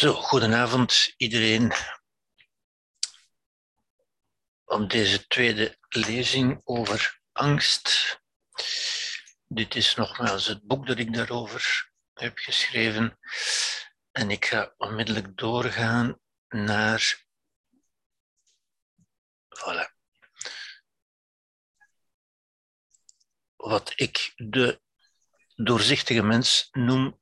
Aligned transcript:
Zo, 0.00 0.12
goedenavond 0.12 1.14
iedereen. 1.16 1.72
Om 4.64 4.88
deze 4.88 5.26
tweede 5.26 5.78
lezing 5.88 6.60
over 6.64 7.20
angst. 7.32 8.18
Dit 9.46 9.74
is 9.74 9.94
nogmaals 9.94 10.46
het 10.46 10.62
boek 10.62 10.86
dat 10.86 10.98
ik 10.98 11.14
daarover 11.14 11.92
heb 12.12 12.38
geschreven. 12.38 13.18
En 14.10 14.30
ik 14.30 14.44
ga 14.44 14.74
onmiddellijk 14.76 15.36
doorgaan 15.36 16.20
naar. 16.48 17.24
Voilà. 19.48 19.94
Wat 23.56 23.92
ik 23.96 24.32
de 24.36 24.80
doorzichtige 25.54 26.22
mens 26.22 26.68
noem 26.70 27.19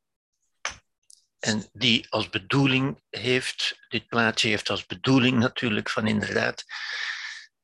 en 1.38 1.68
die 1.72 2.06
als 2.08 2.28
bedoeling 2.28 3.02
heeft, 3.10 3.78
dit 3.88 4.06
plaatje 4.06 4.48
heeft 4.48 4.70
als 4.70 4.86
bedoeling 4.86 5.38
natuurlijk 5.38 5.90
van 5.90 6.06
inderdaad 6.06 6.64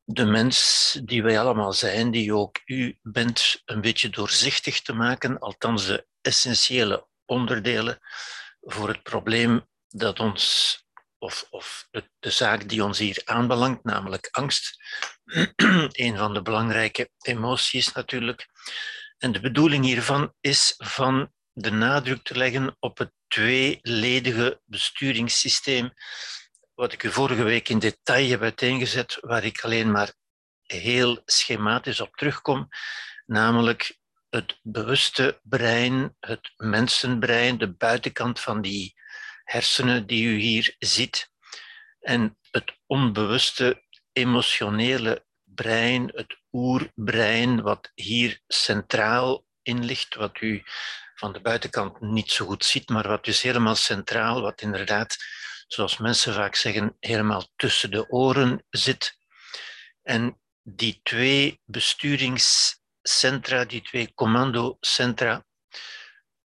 de 0.05 0.25
mens 0.25 0.99
die 1.05 1.23
wij 1.23 1.41
allemaal 1.41 1.73
zijn, 1.73 2.11
die 2.11 2.35
ook 2.35 2.61
u 2.65 2.99
bent, 3.03 3.63
een 3.65 3.81
beetje 3.81 4.11
doorzichtig 4.11 4.83
te 4.83 4.93
maken, 4.93 5.39
althans 5.39 5.87
de 5.87 6.07
essentiële 6.21 7.07
onderdelen 7.25 7.99
voor 8.61 8.89
het 8.89 9.03
probleem 9.03 9.67
dat 9.89 10.21
ons, 10.21 10.79
of, 11.19 11.47
of 11.51 11.89
de 12.19 12.31
zaak 12.31 12.69
die 12.69 12.85
ons 12.85 12.99
hier 12.99 13.23
aanbelangt, 13.25 13.85
namelijk 13.85 14.29
angst. 14.31 14.77
een 16.05 16.17
van 16.17 16.35
de 16.35 16.43
belangrijke 16.43 17.11
emoties 17.19 17.93
natuurlijk. 17.93 18.49
En 19.19 19.33
de 19.33 19.41
bedoeling 19.41 19.85
hiervan 19.85 20.35
is 20.41 20.75
van 20.77 21.33
de 21.55 21.71
nadruk 21.71 22.23
te 22.23 22.37
leggen 22.37 22.77
op 22.79 22.99
het 22.99 23.13
tweeledige 23.29 24.61
besturingssysteem, 24.65 25.93
wat 26.75 26.93
ik 26.93 27.03
u 27.03 27.13
vorige 27.13 27.43
week 27.43 27.69
in 27.69 27.79
detail 27.79 28.29
heb 28.29 28.43
uiteengezet, 28.43 29.17
waar 29.21 29.45
ik 29.45 29.61
alleen 29.61 29.91
maar 29.91 30.13
heel 30.63 31.23
schematisch 31.25 32.01
op 32.01 32.17
terugkom, 32.17 32.69
namelijk 33.27 33.99
het 34.31 34.59
bewuste 34.63 35.41
brein, 35.43 36.17
het 36.21 36.53
mensenbrein, 36.57 37.59
de 37.59 37.75
buitenkant 37.75 38.41
van 38.41 38.63
die 38.63 38.95
hersenen 39.45 40.07
die 40.07 40.25
u 40.25 40.39
hier 40.39 40.75
ziet, 40.79 41.31
en 42.01 42.39
het 42.51 42.79
onbewuste 42.87 43.83
emotionele 44.13 45.25
brein, 45.45 46.11
het 46.15 46.39
oerbrein, 46.53 47.63
wat 47.63 47.91
hier 47.95 48.41
centraal 48.47 49.45
in 49.63 49.85
ligt, 49.85 50.15
wat 50.15 50.41
u 50.41 50.63
van 51.25 51.33
de 51.33 51.41
buitenkant 51.41 52.01
niet 52.01 52.31
zo 52.31 52.47
goed 52.47 52.65
ziet, 52.65 52.89
maar 52.89 53.09
wat 53.09 53.25
dus 53.25 53.43
helemaal 53.43 53.75
centraal, 53.75 54.41
wat 54.41 54.61
inderdaad, 54.61 55.17
zoals 55.67 55.97
mensen 55.97 56.35
vaak 56.35 56.55
zeggen, 56.55 56.97
helemaal 57.01 57.49
tussen 57.57 57.91
de 57.91 58.09
oren 58.09 58.65
zit. 58.71 59.19
En 60.03 60.41
die 60.63 61.01
twee 61.03 61.61
besturingscentra, 61.65 63.65
die 63.65 63.83
twee 63.83 64.15
commandocentra, 64.15 65.45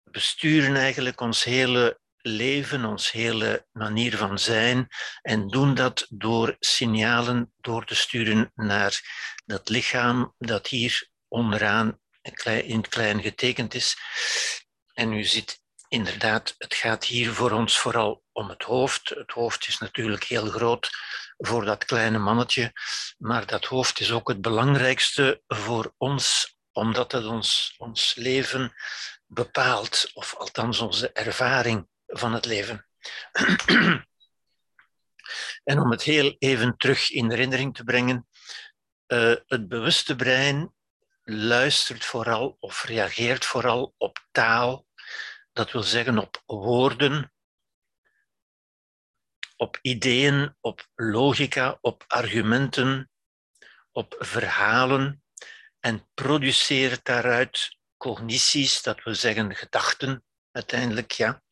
besturen 0.03 0.77
eigenlijk 0.77 1.21
ons 1.21 1.45
hele 1.45 2.01
leven, 2.17 2.85
ons 2.85 3.11
hele 3.11 3.67
manier 3.73 4.17
van 4.17 4.39
zijn 4.39 4.89
en 5.23 5.49
doen 5.49 5.75
dat 5.75 6.07
door 6.09 6.57
signalen 6.59 7.53
door 7.57 7.85
te 7.85 7.95
sturen 7.95 8.51
naar 8.55 9.01
dat 9.47 9.69
lichaam 9.69 10.35
dat 10.39 10.67
hier 10.67 11.09
onderaan 11.29 12.01
in 12.47 12.89
klein 12.89 13.23
getekend 13.23 13.75
is. 13.75 13.97
En 14.97 15.13
u 15.13 15.25
ziet 15.25 15.61
inderdaad, 15.89 16.55
het 16.59 16.75
gaat 16.75 17.05
hier 17.05 17.33
voor 17.33 17.51
ons 17.51 17.79
vooral 17.79 18.23
om 18.33 18.49
het 18.49 18.63
hoofd. 18.63 19.09
Het 19.09 19.31
hoofd 19.31 19.69
is 19.69 19.79
natuurlijk 19.79 20.25
heel 20.25 20.47
groot 20.47 20.91
voor 21.37 21.65
dat 21.65 21.85
kleine 21.85 22.19
mannetje, 22.19 22.73
maar 23.19 23.47
dat 23.47 23.65
hoofd 23.65 24.01
is 24.01 24.13
ook 24.13 24.29
het 24.29 24.41
belangrijkste 24.41 25.43
voor 25.47 25.95
ons, 25.97 26.57
omdat 26.73 27.13
het 27.13 27.27
ons, 27.27 27.75
ons 27.77 28.15
leven 28.15 28.75
bepaalt, 29.27 30.11
of 30.15 30.35
althans 30.35 30.79
onze 30.79 31.13
ervaring 31.13 31.89
van 32.07 32.33
het 32.33 32.45
leven. 32.45 32.87
En 35.65 35.81
om 35.81 35.91
het 35.91 36.03
heel 36.03 36.37
even 36.39 36.77
terug 36.77 37.11
in 37.11 37.31
herinnering 37.31 37.75
te 37.75 37.85
brengen, 37.85 38.29
uh, 39.07 39.35
het 39.47 39.69
bewuste 39.69 40.17
brein 40.17 40.75
luistert 41.23 42.05
vooral 42.05 42.57
of 42.61 42.85
reageert 42.85 43.45
vooral 43.45 43.95
op 43.97 44.27
taal, 44.31 44.86
dat 45.57 45.73
wil 45.73 45.83
zeggen 45.83 46.19
op 46.19 46.43
woorden, 46.47 47.33
op 49.57 49.79
ideeën, 49.83 50.57
op 50.61 50.87
logica, 50.95 51.79
op 51.81 52.05
argumenten, 52.07 53.11
op 53.93 54.17
verhalen 54.19 55.23
en 55.81 56.09
produceert 56.15 57.05
daaruit 57.05 57.77
cognities, 57.97 58.83
dat 58.83 59.03
wil 59.03 59.15
zeggen 59.15 59.55
gedachten 59.55 60.25
uiteindelijk, 60.51 61.11
ja. 61.11 61.43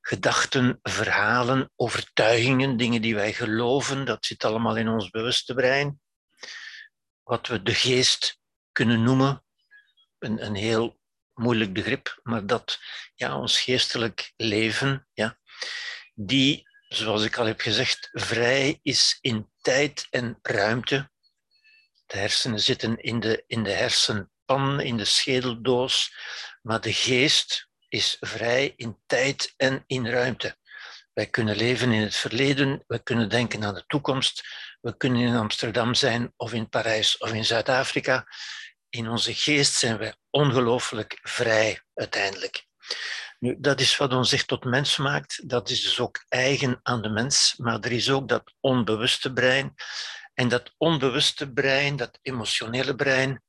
Gedachten, 0.00 0.78
verhalen, 0.82 1.70
overtuigingen, 1.74 2.76
dingen 2.76 3.02
die 3.02 3.14
wij 3.14 3.32
geloven, 3.32 4.04
dat 4.04 4.26
zit 4.26 4.44
allemaal 4.44 4.76
in 4.76 4.88
ons 4.88 5.10
bewuste 5.10 5.54
brein. 5.54 6.00
Wat 7.22 7.46
we 7.46 7.62
de 7.62 7.74
geest 7.74 8.38
kunnen 8.72 9.02
noemen. 9.02 9.44
Een, 10.18 10.44
een 10.44 10.54
heel 10.54 10.98
moeilijk 11.36 11.72
begrip, 11.72 12.20
maar 12.22 12.46
dat 12.46 12.78
ja, 13.14 13.38
ons 13.38 13.60
geestelijk 13.60 14.32
leven, 14.36 15.08
ja, 15.12 15.38
die, 16.14 16.68
zoals 16.88 17.24
ik 17.24 17.36
al 17.36 17.46
heb 17.46 17.60
gezegd, 17.60 18.08
vrij 18.12 18.78
is 18.82 19.18
in 19.20 19.50
tijd 19.60 20.06
en 20.10 20.38
ruimte. 20.42 21.10
De 22.06 22.18
hersenen 22.18 22.60
zitten 22.60 22.96
in 22.96 23.20
de, 23.20 23.44
in 23.46 23.62
de 23.62 23.70
hersenpan, 23.70 24.80
in 24.80 24.96
de 24.96 25.04
schedeldoos, 25.04 26.14
maar 26.62 26.80
de 26.80 26.92
geest 26.92 27.68
is 27.88 28.16
vrij 28.20 28.72
in 28.76 28.98
tijd 29.06 29.54
en 29.56 29.84
in 29.86 30.06
ruimte. 30.06 30.56
Wij 31.12 31.26
kunnen 31.26 31.56
leven 31.56 31.92
in 31.92 32.02
het 32.02 32.16
verleden, 32.16 32.84
we 32.86 33.02
kunnen 33.02 33.28
denken 33.28 33.64
aan 33.64 33.74
de 33.74 33.84
toekomst, 33.86 34.42
we 34.80 34.96
kunnen 34.96 35.20
in 35.20 35.36
Amsterdam 35.36 35.94
zijn 35.94 36.32
of 36.36 36.52
in 36.52 36.68
Parijs 36.68 37.18
of 37.18 37.32
in 37.32 37.44
Zuid-Afrika 37.44 38.26
in 38.96 39.08
onze 39.08 39.34
geest 39.34 39.74
zijn 39.74 39.98
wij 39.98 40.14
ongelooflijk 40.36 41.18
vrij 41.22 41.80
uiteindelijk. 41.94 42.66
Nu, 43.38 43.56
dat 43.58 43.80
is 43.80 43.96
wat 43.96 44.12
ons 44.12 44.32
echt 44.32 44.48
tot 44.48 44.64
mens 44.64 44.96
maakt. 44.96 45.48
Dat 45.48 45.70
is 45.70 45.82
dus 45.82 46.00
ook 46.00 46.24
eigen 46.28 46.80
aan 46.82 47.02
de 47.02 47.08
mens. 47.08 47.54
Maar 47.56 47.80
er 47.80 47.92
is 47.92 48.10
ook 48.10 48.28
dat 48.28 48.54
onbewuste 48.60 49.32
brein. 49.32 49.74
En 50.34 50.48
dat 50.48 50.74
onbewuste 50.76 51.52
brein, 51.52 51.96
dat 51.96 52.18
emotionele 52.22 52.94
brein, 52.94 53.42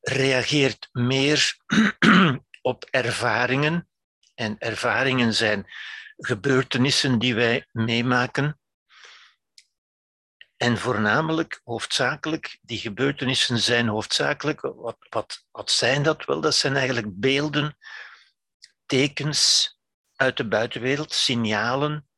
reageert 0.00 0.88
meer 0.92 1.56
op 2.62 2.84
ervaringen. 2.90 3.88
En 4.34 4.58
ervaringen 4.58 5.34
zijn 5.34 5.66
gebeurtenissen 6.16 7.18
die 7.18 7.34
wij 7.34 7.66
meemaken 7.72 8.58
en 10.56 10.78
voornamelijk, 10.78 11.60
hoofdzakelijk, 11.64 12.58
die 12.62 12.78
gebeurtenissen 12.78 13.58
zijn 13.58 13.88
hoofdzakelijk, 13.88 14.60
wat, 14.60 14.96
wat, 15.08 15.44
wat 15.50 15.70
zijn 15.70 16.02
dat 16.02 16.24
wel? 16.24 16.40
Dat 16.40 16.54
zijn 16.54 16.76
eigenlijk 16.76 17.20
beelden, 17.20 17.76
tekens 18.86 19.72
uit 20.16 20.36
de 20.36 20.48
buitenwereld, 20.48 21.12
signalen, 21.12 22.08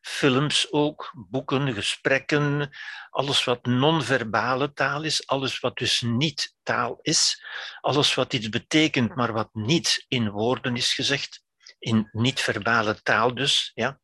films 0.00 0.72
ook, 0.72 1.12
boeken, 1.14 1.74
gesprekken, 1.74 2.70
alles 3.10 3.44
wat 3.44 3.64
non-verbale 3.64 4.72
taal 4.72 5.02
is, 5.02 5.26
alles 5.26 5.60
wat 5.60 5.76
dus 5.76 6.00
niet 6.00 6.54
taal 6.62 6.98
is, 7.02 7.44
alles 7.80 8.14
wat 8.14 8.32
iets 8.32 8.48
betekent, 8.48 9.14
maar 9.14 9.32
wat 9.32 9.48
niet 9.52 10.04
in 10.08 10.30
woorden 10.30 10.76
is 10.76 10.94
gezegd, 10.94 11.42
in 11.78 12.08
niet-verbale 12.12 13.02
taal 13.02 13.34
dus. 13.34 13.70
Ja. 13.74 14.00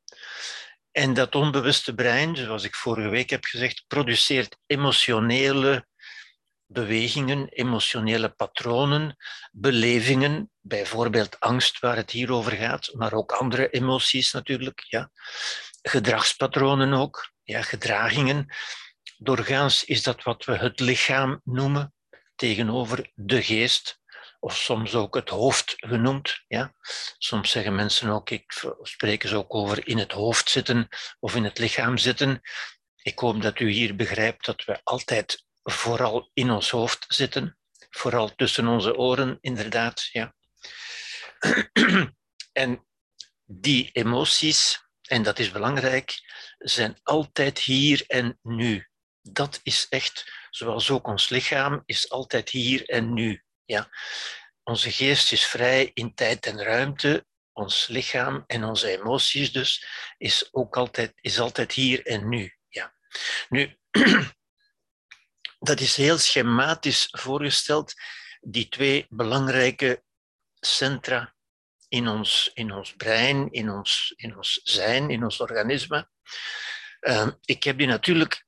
En 0.92 1.14
dat 1.14 1.34
onbewuste 1.34 1.94
brein, 1.94 2.36
zoals 2.36 2.64
ik 2.64 2.74
vorige 2.74 3.08
week 3.08 3.30
heb 3.30 3.44
gezegd, 3.44 3.84
produceert 3.86 4.56
emotionele 4.66 5.86
bewegingen, 6.66 7.48
emotionele 7.48 8.28
patronen, 8.28 9.16
belevingen, 9.52 10.50
bijvoorbeeld 10.60 11.40
angst, 11.40 11.78
waar 11.78 11.96
het 11.96 12.10
hier 12.10 12.32
over 12.32 12.52
gaat, 12.52 12.90
maar 12.92 13.12
ook 13.12 13.32
andere 13.32 13.70
emoties 13.70 14.32
natuurlijk, 14.32 14.84
ja. 14.88 15.10
gedragspatronen 15.82 16.92
ook, 16.92 17.32
ja, 17.42 17.62
gedragingen. 17.62 18.54
Doorgaans 19.16 19.84
is 19.84 20.02
dat 20.02 20.22
wat 20.22 20.44
we 20.44 20.56
het 20.56 20.80
lichaam 20.80 21.40
noemen 21.44 21.94
tegenover 22.34 23.10
de 23.14 23.42
geest 23.42 24.00
of 24.42 24.56
soms 24.56 24.94
ook 24.94 25.14
het 25.14 25.28
hoofd 25.28 25.74
genoemd. 25.76 26.42
Ja? 26.48 26.74
Soms 27.18 27.50
zeggen 27.50 27.74
mensen 27.74 28.08
ook, 28.08 28.30
ik 28.30 28.64
spreken 28.82 29.28
ze 29.28 29.36
ook 29.36 29.54
over 29.54 29.88
in 29.88 29.98
het 29.98 30.12
hoofd 30.12 30.50
zitten 30.50 30.88
of 31.20 31.34
in 31.34 31.44
het 31.44 31.58
lichaam 31.58 31.98
zitten. 31.98 32.40
Ik 33.02 33.18
hoop 33.18 33.42
dat 33.42 33.60
u 33.60 33.70
hier 33.70 33.96
begrijpt 33.96 34.44
dat 34.44 34.64
we 34.64 34.80
altijd 34.84 35.44
vooral 35.62 36.30
in 36.32 36.50
ons 36.50 36.70
hoofd 36.70 37.04
zitten, 37.08 37.58
vooral 37.90 38.34
tussen 38.34 38.66
onze 38.66 38.96
oren, 38.96 39.38
inderdaad. 39.40 40.08
Ja. 40.12 40.34
En 42.52 42.86
die 43.44 43.90
emoties 43.92 44.82
en 45.02 45.22
dat 45.22 45.38
is 45.38 45.50
belangrijk, 45.50 46.20
zijn 46.58 46.98
altijd 47.02 47.58
hier 47.58 48.04
en 48.06 48.38
nu. 48.42 48.86
Dat 49.22 49.60
is 49.62 49.86
echt, 49.88 50.32
zoals 50.50 50.90
ook 50.90 51.06
ons 51.06 51.28
lichaam, 51.28 51.82
is 51.84 52.10
altijd 52.10 52.48
hier 52.48 52.88
en 52.88 53.12
nu. 53.12 53.42
Ja. 53.72 53.88
Onze 54.62 54.90
geest 54.90 55.32
is 55.32 55.44
vrij 55.44 55.90
in 55.94 56.14
tijd 56.14 56.46
en 56.46 56.62
ruimte. 56.62 57.26
Ons 57.52 57.86
lichaam 57.86 58.44
en 58.46 58.64
onze 58.64 58.88
emoties 58.88 59.52
dus 59.52 59.86
is 60.18 60.48
ook 60.50 60.76
altijd, 60.76 61.12
is 61.20 61.40
altijd 61.40 61.72
hier 61.72 62.06
en 62.06 62.28
nu. 62.28 62.54
Ja. 62.68 62.94
Nu, 63.48 63.78
dat 65.68 65.80
is 65.80 65.96
heel 65.96 66.18
schematisch 66.18 67.08
voorgesteld, 67.10 67.94
die 68.40 68.68
twee 68.68 69.06
belangrijke 69.08 70.02
centra 70.60 71.34
in 71.88 72.08
ons, 72.08 72.50
in 72.54 72.72
ons 72.72 72.94
brein, 72.96 73.50
in 73.50 73.70
ons, 73.70 74.12
in 74.16 74.36
ons 74.36 74.60
zijn, 74.64 75.10
in 75.10 75.24
ons 75.24 75.40
organisme. 75.40 76.08
Uh, 77.00 77.28
ik 77.44 77.64
heb 77.64 77.78
die 77.78 77.86
natuurlijk 77.86 78.44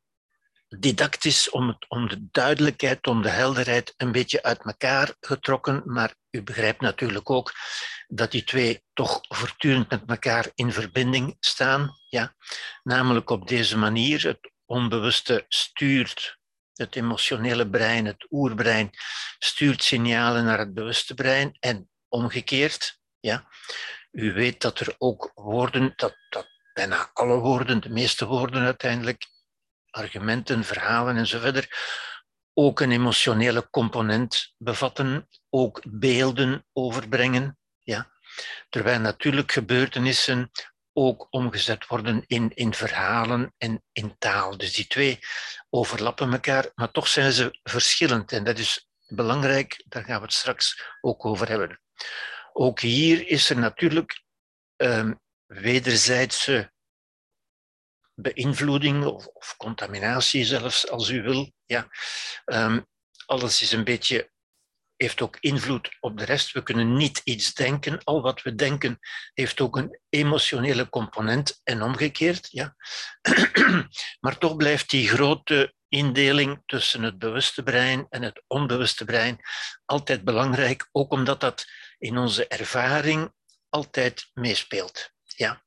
didactisch 0.78 1.50
om, 1.50 1.78
de 1.88 2.26
duidelijkheid, 2.30 3.06
om 3.06 3.22
de 3.22 3.28
helderheid 3.28 3.94
een 3.96 4.12
beetje 4.12 4.42
uit 4.42 4.64
elkaar 4.64 5.14
getrokken, 5.20 5.82
maar 5.84 6.14
u 6.30 6.42
begrijpt 6.42 6.80
natuurlijk 6.80 7.30
ook 7.30 7.52
dat 8.08 8.30
die 8.30 8.44
twee 8.44 8.82
toch 8.92 9.20
voortdurend 9.28 9.90
met 9.90 10.02
elkaar 10.06 10.50
in 10.54 10.72
verbinding 10.72 11.36
staan. 11.40 11.96
Ja? 12.08 12.34
Namelijk 12.82 13.30
op 13.30 13.48
deze 13.48 13.78
manier, 13.78 14.26
het 14.26 14.52
onbewuste 14.64 15.44
stuurt 15.48 16.38
het 16.74 16.96
emotionele 16.96 17.68
brein, 17.68 18.06
het 18.06 18.26
oerbrein, 18.30 18.90
stuurt 19.38 19.82
signalen 19.82 20.44
naar 20.44 20.58
het 20.58 20.74
bewuste 20.74 21.14
brein 21.14 21.56
en 21.60 21.88
omgekeerd. 22.08 22.98
Ja? 23.20 23.48
U 24.12 24.32
weet 24.32 24.60
dat 24.60 24.80
er 24.80 24.94
ook 24.98 25.30
woorden, 25.34 25.92
dat, 25.96 26.16
dat 26.28 26.46
bijna 26.72 27.10
alle 27.12 27.38
woorden, 27.38 27.80
de 27.80 27.88
meeste 27.88 28.26
woorden 28.26 28.62
uiteindelijk, 28.62 29.26
argumenten, 29.94 30.64
verhalen 30.64 31.16
enzovoort, 31.16 31.68
ook 32.54 32.80
een 32.80 32.90
emotionele 32.90 33.70
component 33.70 34.54
bevatten, 34.58 35.28
ook 35.50 35.82
beelden 35.88 36.66
overbrengen. 36.72 37.58
Ja? 37.82 38.10
Terwijl 38.68 39.00
natuurlijk 39.00 39.52
gebeurtenissen 39.52 40.50
ook 40.92 41.26
omgezet 41.30 41.86
worden 41.86 42.24
in, 42.26 42.50
in 42.54 42.74
verhalen 42.74 43.54
en 43.58 43.82
in 43.92 44.14
taal. 44.18 44.56
Dus 44.56 44.74
die 44.74 44.86
twee 44.86 45.18
overlappen 45.70 46.32
elkaar, 46.32 46.70
maar 46.74 46.90
toch 46.90 47.08
zijn 47.08 47.32
ze 47.32 47.58
verschillend. 47.62 48.32
En 48.32 48.44
dat 48.44 48.58
is 48.58 48.88
belangrijk, 49.06 49.84
daar 49.88 50.04
gaan 50.04 50.18
we 50.18 50.24
het 50.24 50.32
straks 50.32 50.82
ook 51.00 51.24
over 51.24 51.48
hebben. 51.48 51.80
Ook 52.52 52.80
hier 52.80 53.28
is 53.28 53.50
er 53.50 53.58
natuurlijk 53.58 54.22
um, 54.76 55.20
wederzijdse 55.46 56.72
beïnvloeding 58.14 59.04
of, 59.04 59.26
of, 59.26 59.54
contaminatie 59.56 60.44
zelfs, 60.44 60.88
als 60.88 61.08
u 61.08 61.22
wil. 61.22 61.52
Ja. 61.64 61.88
Um, 62.44 62.86
alles 63.26 63.62
is 63.62 63.72
een 63.72 63.84
beetje, 63.84 64.30
heeft 64.96 65.22
ook 65.22 65.36
invloed 65.40 65.96
op 66.00 66.18
de 66.18 66.24
rest. 66.24 66.52
We 66.52 66.62
kunnen 66.62 66.96
niet 66.96 67.20
iets 67.24 67.54
denken. 67.54 68.04
Al 68.04 68.22
wat 68.22 68.42
we 68.42 68.54
denken 68.54 68.98
heeft 69.32 69.60
ook 69.60 69.76
een 69.76 70.00
emotionele 70.08 70.88
component 70.88 71.60
en 71.62 71.82
omgekeerd. 71.82 72.48
Ja. 72.50 72.76
maar 74.20 74.38
toch 74.38 74.56
blijft 74.56 74.90
die 74.90 75.08
grote 75.08 75.74
indeling 75.88 76.62
tussen 76.66 77.02
het 77.02 77.18
bewuste 77.18 77.62
brein 77.62 78.06
en 78.10 78.22
het 78.22 78.42
onbewuste 78.46 79.04
brein 79.04 79.40
altijd 79.84 80.24
belangrijk, 80.24 80.88
ook 80.92 81.12
omdat 81.12 81.40
dat 81.40 81.64
in 81.98 82.18
onze 82.18 82.46
ervaring 82.46 83.32
altijd 83.68 84.30
meespeelt. 84.32 85.10
Ja. 85.24 85.64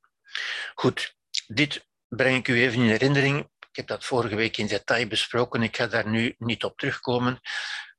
Goed, 0.74 1.16
dit 1.48 1.87
breng 2.08 2.38
ik 2.38 2.48
u 2.48 2.62
even 2.62 2.82
in 2.82 2.90
herinnering. 2.90 3.40
Ik 3.40 3.76
heb 3.76 3.88
dat 3.88 4.06
vorige 4.06 4.36
week 4.36 4.58
in 4.58 4.68
detail 4.68 5.08
besproken. 5.08 5.64
Ik 5.64 5.76
ga 5.76 5.88
daar 5.88 6.08
nu 6.08 6.36
niet 6.38 6.64
op 6.64 6.78
terugkomen. 6.78 7.40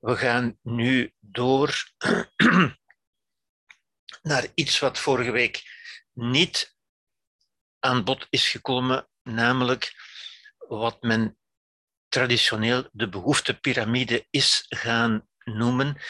We 0.01 0.17
gaan 0.17 0.59
nu 0.63 1.13
door 1.21 1.75
naar 4.23 4.47
iets 4.55 4.79
wat 4.79 4.99
vorige 4.99 5.31
week 5.31 5.63
niet 6.13 6.77
aan 7.79 8.05
bod 8.05 8.27
is 8.31 8.49
gekomen, 8.49 9.09
namelijk 9.23 9.93
wat 10.59 11.03
men 11.03 11.39
traditioneel 12.09 12.89
de 12.93 13.09
behoeftepyramide 13.09 14.27
is 14.31 14.65
gaan 14.69 15.29
noemen. 15.45 16.01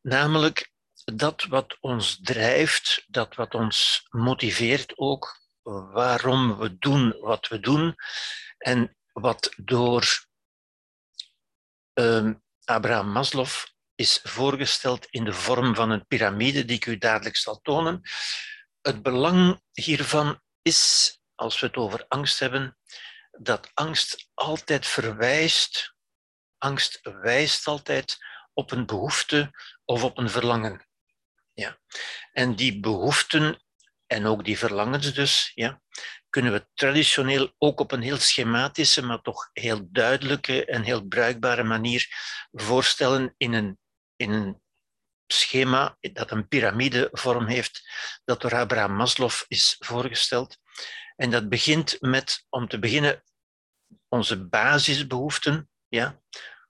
Namelijk 0.00 0.72
dat 1.04 1.44
wat 1.44 1.76
ons 1.80 2.18
drijft, 2.22 3.04
dat 3.08 3.34
wat 3.34 3.54
ons 3.54 4.06
motiveert 4.10 4.98
ook, 4.98 5.41
waarom 5.62 6.56
we 6.56 6.78
doen 6.78 7.16
wat 7.20 7.48
we 7.48 7.60
doen 7.60 7.94
en 8.58 8.96
wat 9.12 9.52
door 9.56 10.26
uh, 11.94 12.30
Abraham 12.64 13.08
Maslow 13.08 13.48
is 13.94 14.20
voorgesteld 14.22 15.06
in 15.06 15.24
de 15.24 15.32
vorm 15.32 15.74
van 15.74 15.90
een 15.90 16.06
piramide 16.06 16.64
die 16.64 16.76
ik 16.76 16.86
u 16.86 16.98
dadelijk 16.98 17.36
zal 17.36 17.60
tonen. 17.60 18.00
Het 18.80 19.02
belang 19.02 19.62
hiervan 19.72 20.40
is, 20.62 21.18
als 21.34 21.60
we 21.60 21.66
het 21.66 21.76
over 21.76 22.04
angst 22.08 22.38
hebben, 22.38 22.78
dat 23.30 23.70
angst 23.74 24.30
altijd 24.34 24.86
verwijst, 24.86 25.94
angst 26.58 27.00
wijst 27.02 27.66
altijd 27.66 28.18
op 28.52 28.70
een 28.70 28.86
behoefte 28.86 29.50
of 29.84 30.04
op 30.04 30.18
een 30.18 30.30
verlangen. 30.30 30.86
Ja. 31.52 31.78
En 32.32 32.56
die 32.56 32.80
behoeften 32.80 33.62
en 34.12 34.26
ook 34.26 34.44
die 34.44 34.58
verlangens 34.58 35.14
dus, 35.14 35.52
ja, 35.54 35.80
kunnen 36.28 36.52
we 36.52 36.66
traditioneel 36.74 37.54
ook 37.58 37.80
op 37.80 37.92
een 37.92 38.02
heel 38.02 38.16
schematische, 38.16 39.02
maar 39.02 39.20
toch 39.20 39.50
heel 39.52 39.88
duidelijke 39.90 40.64
en 40.64 40.82
heel 40.82 41.06
bruikbare 41.06 41.62
manier 41.62 42.06
voorstellen 42.50 43.34
in 43.36 43.52
een, 43.52 43.78
in 44.16 44.30
een 44.30 44.62
schema 45.26 45.96
dat 46.00 46.30
een 46.30 46.48
piramidevorm 46.48 47.46
heeft, 47.46 47.82
dat 48.24 48.40
door 48.40 48.54
Abraham 48.54 48.92
Maslow 48.92 49.32
is 49.48 49.76
voorgesteld. 49.78 50.56
En 51.16 51.30
dat 51.30 51.48
begint 51.48 51.96
met, 52.00 52.46
om 52.48 52.68
te 52.68 52.78
beginnen, 52.78 53.22
onze 54.08 54.48
basisbehoeften, 54.48 55.70
ja, 55.88 56.20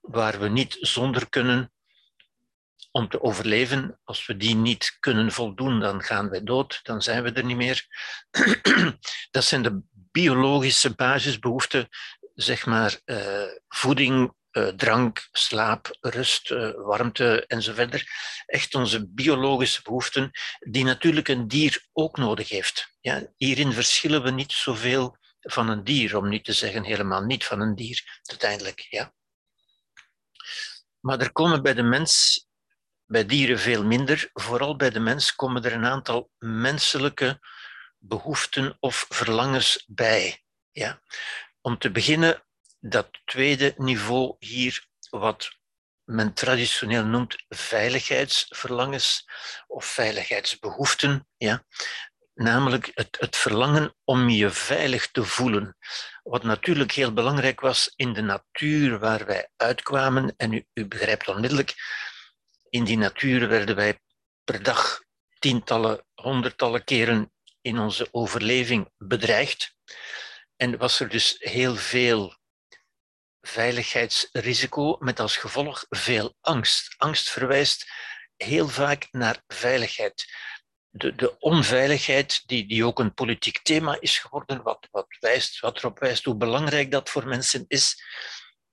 waar 0.01 0.39
we 0.39 0.49
niet 0.49 0.77
zonder 0.79 1.29
kunnen 1.29 1.73
om 2.91 3.09
te 3.09 3.21
overleven. 3.21 3.99
Als 4.03 4.25
we 4.25 4.37
die 4.37 4.55
niet 4.55 4.97
kunnen 4.99 5.31
voldoen, 5.31 5.79
dan 5.79 6.03
gaan 6.03 6.29
we 6.29 6.43
dood, 6.43 6.79
dan 6.83 7.01
zijn 7.01 7.23
we 7.23 7.31
er 7.31 7.45
niet 7.45 7.57
meer. 7.57 7.85
Dat 9.31 9.43
zijn 9.43 9.63
de 9.63 9.81
biologische 9.91 10.95
basisbehoeften, 10.95 11.89
zeg 12.35 12.65
maar 12.65 12.99
uh, 13.05 13.43
voeding, 13.67 14.33
uh, 14.51 14.67
drank, 14.67 15.27
slaap, 15.31 15.97
rust, 15.99 16.51
uh, 16.51 16.71
warmte 16.75 17.45
enzovoort. 17.45 18.03
Echt 18.45 18.75
onze 18.75 19.07
biologische 19.07 19.81
behoeften, 19.81 20.31
die 20.59 20.83
natuurlijk 20.83 21.27
een 21.27 21.47
dier 21.47 21.87
ook 21.93 22.17
nodig 22.17 22.49
heeft. 22.49 22.95
Ja, 23.01 23.27
hierin 23.37 23.73
verschillen 23.73 24.23
we 24.23 24.31
niet 24.31 24.51
zoveel 24.51 25.17
van 25.39 25.69
een 25.69 25.83
dier, 25.83 26.17
om 26.17 26.29
niet 26.29 26.45
te 26.45 26.53
zeggen 26.53 26.83
helemaal 26.83 27.23
niet 27.23 27.45
van 27.45 27.59
een 27.59 27.75
dier, 27.75 28.21
uiteindelijk. 28.23 28.87
Ja. 28.89 29.13
Maar 30.99 31.19
er 31.19 31.31
komen 31.31 31.63
bij 31.63 31.73
de 31.73 31.83
mens 31.83 32.45
bij 33.13 33.25
dieren 33.25 33.59
veel 33.59 33.83
minder. 33.83 34.29
Vooral 34.33 34.75
bij 34.75 34.89
de 34.89 34.99
mens 34.99 35.35
komen 35.35 35.63
er 35.63 35.73
een 35.73 35.85
aantal 35.85 36.31
menselijke 36.37 37.39
behoeften 37.97 38.77
of 38.79 39.05
verlangens 39.09 39.83
bij. 39.87 40.43
Ja. 40.71 41.01
Om 41.61 41.77
te 41.77 41.91
beginnen, 41.91 42.43
dat 42.79 43.09
tweede 43.25 43.73
niveau 43.77 44.35
hier, 44.39 44.87
wat 45.09 45.51
men 46.03 46.33
traditioneel 46.33 47.05
noemt 47.05 47.43
veiligheidsverlangens 47.49 49.29
of 49.67 49.85
veiligheidsbehoeften. 49.85 51.27
Ja. 51.37 51.63
Namelijk 52.33 52.91
het, 52.93 53.17
het 53.19 53.35
verlangen 53.35 53.95
om 54.03 54.29
je 54.29 54.49
veilig 54.49 55.11
te 55.11 55.23
voelen. 55.23 55.77
Wat 56.23 56.43
natuurlijk 56.43 56.91
heel 56.91 57.13
belangrijk 57.13 57.59
was 57.59 57.93
in 57.95 58.13
de 58.13 58.21
natuur 58.21 58.99
waar 58.99 59.25
wij 59.25 59.49
uitkwamen. 59.55 60.33
En 60.37 60.53
u, 60.53 60.65
u 60.73 60.87
begrijpt 60.87 61.27
onmiddellijk 61.27 61.75
in 62.73 62.83
die 62.83 62.97
natuur 62.97 63.47
werden 63.47 63.75
wij 63.75 63.99
per 64.43 64.63
dag 64.63 65.03
tientallen, 65.39 66.05
honderdtallen 66.13 66.83
keren 66.83 67.33
in 67.61 67.79
onze 67.79 68.07
overleving 68.11 68.89
bedreigd. 68.97 69.75
En 70.55 70.77
was 70.77 70.99
er 70.99 71.09
dus 71.09 71.35
heel 71.39 71.75
veel 71.75 72.37
veiligheidsrisico 73.41 74.97
met 74.99 75.19
als 75.19 75.37
gevolg 75.37 75.85
veel 75.89 76.35
angst. 76.41 76.95
Angst 76.97 77.29
verwijst 77.29 77.91
heel 78.35 78.67
vaak 78.67 79.07
naar 79.11 79.43
veiligheid. 79.47 80.25
De, 80.89 81.15
de 81.15 81.39
onveiligheid, 81.39 82.43
die, 82.45 82.67
die 82.67 82.85
ook 82.85 82.99
een 82.99 83.13
politiek 83.13 83.61
thema 83.61 83.97
is 83.99 84.17
geworden, 84.17 84.63
wat, 84.63 84.87
wat, 84.91 85.07
wijst, 85.19 85.59
wat 85.59 85.77
erop 85.77 85.99
wijst 85.99 86.23
hoe 86.23 86.37
belangrijk 86.37 86.91
dat 86.91 87.09
voor 87.09 87.27
mensen 87.27 87.65
is, 87.67 88.03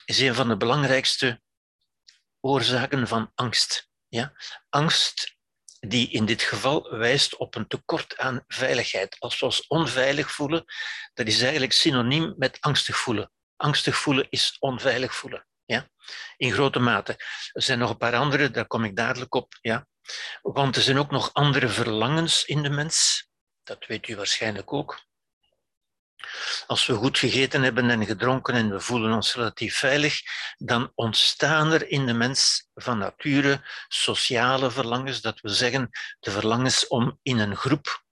is 0.04 0.19
een 0.19 0.35
van 0.35 0.49
de 0.49 0.57
belangrijkste 0.57 1.42
oorzaken 2.40 3.09
van 3.09 3.33
angst. 3.35 3.89
Ja? 4.10 4.32
Angst 4.68 5.38
die 5.80 6.10
in 6.10 6.24
dit 6.24 6.42
geval 6.42 6.96
wijst 6.96 7.36
op 7.36 7.54
een 7.54 7.66
tekort 7.66 8.18
aan 8.18 8.44
veiligheid. 8.46 9.16
Als 9.18 9.66
onveilig 9.66 10.30
voelen, 10.30 10.64
dat 11.14 11.26
is 11.26 11.42
eigenlijk 11.42 11.72
synoniem 11.72 12.34
met 12.36 12.56
angstig 12.60 12.96
voelen. 12.96 13.32
Angstig 13.56 13.96
voelen 13.96 14.26
is 14.30 14.56
onveilig 14.58 15.14
voelen. 15.14 15.46
Ja? 15.64 15.88
In 16.36 16.52
grote 16.52 16.78
mate. 16.78 17.12
Er 17.52 17.62
zijn 17.62 17.78
nog 17.78 17.90
een 17.90 17.96
paar 17.96 18.16
andere, 18.16 18.50
daar 18.50 18.66
kom 18.66 18.84
ik 18.84 18.96
dadelijk 18.96 19.34
op. 19.34 19.58
Ja? 19.60 19.86
Want 20.42 20.76
er 20.76 20.82
zijn 20.82 20.98
ook 20.98 21.10
nog 21.10 21.32
andere 21.32 21.68
verlangens 21.68 22.44
in 22.44 22.62
de 22.62 22.70
mens. 22.70 23.28
Dat 23.62 23.86
weet 23.86 24.08
u 24.08 24.16
waarschijnlijk 24.16 24.72
ook. 24.72 25.08
Als 26.66 26.86
we 26.86 26.94
goed 26.94 27.18
gegeten 27.18 27.62
hebben 27.62 27.90
en 27.90 28.06
gedronken 28.06 28.54
en 28.54 28.70
we 28.70 28.80
voelen 28.80 29.12
ons 29.12 29.34
relatief 29.34 29.76
veilig, 29.76 30.20
dan 30.58 30.92
ontstaan 30.94 31.72
er 31.72 31.88
in 31.88 32.06
de 32.06 32.12
mens 32.12 32.68
van 32.74 32.98
nature 32.98 33.60
sociale 33.88 34.70
verlangens. 34.70 35.20
Dat 35.20 35.40
we 35.40 35.48
zeggen 35.48 35.90
de 36.20 36.30
verlangens 36.30 36.86
om 36.86 37.18
in 37.22 37.38
een 37.38 37.56
groep 37.56 38.04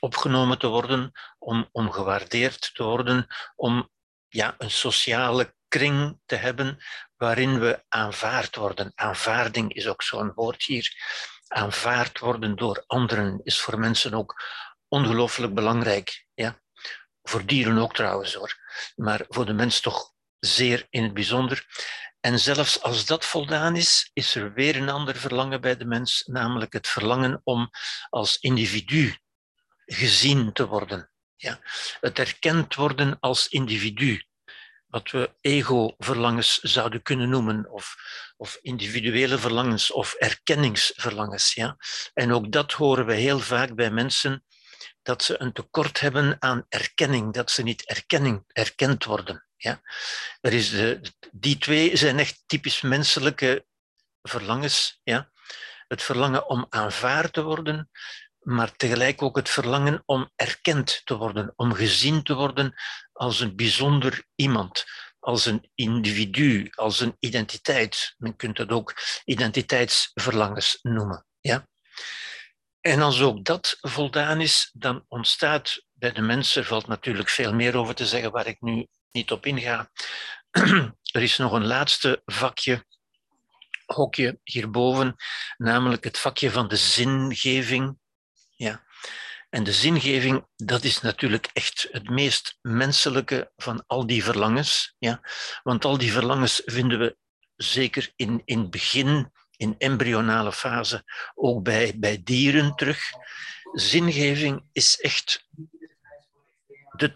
opgenomen 0.00 0.58
te 0.58 0.66
worden, 0.66 1.12
om, 1.38 1.68
om 1.72 1.92
gewaardeerd 1.92 2.74
te 2.74 2.82
worden, 2.82 3.26
om 3.54 3.90
ja, 4.28 4.54
een 4.58 4.70
sociale 4.70 5.54
kring 5.68 6.18
te 6.26 6.34
hebben 6.34 6.78
waarin 7.16 7.58
we 7.58 7.84
aanvaard 7.88 8.56
worden. 8.56 8.92
Aanvaarding 8.94 9.74
is 9.74 9.86
ook 9.86 10.02
zo'n 10.02 10.32
woord 10.34 10.62
hier. 10.62 10.92
Aanvaard 11.48 12.18
worden 12.18 12.56
door 12.56 12.84
anderen 12.86 13.40
is 13.42 13.60
voor 13.60 13.78
mensen 13.78 14.14
ook 14.14 14.42
ongelooflijk 14.88 15.54
belangrijk. 15.54 16.25
Voor 17.28 17.46
dieren 17.46 17.78
ook 17.78 17.94
trouwens 17.94 18.34
hoor, 18.34 18.56
maar 18.96 19.24
voor 19.28 19.46
de 19.46 19.52
mens 19.52 19.80
toch 19.80 20.12
zeer 20.38 20.86
in 20.90 21.02
het 21.02 21.14
bijzonder. 21.14 21.66
En 22.20 22.38
zelfs 22.38 22.82
als 22.82 23.06
dat 23.06 23.24
voldaan 23.24 23.76
is, 23.76 24.10
is 24.12 24.34
er 24.34 24.52
weer 24.52 24.76
een 24.76 24.88
ander 24.88 25.16
verlangen 25.16 25.60
bij 25.60 25.76
de 25.76 25.84
mens, 25.84 26.22
namelijk 26.26 26.72
het 26.72 26.88
verlangen 26.88 27.40
om 27.44 27.70
als 28.08 28.38
individu 28.38 29.16
gezien 29.84 30.52
te 30.52 30.66
worden. 30.66 31.10
Ja? 31.36 31.60
Het 32.00 32.18
erkend 32.18 32.74
worden 32.74 33.16
als 33.20 33.48
individu 33.48 34.22
wat 34.86 35.10
we 35.10 35.34
ego-verlangens 35.40 36.58
zouden 36.58 37.02
kunnen 37.02 37.28
noemen, 37.28 37.70
of, 37.70 37.96
of 38.36 38.58
individuele 38.62 39.38
verlangens 39.38 39.90
of 39.90 40.14
erkenningsverlangens. 40.14 41.54
Ja? 41.54 41.76
En 42.14 42.32
ook 42.32 42.52
dat 42.52 42.72
horen 42.72 43.06
we 43.06 43.14
heel 43.14 43.38
vaak 43.38 43.74
bij 43.74 43.90
mensen, 43.90 44.44
dat 45.06 45.22
ze 45.22 45.40
een 45.40 45.52
tekort 45.52 46.00
hebben 46.00 46.36
aan 46.38 46.66
erkenning, 46.68 47.32
dat 47.32 47.50
ze 47.50 47.62
niet 47.62 47.84
erkenning, 47.84 48.44
erkend 48.46 49.04
worden. 49.04 49.46
Ja? 49.56 49.80
Er 50.40 50.52
is 50.52 50.70
de, 50.70 51.00
die 51.32 51.58
twee 51.58 51.96
zijn 51.96 52.18
echt 52.18 52.42
typisch 52.46 52.80
menselijke 52.80 53.66
verlangens. 54.22 55.00
Ja? 55.02 55.30
Het 55.88 56.02
verlangen 56.02 56.48
om 56.48 56.66
aanvaard 56.68 57.32
te 57.32 57.42
worden, 57.42 57.90
maar 58.38 58.76
tegelijk 58.76 59.22
ook 59.22 59.36
het 59.36 59.48
verlangen 59.48 60.02
om 60.04 60.30
erkend 60.36 61.00
te 61.04 61.16
worden, 61.16 61.52
om 61.56 61.74
gezien 61.74 62.22
te 62.22 62.34
worden 62.34 62.74
als 63.12 63.40
een 63.40 63.56
bijzonder 63.56 64.24
iemand, 64.34 64.84
als 65.18 65.46
een 65.46 65.70
individu, 65.74 66.70
als 66.74 67.00
een 67.00 67.16
identiteit. 67.18 68.14
Men 68.18 68.36
kunt 68.36 68.56
dat 68.56 68.70
ook 68.70 68.94
identiteitsverlangens 69.24 70.78
noemen. 70.82 71.26
Ja? 71.40 71.66
En 72.86 73.02
als 73.02 73.20
ook 73.20 73.44
dat 73.44 73.78
voldaan 73.80 74.40
is, 74.40 74.70
dan 74.72 75.04
ontstaat 75.08 75.84
bij 75.92 76.12
de 76.12 76.20
mensen, 76.20 76.64
valt 76.64 76.86
natuurlijk 76.86 77.28
veel 77.28 77.54
meer 77.54 77.76
over 77.76 77.94
te 77.94 78.06
zeggen 78.06 78.30
waar 78.30 78.46
ik 78.46 78.60
nu 78.60 78.86
niet 79.12 79.30
op 79.30 79.46
inga. 79.46 79.90
Er 81.12 81.22
is 81.22 81.36
nog 81.36 81.52
een 81.52 81.66
laatste 81.66 82.22
vakje, 82.24 82.84
hokje 83.86 84.40
hierboven, 84.42 85.14
namelijk 85.56 86.04
het 86.04 86.18
vakje 86.18 86.50
van 86.50 86.68
de 86.68 86.76
zingeving. 86.76 87.98
Ja. 88.56 88.84
En 89.50 89.64
de 89.64 89.72
zingeving, 89.72 90.46
dat 90.56 90.84
is 90.84 91.00
natuurlijk 91.00 91.50
echt 91.52 91.88
het 91.90 92.10
meest 92.10 92.58
menselijke 92.60 93.52
van 93.56 93.84
al 93.86 94.06
die 94.06 94.24
verlangens. 94.24 94.94
Ja? 94.98 95.20
Want 95.62 95.84
al 95.84 95.98
die 95.98 96.12
verlangens 96.12 96.62
vinden 96.64 96.98
we 96.98 97.16
zeker 97.56 98.12
in, 98.16 98.42
in 98.44 98.58
het 98.58 98.70
begin, 98.70 99.32
in 99.56 99.74
embryonale 99.78 100.52
fase, 100.52 101.04
ook 101.34 101.62
bij, 101.62 101.92
bij 101.96 102.20
dieren 102.24 102.74
terug. 102.74 103.10
Zingeving 103.72 104.64
is 104.72 105.00
echt 105.00 105.46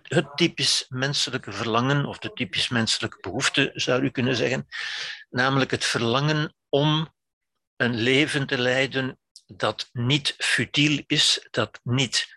het 0.02 0.36
typisch 0.36 0.84
menselijke 0.88 1.52
verlangen, 1.52 2.06
of 2.06 2.18
de 2.18 2.32
typisch 2.32 2.68
menselijke 2.68 3.18
behoefte, 3.20 3.70
zou 3.74 4.02
u 4.02 4.10
kunnen 4.10 4.36
zeggen. 4.36 4.66
Namelijk 5.30 5.70
het 5.70 5.84
verlangen 5.84 6.54
om 6.68 7.14
een 7.76 7.94
leven 7.94 8.46
te 8.46 8.58
leiden 8.58 9.18
dat 9.46 9.88
niet 9.92 10.34
futiel 10.38 11.02
is, 11.06 11.48
dat 11.50 11.80
niet, 11.82 12.36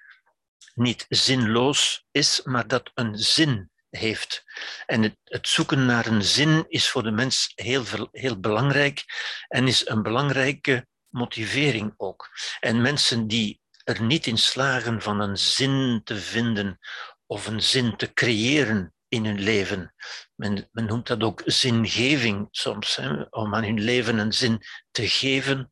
niet 0.74 1.06
zinloos 1.10 2.06
is, 2.12 2.42
maar 2.44 2.68
dat 2.68 2.92
een 2.94 3.18
zin 3.18 3.72
heeft. 3.98 4.44
En 4.86 5.04
het, 5.04 5.18
het, 5.24 5.48
zoeken 5.48 5.86
naar 5.86 6.06
een 6.06 6.24
zin 6.24 6.66
is 6.68 6.90
voor 6.90 7.04
de 7.04 7.12
mens 7.12 7.52
heel, 7.56 7.84
heel 8.12 8.40
belangrijk 8.40 9.06
en 9.48 9.68
is 9.68 9.88
een 9.88 10.04
belangrijke 10.04 10.88
motivering 11.10 11.94
ook. 11.98 12.30
En 12.60 12.82
mensen 12.82 13.28
die 13.28 13.62
er 13.84 14.02
niet 14.02 14.28
in 14.28 14.38
slagen 14.38 15.02
van 15.02 15.20
een 15.20 15.38
zin 15.38 16.02
te 16.04 16.16
vinden 16.16 16.80
of 17.26 17.48
een 17.48 17.62
zin 17.62 17.96
te 17.96 18.14
creëren 18.14 18.94
in 19.08 19.26
hun 19.26 19.40
leven. 19.40 19.94
Men, 20.36 20.70
men 20.72 20.86
noemt 20.86 21.08
dat 21.08 21.24
ook 21.24 21.42
zingeving 21.46 22.48
soms, 22.52 22.96
hè, 22.96 23.22
om 23.30 23.56
aan 23.56 23.64
hun 23.64 23.80
leven 23.80 24.18
een 24.18 24.34
zin 24.34 24.62
te 24.92 25.08
geven 25.08 25.72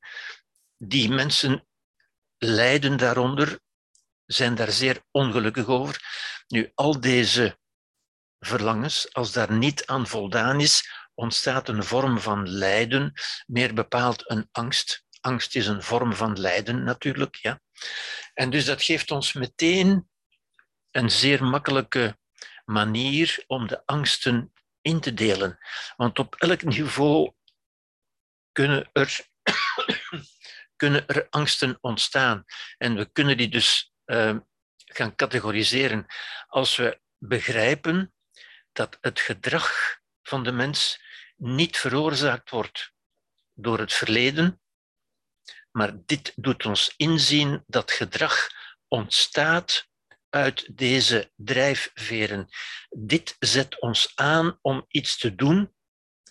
die 0.77 1.09
mensen 1.09 1.65
lijden 2.37 2.97
daaronder, 2.97 3.59
zijn 4.25 4.55
daar 4.55 4.71
zeer 4.71 5.03
ongelukkig 5.11 5.67
over. 5.67 5.99
Nu, 6.47 6.71
al 6.75 6.99
deze 6.99 7.59
verlangens, 8.45 9.13
als 9.13 9.31
daar 9.31 9.51
niet 9.51 9.85
aan 9.85 10.07
voldaan 10.07 10.59
is, 10.59 10.89
ontstaat 11.13 11.69
een 11.69 11.83
vorm 11.83 12.19
van 12.19 12.49
lijden, 12.49 13.13
meer 13.45 13.73
bepaald 13.73 14.29
een 14.29 14.47
angst. 14.51 15.05
Angst 15.19 15.55
is 15.55 15.67
een 15.67 15.83
vorm 15.83 16.13
van 16.15 16.39
lijden 16.39 16.83
natuurlijk. 16.83 17.35
Ja. 17.35 17.61
En 18.33 18.49
dus 18.49 18.65
dat 18.65 18.83
geeft 18.83 19.11
ons 19.11 19.33
meteen 19.33 20.09
een 20.91 21.11
zeer 21.11 21.43
makkelijke 21.43 22.17
manier 22.65 23.43
om 23.47 23.67
de 23.67 23.81
angsten 23.85 24.53
in 24.81 24.99
te 24.99 25.13
delen. 25.13 25.57
Want 25.95 26.19
op 26.19 26.35
elk 26.35 26.63
niveau 26.63 27.33
kunnen 28.51 28.89
er 28.93 29.19
kunnen 30.81 31.07
er 31.07 31.27
angsten 31.29 31.77
ontstaan. 31.81 32.45
En 32.77 32.95
we 32.95 33.11
kunnen 33.11 33.37
die 33.37 33.49
dus 33.49 33.93
uh, 34.05 34.37
gaan 34.75 35.15
categoriseren 35.15 36.05
als 36.47 36.75
we 36.75 37.01
begrijpen 37.17 38.13
dat 38.71 38.97
het 39.01 39.19
gedrag 39.19 39.99
van 40.23 40.43
de 40.43 40.51
mens 40.51 41.01
niet 41.35 41.77
veroorzaakt 41.77 42.49
wordt 42.49 42.91
door 43.53 43.79
het 43.79 43.93
verleden, 43.93 44.61
maar 45.71 45.93
dit 46.05 46.33
doet 46.35 46.65
ons 46.65 46.93
inzien 46.97 47.63
dat 47.67 47.91
gedrag 47.91 48.47
ontstaat 48.87 49.89
uit 50.29 50.77
deze 50.77 51.31
drijfveren. 51.35 52.47
Dit 52.89 53.35
zet 53.39 53.79
ons 53.79 54.11
aan 54.15 54.57
om 54.61 54.85
iets 54.87 55.17
te 55.17 55.35
doen, 55.35 55.73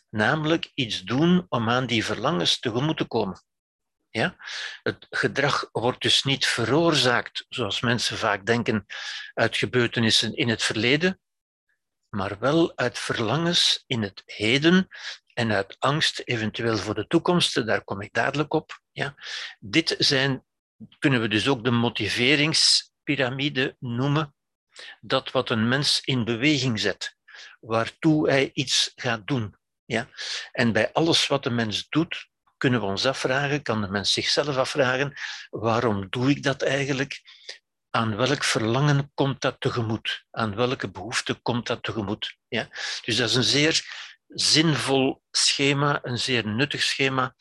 namelijk 0.09 0.71
iets 0.75 1.03
doen 1.03 1.47
om 1.49 1.71
aan 1.71 1.87
die 1.87 2.05
verlangens 2.05 2.59
tegemoet 2.59 2.97
te 2.97 3.05
komen. 3.05 3.43
Ja? 4.11 4.37
Het 4.83 5.07
gedrag 5.11 5.69
wordt 5.73 6.03
dus 6.03 6.25
niet 6.25 6.47
veroorzaakt, 6.47 7.47
zoals 7.49 7.81
mensen 7.81 8.19
vaak 8.19 8.47
denken, 8.47 8.87
uit 9.35 9.57
gebeurtenissen 9.57 10.35
in 10.35 10.49
het 10.49 10.63
verleden, 10.63 11.21
maar 12.11 12.39
wel 12.39 12.77
uit 12.77 12.99
verlangens 12.99 13.85
in 13.87 14.03
het 14.03 14.23
heden 14.27 14.89
en 15.33 15.53
uit 15.53 15.77
angst 15.79 16.23
eventueel 16.25 16.77
voor 16.77 16.95
de 16.95 17.07
toekomst. 17.07 17.67
Daar 17.67 17.85
kom 17.85 18.01
ik 18.01 18.13
dadelijk 18.13 18.53
op. 18.53 18.81
Ja? 18.93 19.15
Dit 19.59 19.95
zijn, 19.99 20.45
kunnen 20.99 21.21
we 21.21 21.29
dus 21.29 21.49
ook 21.49 21.65
de 21.65 21.71
motiveringspyramide 21.71 23.77
noemen, 23.79 24.35
dat 25.01 25.31
wat 25.31 25.51
een 25.51 25.69
mens 25.69 26.01
in 26.05 26.25
beweging 26.25 26.81
zet, 26.81 27.17
waartoe 27.61 28.31
hij 28.31 28.51
iets 28.53 28.93
gaat 28.95 29.27
doen. 29.27 29.57
Ja? 29.85 30.09
En 30.53 30.73
bij 30.73 30.93
alles 30.93 31.27
wat 31.27 31.43
de 31.43 31.51
mens 31.51 31.89
doet, 31.89 32.29
kunnen 32.57 32.81
we 32.81 32.87
ons 32.87 33.07
afvragen, 33.07 33.63
kan 33.63 33.81
de 33.81 33.89
mens 33.89 34.13
zichzelf 34.13 34.57
afvragen, 34.57 35.15
waarom 35.51 36.07
doe 36.11 36.31
ik 36.31 36.43
dat 36.43 36.63
eigenlijk? 36.63 37.21
Aan 37.91 38.17
welk 38.17 38.45
verlangen 38.45 39.11
komt 39.15 39.41
dat 39.41 39.61
tegemoet? 39.61 40.25
Aan 40.31 40.55
welke 40.55 40.91
behoefte 40.91 41.35
komt 41.35 41.67
dat 41.67 41.83
tegemoet? 41.83 42.37
Ja? 42.49 42.69
Dus 43.05 43.17
dat 43.17 43.29
is 43.29 43.35
een 43.35 43.43
zeer 43.43 43.85
zinvol 44.27 45.23
schema, 45.31 45.99
een 46.03 46.19
zeer 46.19 46.47
nuttig 46.47 46.83
schema 46.83 47.35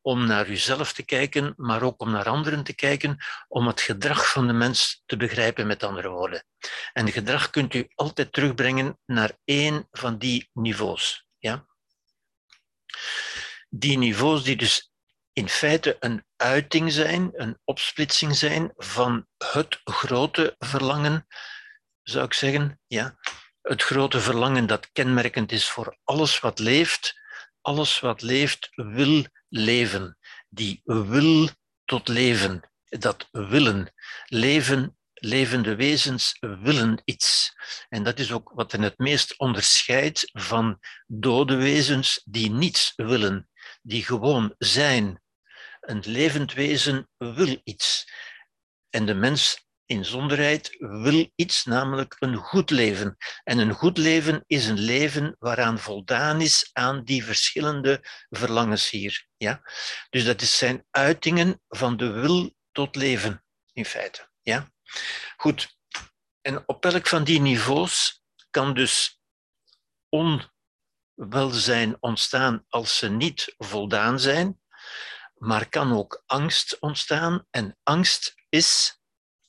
om 0.00 0.26
naar 0.26 0.48
uzelf 0.48 0.92
te 0.92 1.04
kijken, 1.04 1.54
maar 1.56 1.82
ook 1.82 2.00
om 2.00 2.10
naar 2.10 2.28
anderen 2.28 2.64
te 2.64 2.74
kijken, 2.74 3.18
om 3.48 3.66
het 3.66 3.80
gedrag 3.80 4.30
van 4.30 4.46
de 4.46 4.52
mens 4.52 5.02
te 5.06 5.16
begrijpen, 5.16 5.66
met 5.66 5.82
andere 5.82 6.08
woorden. 6.08 6.44
En 6.92 7.12
gedrag 7.12 7.50
kunt 7.50 7.74
u 7.74 7.88
altijd 7.94 8.32
terugbrengen 8.32 8.98
naar 9.06 9.32
één 9.44 9.88
van 9.90 10.18
die 10.18 10.50
niveaus. 10.52 11.26
Ja? 11.38 11.66
die 13.70 13.98
niveaus 13.98 14.42
die 14.42 14.56
dus 14.56 14.90
in 15.38 15.48
feite 15.48 15.96
een 16.00 16.24
uiting 16.36 16.92
zijn, 16.92 17.30
een 17.32 17.58
opsplitsing 17.64 18.36
zijn 18.36 18.72
van 18.76 19.26
het 19.52 19.80
grote 19.84 20.54
verlangen, 20.58 21.26
zou 22.02 22.24
ik 22.24 22.32
zeggen. 22.32 22.80
Ja, 22.86 23.18
het 23.62 23.82
grote 23.82 24.20
verlangen 24.20 24.66
dat 24.66 24.92
kenmerkend 24.92 25.52
is 25.52 25.68
voor 25.68 25.98
alles 26.04 26.40
wat 26.40 26.58
leeft. 26.58 27.14
Alles 27.60 28.00
wat 28.00 28.22
leeft 28.22 28.68
wil 28.74 29.24
leven. 29.48 30.18
Die 30.48 30.80
wil 30.84 31.48
tot 31.84 32.08
leven. 32.08 32.70
Dat 32.84 33.28
willen. 33.30 33.92
Leven, 34.24 34.98
levende 35.14 35.76
wezens 35.76 36.36
willen 36.40 37.02
iets. 37.04 37.52
En 37.88 38.02
dat 38.02 38.18
is 38.18 38.32
ook 38.32 38.50
wat 38.54 38.72
hen 38.72 38.82
het 38.82 38.98
meest 38.98 39.38
onderscheidt 39.38 40.30
van 40.32 40.78
dode 41.06 41.56
wezens 41.56 42.22
die 42.24 42.50
niets 42.50 42.92
willen, 42.96 43.48
die 43.82 44.04
gewoon 44.04 44.54
zijn. 44.58 45.20
Een 45.88 46.02
levend 46.06 46.52
wezen 46.52 47.08
wil 47.16 47.60
iets. 47.64 48.12
En 48.90 49.06
de 49.06 49.14
mens 49.14 49.68
inzonderheid 49.86 50.76
wil 50.78 51.30
iets, 51.34 51.64
namelijk 51.64 52.16
een 52.18 52.36
goed 52.36 52.70
leven. 52.70 53.16
En 53.44 53.58
een 53.58 53.74
goed 53.74 53.98
leven 53.98 54.44
is 54.46 54.66
een 54.66 54.78
leven 54.78 55.36
waaraan 55.38 55.78
voldaan 55.78 56.40
is 56.40 56.70
aan 56.72 57.04
die 57.04 57.24
verschillende 57.24 58.00
verlangens 58.28 58.90
hier. 58.90 59.26
Ja? 59.36 59.62
Dus 60.10 60.24
dat 60.24 60.42
zijn 60.42 60.86
uitingen 60.90 61.60
van 61.68 61.96
de 61.96 62.10
wil 62.10 62.54
tot 62.72 62.96
leven, 62.96 63.44
in 63.72 63.84
feite. 63.84 64.30
Ja? 64.42 64.68
Goed. 65.36 65.76
En 66.40 66.62
op 66.66 66.84
elk 66.84 67.06
van 67.06 67.24
die 67.24 67.40
niveaus 67.40 68.22
kan 68.50 68.74
dus 68.74 69.20
onwelzijn 70.08 71.96
ontstaan 72.00 72.64
als 72.68 72.98
ze 72.98 73.08
niet 73.08 73.54
voldaan 73.58 74.20
zijn, 74.20 74.57
maar 75.38 75.68
kan 75.68 75.96
ook 75.96 76.22
angst 76.26 76.76
ontstaan. 76.80 77.46
En 77.50 77.78
angst 77.82 78.34
is 78.48 78.98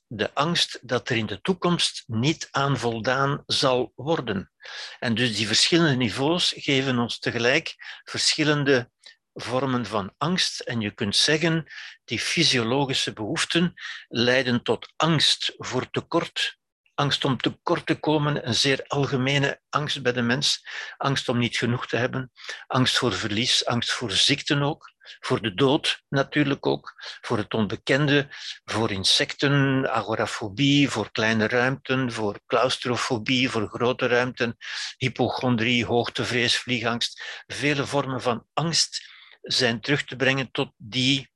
de 0.07 0.33
angst 0.33 0.79
dat 0.81 1.09
er 1.09 1.15
in 1.15 1.25
de 1.25 1.41
toekomst 1.41 2.03
niet 2.07 2.47
aan 2.51 2.77
voldaan 2.77 3.43
zal 3.45 3.91
worden. 3.95 4.51
En 4.99 5.15
dus 5.15 5.35
die 5.35 5.47
verschillende 5.47 5.95
niveaus 5.95 6.53
geven 6.57 6.99
ons 6.99 7.19
tegelijk 7.19 7.75
verschillende 8.03 8.91
vormen 9.33 9.85
van 9.85 10.13
angst. 10.17 10.59
En 10.59 10.81
je 10.81 10.91
kunt 10.91 11.15
zeggen, 11.15 11.65
die 12.03 12.19
fysiologische 12.19 13.13
behoeften 13.13 13.73
leiden 14.07 14.63
tot 14.63 14.93
angst 14.95 15.53
voor 15.57 15.89
tekort. 15.89 16.57
Angst 16.93 17.25
om 17.25 17.37
tekort 17.37 17.85
te 17.85 17.95
komen, 17.99 18.47
een 18.47 18.55
zeer 18.55 18.83
algemene 18.87 19.61
angst 19.69 20.01
bij 20.01 20.13
de 20.13 20.21
mens. 20.21 20.67
Angst 20.97 21.29
om 21.29 21.37
niet 21.37 21.57
genoeg 21.57 21.87
te 21.87 21.97
hebben, 21.97 22.31
angst 22.67 22.97
voor 22.97 23.13
verlies, 23.13 23.65
angst 23.65 23.91
voor 23.91 24.11
ziekten 24.11 24.61
ook 24.61 24.97
voor 25.19 25.41
de 25.41 25.53
dood 25.53 26.03
natuurlijk 26.09 26.65
ook, 26.65 26.93
voor 27.21 27.37
het 27.37 27.53
onbekende, 27.53 28.27
voor 28.65 28.91
insecten, 28.91 29.89
agorafobie, 29.91 30.89
voor 30.89 31.11
kleine 31.11 31.47
ruimten, 31.47 32.11
voor 32.11 32.39
claustrofobie, 32.45 33.49
voor 33.49 33.67
grote 33.67 34.07
ruimten, 34.07 34.57
hypochondrie, 34.97 35.85
hoogtevrees, 35.85 36.57
vliegangst. 36.57 37.43
Vele 37.47 37.85
vormen 37.85 38.21
van 38.21 38.45
angst 38.53 39.07
zijn 39.41 39.81
terug 39.81 40.03
te 40.03 40.15
brengen 40.15 40.51
tot 40.51 40.71
die 40.77 41.31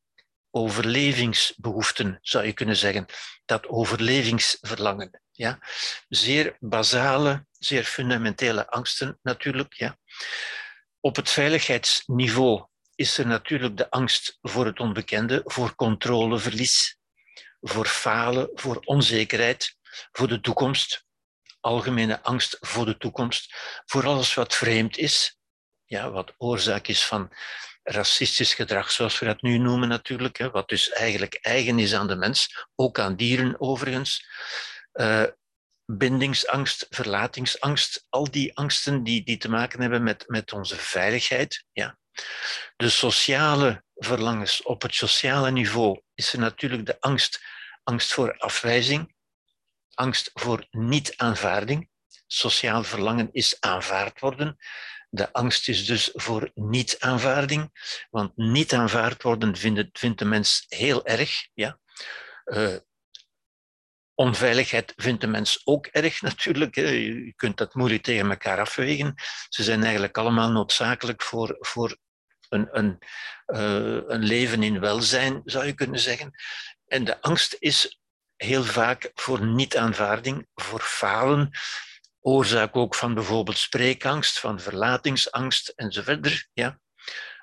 overlevingsbehoeften, 0.51 2.20
zou 2.22 2.46
je 2.46 2.53
kunnen 2.53 2.75
zeggen. 2.75 3.06
Dat 3.46 3.68
overlevingsverlangen. 3.68 5.22
Ja? 5.32 5.60
Zeer 6.10 6.58
basale, 6.60 7.46
zeer 7.51 7.84
fundamentele 7.84 8.70
angsten 8.70 9.20
natuurlijk. 9.22 9.74
Ja? 9.74 9.98
Op 11.00 11.15
het 11.15 11.30
veiligheidsniveau 11.30 12.65
is 12.96 13.18
er 13.18 13.28
natuurlijk 13.28 13.78
de 13.78 13.90
angst 13.90 14.38
voor 14.42 14.66
het 14.66 14.80
onbekende, 14.80 15.42
voor 15.46 15.76
controleverlies, 15.76 16.98
voor 17.62 17.86
falen, 17.86 18.50
voor 18.54 18.80
onzekerheid, 18.84 19.76
voor 20.12 20.28
de 20.28 20.42
toekomst, 20.42 21.06
algemene 21.60 22.22
angst 22.22 22.58
voor 22.60 22.86
de 22.86 22.98
toekomst, 22.98 23.56
voor 23.86 24.06
alles 24.06 24.34
wat 24.34 24.56
vreemd 24.56 24.98
is, 24.98 25.38
ja, 25.86 26.12
wat 26.12 26.34
oorzaak 26.38 26.88
is 26.88 27.06
van 27.06 27.32
racistisch 27.84 28.53
gedrag, 28.53 28.92
zoals 28.92 29.20
we 29.20 29.25
dat 29.25 29.42
nu 29.42 29.58
noemen 29.58 29.88
natuurlijk, 29.88 30.38
hè, 30.38 30.50
wat 30.50 30.70
dus 30.70 30.90
eigenlijk 30.90 31.34
eigen 31.42 31.79
is 31.79 31.94
aan 31.94 32.08
de 32.08 32.16
mens, 32.16 32.68
ook 32.75 33.00
aan 33.00 33.16
dieren 33.16 33.62
overigens. 33.62 34.27
Uh, 34.94 35.24
bindingsangst, 35.86 36.88
verlatingsangst, 36.90 38.06
al 38.10 38.32
die 38.32 38.58
angsten 38.58 39.03
die, 39.03 39.24
die 39.24 39.38
te 39.38 39.50
maken 39.50 39.82
hebben 39.82 40.03
met, 40.03 40.24
met 40.27 40.53
onze 40.53 40.75
veiligheid. 40.75 41.66
Ja. 41.72 41.98
De 42.76 42.90
sociale 42.90 43.84
verlangens 43.96 44.62
op 44.62 44.82
het 44.82 44.96
sociale 44.96 45.52
niveau 45.52 46.02
is 46.14 46.34
er 46.34 46.40
natuurlijk 46.40 46.86
de 46.86 47.00
angst. 47.00 47.42
Angst 47.84 48.14
voor 48.14 48.38
afwijzing, 48.38 49.16
angst 49.94 50.30
voor 50.34 50.68
niet-aanvaarding. 50.72 51.90
Sociaal 52.28 52.84
verlangen 52.84 53.30
is 53.32 53.60
aanvaard 53.60 54.20
worden. 54.20 54.58
De 55.10 55.34
angst 55.34 55.68
is 55.68 55.86
dus 55.86 56.10
voor 56.14 56.52
niet-aanvaarding, 56.54 57.70
want 58.10 58.38
niet 58.38 58.74
aanvaard 58.74 59.24
worden 59.24 59.56
vindt, 59.56 60.00
vindt 60.00 60.20
de 60.20 60.26
mens 60.26 60.66
heel 60.68 61.06
erg. 61.06 61.48
Ja? 61.54 61.80
Uh, 62.46 62.76
Onveiligheid 64.16 64.94
vindt 64.96 65.22
de 65.22 65.28
mens 65.28 65.62
ook 65.64 65.86
erg 65.88 66.22
natuurlijk. 66.22 66.76
Je 66.76 67.34
kunt 67.36 67.58
dat 67.58 67.74
moeilijk 67.74 68.04
tegen 68.04 68.30
elkaar 68.30 68.60
afwegen. 68.60 69.14
Ze 69.50 69.64
zijn 69.64 69.84
eigenlijk 69.84 70.18
allemaal 70.18 70.52
noodzakelijk 70.52 71.22
voor, 71.22 71.58
voor 71.60 71.98
een, 72.53 72.68
een, 72.72 73.00
uh, 73.48 74.01
een 74.07 74.24
leven 74.24 74.63
in 74.63 74.79
welzijn, 74.79 75.42
zou 75.46 75.66
je 75.66 75.74
kunnen 75.74 76.00
zeggen. 76.00 76.31
En 76.85 77.03
de 77.03 77.22
angst 77.22 77.55
is 77.59 78.00
heel 78.35 78.63
vaak 78.63 79.11
voor 79.13 79.46
niet-aanvaarding, 79.46 80.48
voor 80.55 80.81
falen, 80.81 81.50
oorzaak 82.20 82.75
ook 82.75 82.96
van 82.96 83.13
bijvoorbeeld 83.13 83.57
spreekangst, 83.57 84.39
van 84.39 84.59
verlatingsangst 84.59 85.68
enzovoort. 85.68 86.50
Ja. 86.53 86.79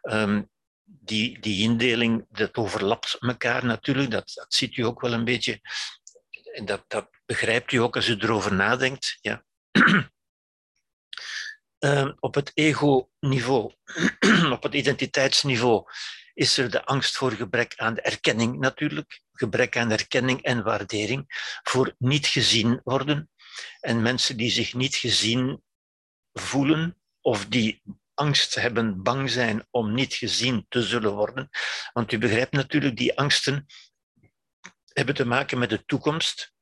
Um, 0.02 0.50
die, 0.84 1.40
die 1.40 1.62
indeling, 1.62 2.26
dat 2.30 2.56
overlapt 2.56 3.16
elkaar 3.20 3.64
natuurlijk, 3.64 4.10
dat, 4.10 4.32
dat 4.34 4.54
ziet 4.54 4.76
u 4.76 4.82
ook 4.82 5.00
wel 5.00 5.12
een 5.12 5.24
beetje. 5.24 5.60
En 6.52 6.64
dat, 6.64 6.84
dat 6.88 7.08
begrijpt 7.26 7.72
u 7.72 7.76
ook 7.76 7.96
als 7.96 8.08
u 8.08 8.16
erover 8.18 8.54
nadenkt. 8.54 9.18
Ja. 9.20 9.44
Uh, 11.80 12.10
op 12.18 12.34
het 12.34 12.50
ego-niveau, 12.54 13.72
op 14.56 14.62
het 14.62 14.74
identiteitsniveau, 14.74 15.84
is 16.34 16.58
er 16.58 16.70
de 16.70 16.84
angst 16.84 17.16
voor 17.16 17.32
gebrek 17.32 17.72
aan 17.76 17.98
erkenning 17.98 18.58
natuurlijk. 18.58 19.20
Gebrek 19.32 19.76
aan 19.76 19.90
erkenning 19.90 20.42
en 20.42 20.62
waardering, 20.62 21.24
voor 21.62 21.94
niet 21.98 22.26
gezien 22.26 22.80
worden. 22.84 23.30
En 23.80 24.02
mensen 24.02 24.36
die 24.36 24.50
zich 24.50 24.74
niet 24.74 24.94
gezien 24.94 25.62
voelen 26.32 26.96
of 27.20 27.46
die 27.46 27.82
angst 28.14 28.54
hebben, 28.54 29.02
bang 29.02 29.30
zijn 29.30 29.66
om 29.70 29.94
niet 29.94 30.14
gezien 30.14 30.66
te 30.68 30.82
zullen 30.82 31.14
worden. 31.14 31.48
Want 31.92 32.12
u 32.12 32.18
begrijpt 32.18 32.52
natuurlijk, 32.52 32.96
die 32.96 33.18
angsten 33.18 33.66
hebben 34.92 35.14
te 35.14 35.26
maken 35.26 35.58
met 35.58 35.70
de 35.70 35.84
toekomst. 35.84 36.52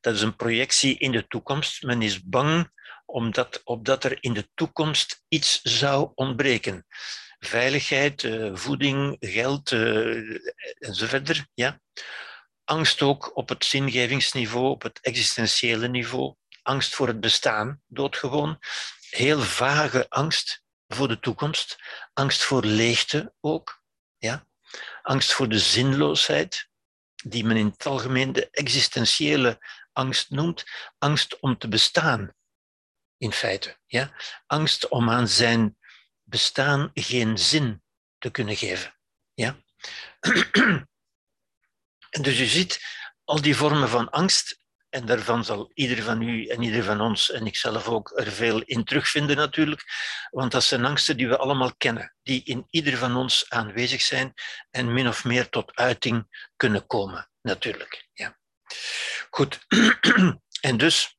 Dat 0.00 0.14
is 0.14 0.22
een 0.22 0.36
projectie 0.36 0.98
in 0.98 1.12
de 1.12 1.26
toekomst. 1.26 1.82
Men 1.82 2.02
is 2.02 2.22
bang 2.22 2.70
omdat, 3.08 3.60
opdat 3.64 4.04
er 4.04 4.18
in 4.20 4.32
de 4.32 4.48
toekomst 4.54 5.24
iets 5.28 5.60
zou 5.62 6.10
ontbreken. 6.14 6.86
Veiligheid, 7.38 8.24
eh, 8.24 8.50
voeding, 8.54 9.16
geld 9.20 9.70
uh, 9.70 10.38
enzovoort. 10.78 11.44
Ja. 11.54 11.80
Angst 12.64 13.02
ook 13.02 13.36
op 13.36 13.48
het 13.48 13.64
zingevingsniveau, 13.64 14.70
op 14.70 14.82
het 14.82 14.98
existentiële 15.00 15.88
niveau. 15.88 16.34
Angst 16.62 16.94
voor 16.94 17.06
het 17.06 17.20
bestaan, 17.20 17.80
doodgewoon. 17.86 18.58
Heel 19.10 19.40
vage 19.40 20.06
angst 20.08 20.62
voor 20.88 21.08
de 21.08 21.20
toekomst. 21.20 21.76
Angst 22.12 22.42
voor 22.42 22.64
leegte 22.64 23.32
ook. 23.40 23.82
Ja. 24.18 24.46
Angst 25.02 25.32
voor 25.32 25.48
de 25.48 25.58
zinloosheid, 25.58 26.68
die 27.14 27.44
men 27.44 27.56
in 27.56 27.66
het 27.66 27.86
algemeen 27.86 28.32
de 28.32 28.50
existentiële 28.50 29.58
angst 29.92 30.30
noemt. 30.30 30.64
Angst 30.98 31.40
om 31.40 31.58
te 31.58 31.68
bestaan 31.68 32.36
in 33.18 33.32
feite. 33.32 33.78
Ja? 33.86 34.12
Angst 34.46 34.88
om 34.88 35.10
aan 35.10 35.28
zijn 35.28 35.76
bestaan 36.22 36.90
geen 36.94 37.38
zin 37.38 37.82
te 38.18 38.30
kunnen 38.30 38.56
geven. 38.56 38.98
Ja? 39.34 39.56
en 42.10 42.22
dus 42.22 42.40
u 42.40 42.44
ziet 42.44 42.80
al 43.24 43.40
die 43.40 43.56
vormen 43.56 43.88
van 43.88 44.10
angst, 44.10 44.58
en 44.88 45.06
daarvan 45.06 45.44
zal 45.44 45.70
ieder 45.74 46.02
van 46.02 46.22
u 46.22 46.46
en 46.46 46.62
ieder 46.62 46.84
van 46.84 47.00
ons, 47.00 47.30
en 47.30 47.46
ikzelf 47.46 47.88
ook, 47.88 48.12
er 48.14 48.32
veel 48.32 48.62
in 48.62 48.84
terugvinden 48.84 49.36
natuurlijk, 49.36 49.84
want 50.30 50.52
dat 50.52 50.64
zijn 50.64 50.84
angsten 50.84 51.16
die 51.16 51.28
we 51.28 51.38
allemaal 51.38 51.76
kennen, 51.76 52.14
die 52.22 52.44
in 52.44 52.66
ieder 52.70 52.96
van 52.96 53.16
ons 53.16 53.44
aanwezig 53.48 54.00
zijn 54.00 54.34
en 54.70 54.92
min 54.92 55.08
of 55.08 55.24
meer 55.24 55.48
tot 55.48 55.74
uiting 55.74 56.46
kunnen 56.56 56.86
komen, 56.86 57.30
natuurlijk. 57.42 58.08
Ja. 58.12 58.38
Goed, 59.30 59.66
en 60.60 60.76
dus 60.76 61.17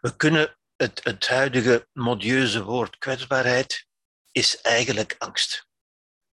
we 0.00 0.16
kunnen 0.16 0.58
het, 0.76 1.00
het 1.02 1.28
huidige 1.28 1.88
modieuze 1.92 2.64
woord 2.64 2.98
kwetsbaarheid 2.98 3.86
is 4.32 4.60
eigenlijk 4.60 5.14
angst. 5.18 5.66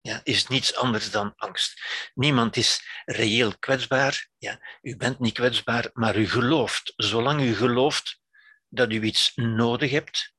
ja, 0.00 0.20
is 0.22 0.46
niets 0.46 0.74
anders 0.74 1.10
dan 1.10 1.32
angst. 1.36 1.80
Niemand 2.14 2.56
is 2.56 2.82
reëel 3.04 3.58
kwetsbaar. 3.58 4.28
Ja. 4.38 4.60
U 4.82 4.96
bent 4.96 5.18
niet 5.18 5.34
kwetsbaar, 5.34 5.90
maar 5.92 6.16
u 6.16 6.28
gelooft. 6.28 6.92
Zolang 6.96 7.40
u 7.40 7.54
gelooft 7.54 8.20
dat 8.68 8.92
u 8.92 9.02
iets 9.02 9.32
nodig 9.34 9.90
hebt, 9.90 10.34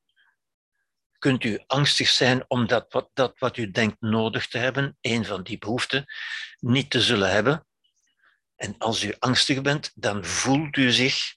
kunt 1.17 1.43
u 1.43 1.63
angstig 1.67 2.09
zijn 2.09 2.45
omdat 2.47 2.93
wat, 2.93 3.09
dat 3.13 3.39
wat 3.39 3.57
u 3.57 3.71
denkt 3.71 4.01
nodig 4.01 4.47
te 4.47 4.57
hebben, 4.57 4.97
een 5.01 5.25
van 5.25 5.43
die 5.43 5.57
behoeften, 5.57 6.05
niet 6.59 6.89
te 6.89 7.01
zullen 7.01 7.31
hebben. 7.31 7.67
En 8.55 8.75
als 8.77 9.03
u 9.03 9.15
angstig 9.19 9.61
bent, 9.61 9.91
dan 9.95 10.25
voelt 10.25 10.77
u 10.77 10.91
zich 10.91 11.35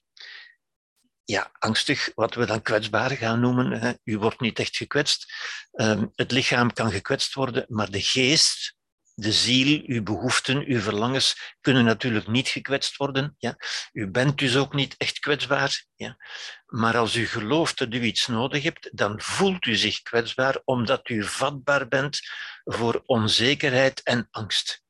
ja, 1.29 1.51
angstig, 1.59 2.11
wat 2.15 2.35
we 2.35 2.45
dan 2.45 2.61
kwetsbaar 2.61 3.09
gaan 3.09 3.39
noemen. 3.39 3.99
U 4.03 4.17
wordt 4.17 4.39
niet 4.39 4.59
echt 4.59 4.77
gekwetst. 4.77 5.33
Ehm, 5.71 6.05
het 6.15 6.31
lichaam 6.31 6.73
kan 6.73 6.91
gekwetst 6.91 7.33
worden, 7.33 7.65
maar 7.67 7.91
de 7.91 8.01
geest, 8.01 8.75
de 9.13 9.31
ziel, 9.31 9.81
uw 9.85 10.03
behoeften, 10.03 10.65
uw 10.65 10.79
verlangens 10.79 11.55
kunnen 11.61 11.83
natuurlijk 11.83 12.27
niet 12.27 12.47
gekwetst 12.47 12.97
worden. 12.97 13.35
Ja? 13.37 13.55
U 13.91 14.07
bent 14.07 14.37
dus 14.37 14.57
ook 14.57 14.73
niet 14.73 14.95
echt 14.97 15.19
kwetsbaar. 15.19 15.85
Ja? 15.95 16.17
Maar 16.65 16.97
als 16.97 17.15
u 17.15 17.27
gelooft 17.27 17.77
dat 17.77 17.93
u 17.93 18.01
iets 18.01 18.27
nodig 18.27 18.63
hebt, 18.63 18.89
dan 18.91 19.21
voelt 19.21 19.65
u 19.65 19.75
zich 19.75 20.01
kwetsbaar 20.01 20.61
omdat 20.63 21.09
u 21.09 21.23
vatbaar 21.23 21.87
bent 21.87 22.19
voor 22.63 23.03
onzekerheid 23.05 24.03
en 24.03 24.27
angst. 24.31 24.83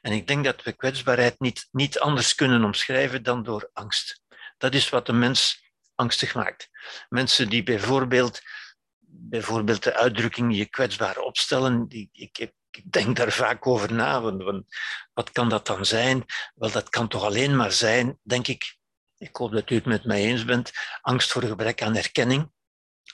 En 0.00 0.12
ik 0.12 0.26
denk 0.26 0.44
dat 0.44 0.62
we 0.62 0.72
kwetsbaarheid 0.72 1.40
niet, 1.40 1.68
niet 1.70 1.98
anders 1.98 2.34
kunnen 2.34 2.64
omschrijven 2.64 3.22
dan 3.22 3.42
door 3.42 3.70
angst. 3.72 4.20
Dat 4.58 4.74
is 4.74 4.88
wat 4.88 5.06
de 5.06 5.12
mens 5.12 5.61
angstig 5.94 6.34
maakt. 6.34 6.68
Mensen 7.08 7.48
die 7.48 7.62
bijvoorbeeld, 7.62 8.40
bijvoorbeeld 9.06 9.82
de 9.82 9.94
uitdrukking 9.94 10.56
je 10.56 10.66
kwetsbaar 10.66 11.18
opstellen, 11.18 11.88
die, 11.88 12.08
ik, 12.12 12.38
ik, 12.38 12.52
denk 12.90 13.16
daar 13.16 13.32
vaak 13.32 13.66
over 13.66 13.92
na. 13.92 14.20
Want, 14.20 14.64
wat 15.12 15.30
kan 15.30 15.48
dat 15.48 15.66
dan 15.66 15.86
zijn? 15.86 16.24
Wel, 16.54 16.70
dat 16.70 16.88
kan 16.88 17.08
toch 17.08 17.24
alleen 17.24 17.56
maar 17.56 17.72
zijn, 17.72 18.18
denk 18.22 18.46
ik, 18.46 18.76
ik 19.16 19.36
hoop 19.36 19.52
dat 19.52 19.70
u 19.70 19.74
het 19.74 19.84
met 19.84 20.04
mij 20.04 20.22
eens 20.22 20.44
bent, 20.44 20.72
angst 21.00 21.32
voor 21.32 21.42
gebrek 21.42 21.82
aan 21.82 21.96
erkenning, 21.96 22.52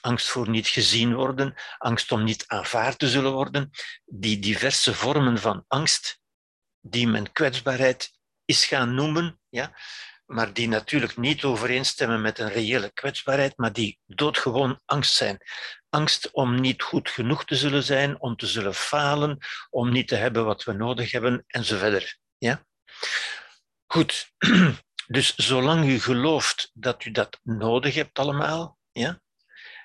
angst 0.01 0.27
voor 0.27 0.49
niet 0.49 0.67
gezien 0.67 1.15
worden, 1.15 1.53
angst 1.77 2.11
om 2.11 2.23
niet 2.23 2.43
aanvaard 2.47 2.99
te 2.99 3.09
zullen 3.09 3.31
worden. 3.31 3.69
Die 4.05 4.39
diverse 4.39 4.93
vormen 4.93 5.37
van 5.37 5.65
angst 5.67 6.19
die 6.81 7.07
men 7.07 7.31
kwetsbaarheid 7.31 8.11
is 8.45 8.65
gaan 8.65 8.93
noemen, 8.93 9.39
ja, 9.49 9.77
maar 10.29 10.53
die 10.53 10.67
natuurlijk 10.67 11.17
niet 11.17 11.43
overeenstemmen 11.43 12.21
met 12.21 12.39
een 12.39 12.49
reële 12.49 12.91
kwetsbaarheid, 12.93 13.57
maar 13.57 13.73
die 13.73 13.99
doodgewoon 14.05 14.81
angst 14.85 15.13
zijn. 15.13 15.37
Angst 15.89 16.31
om 16.31 16.59
niet 16.59 16.81
goed 16.81 17.09
genoeg 17.09 17.45
te 17.45 17.55
zullen 17.55 17.83
zijn, 17.83 18.21
om 18.21 18.35
te 18.35 18.47
zullen 18.47 18.73
falen, 18.73 19.37
om 19.69 19.91
niet 19.91 20.07
te 20.07 20.15
hebben 20.15 20.45
wat 20.45 20.63
we 20.63 20.71
nodig 20.73 21.11
hebben, 21.11 21.43
enzovoort. 21.47 22.19
Ja? 22.37 22.65
Goed, 23.85 24.31
dus 25.07 25.35
zolang 25.35 25.85
u 25.85 25.99
gelooft 25.99 26.71
dat 26.73 27.05
u 27.05 27.11
dat 27.11 27.39
nodig 27.43 27.95
hebt 27.95 28.19
allemaal, 28.19 28.77
ja, 28.91 29.21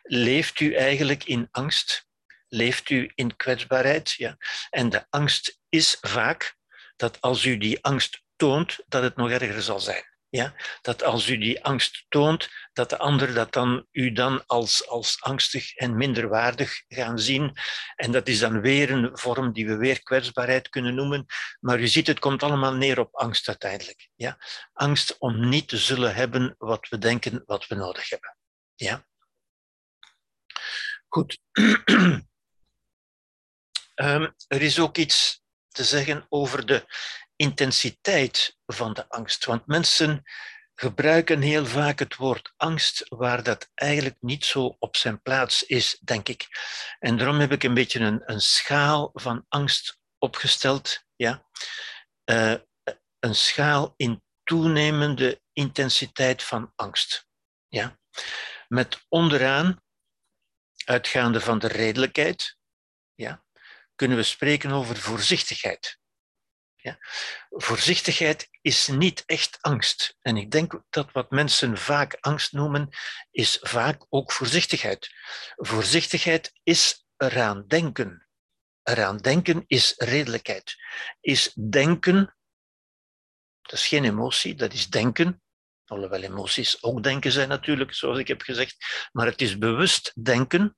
leeft 0.02 0.61
u 0.61 0.74
eigenlijk 0.74 1.24
in 1.24 1.48
angst, 1.50 2.07
leeft 2.48 2.90
u 2.90 3.12
in 3.14 3.37
kwetsbaarheid. 3.37 4.11
Ja? 4.11 4.37
En 4.70 4.88
de 4.88 5.07
angst 5.11 5.59
is 5.68 5.96
vaak 6.00 6.57
dat 6.96 7.20
als 7.20 7.44
u 7.44 7.59
die 7.59 7.85
angst 7.85 8.22
toont, 8.37 8.78
dat 8.87 9.02
het 9.02 9.16
nog 9.16 9.30
erger 9.30 9.62
zal 9.62 9.80
zijn. 9.80 10.12
Ja? 10.35 10.55
Dat 10.83 11.03
als 11.03 11.29
u 11.29 11.38
die 11.38 11.64
angst 11.64 12.05
toont, 12.09 12.49
dat 12.73 12.90
de 12.90 12.99
ander 12.99 13.35
dat 13.35 13.53
dan 13.53 13.87
u 13.90 14.12
dan 14.12 14.47
als, 14.47 14.88
als 14.88 15.23
angstig 15.23 15.75
en 15.75 15.97
minderwaardig 15.97 16.83
gaan 16.88 17.18
zien. 17.18 17.57
En 17.97 18.12
dat 18.12 18.29
is 18.29 18.38
dan 18.38 18.61
weer 18.61 18.90
een 18.90 19.18
vorm 19.18 19.53
die 19.53 19.66
we 19.66 19.77
weer 19.77 20.03
kwetsbaarheid 20.03 20.68
kunnen 20.68 20.94
noemen. 20.94 21.27
Maar 21.61 21.81
u 21.81 21.87
ziet, 21.87 22.07
het 22.07 22.18
komt 22.18 22.42
allemaal 22.42 22.75
neer 22.75 22.99
op 22.99 23.14
angst 23.14 23.49
uiteindelijk. 23.49 24.09
Ja? 24.14 24.38
Angst 24.73 25.18
om 25.18 25.49
niet 25.49 25.68
te 25.68 25.79
zullen 25.79 26.14
hebben 26.14 26.55
wat 26.59 26.88
we 26.88 26.99
denken 26.99 27.42
wat 27.47 27.66
we 27.66 27.75
nodig 27.75 28.09
hebben. 28.09 28.37
Ja? 28.75 29.07
Goed. 31.09 31.38
um, 33.94 34.35
er 34.47 34.62
is 34.62 34.79
ook 34.79 34.97
iets 34.97 35.42
te 35.68 35.85
zeggen 35.85 36.27
over 36.29 36.66
de 36.66 36.85
intensiteit 37.44 38.57
van 38.66 38.92
de 38.92 39.09
angst. 39.09 39.44
Want 39.44 39.66
mensen 39.66 40.22
gebruiken 40.74 41.40
heel 41.40 41.66
vaak 41.66 41.98
het 41.98 42.16
woord 42.16 42.52
angst 42.57 43.04
waar 43.09 43.42
dat 43.42 43.70
eigenlijk 43.74 44.16
niet 44.20 44.44
zo 44.44 44.76
op 44.78 44.96
zijn 44.96 45.22
plaats 45.22 45.62
is, 45.62 45.98
denk 46.04 46.28
ik. 46.28 46.48
En 46.98 47.16
daarom 47.16 47.38
heb 47.38 47.52
ik 47.52 47.62
een 47.62 47.74
beetje 47.74 48.00
een, 48.00 48.22
een 48.24 48.40
schaal 48.40 49.11
van 49.12 49.44
angst 49.48 49.98
opgesteld. 50.18 51.04
Ja? 51.16 51.46
Uh, 52.24 52.54
een 53.18 53.35
schaal 53.35 53.94
in 53.96 54.22
toenemende 54.42 55.40
intensiteit 55.52 56.42
van 56.42 56.72
angst. 56.76 57.26
Ja? 57.68 57.98
Met 58.68 59.04
onderaan, 59.09 59.83
uitgaande 60.85 61.40
van 61.40 61.59
de 61.59 61.68
redelijkheid, 61.68 62.57
ja, 63.14 63.44
kunnen 63.94 64.16
we 64.16 64.22
spreken 64.22 64.70
over 64.72 64.96
voorzichtigheid. 64.96 66.02
Ja. 66.85 66.99
Voorzichtigheid 67.51 68.49
is 68.61 68.87
niet 68.87 69.23
echt 69.27 69.59
angst. 69.61 70.16
En 70.20 70.37
ik 70.37 70.51
denk 70.51 70.83
dat 70.90 71.12
wat 71.12 71.31
mensen 71.31 71.77
vaak 71.79 72.16
angst 72.20 72.53
noemen, 72.53 72.88
is 73.31 73.59
vaak 73.61 74.07
ook 74.09 74.33
voorzichtigheid. 74.33 75.11
Voorzichtigheid 75.57 76.53
is 76.62 77.07
eraan 77.16 77.64
denken. 77.66 78.27
Eraan 78.83 79.16
denken 79.16 79.64
is 79.66 79.94
redelijkheid. 79.97 80.77
Is 81.20 81.53
denken, 81.70 82.37
dat 83.62 83.79
is 83.79 83.87
geen 83.87 84.05
emotie, 84.05 84.55
dat 84.55 84.73
is 84.73 84.88
denken. 84.88 85.42
Alhoewel 85.85 86.23
emoties 86.23 86.83
ook 86.83 87.03
denken 87.03 87.33
zijn 87.33 87.49
natuurlijk, 87.49 87.94
zoals 87.94 88.18
ik 88.18 88.29
heb 88.29 88.42
gezegd. 88.42 89.09
Maar 89.12 89.27
het 89.27 89.40
is 89.40 89.59
bewust 89.59 90.12
denken. 90.23 90.77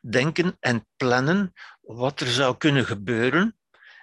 Denken 0.00 0.56
en 0.60 0.88
plannen 0.96 1.52
wat 1.80 2.20
er 2.20 2.28
zou 2.30 2.56
kunnen 2.56 2.86
gebeuren 2.86 3.57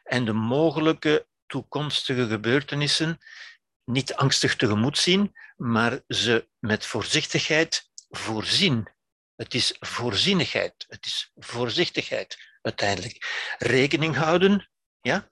en 0.05 0.25
de 0.25 0.33
mogelijke 0.33 1.27
toekomstige 1.45 2.27
gebeurtenissen 2.27 3.19
niet 3.83 4.15
angstig 4.15 4.55
tegemoet 4.55 4.97
zien, 4.97 5.35
maar 5.55 6.01
ze 6.07 6.49
met 6.59 6.85
voorzichtigheid 6.85 7.89
voorzien. 8.09 8.93
Het 9.35 9.53
is 9.53 9.75
voorzienigheid, 9.79 10.85
het 10.87 11.05
is 11.05 11.31
voorzichtigheid 11.35 12.37
uiteindelijk. 12.61 13.45
Rekening 13.57 14.15
houden, 14.15 14.69
ja, 15.01 15.31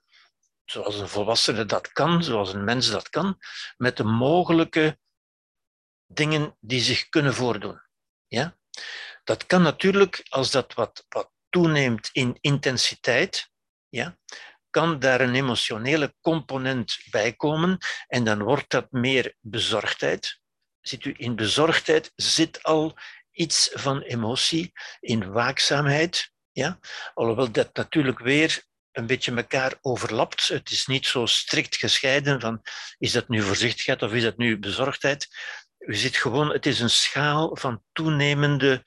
zoals 0.64 0.98
een 0.98 1.08
volwassene 1.08 1.64
dat 1.64 1.92
kan, 1.92 2.24
zoals 2.24 2.52
een 2.52 2.64
mens 2.64 2.90
dat 2.90 3.08
kan, 3.08 3.38
met 3.76 3.96
de 3.96 4.04
mogelijke 4.04 4.98
dingen 6.06 6.56
die 6.60 6.80
zich 6.80 7.08
kunnen 7.08 7.34
voordoen. 7.34 7.82
Ja? 8.26 8.58
Dat 9.24 9.46
kan 9.46 9.62
natuurlijk 9.62 10.26
als 10.28 10.50
dat 10.50 10.74
wat, 10.74 11.06
wat 11.08 11.32
toeneemt 11.48 12.08
in 12.12 12.38
intensiteit, 12.40 13.50
ja, 13.88 14.18
kan 14.74 14.98
daar 14.98 15.20
een 15.20 15.34
emotionele 15.34 16.14
component 16.20 16.98
bij 17.10 17.32
komen 17.32 17.78
en 18.06 18.24
dan 18.24 18.42
wordt 18.42 18.70
dat 18.70 18.86
meer 18.90 19.34
bezorgdheid. 19.40 20.40
Ziet 20.80 21.04
u, 21.04 21.14
in 21.16 21.36
bezorgdheid 21.36 22.12
zit 22.14 22.62
al 22.62 22.98
iets 23.30 23.70
van 23.72 24.00
emotie, 24.00 24.72
in 25.00 25.32
waakzaamheid. 25.32 26.30
Ja? 26.52 26.78
Alhoewel 27.14 27.50
dat 27.50 27.76
natuurlijk 27.76 28.18
weer 28.18 28.62
een 28.92 29.06
beetje 29.06 29.34
elkaar 29.34 29.78
overlapt. 29.80 30.48
Het 30.48 30.70
is 30.70 30.86
niet 30.86 31.06
zo 31.06 31.26
strikt 31.26 31.76
gescheiden 31.76 32.40
van 32.40 32.62
is 32.98 33.12
dat 33.12 33.28
nu 33.28 33.42
voorzichtigheid 33.42 34.02
of 34.02 34.12
is 34.12 34.22
dat 34.22 34.36
nu 34.36 34.58
bezorgdheid. 34.58 35.28
U 35.78 35.94
ziet 35.94 36.16
gewoon, 36.16 36.52
het 36.52 36.66
is 36.66 36.80
een 36.80 36.90
schaal 36.90 37.56
van 37.56 37.82
toenemende 37.92 38.82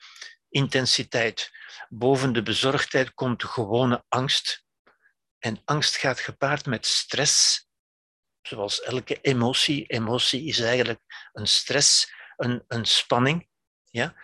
intensiteit. 0.48 1.50
Boven 1.88 2.32
de 2.32 2.42
bezorgdheid 2.42 3.14
komt 3.14 3.40
de 3.40 3.46
gewone 3.46 4.04
angst, 4.08 4.66
en 5.38 5.62
angst 5.64 5.96
gaat 5.96 6.20
gepaard 6.20 6.66
met 6.66 6.86
stress, 6.86 7.66
zoals 8.42 8.82
elke 8.82 9.20
emotie. 9.20 9.86
Emotie 9.86 10.44
is 10.44 10.60
eigenlijk 10.60 11.30
een 11.32 11.46
stress, 11.46 12.12
een, 12.36 12.64
een 12.68 12.84
spanning. 12.84 13.48
Ja? 13.90 14.14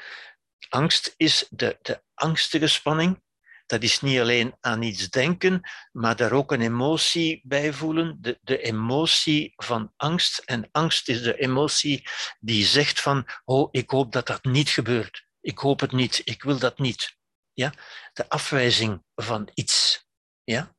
Angst 0.68 1.14
is 1.16 1.46
de, 1.50 1.78
de 1.82 2.02
angstige 2.14 2.66
spanning. 2.66 3.22
Dat 3.66 3.82
is 3.82 4.00
niet 4.00 4.20
alleen 4.20 4.56
aan 4.60 4.82
iets 4.82 5.08
denken, 5.10 5.70
maar 5.92 6.16
daar 6.16 6.32
ook 6.32 6.52
een 6.52 6.60
emotie 6.60 7.40
bij 7.44 7.72
voelen. 7.72 8.16
De, 8.20 8.38
de 8.42 8.58
emotie 8.58 9.52
van 9.56 9.92
angst. 9.96 10.38
En 10.38 10.68
angst 10.72 11.08
is 11.08 11.22
de 11.22 11.38
emotie 11.38 12.08
die 12.40 12.64
zegt 12.64 13.00
van, 13.00 13.26
oh, 13.44 13.68
ik 13.70 13.90
hoop 13.90 14.12
dat 14.12 14.26
dat 14.26 14.44
niet 14.44 14.68
gebeurt. 14.68 15.26
Ik 15.40 15.58
hoop 15.58 15.80
het 15.80 15.92
niet, 15.92 16.20
ik 16.24 16.42
wil 16.42 16.58
dat 16.58 16.78
niet. 16.78 17.16
Ja? 17.52 17.72
De 18.12 18.28
afwijzing 18.28 19.04
van 19.14 19.48
iets. 19.54 20.06
Ja? 20.42 20.73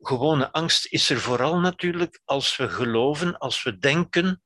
Gewone 0.00 0.52
angst 0.52 0.86
is 0.86 1.10
er 1.10 1.20
vooral 1.20 1.58
natuurlijk 1.60 2.20
als 2.24 2.56
we 2.56 2.68
geloven, 2.68 3.38
als 3.38 3.62
we 3.62 3.78
denken 3.78 4.42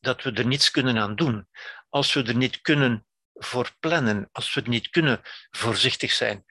dat 0.00 0.22
we 0.22 0.32
er 0.32 0.46
niets 0.46 0.70
kunnen 0.70 0.98
aan 0.98 1.16
doen. 1.16 1.48
Als 1.88 2.12
we 2.12 2.22
er 2.22 2.36
niet 2.36 2.60
kunnen 2.60 3.06
voor 3.34 3.76
plannen, 3.80 4.28
als 4.32 4.54
we 4.54 4.62
niet 4.64 4.90
kunnen 4.90 5.20
voorzichtig 5.50 6.12
zijn. 6.12 6.44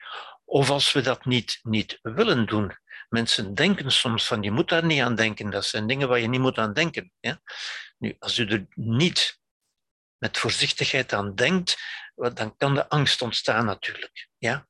Of 0.44 0.70
als 0.70 0.92
we 0.92 1.00
dat 1.00 1.24
niet, 1.24 1.58
niet 1.62 1.98
willen 2.02 2.46
doen. 2.46 2.78
Mensen 3.08 3.54
denken 3.54 3.92
soms 3.92 4.26
van 4.26 4.42
je 4.42 4.50
moet 4.50 4.68
daar 4.68 4.84
niet 4.84 5.00
aan 5.00 5.14
denken. 5.14 5.50
Dat 5.50 5.64
zijn 5.64 5.86
dingen 5.86 6.08
waar 6.08 6.18
je 6.18 6.28
niet 6.28 6.40
moet 6.40 6.58
aan 6.58 6.72
denken. 6.72 7.12
Ja? 7.20 7.40
Nu, 7.98 8.16
als 8.18 8.38
u 8.38 8.46
er 8.46 8.66
niet 8.74 9.40
met 10.18 10.38
voorzichtigheid 10.38 11.12
aan 11.12 11.34
denkt, 11.34 11.76
dan 12.14 12.56
kan 12.56 12.74
de 12.74 12.88
angst 12.88 13.22
ontstaan 13.22 13.64
natuurlijk. 13.64 14.28
Ja? 14.38 14.68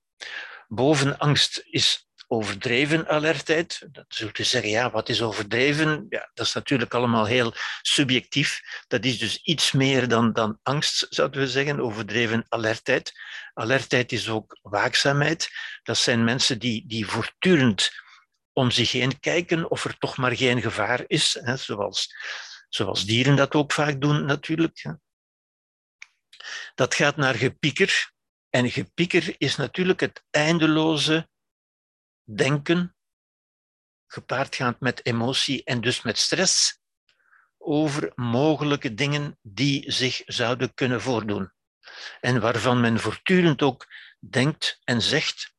Boven 0.69 1.19
angst 1.19 1.63
is 1.65 2.06
overdreven 2.27 3.09
alertheid. 3.09 3.89
Dat 3.93 4.05
zult 4.09 4.39
u 4.39 4.45
zeggen, 4.45 4.71
ja, 4.71 4.91
wat 4.91 5.09
is 5.09 5.23
overdreven? 5.23 6.07
Ja, 6.09 6.31
dat 6.35 6.47
is 6.47 6.53
natuurlijk 6.53 6.95
allemaal 6.95 7.25
heel 7.25 7.55
subjectief. 7.83 8.61
Dat 8.87 9.05
is 9.05 9.19
dus 9.19 9.43
iets 9.43 9.73
meer 9.73 10.09
dan, 10.09 10.33
dan 10.33 10.59
angst, 10.63 11.07
zouden 11.11 11.41
we 11.41 11.49
zeggen, 11.49 11.81
overdreven 11.81 12.47
alertheid. 12.49 13.13
Alertheid 13.55 14.13
is 14.13 14.29
ook 14.29 14.59
waakzaamheid. 14.63 15.49
Dat 15.83 15.99
zijn 15.99 16.25
mensen 16.25 16.59
die, 16.59 16.85
die 16.87 17.07
voortdurend 17.07 17.91
om 18.53 18.71
zich 18.71 18.93
heen 18.93 19.21
kijken 19.21 19.71
of 19.71 19.85
er 19.85 19.99
toch 19.99 20.17
maar 20.17 20.37
geen 20.37 20.63
gevaar 20.63 21.05
is, 21.07 21.39
hè, 21.43 21.57
zoals, 21.57 22.15
zoals 22.69 23.05
dieren 23.05 23.37
dat 23.37 23.55
ook 23.55 23.73
vaak 23.73 24.01
doen 24.01 24.25
natuurlijk. 24.25 24.97
Dat 26.75 26.95
gaat 26.95 27.17
naar 27.17 27.35
gepieker. 27.35 28.15
En 28.51 28.71
gepieker 28.71 29.35
is 29.39 29.57
natuurlijk 29.57 30.01
het 30.01 30.25
eindeloze 30.31 31.29
denken, 32.35 32.97
gepaardgaand 34.07 34.81
met 34.81 35.07
emotie 35.07 35.65
en 35.65 35.81
dus 35.81 36.03
met 36.03 36.19
stress, 36.19 36.81
over 37.59 38.13
mogelijke 38.15 38.95
dingen 38.95 39.39
die 39.43 39.93
zich 39.93 40.23
zouden 40.25 40.75
kunnen 40.75 41.01
voordoen. 41.01 41.53
En 42.21 42.41
waarvan 42.41 42.81
men 42.81 43.01
voortdurend 43.01 43.63
ook 43.63 43.87
denkt 44.19 44.81
en 44.85 45.03
zegt, 45.03 45.55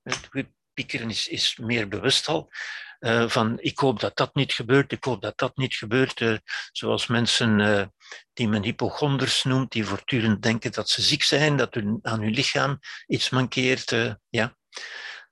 piekeren 0.73 1.09
is, 1.09 1.27
is 1.27 1.57
meer 1.57 1.87
bewust 1.87 2.27
al, 2.27 2.51
uh, 2.99 3.29
van 3.29 3.57
ik 3.59 3.77
hoop 3.77 3.99
dat 3.99 4.17
dat 4.17 4.35
niet 4.35 4.53
gebeurt, 4.53 4.91
ik 4.91 5.03
hoop 5.03 5.21
dat 5.21 5.37
dat 5.37 5.57
niet 5.57 5.75
gebeurt. 5.75 6.19
Uh, 6.19 6.37
zoals 6.71 7.07
mensen 7.07 7.59
uh, 7.59 7.85
die 8.33 8.47
men 8.47 8.63
hypochonders 8.63 9.43
noemt, 9.43 9.71
die 9.71 9.85
voortdurend 9.85 10.41
denken 10.41 10.71
dat 10.71 10.89
ze 10.89 11.01
ziek 11.01 11.23
zijn, 11.23 11.57
dat 11.57 11.73
hun, 11.73 11.99
aan 12.01 12.21
hun 12.21 12.33
lichaam 12.33 12.79
iets 13.07 13.29
mankeert. 13.29 13.95
ja. 14.29 14.57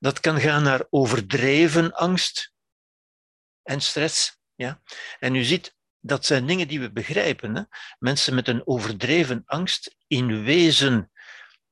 Dat 0.05 0.19
kan 0.19 0.39
gaan 0.39 0.63
naar 0.63 0.85
overdreven 0.89 1.93
angst 1.93 2.53
en 3.63 3.81
stress. 3.81 4.39
Ja? 4.55 4.81
En 5.19 5.35
u 5.35 5.43
ziet, 5.43 5.75
dat 5.99 6.25
zijn 6.25 6.45
dingen 6.45 6.67
die 6.67 6.79
we 6.79 6.91
begrijpen. 6.91 7.55
Hè? 7.55 7.61
Mensen 7.99 8.35
met 8.35 8.47
een 8.47 8.67
overdreven 8.67 9.43
angst, 9.45 9.95
in 10.07 10.43
wezen 10.43 11.11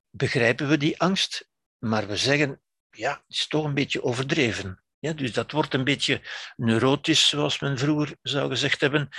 begrijpen 0.09 0.67
we 0.67 0.77
die 0.77 0.99
angst, 0.99 1.49
maar 1.77 2.07
we 2.07 2.17
zeggen, 2.17 2.61
ja, 2.89 3.11
het 3.11 3.23
is 3.27 3.47
toch 3.47 3.63
een 3.65 3.73
beetje 3.73 4.03
overdreven. 4.03 4.83
Ja, 4.99 5.13
dus 5.13 5.33
dat 5.33 5.51
wordt 5.51 5.73
een 5.73 5.83
beetje 5.83 6.21
neurotisch, 6.55 7.27
zoals 7.27 7.59
men 7.59 7.77
vroeger 7.77 8.15
zou 8.21 8.49
gezegd 8.49 8.81
hebben. 8.81 9.09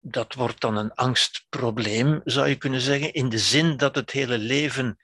Dat 0.00 0.34
wordt 0.34 0.60
dan 0.60 0.76
een 0.76 0.94
angstprobleem, 0.94 2.20
zou 2.24 2.48
je 2.48 2.56
kunnen 2.56 2.80
zeggen, 2.80 3.12
in 3.12 3.28
de 3.28 3.38
zin 3.38 3.76
dat 3.76 3.94
het 3.94 4.10
hele 4.10 4.38
leven 4.38 4.98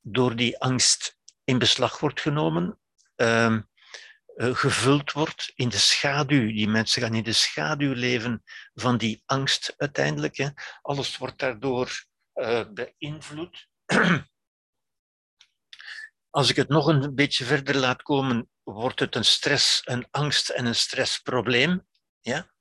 door 0.00 0.36
die 0.36 0.58
angst 0.58 1.18
in 1.44 1.58
beslag 1.58 1.98
wordt 1.98 2.20
genomen. 2.20 2.78
Ehm, 3.16 3.60
eh, 4.36 4.54
gevuld 4.54 5.12
wordt 5.12 5.52
in 5.54 5.68
de 5.68 5.78
schaduw. 5.78 6.46
Die 6.46 6.68
mensen 6.68 7.02
gaan 7.02 7.14
in 7.14 7.22
de 7.22 7.32
schaduw 7.32 7.92
leven 7.92 8.42
van 8.74 8.96
die 8.96 9.22
angst 9.26 9.74
uiteindelijk. 9.76 10.36
Hè. 10.36 10.48
Alles 10.82 11.16
wordt 11.16 11.38
daardoor 11.38 12.04
uh, 12.34 12.64
beïnvloed. 12.72 13.68
Als 16.30 16.50
ik 16.50 16.56
het 16.56 16.68
nog 16.68 16.86
een 16.86 17.14
beetje 17.14 17.44
verder 17.44 17.76
laat 17.76 18.02
komen, 18.02 18.48
wordt 18.62 19.00
het 19.00 19.14
een 19.14 19.24
stress, 19.24 19.80
een 19.84 20.06
angst 20.10 20.48
en 20.48 20.66
een 20.66 20.74
stressprobleem. 20.74 21.86
Ja? 22.20 22.52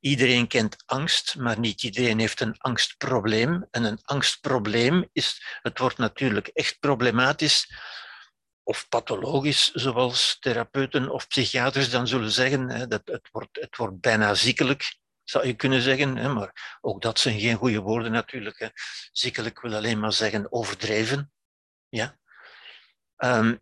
Iedereen 0.00 0.46
kent 0.46 0.82
angst, 0.86 1.36
maar 1.36 1.58
niet 1.58 1.82
iedereen 1.82 2.18
heeft 2.18 2.40
een 2.40 2.58
angstprobleem. 2.58 3.66
En 3.70 3.84
een 3.84 4.00
angstprobleem 4.02 5.08
is, 5.12 5.58
het 5.62 5.78
wordt 5.78 5.98
natuurlijk 5.98 6.46
echt 6.46 6.78
problematisch 6.80 7.68
of 8.66 8.88
pathologisch, 8.88 9.72
zoals 9.72 10.36
therapeuten 10.40 11.10
of 11.10 11.28
psychiaters 11.28 11.90
dan 11.90 12.06
zullen 12.06 12.30
zeggen. 12.30 12.88
Dat 12.88 13.02
het, 13.04 13.28
wordt, 13.32 13.60
het 13.60 13.76
wordt 13.76 14.00
bijna 14.00 14.34
ziekelijk, 14.34 14.96
zou 15.24 15.46
je 15.46 15.54
kunnen 15.54 15.82
zeggen. 15.82 16.34
Maar 16.34 16.78
ook 16.80 17.02
dat 17.02 17.18
zijn 17.18 17.40
geen 17.40 17.56
goede 17.56 17.80
woorden 17.80 18.12
natuurlijk. 18.12 18.70
Ziekelijk 19.12 19.60
wil 19.60 19.74
alleen 19.74 19.98
maar 19.98 20.12
zeggen 20.12 20.52
overdreven. 20.52 21.32
Ja? 21.88 22.18
Um, 23.16 23.60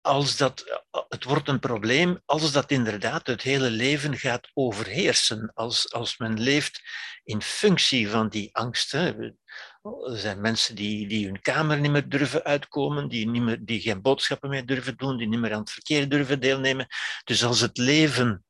als 0.00 0.36
dat, 0.36 0.82
het 1.08 1.24
wordt 1.24 1.48
een 1.48 1.60
probleem 1.60 2.22
als 2.24 2.52
dat 2.52 2.70
inderdaad 2.70 3.26
het 3.26 3.42
hele 3.42 3.70
leven 3.70 4.18
gaat 4.18 4.50
overheersen. 4.54 5.50
Als, 5.54 5.92
als 5.92 6.18
men 6.18 6.40
leeft 6.40 6.82
in 7.24 7.42
functie 7.42 8.08
van 8.10 8.28
die 8.28 8.54
angsten. 8.54 9.38
Er 9.86 10.18
zijn 10.18 10.40
mensen 10.40 10.74
die, 10.74 11.08
die 11.08 11.26
hun 11.26 11.40
kamer 11.40 11.80
niet 11.80 11.90
meer 11.90 12.08
durven 12.08 12.44
uitkomen, 12.44 13.08
die, 13.08 13.28
niet 13.28 13.42
meer, 13.42 13.64
die 13.64 13.80
geen 13.80 14.02
boodschappen 14.02 14.48
meer 14.48 14.66
durven 14.66 14.96
doen, 14.96 15.16
die 15.16 15.28
niet 15.28 15.40
meer 15.40 15.52
aan 15.52 15.60
het 15.60 15.70
verkeer 15.70 16.08
durven 16.08 16.40
deelnemen. 16.40 16.86
Dus 17.24 17.44
als 17.44 17.60
het 17.60 17.76
leven 17.76 18.44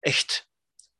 echt 0.00 0.48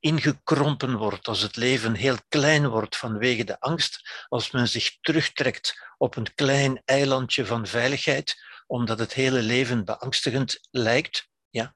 ingekrompen 0.00 0.96
wordt, 0.96 1.28
als 1.28 1.42
het 1.42 1.56
leven 1.56 1.94
heel 1.94 2.16
klein 2.28 2.68
wordt 2.68 2.96
vanwege 2.96 3.44
de 3.44 3.60
angst, 3.60 4.26
als 4.28 4.50
men 4.50 4.68
zich 4.68 4.98
terugtrekt 5.00 5.94
op 5.98 6.16
een 6.16 6.34
klein 6.34 6.82
eilandje 6.84 7.46
van 7.46 7.66
veiligheid, 7.66 8.36
omdat 8.66 8.98
het 8.98 9.12
hele 9.12 9.42
leven 9.42 9.84
beangstigend 9.84 10.58
lijkt, 10.70 11.28
ja, 11.50 11.74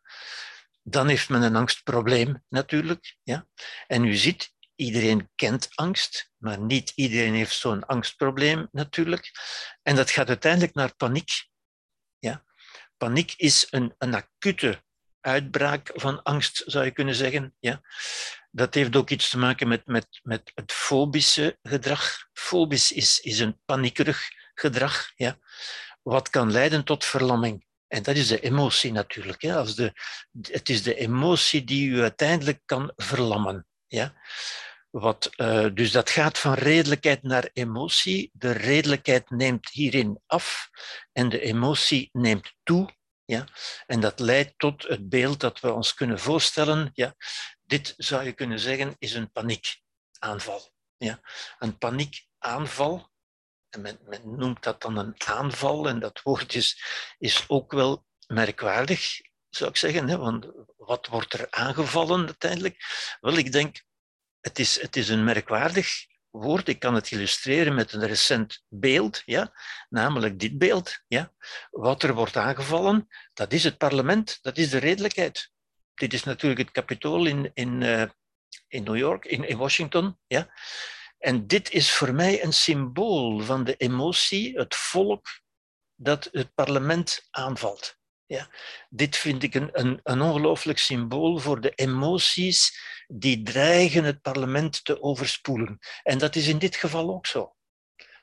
dan 0.83 1.09
heeft 1.09 1.29
men 1.29 1.43
een 1.43 1.57
angstprobleem 1.57 2.45
natuurlijk. 2.49 3.17
Ja. 3.23 3.47
En 3.87 4.05
u 4.05 4.15
ziet, 4.15 4.53
iedereen 4.85 5.31
kent 5.35 5.69
angst, 5.75 6.31
maar 6.37 6.59
niet 6.61 6.93
iedereen 6.95 7.35
heeft 7.35 7.55
zo'n 7.55 7.87
angstprobleem 7.87 8.69
natuurlijk. 8.73 9.31
En 9.83 9.97
dat 9.97 10.11
gaat 10.11 10.29
uiteindelijk 10.29 10.75
naar 10.75 10.97
paniek. 10.97 11.49
Ja. 12.19 12.45
Paniek 12.97 13.35
is 13.37 13.67
een, 13.71 13.95
een 13.99 14.15
acute 14.15 14.83
uitbraak 15.21 15.91
van 15.95 16.23
angst, 16.23 16.63
zou 16.67 16.85
je 16.85 16.91
kunnen 16.91 17.15
zeggen. 17.15 17.55
Ja. 17.59 17.81
Dat 18.51 18.75
heeft 18.75 18.97
ook 18.97 19.11
iets 19.11 19.31
te 19.31 19.39
maken 19.39 19.69
met, 19.69 19.87
met, 19.87 20.21
met 20.23 20.53
het 20.55 20.73
fobische 20.73 21.59
gedrag. 21.63 22.29
Fobisch 22.33 22.93
is, 22.93 23.21
is 23.21 23.39
een 23.39 23.61
paniekerig 23.65 24.29
gedrag. 24.55 25.13
Ja 25.15 25.39
wat 26.03 26.31
kan 26.31 26.53
leiden 26.53 26.85
tot 26.85 27.05
verlamming. 27.05 27.67
En 27.87 28.03
dat 28.03 28.17
is 28.17 28.29
de 28.29 28.41
emotie 28.41 28.93
natuurlijk. 28.93 29.43
Hè. 29.43 29.57
Als 29.57 29.75
de, 29.75 29.93
het 30.41 30.69
is 30.69 30.83
de 30.83 30.95
emotie 30.95 31.65
die 31.65 31.89
u 31.89 32.01
uiteindelijk 32.01 32.61
kan 32.65 32.93
verlammen. 32.97 33.67
Ja. 33.87 34.15
Wat, 34.93 35.31
uh, 35.37 35.67
dus 35.75 35.91
dat 35.91 36.11
gaat 36.11 36.39
van 36.39 36.55
redelijkheid 36.55 37.23
naar 37.23 37.51
emotie. 37.53 38.31
De 38.33 38.51
redelijkheid 38.51 39.31
neemt 39.31 39.71
hierin 39.71 40.21
af 40.27 40.69
en 41.13 41.29
de 41.29 41.41
emotie 41.41 42.09
neemt 42.13 42.55
toe. 42.63 42.91
Ja? 43.25 43.47
En 43.87 44.01
dat 44.01 44.21
leidt 44.21 44.55
tot 44.57 44.83
het 44.83 45.09
beeld 45.09 45.41
dat 45.41 45.61
we 45.61 45.73
ons 45.73 45.95
kunnen 45.95 46.19
voorstellen. 46.19 46.91
Ja? 46.95 47.15
Dit 47.63 47.95
zou 47.97 48.25
je 48.25 48.33
kunnen 48.33 48.59
zeggen 48.59 48.97
is 48.99 49.15
een 49.15 49.33
paniekaanval. 49.33 50.73
Ja? 50.97 51.21
Een 51.59 51.79
paniekaanval 51.79 53.11
en 53.75 53.81
men, 53.81 53.99
men, 54.05 54.37
noemt 54.37 54.63
dat 54.63 54.83
dan 54.83 54.97
een 54.97 55.15
aanval, 55.25 55.89
en 55.89 56.01
dat 56.01 56.23
woord 56.23 56.55
is, 56.55 56.83
is 57.19 57.45
ook 57.49 57.73
wel 57.73 58.05
merkwaardig, 58.27 59.21
zou 59.49 59.71
ik 59.71 59.77
zeggen. 59.77 60.09
Hè? 60.09 60.17
Want 60.17 60.47
wat 60.77 61.07
wordt 61.07 61.33
er 61.33 61.47
aangevallen 61.51 62.27
uiteindelijk? 62.27 62.77
Wel, 63.21 63.37
ik 63.37 63.53
denk, 63.53 63.83
het 64.43 64.59
is, 64.59 64.81
het 64.81 64.97
is 64.97 65.09
een 65.09 65.25
merkwaardig 65.25 66.07
woord. 66.31 66.69
Ik 66.69 66.79
kan 66.79 66.95
het 66.95 67.11
illustreren 67.11 67.75
met 67.75 67.93
een 67.93 68.07
recent 68.07 68.65
beeld, 68.69 69.23
ja? 69.25 69.53
namelijk 69.89 70.39
dit 70.39 70.59
beeld. 70.59 71.03
Ja? 71.07 71.33
Wat 71.71 72.03
er 72.03 72.15
wordt 72.15 72.37
aangevallen, 72.37 73.09
dat 73.35 73.53
is 73.53 73.65
het 73.65 73.79
parlement, 73.79 74.39
dat 74.43 74.59
is 74.59 74.71
de 74.71 74.79
redelijkheid. 74.79 75.51
Dit 75.95 76.13
is 76.13 76.25
natuurlijk 76.25 76.61
het 76.61 76.71
kapitool 76.71 77.27
in, 77.27 77.51
in, 77.55 77.81
uh, 77.81 78.05
in 78.69 78.83
New 78.83 78.97
York, 78.97 79.25
in, 79.25 79.45
in 79.49 79.57
Washington. 79.57 80.19
Ja? 80.27 80.53
En 81.19 81.47
dit 81.47 81.71
is 81.71 81.93
voor 81.93 82.15
mij 82.15 82.45
een 82.45 82.53
symbool 82.53 83.41
van 83.41 83.65
de 83.65 83.77
emotie, 83.77 84.59
het 84.59 84.75
volk 84.75 85.27
dat 85.95 86.29
het 86.33 86.55
parlement 86.55 87.27
aanvalt. 87.31 88.01
Ja, 88.33 88.49
dit 88.89 89.17
vind 89.17 89.43
ik 89.43 89.55
een, 89.55 89.71
een, 89.73 90.21
ongelooflijk 90.21 90.79
symbool 90.79 91.39
voor 91.39 91.61
de 91.61 91.71
emoties 91.71 92.79
die 93.07 93.43
dreigen 93.43 94.05
het 94.05 94.21
parlement 94.21 94.85
te 94.85 95.03
overspoelen. 95.03 95.79
En 96.03 96.19
dat 96.19 96.37
is 96.37 96.49
in 96.49 96.59
dit 96.59 96.77
geval 96.77 97.11
ook 97.11 97.27
zo. 97.27 97.55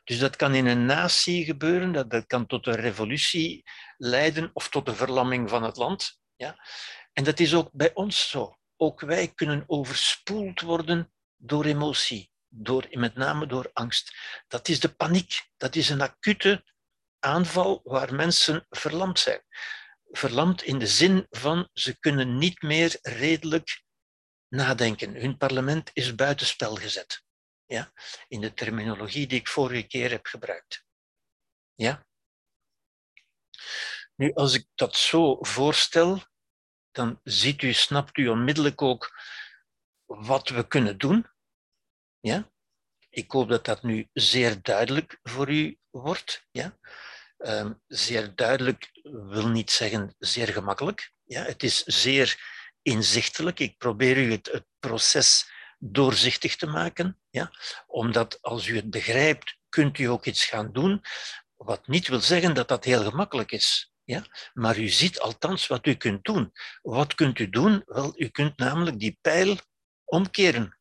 Dus 0.04 0.19
dat 0.19 0.36
kan 0.36 0.54
in 0.54 0.65
een 0.65 0.86
natie 0.86 1.45
gebeuren, 1.45 1.91
dat, 1.91 2.10
dat 2.10 2.26
kan 2.26 2.45
tot 2.45 2.67
een 2.67 2.76
revolutie 2.76 3.63
leiden 3.98 4.50
of 4.54 4.69
tot 4.69 4.88
een 4.88 4.95
verlamming 4.95 5.50
van 5.50 5.63
het 5.63 5.78
land. 5.78 6.19
Ja? 6.36 6.67
En 7.13 7.24
dat 7.24 7.39
is 7.39 7.54
ook 7.54 7.69
bij 7.72 7.93
ons 7.93 8.30
zo. 8.30 8.58
Ook 8.78 9.02
wij 9.02 9.32
kunnen 9.36 9.63
overspoeld 9.67 10.62
worden 10.62 11.12
door 11.38 11.65
emotie 11.65 12.32
door, 12.48 12.88
met 12.89 13.15
name 13.15 13.48
door 13.48 13.69
angst. 13.74 14.15
Dat 14.48 14.67
is 14.67 14.80
de 14.80 14.93
paniek. 14.93 15.50
Dat 15.58 15.76
is 15.76 15.89
een 15.89 16.02
acute 16.02 16.63
aanval 17.19 17.82
waar 17.84 18.15
mensen 18.15 18.65
verlamd 18.69 19.19
zijn. 19.19 19.41
Verlamd 20.12 20.62
in 20.62 20.80
de 20.80 20.88
zin 20.88 21.28
van 21.30 21.69
ze 21.74 22.00
kunnen 22.00 22.38
niet 22.38 22.62
meer 22.62 22.98
redelijk 23.02 23.84
nadenken. 24.48 25.15
Hun 25.15 25.38
parlement 25.38 25.89
is 25.93 26.15
buitenspel 26.15 26.76
gezet. 26.76 27.24
Ja? 27.65 27.91
In 28.28 28.41
de 28.41 28.54
terminologie 28.54 29.28
die 29.28 29.39
ik 29.39 29.48
vorige 29.48 29.88
keer 29.88 30.10
heb 30.10 30.26
gebruikt. 30.26 30.86
Ja? 31.76 32.08
Nu, 34.15 34.34
als 34.34 34.54
ik 34.54 34.67
dat 34.76 34.95
zo 34.95 35.38
voorstel, 35.41 36.24
dan 36.91 37.19
ziet 37.24 37.62
u, 37.62 37.74
snapt 37.74 38.17
u 38.17 38.28
onmiddellijk 38.28 38.82
ook 38.82 39.19
wat 40.06 40.50
we 40.50 40.67
kunnen 40.67 40.98
doen. 40.98 41.30
Ja? 42.19 42.52
Ik 43.10 43.32
hoop 43.32 43.50
dat 43.50 43.65
dat 43.65 43.84
nu 43.84 44.10
zeer 44.13 44.62
duidelijk 44.62 45.19
voor 45.24 45.50
u 45.50 45.78
wordt. 45.89 46.48
Ja? 46.52 46.78
Um, 47.45 47.82
zeer 47.88 48.36
duidelijk 48.36 48.89
wil 49.04 49.47
niet 49.47 49.71
zeggen 49.71 50.15
zeer 50.17 50.47
gemakkelijk. 50.47 51.12
Ja? 51.23 51.43
Het 51.43 51.63
is 51.63 51.84
zeer 51.84 52.38
inzichtelijk. 52.82 53.60
Ik 53.60 53.78
probeer 53.78 54.17
u 54.17 54.32
het, 54.32 54.49
het 54.52 54.65
proces 54.80 55.52
doorzichtig 55.78 56.56
te 56.56 56.65
maken. 56.65 57.19
Ja? 57.30 57.52
Omdat 57.88 58.41
als 58.41 58.67
u 58.67 58.75
het 58.75 58.89
begrijpt, 58.89 59.58
kunt 59.69 59.97
u 59.97 60.04
ook 60.06 60.25
iets 60.25 60.45
gaan 60.45 60.71
doen. 60.71 61.02
Wat 61.56 61.88
niet 61.88 62.08
wil 62.08 62.19
zeggen 62.19 62.54
dat 62.54 62.67
dat 62.67 62.84
heel 62.84 63.04
gemakkelijk 63.04 63.52
is. 63.52 63.93
Ja? 64.04 64.25
Maar 64.54 64.78
u 64.78 64.88
ziet 64.88 65.19
althans 65.19 65.67
wat 65.67 65.86
u 65.86 65.93
kunt 65.93 66.23
doen. 66.23 66.52
Wat 66.82 67.15
kunt 67.15 67.39
u 67.39 67.49
doen? 67.49 67.84
Wel, 67.86 68.13
u 68.15 68.28
kunt 68.28 68.58
namelijk 68.58 68.99
die 68.99 69.17
pijl 69.21 69.58
omkeren. 70.04 70.78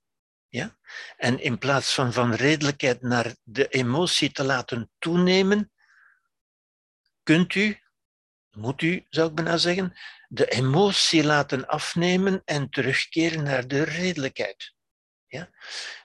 Ja? 0.48 0.78
En 1.16 1.40
in 1.40 1.58
plaats 1.58 1.94
van 1.94 2.12
van 2.12 2.34
redelijkheid 2.34 3.02
naar 3.02 3.36
de 3.42 3.68
emotie 3.68 4.32
te 4.32 4.44
laten 4.44 4.90
toenemen, 4.98 5.72
kunt 7.28 7.54
u, 7.54 7.80
moet 8.50 8.82
u, 8.82 9.06
zou 9.10 9.28
ik 9.28 9.34
bijna 9.34 9.56
zeggen, 9.56 9.96
de 10.28 10.46
emotie 10.46 11.24
laten 11.24 11.66
afnemen 11.66 12.42
en 12.44 12.70
terugkeren 12.70 13.42
naar 13.42 13.68
de 13.68 13.82
redelijkheid. 13.82 14.74
Ja? 15.26 15.50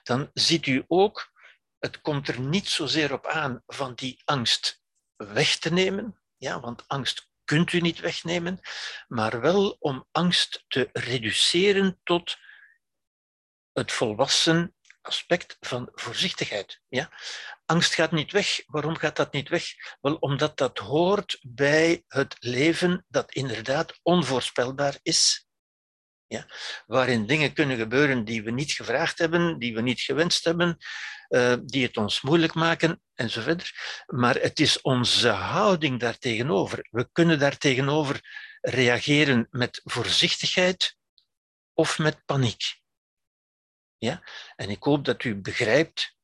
Dan 0.02 0.30
ziet 0.32 0.66
u 0.66 0.84
ook, 0.86 1.32
het 1.78 2.00
komt 2.00 2.28
er 2.28 2.40
niet 2.40 2.68
zozeer 2.68 3.12
op 3.12 3.26
aan 3.26 3.62
van 3.66 3.94
die 3.94 4.22
angst 4.24 4.82
weg 5.16 5.56
te 5.58 5.72
nemen, 5.72 6.20
ja, 6.36 6.60
want 6.60 6.88
angst 6.88 7.30
kunt 7.44 7.72
u 7.72 7.80
niet 7.80 8.00
wegnemen, 8.00 8.60
maar 9.08 9.40
wel 9.40 9.76
om 9.78 10.08
angst 10.10 10.64
te 10.68 10.88
reduceren 10.92 12.00
tot 12.02 12.36
het 13.72 13.92
volwassen 13.92 14.73
aspect 15.04 15.56
van 15.60 15.88
voorzichtigheid. 15.92 16.80
Ja? 16.88 17.10
Angst 17.66 17.94
gaat 17.94 18.12
niet 18.12 18.32
weg. 18.32 18.62
Waarom 18.66 18.96
gaat 18.96 19.16
dat 19.16 19.32
niet 19.32 19.48
weg? 19.48 19.64
Wel, 20.00 20.14
omdat 20.14 20.56
dat 20.56 20.78
hoort 20.78 21.38
bij 21.42 22.04
het 22.08 22.36
leven 22.38 23.04
dat 23.08 23.32
inderdaad 23.32 23.98
onvoorspelbaar 24.02 24.98
is. 25.02 25.46
Ja? 26.26 26.46
Waarin 26.86 27.26
dingen 27.26 27.52
kunnen 27.52 27.76
gebeuren 27.76 28.24
die 28.24 28.42
we 28.42 28.50
niet 28.50 28.72
gevraagd 28.72 29.18
hebben, 29.18 29.58
die 29.58 29.74
we 29.74 29.80
niet 29.80 30.00
gewenst 30.00 30.44
hebben, 30.44 30.76
uh, 31.28 31.54
die 31.64 31.86
het 31.86 31.96
ons 31.96 32.20
moeilijk 32.20 32.54
maken 32.54 33.02
enzovoort. 33.14 33.72
Maar 34.06 34.34
het 34.34 34.60
is 34.60 34.80
onze 34.80 35.28
houding 35.28 36.00
daartegenover. 36.00 36.86
We 36.90 37.08
kunnen 37.12 37.38
daartegenover 37.38 38.20
reageren 38.60 39.46
met 39.50 39.80
voorzichtigheid 39.84 40.96
of 41.72 41.98
met 41.98 42.24
paniek. 42.24 42.82
En 44.56 44.70
ik 44.70 44.82
hoop 44.82 45.04
dat 45.04 45.24
u 45.24 45.34
begrijpt 45.34 46.16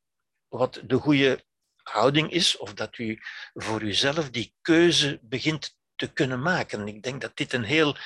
wat 0.49 0.81
de 0.85 0.97
goede 0.97 1.45
houding 1.83 2.31
is, 2.31 2.57
of 2.57 2.75
dat 2.75 2.99
u 2.99 3.19
voor 3.55 3.83
uzelf 3.83 4.31
die 4.31 4.55
keuze 4.61 5.19
begint 5.23 5.79
te 5.97 6.13
kunnen 6.13 6.43
maken. 6.43 6.89
Ik 6.89 7.03
denk 7.03 7.21
dat 7.21 7.37
dit 7.37 7.53
een 7.53 7.65
heel 7.65 7.97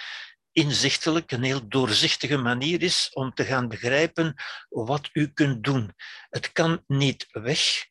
inzichtelijk, 0.53 1.33
een 1.33 1.43
heel 1.43 1.69
doorzichtige 1.69 2.37
manier 2.37 2.83
is 2.83 3.11
om 3.13 3.35
te 3.35 3.45
gaan 3.45 3.69
begrijpen 3.69 4.35
wat 4.69 5.09
u 5.13 5.33
kunt 5.33 5.65
doen. 5.65 5.95
Het 6.31 6.53
kan 6.53 6.85
niet 6.87 7.27
weg. 7.31 7.87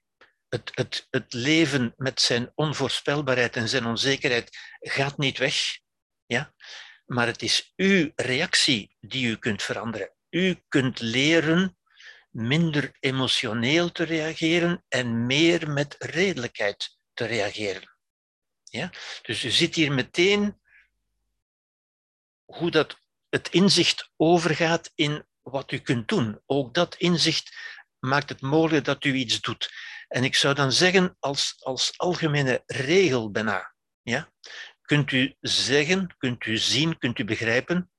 Het, 0.50 0.72
het, 0.74 1.08
het 1.10 1.34
leven 1.34 1.94
met 1.98 2.22
zijn 2.22 2.52
onvoorspelbaarheid 2.56 3.56
en 3.56 3.70
zijn 3.70 3.86
onzekerheid 3.86 4.58
gaat 4.80 5.18
niet 5.18 5.38
weg. 5.38 5.56
Ja? 6.26 6.54
Maar 7.06 7.28
het 7.28 7.42
is 7.42 7.74
uw 7.76 8.12
reactie 8.16 8.98
die 9.00 9.28
u 9.28 9.38
kunt 9.38 9.64
veranderen. 9.64 10.14
U 10.34 10.64
kunt 10.68 11.00
leren 11.00 11.78
minder 12.30 12.92
emotioneel 13.00 13.92
te 13.92 14.04
reageren 14.04 14.84
en 14.88 15.26
meer 15.26 15.70
met 15.70 15.96
redelijkheid 16.00 16.98
te 17.14 17.26
reageren. 17.26 17.96
Ja? 18.64 18.92
Dus 19.22 19.44
u 19.44 19.50
ziet 19.50 19.76
hier 19.76 19.92
meteen 19.92 20.62
hoe 22.46 22.72
dat 22.72 22.98
het 23.30 23.50
inzicht 23.50 24.12
overgaat 24.18 24.92
in 24.96 25.26
wat 25.42 25.72
u 25.72 25.78
kunt 25.78 26.08
doen. 26.08 26.42
Ook 26.46 26.74
dat 26.74 26.96
inzicht 26.96 27.56
maakt 28.00 28.30
het 28.30 28.42
mogelijk 28.42 28.86
dat 28.86 29.04
u 29.04 29.14
iets 29.14 29.42
doet. 29.42 29.72
En 30.08 30.24
ik 30.24 30.36
zou 30.36 30.56
dan 30.56 30.72
zeggen, 30.72 31.16
als, 31.20 31.56
als 31.60 31.98
algemene 31.98 32.64
regel 32.66 33.32
bijna, 33.32 33.74
ja, 34.02 34.32
kunt 34.82 35.12
u 35.12 35.36
zeggen, 35.40 36.16
kunt 36.18 36.46
u 36.46 36.58
zien, 36.58 36.98
kunt 36.98 37.20
u 37.20 37.26
begrijpen, 37.26 37.93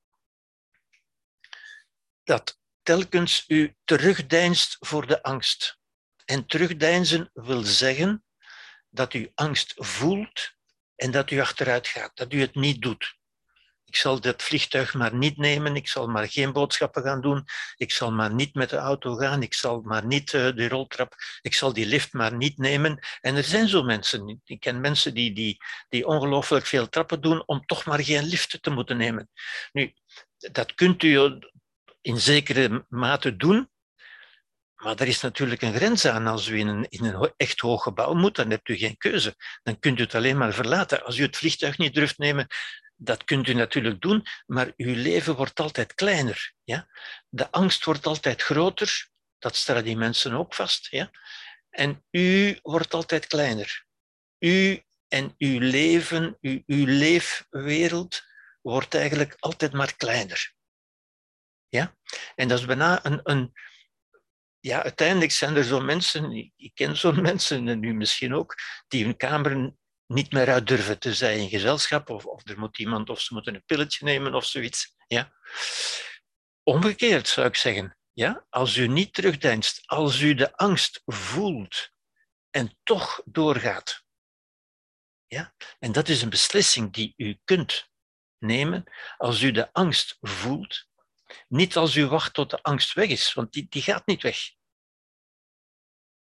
dat 2.25 2.59
telkens 2.83 3.43
u 3.47 3.75
terugdeinst 3.83 4.77
voor 4.79 5.07
de 5.07 5.23
angst. 5.23 5.79
En 6.25 6.45
terugdeinzen 6.45 7.29
wil 7.33 7.63
zeggen 7.63 8.25
dat 8.89 9.13
u 9.13 9.31
angst 9.33 9.73
voelt 9.75 10.53
en 10.95 11.11
dat 11.11 11.31
u 11.31 11.39
achteruit 11.39 11.87
gaat, 11.87 12.15
dat 12.15 12.33
u 12.33 12.41
het 12.41 12.55
niet 12.55 12.81
doet. 12.81 13.15
Ik 13.85 13.95
zal 13.95 14.19
dat 14.19 14.43
vliegtuig 14.43 14.93
maar 14.93 15.15
niet 15.15 15.37
nemen, 15.37 15.75
ik 15.75 15.87
zal 15.87 16.07
maar 16.07 16.27
geen 16.27 16.53
boodschappen 16.53 17.03
gaan 17.03 17.21
doen, 17.21 17.45
ik 17.75 17.91
zal 17.91 18.11
maar 18.11 18.33
niet 18.33 18.53
met 18.53 18.69
de 18.69 18.77
auto 18.77 19.15
gaan, 19.15 19.41
ik 19.41 19.53
zal 19.53 19.81
maar 19.81 20.05
niet 20.05 20.33
uh, 20.33 20.55
de 20.55 20.67
roltrap, 20.67 21.15
ik 21.41 21.53
zal 21.53 21.73
die 21.73 21.85
lift 21.85 22.13
maar 22.13 22.35
niet 22.35 22.57
nemen. 22.57 22.99
En 23.21 23.35
er 23.35 23.43
zijn 23.43 23.67
zo 23.67 23.83
mensen, 23.83 24.41
ik 24.43 24.59
ken 24.59 24.81
mensen 24.81 25.13
die, 25.13 25.33
die, 25.33 25.57
die 25.89 26.07
ongelooflijk 26.07 26.65
veel 26.65 26.89
trappen 26.89 27.21
doen 27.21 27.43
om 27.45 27.65
toch 27.65 27.85
maar 27.85 28.03
geen 28.03 28.23
lift 28.23 28.63
te 28.63 28.69
moeten 28.69 28.97
nemen. 28.97 29.29
Nu, 29.71 29.93
dat 30.37 30.73
kunt 30.73 31.03
u 31.03 31.39
in 32.05 32.19
zekere 32.19 32.85
mate 32.89 33.35
doen. 33.35 33.69
Maar 34.75 34.95
er 34.95 35.07
is 35.07 35.21
natuurlijk 35.21 35.61
een 35.61 35.73
grens 35.73 36.05
aan. 36.05 36.27
Als 36.27 36.47
u 36.47 36.57
in 36.57 36.87
een, 36.89 37.33
echt 37.37 37.59
hoog 37.59 37.83
gebouw 37.83 38.13
moet, 38.13 38.35
dan 38.35 38.49
hebt 38.49 38.69
u 38.69 38.75
geen 38.75 38.97
keuze. 38.97 39.35
Dan 39.63 39.79
kunt 39.79 39.99
u 39.99 40.01
het 40.01 40.15
alleen 40.15 40.37
maar 40.37 40.53
verlaten. 40.53 41.03
Als 41.03 41.17
u 41.17 41.21
het 41.21 41.37
vliegtuig 41.37 41.77
niet 41.77 41.93
durft 41.93 42.17
nemen, 42.17 42.47
dat 42.95 43.23
kunt 43.23 43.47
u 43.47 43.53
natuurlijk 43.53 44.01
doen, 44.01 44.25
maar 44.45 44.71
uw 44.77 44.95
leven 44.95 45.35
wordt 45.35 45.59
altijd 45.59 45.93
kleiner. 45.93 46.53
Ja? 46.63 46.87
De 47.29 47.51
angst 47.51 47.85
wordt 47.85 48.05
altijd 48.05 48.41
groter. 48.41 49.09
Dat 49.39 49.55
stellen 49.55 49.83
die 49.83 49.97
mensen 49.97 50.33
ook 50.33 50.53
vast. 50.53 50.87
Ja? 50.89 51.11
En 51.69 52.05
u 52.11 52.59
wordt 52.61 52.93
altijd 52.93 53.27
kleiner. 53.27 53.85
U 54.39 54.83
en 55.07 55.33
uw 55.37 55.59
leven, 55.59 56.37
uw, 56.41 56.61
uw 56.65 56.85
leefwereld 56.85 58.21
wordt 58.61 58.95
eigenlijk 58.95 59.35
altijd 59.39 59.73
maar 59.73 59.95
kleiner. 59.95 60.54
Ja? 61.69 61.95
En 62.35 62.47
dat 62.47 62.59
is 62.59 62.65
bijna 62.65 63.05
een, 63.05 63.19
een 63.23 63.53
ja, 64.59 64.83
uiteindelijk 64.83 65.31
zijn 65.31 65.55
er 65.55 65.63
zo'n 65.63 65.85
mensen, 65.85 66.51
ik 66.55 66.71
ken 66.73 66.97
zo'n 66.97 67.21
mensen, 67.31 67.67
en 67.67 67.83
u 67.83 67.93
misschien 67.93 68.33
ook, 68.33 68.55
die 68.87 69.03
hun 69.03 69.17
kamer 69.17 69.73
niet 70.07 70.31
meer 70.31 70.49
uit 70.49 70.67
durven 70.67 70.99
te 70.99 71.13
zijn 71.13 71.39
in 71.39 71.49
gezelschap, 71.49 72.09
of, 72.09 72.25
of 72.25 72.49
er 72.49 72.59
moet 72.59 72.79
iemand, 72.79 73.09
of 73.09 73.21
ze 73.21 73.33
moeten 73.33 73.55
een 73.55 73.65
pilletje 73.65 74.05
nemen 74.05 74.33
of 74.33 74.45
zoiets. 74.45 74.95
Ja? 75.07 75.33
Omgekeerd 76.63 77.27
zou 77.27 77.47
ik 77.47 77.55
zeggen, 77.55 77.97
ja? 78.13 78.45
als 78.49 78.75
u 78.75 78.87
niet 78.87 79.13
terugdeinst, 79.13 79.81
als 79.85 80.21
u 80.21 80.33
de 80.33 80.57
angst 80.57 81.01
voelt 81.05 81.89
en 82.49 82.77
toch 82.83 83.21
doorgaat. 83.25 84.03
Ja? 85.27 85.53
En 85.79 85.91
dat 85.91 86.09
is 86.09 86.21
een 86.21 86.29
beslissing 86.29 86.93
die 86.93 87.13
u 87.17 87.39
kunt 87.43 87.89
nemen 88.37 88.83
als 89.17 89.41
u 89.41 89.51
de 89.51 89.73
angst 89.73 90.17
voelt 90.21 90.87
niet 91.47 91.75
als 91.75 91.95
u 91.95 92.05
wacht 92.05 92.33
tot 92.33 92.49
de 92.49 92.61
angst 92.61 92.93
weg 92.93 93.09
is, 93.09 93.33
want 93.33 93.53
die, 93.53 93.65
die 93.69 93.81
gaat 93.81 94.05
niet 94.05 94.21
weg. 94.21 94.37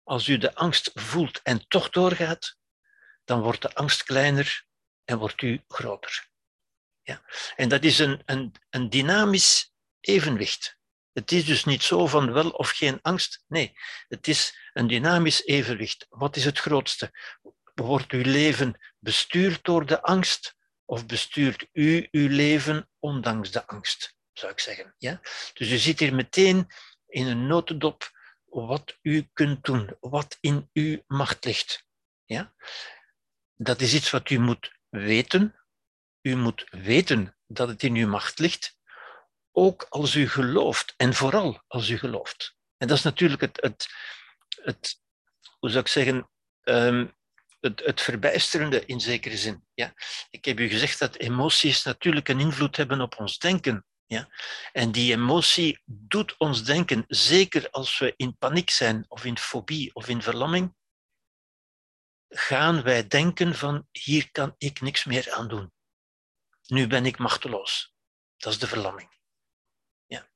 Als 0.02 0.28
u 0.28 0.38
de 0.38 0.54
angst 0.54 0.90
voelt 0.94 1.40
en 1.42 1.68
toch 1.68 1.90
doorgaat, 1.90 2.56
dan 3.24 3.40
wordt 3.40 3.62
de 3.62 3.74
angst 3.74 4.02
kleiner 4.02 4.66
en 5.04 5.18
wordt 5.18 5.42
u 5.42 5.64
groter. 5.68 6.28
Ja? 7.02 7.22
En 7.56 7.68
dat 7.68 7.84
is 7.84 7.98
een, 7.98 8.22
een, 8.24 8.54
een 8.70 8.90
dynamisch 8.90 9.72
evenwicht. 10.00 10.78
Het 11.12 11.32
is 11.32 11.44
dus 11.44 11.64
niet 11.64 11.82
zo 11.82 12.06
van 12.06 12.32
wel 12.32 12.50
of 12.50 12.70
geen 12.70 12.98
angst. 13.02 13.44
Nee, 13.46 13.72
het 14.08 14.28
is 14.28 14.70
een 14.72 14.86
dynamisch 14.86 15.44
evenwicht. 15.44 16.06
Wat 16.08 16.36
is 16.36 16.44
het 16.44 16.58
grootste? 16.58 17.10
Wordt 17.74 18.12
uw 18.12 18.22
leven 18.22 18.92
bestuurd 18.98 19.64
door 19.64 19.86
de 19.86 20.02
angst 20.02 20.56
of 20.84 21.06
bestuurt 21.06 21.66
u 21.72 22.08
uw 22.10 22.28
leven 22.28 22.90
ondanks 22.98 23.50
de 23.50 23.66
angst? 23.66 24.14
Zou 24.40 24.52
ik 24.52 24.60
zeggen. 24.60 24.94
Ja? 24.98 25.20
Dus 25.54 25.70
u 25.70 25.76
ziet 25.76 25.98
hier 25.98 26.14
meteen 26.14 26.66
in 27.06 27.26
een 27.26 27.46
notendop 27.46 28.10
wat 28.44 28.98
u 29.02 29.28
kunt 29.32 29.64
doen, 29.64 29.96
wat 30.00 30.36
in 30.40 30.70
uw 30.72 31.02
macht 31.06 31.44
ligt. 31.44 31.84
Ja? 32.24 32.54
Dat 33.56 33.80
is 33.80 33.94
iets 33.94 34.10
wat 34.10 34.30
u 34.30 34.38
moet 34.38 34.78
weten. 34.88 35.54
U 36.22 36.36
moet 36.36 36.66
weten 36.70 37.36
dat 37.46 37.68
het 37.68 37.82
in 37.82 37.94
uw 37.94 38.08
macht 38.08 38.38
ligt, 38.38 38.76
ook 39.52 39.86
als 39.88 40.14
u 40.14 40.28
gelooft 40.28 40.94
en 40.96 41.14
vooral 41.14 41.62
als 41.66 41.88
u 41.88 41.98
gelooft. 41.98 42.56
En 42.76 42.88
dat 42.88 42.96
is 42.96 43.02
natuurlijk 43.02 43.40
het, 43.40 43.58
het, 43.60 43.88
het 44.62 45.00
hoe 45.58 45.70
zou 45.70 45.80
ik 45.80 45.88
zeggen, 45.88 46.30
ehm, 46.62 47.06
het, 47.60 47.82
het 47.84 48.00
verbijsterende 48.00 48.86
in 48.86 49.00
zekere 49.00 49.36
zin. 49.36 49.66
Ja? 49.74 49.94
Ik 50.30 50.44
heb 50.44 50.58
u 50.58 50.68
gezegd 50.68 50.98
dat 50.98 51.16
emoties 51.16 51.82
natuurlijk 51.82 52.28
een 52.28 52.40
invloed 52.40 52.76
hebben 52.76 53.00
op 53.00 53.18
ons 53.18 53.38
denken. 53.38 53.84
Ja? 54.10 54.28
En 54.72 54.92
die 54.92 55.12
emotie 55.12 55.82
doet 55.84 56.34
ons 56.38 56.64
denken, 56.64 57.04
zeker 57.08 57.70
als 57.70 57.98
we 57.98 58.14
in 58.16 58.36
paniek 58.36 58.70
zijn, 58.70 59.04
of 59.08 59.24
in 59.24 59.38
fobie, 59.38 59.94
of 59.94 60.08
in 60.08 60.22
verlamming, 60.22 60.74
gaan 62.28 62.82
wij 62.82 63.06
denken 63.06 63.54
van 63.54 63.86
hier 63.90 64.30
kan 64.30 64.54
ik 64.58 64.80
niks 64.80 65.04
meer 65.04 65.32
aan 65.32 65.48
doen. 65.48 65.72
Nu 66.66 66.86
ben 66.86 67.06
ik 67.06 67.18
machteloos. 67.18 67.94
Dat 68.36 68.52
is 68.52 68.58
de 68.58 68.66
verlamming. 68.66 69.18
Ja. 70.06 70.30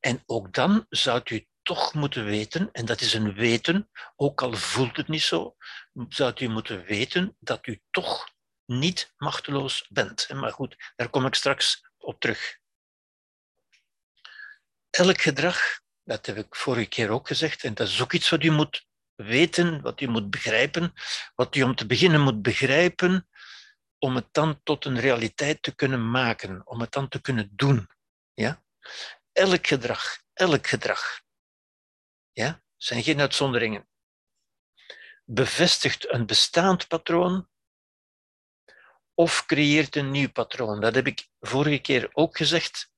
En 0.00 0.22
ook 0.26 0.52
dan 0.52 0.86
zou 0.88 1.20
u 1.24 1.46
toch 1.62 1.94
moeten 1.94 2.24
weten, 2.24 2.72
en 2.72 2.84
dat 2.84 3.00
is 3.00 3.14
een 3.14 3.34
weten, 3.34 3.90
ook 4.16 4.42
al 4.42 4.52
voelt 4.52 4.96
het 4.96 5.08
niet 5.08 5.22
zo, 5.22 5.56
zou 6.08 6.32
u 6.38 6.48
moeten 6.48 6.84
weten 6.84 7.36
dat 7.40 7.66
u 7.66 7.82
toch 7.90 8.28
niet 8.64 9.12
machteloos 9.16 9.86
bent. 9.88 10.28
Maar 10.32 10.52
goed, 10.52 10.92
daar 10.96 11.10
kom 11.10 11.26
ik 11.26 11.34
straks 11.34 11.90
op 11.96 12.20
terug. 12.20 12.62
Elk 14.94 15.20
gedrag, 15.20 15.80
dat 16.04 16.26
heb 16.26 16.36
ik 16.36 16.54
vorige 16.54 16.88
keer 16.88 17.10
ook 17.10 17.26
gezegd, 17.26 17.64
en 17.64 17.74
dat 17.74 17.88
is 17.88 18.02
ook 18.02 18.12
iets 18.12 18.30
wat 18.30 18.42
u 18.42 18.50
moet 18.50 18.86
weten, 19.14 19.80
wat 19.80 20.00
u 20.00 20.06
moet 20.06 20.30
begrijpen, 20.30 20.92
wat 21.34 21.54
u 21.56 21.62
om 21.62 21.74
te 21.74 21.86
beginnen 21.86 22.20
moet 22.20 22.42
begrijpen, 22.42 23.28
om 23.98 24.14
het 24.14 24.28
dan 24.30 24.62
tot 24.62 24.84
een 24.84 25.00
realiteit 25.00 25.62
te 25.62 25.74
kunnen 25.74 26.10
maken, 26.10 26.66
om 26.66 26.80
het 26.80 26.92
dan 26.92 27.08
te 27.08 27.20
kunnen 27.20 27.50
doen. 27.52 27.90
Ja? 28.34 28.64
Elk 29.32 29.66
gedrag, 29.66 30.22
elk 30.32 30.66
gedrag, 30.66 31.20
ja, 32.32 32.62
zijn 32.76 33.02
geen 33.02 33.20
uitzonderingen, 33.20 33.88
bevestigt 35.24 36.12
een 36.12 36.26
bestaand 36.26 36.88
patroon 36.88 37.48
of 39.14 39.46
creëert 39.46 39.96
een 39.96 40.10
nieuw 40.10 40.30
patroon. 40.30 40.80
Dat 40.80 40.94
heb 40.94 41.06
ik 41.06 41.28
vorige 41.40 41.78
keer 41.78 42.08
ook 42.12 42.36
gezegd? 42.36 42.92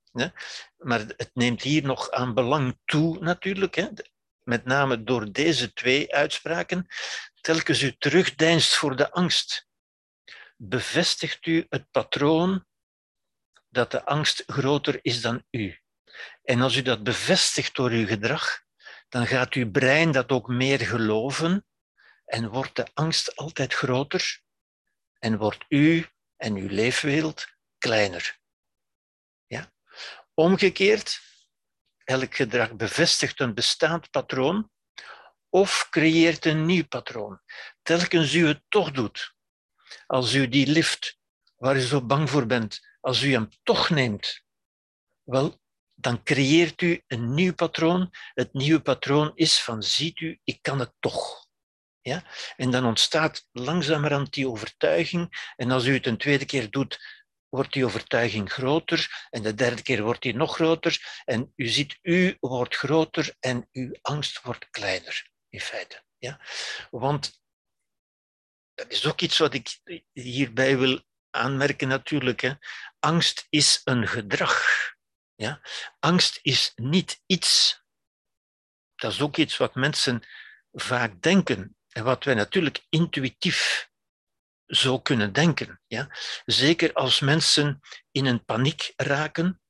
Maar 0.87 1.01
het 1.01 1.31
neemt 1.35 1.63
hier 1.63 1.83
nog 1.83 2.11
aan 2.11 2.35
belang 2.35 2.79
toe 2.85 3.19
natuurlijk. 3.19 3.75
Hè? 3.75 3.89
Met 4.43 4.65
name 4.65 5.05
door 5.05 5.33
deze 5.33 5.73
twee 5.73 6.15
uitspraken. 6.15 6.87
Telkens 7.41 7.83
u 7.83 7.97
terugdeinst 7.99 8.75
voor 8.75 8.97
de 8.97 9.11
angst, 9.11 9.69
bevestigt 10.57 11.47
u 11.47 11.67
het 11.69 11.91
patroon 11.91 12.67
dat 13.69 13.91
de 13.91 14.05
angst 14.05 14.43
groter 14.47 14.99
is 15.03 15.21
dan 15.21 15.45
u. 15.51 15.79
En 16.43 16.61
als 16.61 16.77
u 16.77 16.83
dat 16.83 17.03
bevestigt 17.03 17.75
door 17.75 17.91
uw 17.91 18.07
gedrag, 18.07 18.63
dan 19.09 19.27
gaat 19.27 19.55
uw 19.55 19.71
brein 19.71 20.11
dat 20.11 20.31
ook 20.31 20.49
meer 20.49 20.79
geloven 20.79 21.67
en 22.25 22.49
wordt 22.49 22.77
de 22.77 22.87
angst 22.95 23.37
altijd 23.37 23.75
groter 23.75 24.41
en 25.19 25.39
wordt 25.39 25.65
u 25.69 26.07
en 26.37 26.57
uw 26.57 26.69
leefwereld 26.69 27.47
kleiner. 27.79 28.39
Omgekeerd, 30.39 31.21
elk 32.05 32.35
gedrag 32.35 32.75
bevestigt 32.75 33.41
een 33.41 33.55
bestaand 33.55 34.11
patroon 34.11 34.71
of 35.49 35.87
creëert 35.91 36.45
een 36.45 36.67
nieuw 36.67 36.87
patroon. 36.87 37.41
Telkens 37.83 38.35
u 38.35 38.47
het 38.47 38.63
toch 38.69 38.91
doet, 38.91 39.35
als 40.07 40.35
u 40.35 40.49
die 40.49 40.67
lift 40.67 41.19
waar 41.57 41.77
u 41.77 41.81
zo 41.81 42.03
bang 42.03 42.31
voor 42.31 42.47
bent, 42.47 42.81
als 43.01 43.23
u 43.23 43.33
hem 43.33 43.49
toch 43.63 43.91
neemt, 43.91 44.43
wel, 45.23 45.61
dan 45.95 46.23
creëert 46.23 46.81
u 46.81 47.03
een 47.07 47.35
nieuw 47.35 47.55
patroon. 47.55 48.11
Het 48.35 48.53
nieuwe 48.53 48.81
patroon 48.81 49.33
is 49.35 49.63
van, 49.63 49.83
ziet 49.83 50.21
u, 50.21 50.41
ik 50.45 50.63
kan 50.63 50.79
het 50.79 50.93
toch. 50.99 51.47
Ja? 52.01 52.25
En 52.57 52.71
dan 52.71 52.85
ontstaat 52.85 53.49
langzamerhand 53.53 54.33
die 54.33 54.49
overtuiging. 54.49 55.53
En 55.57 55.71
als 55.71 55.85
u 55.85 55.95
het 55.95 56.07
een 56.07 56.19
tweede 56.19 56.45
keer 56.45 56.71
doet, 56.71 57.01
wordt 57.57 57.73
die 57.73 57.85
overtuiging 57.85 58.53
groter. 58.53 59.27
En 59.31 59.43
de 59.43 59.55
derde 59.55 59.83
keer 59.83 60.03
wordt 60.03 60.23
die 60.23 60.35
nog 60.35 60.55
groter. 60.55 61.23
En 61.25 61.53
u 61.57 61.67
ziet, 61.67 61.99
u 62.03 62.37
wordt 62.41 62.77
groter 62.77 63.35
en 63.41 63.69
uw 63.73 63.97
angst 64.03 64.43
wordt 64.43 64.71
kleiner, 64.71 65.31
in 65.49 65.61
feite. 65.61 66.05
Ja? 66.19 66.41
Want 66.91 67.41
dat 68.75 68.93
is 68.93 69.07
ook 69.07 69.21
iets 69.21 69.39
wat 69.39 69.55
ik 69.55 69.79
hierbij 70.13 70.79
wil 70.79 71.03
aanmerken 71.31 71.89
natuurlijk. 71.89 72.41
Hè. 72.41 72.53
Angst 72.99 73.47
is 73.49 73.81
een 73.85 74.09
gedrag. 74.09 74.65
Ja? 75.35 75.61
Angst 75.99 76.39
is 76.43 76.73
niet 76.75 77.23
iets. 77.27 77.83
Dat 78.95 79.13
is 79.13 79.21
ook 79.21 79.37
iets 79.37 79.57
wat 79.57 79.75
mensen 79.75 80.23
vaak 80.73 81.23
denken 81.23 81.77
en 81.89 82.05
wat 82.05 82.25
wij 82.25 82.35
natuurlijk 82.35 82.85
intuïtief 82.89 83.91
zo 84.67 85.01
kunnen 85.01 85.33
denken. 85.33 85.81
Ja? 85.87 86.09
Zeker 86.45 86.93
als 86.93 87.21
mensen 87.21 87.81
in 88.11 88.27
een 88.27 88.45
paniek 88.45 88.93
raken, 88.97 89.61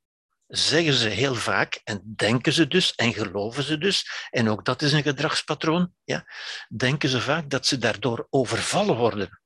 zeggen 0.46 0.92
ze 0.92 1.08
heel 1.08 1.34
vaak 1.34 1.80
en 1.84 2.02
denken 2.16 2.52
ze 2.52 2.68
dus 2.68 2.94
en 2.94 3.12
geloven 3.12 3.62
ze 3.62 3.78
dus, 3.78 4.26
en 4.30 4.48
ook 4.48 4.64
dat 4.64 4.82
is 4.82 4.92
een 4.92 5.02
gedragspatroon, 5.02 5.94
ja? 6.04 6.24
denken 6.68 7.08
ze 7.08 7.20
vaak 7.20 7.50
dat 7.50 7.66
ze 7.66 7.78
daardoor 7.78 8.26
overvallen 8.30 8.96
worden. 8.96 9.40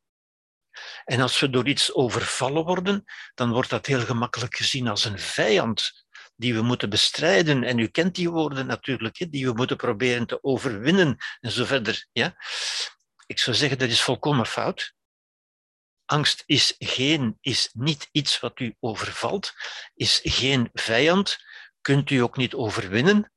En 1.05 1.20
als 1.20 1.40
we 1.40 1.51
door 1.51 1.68
iets 1.68 1.94
overvallen 1.94 2.64
worden, 2.64 3.05
dan 3.34 3.53
wordt 3.53 3.70
dat 3.70 3.86
heel 3.86 4.01
gemakkelijk 4.01 4.57
gezien 4.57 4.88
als 4.88 5.05
een 5.05 5.18
vijand 5.18 6.05
die 6.36 6.55
we 6.55 6.62
moeten 6.62 6.90
bestrijden. 6.90 7.64
En 7.64 7.78
u 7.78 7.86
kent 7.86 8.14
die 8.14 8.30
woorden 8.30 8.66
natuurlijk, 8.66 9.26
die 9.30 9.46
we 9.46 9.53
moeten 9.53 9.76
proberen 9.76 10.26
te 10.26 10.42
overwinnen 10.42 11.16
en 11.40 11.51
zo 11.51 11.64
verder. 11.64 12.07
Ja? 12.12 12.34
Ik 13.26 13.38
zou 13.38 13.57
zeggen, 13.57 13.78
dat 13.78 13.88
is 13.88 14.03
volkomen 14.03 14.46
fout. 14.46 14.94
Angst 16.11 16.42
is, 16.46 16.74
geen, 16.78 17.38
is 17.40 17.70
niet 17.72 18.08
iets 18.12 18.40
wat 18.40 18.61
u 18.61 18.76
overvalt, 18.80 19.52
is 19.94 20.20
geen 20.22 20.70
vijand, 20.72 21.36
kunt 21.80 22.11
u 22.11 22.18
ook 22.18 22.36
niet 22.36 22.54
overwinnen. 22.54 23.32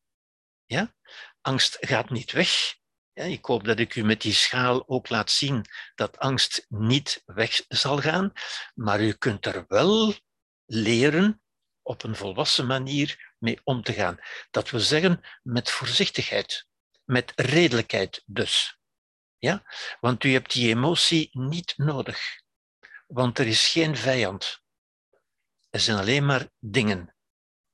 Ja? 0.65 0.95
Angst 1.41 1.77
gaat 1.79 2.09
niet 2.09 2.31
weg. 2.31 2.75
Ja, 3.13 3.23
ik 3.23 3.45
hoop 3.45 3.63
dat 3.63 3.79
ik 3.79 3.95
u 3.95 4.03
met 4.03 4.21
die 4.21 4.33
schaal 4.33 4.87
ook 4.87 5.09
laat 5.09 5.31
zien 5.31 5.65
dat 5.95 6.17
angst 6.17 6.65
niet 6.69 7.21
weg 7.25 7.61
zal 7.67 7.97
gaan, 7.97 8.31
maar 8.73 9.01
u 9.01 9.13
kunt 9.13 9.45
er 9.45 9.65
wel 9.67 10.13
leren 10.65 11.41
op 11.81 12.03
een 12.03 12.15
volwassen 12.15 12.65
manier 12.65 13.35
mee 13.39 13.59
om 13.63 13.83
te 13.83 13.93
gaan. 13.93 14.19
Dat 14.51 14.69
wil 14.69 14.79
zeggen 14.79 15.21
met 15.43 15.69
voorzichtigheid, 15.71 16.67
met 17.03 17.31
redelijkheid 17.35 18.23
dus. 18.25 18.79
Ja? 19.37 19.63
Want 19.99 20.23
u 20.23 20.31
hebt 20.31 20.53
die 20.53 20.69
emotie 20.69 21.29
niet 21.31 21.73
nodig, 21.77 22.41
want 23.13 23.39
er 23.39 23.47
is 23.47 23.67
geen 23.67 23.97
vijand. 23.97 24.61
Er 25.69 25.79
zijn 25.79 25.97
alleen 25.97 26.25
maar 26.25 26.49
dingen. 26.59 27.15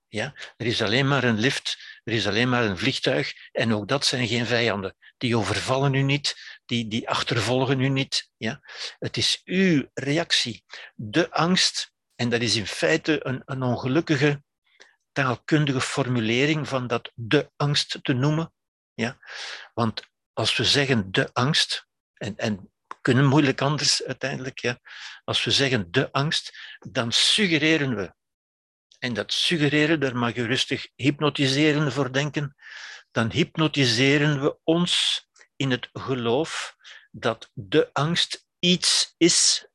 Ja? 0.07 0.33
Er 0.57 0.65
is 0.65 0.81
alleen 0.81 1.07
maar 1.07 1.23
een 1.23 1.39
lift, 1.39 1.77
er 2.03 2.13
is 2.13 2.27
alleen 2.27 2.49
maar 2.49 2.63
een 2.63 2.77
vliegtuig 2.77 3.33
en 3.51 3.73
ook 3.73 3.87
dat 3.87 4.05
zijn 4.05 4.27
geen 4.27 4.45
vijanden. 4.45 4.95
Die 5.17 5.37
overvallen 5.37 5.93
u 5.93 6.01
niet, 6.01 6.35
die, 6.65 6.87
die 6.87 7.09
achtervolgen 7.09 7.79
u 7.79 7.89
niet. 7.89 8.29
Ja? 8.37 8.61
Het 8.99 9.17
is 9.17 9.41
uw 9.43 9.89
reactie. 9.93 10.63
De 10.95 11.31
angst 11.31 11.93
en 12.15 12.29
dat 12.29 12.41
is 12.41 12.55
in 12.55 12.67
feite 12.67 13.25
een, 13.25 13.41
een 13.45 13.63
ongelukkige 13.63 14.43
taalkundige 15.11 15.81
formulering 15.81 16.67
van 16.67 16.87
dat 16.87 17.11
de 17.15 17.51
angst 17.55 17.99
te 18.01 18.13
noemen. 18.13 18.53
Ja? 18.93 19.17
Want 19.73 20.01
als 20.33 20.57
we 20.57 20.63
zeggen 20.63 21.11
de 21.11 21.29
angst, 21.33 21.87
en, 22.13 22.37
en 22.37 22.71
kunnen 23.01 23.25
moeilijk 23.25 23.61
anders 23.61 24.03
uiteindelijk, 24.03 24.59
ja? 24.59 24.79
als 25.23 25.43
we 25.43 25.51
zeggen 25.51 25.91
de 25.91 26.11
angst, 26.11 26.57
dan 26.79 27.11
suggereren 27.11 27.95
we, 27.95 28.13
en 28.99 29.13
dat 29.13 29.33
suggereren, 29.33 29.99
daar 29.99 30.15
mag 30.15 30.35
je 30.35 30.45
rustig 30.45 30.87
hypnotiseren 30.95 31.91
voor 31.91 32.11
denken, 32.11 32.55
dan 33.11 33.31
hypnotiseren 33.31 34.41
we 34.41 34.57
ons 34.63 35.23
in 35.55 35.71
het 35.71 35.89
geloof 35.93 36.75
dat 37.11 37.51
de 37.53 37.89
angst 37.93 38.47
iets 38.59 39.13
is 39.17 39.69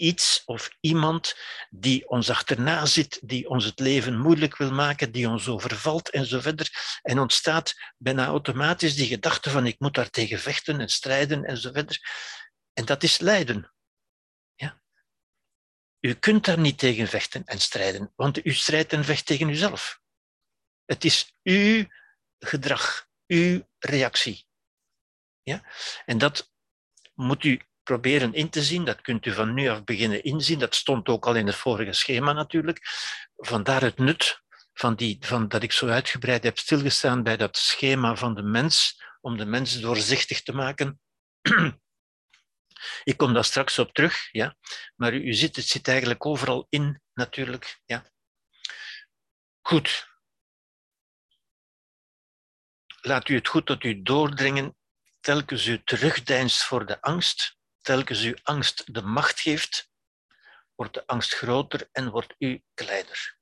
iets 0.00 0.42
of 0.44 0.70
iemand 0.80 1.34
die 1.70 2.08
ons 2.08 2.30
achterna 2.30 2.86
zit, 2.86 3.20
die 3.22 3.48
ons 3.48 3.64
het 3.64 3.78
leven 3.78 4.18
moeilijk 4.18 4.56
wil 4.56 4.72
maken, 4.72 5.12
die 5.12 5.28
ons 5.28 5.48
overvalt 5.48 6.10
en 6.10 6.26
zo 6.26 6.40
verder. 6.40 6.98
En 7.02 7.18
ontstaat 7.18 7.74
bijna 7.96 8.26
automatisch 8.26 8.94
die 8.94 9.06
gedachte 9.06 9.50
van 9.50 9.66
ik 9.66 9.78
moet 9.78 9.94
daar 9.94 10.10
tegen 10.10 10.38
vechten 10.38 10.80
en 10.80 10.88
strijden 10.88 11.44
en 11.44 11.56
zo 11.56 11.72
verder. 11.72 12.00
En 12.80 12.86
dat 12.86 13.02
is 13.02 13.18
lijden. 13.18 13.72
Ja? 14.54 14.82
U 16.00 16.14
kunt 16.14 16.44
daar 16.44 16.58
niet 16.58 16.78
tegen 16.78 17.06
vechten 17.06 17.44
en 17.44 17.58
strijden, 17.58 18.12
want 18.16 18.46
u 18.46 18.52
strijdt 18.52 18.92
en 18.92 19.04
vecht 19.04 19.26
tegen 19.26 19.48
uzelf. 19.48 20.00
Het 20.84 21.04
is 21.04 21.34
uw 21.42 21.86
gedrag, 22.38 23.08
uw 23.26 23.68
reactie. 23.78 24.46
Ja? 25.42 25.64
En 26.04 26.18
dat 26.18 26.52
moet 27.14 27.44
u 27.44 27.60
proberen 27.82 28.34
in 28.34 28.50
te 28.50 28.62
zien. 28.62 28.84
Dat 28.84 29.00
kunt 29.00 29.26
u 29.26 29.32
van 29.32 29.54
nu 29.54 29.68
af 29.68 29.84
beginnen 29.84 30.24
inzien. 30.24 30.58
Dat 30.58 30.74
stond 30.74 31.08
ook 31.08 31.26
al 31.26 31.34
in 31.34 31.46
het 31.46 31.56
vorige 31.56 31.92
schema 31.92 32.32
natuurlijk. 32.32 32.80
Vandaar 33.36 33.82
het 33.82 33.98
nut 33.98 34.42
van, 34.72 34.94
die, 34.94 35.16
van 35.20 35.48
dat 35.48 35.62
ik 35.62 35.72
zo 35.72 35.86
uitgebreid 35.86 36.42
heb 36.42 36.58
stilgestaan 36.58 37.22
bij 37.22 37.36
dat 37.36 37.56
schema 37.56 38.16
van 38.16 38.34
de 38.34 38.42
mens, 38.42 39.02
om 39.20 39.36
de 39.36 39.46
mens 39.46 39.80
doorzichtig 39.80 40.42
te 40.42 40.52
maken. 40.52 41.00
Ik 43.04 43.16
kom 43.16 43.32
daar 43.32 43.44
straks 43.44 43.78
op 43.78 43.92
terug, 43.92 44.32
ja. 44.32 44.56
maar 44.96 45.14
u, 45.14 45.34
ziet, 45.34 45.56
het 45.56 45.66
zit 45.66 45.88
eigenlijk 45.88 46.26
overal 46.26 46.66
in, 46.68 47.02
natuurlijk. 47.14 47.80
Ja. 47.84 48.04
Goed. 49.60 50.08
Laat 53.00 53.28
u 53.28 53.34
het 53.34 53.48
goed 53.48 53.66
tot 53.66 53.84
u 53.84 54.02
doordringen, 54.02 54.76
telkens 55.20 55.66
u 55.66 55.82
terugdeinst 55.84 56.64
voor 56.64 56.86
de 56.86 57.00
angst, 57.00 57.56
telkens 57.80 58.22
u 58.22 58.36
angst 58.42 58.94
de 58.94 59.02
macht 59.02 59.40
geeft, 59.40 59.90
wordt 60.74 60.94
de 60.94 61.06
angst 61.06 61.34
groter 61.34 61.88
en 61.92 62.10
wordt 62.10 62.34
u 62.38 62.62
kleiner. 62.74 63.38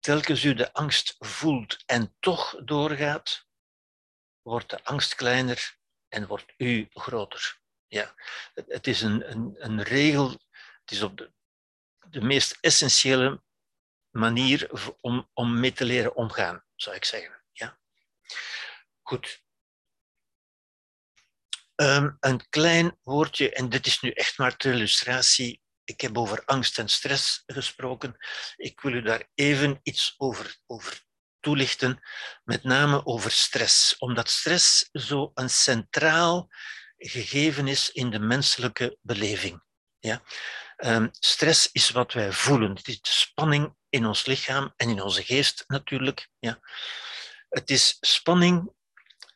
Telkens 0.00 0.44
u 0.44 0.54
de 0.54 0.72
angst 0.72 1.14
voelt 1.18 1.82
en 1.86 2.16
toch 2.20 2.56
doorgaat, 2.64 3.46
wordt 4.42 4.70
de 4.70 4.84
angst 4.84 5.14
kleiner 5.14 5.78
en 6.08 6.26
wordt 6.26 6.54
u 6.56 6.86
groter. 6.90 7.60
Ja, 7.88 8.14
het 8.54 8.86
is 8.86 9.02
een, 9.02 9.30
een, 9.30 9.54
een 9.58 9.82
regel, 9.82 10.30
het 10.80 10.90
is 10.90 11.02
op 11.02 11.16
de, 11.16 11.32
de 12.08 12.20
meest 12.20 12.58
essentiële 12.60 13.42
manier 14.10 14.70
om, 15.00 15.30
om 15.32 15.60
mee 15.60 15.72
te 15.72 15.84
leren 15.84 16.16
omgaan, 16.16 16.64
zou 16.74 16.96
ik 16.96 17.04
zeggen. 17.04 17.42
Ja. 17.52 17.78
Goed. 19.02 19.44
Um, 21.74 22.16
een 22.20 22.48
klein 22.48 22.98
woordje, 23.02 23.52
en 23.52 23.68
dit 23.68 23.86
is 23.86 24.00
nu 24.00 24.10
echt 24.10 24.38
maar 24.38 24.56
ter 24.56 24.72
illustratie. 24.72 25.62
Ik 25.84 26.00
heb 26.00 26.18
over 26.18 26.44
angst 26.44 26.78
en 26.78 26.88
stress 26.88 27.42
gesproken. 27.46 28.16
Ik 28.56 28.80
wil 28.80 28.92
u 28.92 29.02
daar 29.02 29.28
even 29.34 29.80
iets 29.82 30.14
over, 30.16 30.56
over 30.66 31.04
toelichten, 31.40 32.00
met 32.44 32.64
name 32.64 33.06
over 33.06 33.30
stress. 33.30 33.98
Omdat 33.98 34.30
stress 34.30 34.88
zo 34.92 35.30
een 35.34 35.50
centraal 35.50 36.48
gegeven 37.08 37.68
is 37.68 37.90
in 37.90 38.10
de 38.10 38.18
menselijke 38.18 38.98
beleving. 39.02 39.62
Ja? 39.98 40.22
Um, 40.76 41.08
stress 41.12 41.68
is 41.72 41.90
wat 41.90 42.12
wij 42.12 42.32
voelen. 42.32 42.74
Het 42.74 42.88
is 42.88 43.00
de 43.00 43.10
spanning 43.10 43.74
in 43.88 44.06
ons 44.06 44.26
lichaam 44.26 44.72
en 44.76 44.88
in 44.88 45.02
onze 45.02 45.22
geest 45.22 45.64
natuurlijk. 45.66 46.28
Ja? 46.38 46.60
Het 47.48 47.70
is 47.70 47.96
spanning, 48.00 48.72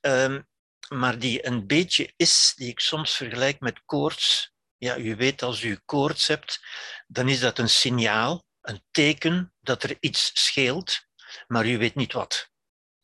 um, 0.00 0.48
maar 0.88 1.18
die 1.18 1.46
een 1.46 1.66
beetje 1.66 2.12
is, 2.16 2.52
die 2.56 2.68
ik 2.68 2.80
soms 2.80 3.16
vergelijk 3.16 3.60
met 3.60 3.84
koorts. 3.84 4.52
Ja, 4.76 4.96
u 4.96 5.16
weet, 5.16 5.42
als 5.42 5.62
u 5.62 5.80
koorts 5.84 6.26
hebt, 6.26 6.60
dan 7.06 7.28
is 7.28 7.40
dat 7.40 7.58
een 7.58 7.68
signaal, 7.68 8.44
een 8.60 8.84
teken 8.90 9.54
dat 9.60 9.82
er 9.82 9.96
iets 10.00 10.30
scheelt, 10.34 11.00
maar 11.46 11.66
u 11.66 11.78
weet 11.78 11.94
niet 11.94 12.12
wat. 12.12 12.50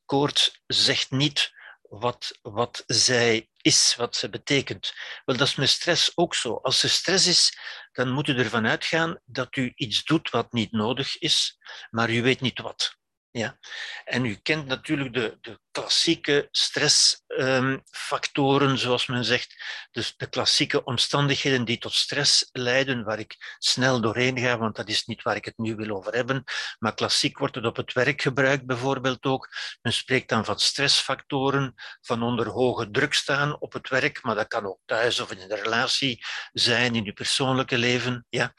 Koorts 0.05 0.63
zegt 0.67 1.11
niet 1.11 1.53
wat, 1.83 2.39
wat 2.43 2.85
zij 2.87 3.49
is, 3.67 3.95
wat 3.97 4.17
ze 4.17 4.29
betekent. 4.29 4.95
Wel, 5.25 5.37
dat 5.37 5.47
is 5.47 5.55
met 5.55 5.69
stress 5.69 6.13
ook 6.15 6.35
zo. 6.35 6.55
Als 6.55 6.83
er 6.83 6.91
stress 6.91 7.27
is, 7.27 7.59
dan 7.93 8.11
moet 8.11 8.29
u 8.29 8.39
ervan 8.39 8.67
uitgaan 8.67 9.21
dat 9.25 9.57
u 9.57 9.73
iets 9.75 10.05
doet 10.05 10.31
wat 10.31 10.53
niet 10.53 10.73
nodig 10.73 11.19
is, 11.19 11.59
maar 11.91 12.11
u 12.11 12.23
weet 12.23 12.41
niet 12.41 12.61
wat. 12.61 12.96
Ja? 13.37 13.59
En 14.05 14.25
u 14.25 14.35
kent 14.35 14.67
natuurlijk 14.67 15.15
de, 15.15 15.39
de 15.41 15.61
klassieke 15.71 16.49
stressfactoren, 16.51 18.71
um, 18.71 18.77
zoals 18.77 19.07
men 19.07 19.25
zegt. 19.25 19.55
Dus 19.91 20.17
de 20.17 20.29
klassieke 20.29 20.85
omstandigheden 20.85 21.65
die 21.65 21.79
tot 21.79 21.93
stress 21.93 22.49
leiden, 22.53 23.05
waar 23.05 23.19
ik 23.19 23.57
snel 23.59 24.01
doorheen 24.01 24.39
ga, 24.39 24.59
want 24.59 24.77
dat 24.77 24.89
is 24.89 25.05
niet 25.05 25.23
waar 25.23 25.37
ik 25.37 25.45
het 25.45 25.59
nu 25.59 25.75
wil 25.75 25.97
over 25.97 26.15
hebben. 26.15 26.45
Maar 26.79 26.95
klassiek 26.95 27.39
wordt 27.39 27.55
het 27.55 27.67
op 27.67 27.77
het 27.77 27.93
werk 27.93 28.23
gebruikt 28.23 28.67
bijvoorbeeld 28.67 29.25
ook. 29.25 29.49
Men 29.83 29.93
spreekt 29.93 30.29
dan 30.29 30.45
van 30.45 30.59
stressfactoren, 30.59 31.75
van 32.01 32.23
onder 32.23 32.49
hoge 32.49 32.91
druk 32.91 33.15
staan 33.15 33.61
op 33.61 33.73
het 33.73 33.89
werk, 33.89 34.23
maar 34.23 34.35
dat 34.35 34.49
kan 34.49 34.67
ook 34.67 34.81
thuis 34.85 35.21
of 35.21 35.31
in 35.31 35.41
een 35.41 35.63
relatie 35.63 36.25
zijn, 36.53 36.95
in 36.95 37.07
uw 37.07 37.13
persoonlijke 37.13 37.79
leven. 37.79 38.27
Ja. 38.29 38.55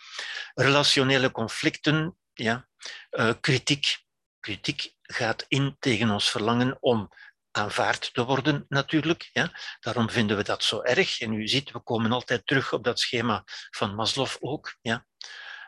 Relationele 0.53 1.31
conflicten, 1.31 2.17
ja. 2.33 2.67
Uh, 3.11 3.31
kritiek 3.41 4.05
kritiek 4.47 4.93
gaat 5.01 5.45
in 5.47 5.75
tegen 5.79 6.09
ons 6.09 6.29
verlangen 6.31 6.77
om 6.79 7.09
aanvaard 7.51 8.13
te 8.13 8.25
worden, 8.25 8.65
natuurlijk. 8.69 9.29
Ja. 9.33 9.51
Daarom 9.79 10.09
vinden 10.09 10.37
we 10.37 10.43
dat 10.43 10.63
zo 10.63 10.81
erg. 10.81 11.19
En 11.19 11.33
u 11.33 11.47
ziet, 11.47 11.71
we 11.71 11.79
komen 11.79 12.11
altijd 12.11 12.45
terug 12.45 12.73
op 12.73 12.83
dat 12.83 12.99
schema 12.99 13.43
van 13.69 13.95
Maslow 13.95 14.29
ook. 14.39 14.77
Ja. 14.81 15.05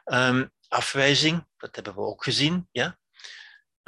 Um, 0.06 0.52
afwijzing, 0.68 1.48
dat 1.58 1.76
hebben 1.76 1.94
we 1.96 2.02
ook 2.02 2.24
gezien. 2.24 2.68
Ja. 2.72 2.98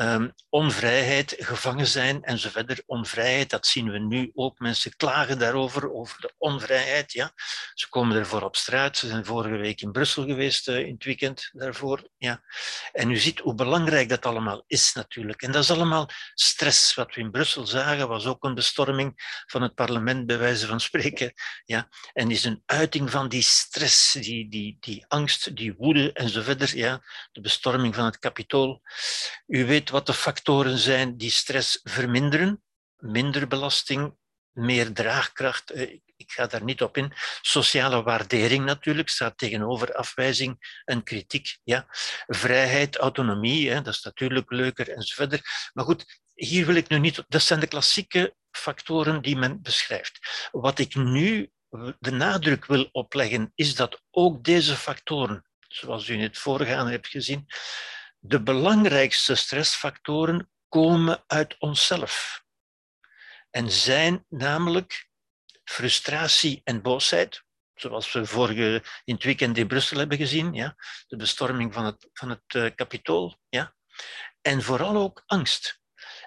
Um, 0.02 0.34
onvrijheid, 0.49 1.36
gevangen 1.38 1.88
zijn 1.88 2.24
en 2.24 2.38
zo 2.38 2.49
verder. 2.49 2.84
Onvrijheid, 2.86 3.49
dat 3.49 3.68
zien 3.68 3.91
we 3.91 3.99
nu 3.99 4.32
ook. 4.34 4.60
Mensen 4.60 4.95
klagen 4.95 5.39
daarover, 5.39 5.93
over 5.93 6.22
de 6.22 6.34
onvrijheid. 6.38 7.12
Ja. 7.12 7.32
Ze 7.74 7.89
komen 7.89 8.18
ervoor 8.18 8.41
op 8.41 8.56
straat. 8.56 8.97
Ze 8.97 9.08
zijn 9.08 9.26
vorige 9.26 9.56
week 9.56 9.82
in 9.82 9.91
Brussel 9.91 10.26
geweest, 10.26 10.68
uh, 10.68 10.80
in 10.80 10.93
het 10.93 11.04
weekend 11.04 11.49
daarvoor. 11.52 12.10
Ja. 12.18 12.43
En 12.91 13.12
u 13.12 13.18
ziet 13.18 13.39
hoe 13.39 13.56
belangrijk 13.56 14.10
dat 14.10 14.26
allemaal 14.26 14.64
is 14.68 14.93
natuurlijk. 14.93 15.41
En 15.41 15.52
dat 15.52 15.64
is 15.64 15.72
allemaal 15.72 16.10
stress. 16.34 16.93
Wat 16.93 17.16
we 17.16 17.22
in 17.22 17.32
Brussel 17.32 17.68
zagen 17.68 18.08
was 18.08 18.26
ook 18.26 18.43
een 18.43 18.56
bestorming 18.56 19.43
van 19.45 19.62
het 19.62 19.76
parlement, 19.76 20.26
bij 20.26 20.38
wijze 20.38 20.68
van 20.68 20.80
spreken. 20.80 21.34
Ja. 21.66 21.89
En 22.14 22.32
is 22.32 22.43
een 22.43 22.64
uiting 22.66 23.12
van 23.12 23.30
die 23.30 23.43
stress, 23.43 24.12
die, 24.12 24.49
die, 24.49 24.78
die 24.80 25.06
angst, 25.08 25.56
die 25.56 25.74
woede 25.74 26.14
en 26.14 26.30
zo 26.30 26.41
verder. 26.41 26.78
Ja. 26.78 27.02
De 27.32 27.41
bestorming 27.41 27.95
van 27.95 28.06
het 28.06 28.20
kapitool. 28.20 28.82
U 29.47 29.66
weet 29.66 29.89
wat 29.92 30.06
de 30.06 30.14
factoren 30.14 30.78
zijn 30.78 31.18
die 31.18 31.32
stress 31.32 31.80
verminderen. 31.84 32.64
Minder 32.98 33.48
belasting, 33.48 34.16
meer 34.52 34.94
draagkracht. 34.94 35.72
Eh, 35.72 36.00
ik 36.16 36.32
ga 36.32 36.48
daar 36.48 36.64
niet 36.64 36.82
op 36.82 36.98
in. 36.98 37.14
Sociale 37.42 38.04
waardering 38.04 38.66
natuurlijk 38.66 39.10
staat 39.10 39.38
tegenover 39.38 39.94
afwijzing 39.94 40.82
en 40.86 41.04
kritiek. 41.04 41.58
Ja. 41.64 41.86
Vrijheid, 42.28 42.98
autonomie, 42.98 43.82
dat 43.82 43.88
is 43.88 44.02
natuurlijk 44.02 44.52
leuker 44.52 44.89
enzovoort. 44.89 45.42
Maar 45.74 45.86
goed, 45.86 46.22
hier 46.34 46.66
wil 46.66 46.76
ik 46.76 46.89
nu 46.89 47.00
niet. 47.00 47.24
Dat 47.28 47.42
zijn 47.42 47.60
de 47.60 47.68
klassieke 47.68 48.36
factoren 48.52 49.22
die 49.22 49.38
men 49.38 49.62
beschrijft. 49.62 50.48
Wat 50.52 50.80
ik 50.80 50.96
nu 50.96 51.52
de 52.00 52.12
nadruk 52.12 52.66
wil 52.66 52.89
opleggen, 52.92 53.52
is 53.56 53.76
dat 53.76 54.02
ook 54.12 54.44
deze 54.44 54.76
factoren, 54.76 55.46
zoals 55.68 56.08
u 56.08 56.14
in 56.14 56.22
het 56.22 56.38
voorgaande 56.38 56.92
hebt 56.92 57.08
gezien, 57.08 57.48
de 58.24 58.44
belangrijkste 58.44 59.36
stressfactoren 59.36 60.52
komen 60.70 61.24
uit 61.28 61.56
onszelf 61.60 62.44
en 63.50 63.72
zijn 63.72 64.26
namelijk 64.30 65.10
frustratie 65.64 66.62
en 66.64 66.82
boosheid, 66.82 67.44
zoals 67.74 68.12
we 68.12 68.26
vorige 68.26 68.84
in 69.04 69.14
het 69.14 69.24
weekend 69.24 69.58
in 69.58 69.68
Brussel 69.68 69.98
hebben 69.98 70.18
gezien, 70.18 70.54
ja, 70.54 70.76
de 71.08 71.16
bestorming 71.16 71.74
van 71.74 71.86
het, 71.86 72.10
van 72.14 72.30
het 72.30 72.54
uh, 72.56 72.70
kapitool, 72.76 73.38
ja, 73.50 73.76
en 74.42 74.62
vooral 74.62 74.96
ook 74.96 75.24
angst. 75.26 75.80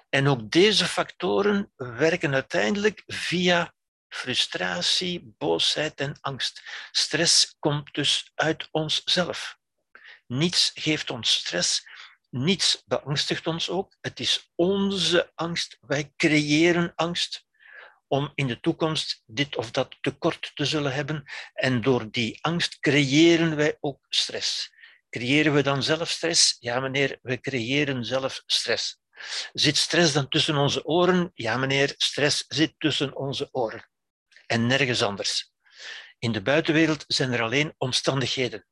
En 0.09 0.27
ook 0.27 0.51
deze 0.51 0.85
factoren 0.85 1.71
werken 1.75 2.33
uiteindelijk 2.33 3.03
via 3.05 3.73
frustratie, 4.07 5.33
boosheid 5.37 5.99
en 5.99 6.17
angst. 6.21 6.61
Stress 6.91 7.55
komt 7.59 7.93
dus 7.93 8.31
uit 8.35 8.67
onszelf. 8.71 9.57
Niets 10.27 10.71
geeft 10.73 11.09
ons 11.09 11.33
stress. 11.33 11.87
Niets 12.29 12.83
beangstigt 12.85 13.47
ons 13.47 13.69
ook. 13.69 13.97
Het 14.01 14.19
is 14.19 14.51
onze 14.55 15.31
angst. 15.35 15.77
Wij 15.81 16.13
creëren 16.15 16.93
angst 16.95 17.45
om 18.07 18.31
in 18.35 18.47
de 18.47 18.59
toekomst 18.59 19.21
dit 19.25 19.55
of 19.55 19.71
dat 19.71 19.97
tekort 20.01 20.51
te 20.55 20.65
zullen 20.65 20.93
hebben. 20.93 21.23
En 21.53 21.81
door 21.81 22.11
die 22.11 22.37
angst 22.41 22.79
creëren 22.79 23.55
wij 23.55 23.77
ook 23.79 24.05
stress. 24.09 24.73
Creëren 25.09 25.53
we 25.53 25.63
dan 25.63 25.83
zelf 25.83 26.09
stress? 26.09 26.55
Ja, 26.59 26.79
meneer, 26.79 27.19
we 27.21 27.39
creëren 27.39 28.05
zelf 28.05 28.43
stress. 28.45 28.97
Zit 29.53 29.77
stress 29.77 30.13
dan 30.13 30.27
tussen 30.27 30.57
onze 30.57 30.85
oren? 30.85 31.31
Ja, 31.33 31.57
meneer, 31.57 31.93
stress 31.97 32.45
zit 32.47 32.73
tussen 32.77 33.15
onze 33.15 33.49
oren. 33.51 33.89
En 34.45 34.67
nergens 34.67 35.03
anders. 35.03 35.51
In 36.19 36.31
de 36.31 36.41
buitenwereld 36.41 37.03
zijn 37.07 37.33
er 37.33 37.41
alleen 37.41 37.73
omstandigheden 37.77 38.65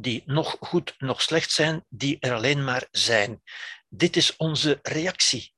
die 0.00 0.22
nog 0.26 0.56
goed, 0.60 0.94
nog 0.98 1.22
slecht 1.22 1.50
zijn, 1.50 1.84
die 1.88 2.18
er 2.20 2.32
alleen 2.34 2.64
maar 2.64 2.88
zijn. 2.90 3.42
Dit 3.88 4.16
is 4.16 4.36
onze 4.36 4.78
reactie 4.82 5.54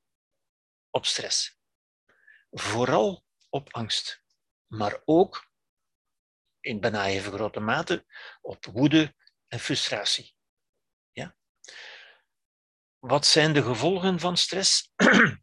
op 0.90 1.07
stress. 1.07 1.59
Vooral 2.51 3.24
op 3.49 3.74
angst, 3.74 4.22
maar 4.66 5.03
ook 5.05 5.51
in 6.61 6.80
bijna 6.80 7.07
even 7.07 7.32
grote 7.32 7.61
mate 7.61 8.07
op 8.40 8.64
woede 8.64 9.14
en 9.47 9.61
frustratie. 9.61 10.34
Ja? 11.11 11.36
Wat 12.99 13.26
zijn 13.26 13.53
de 13.53 13.62
gevolgen 13.62 14.20
van 14.20 14.36
stress? 14.36 14.93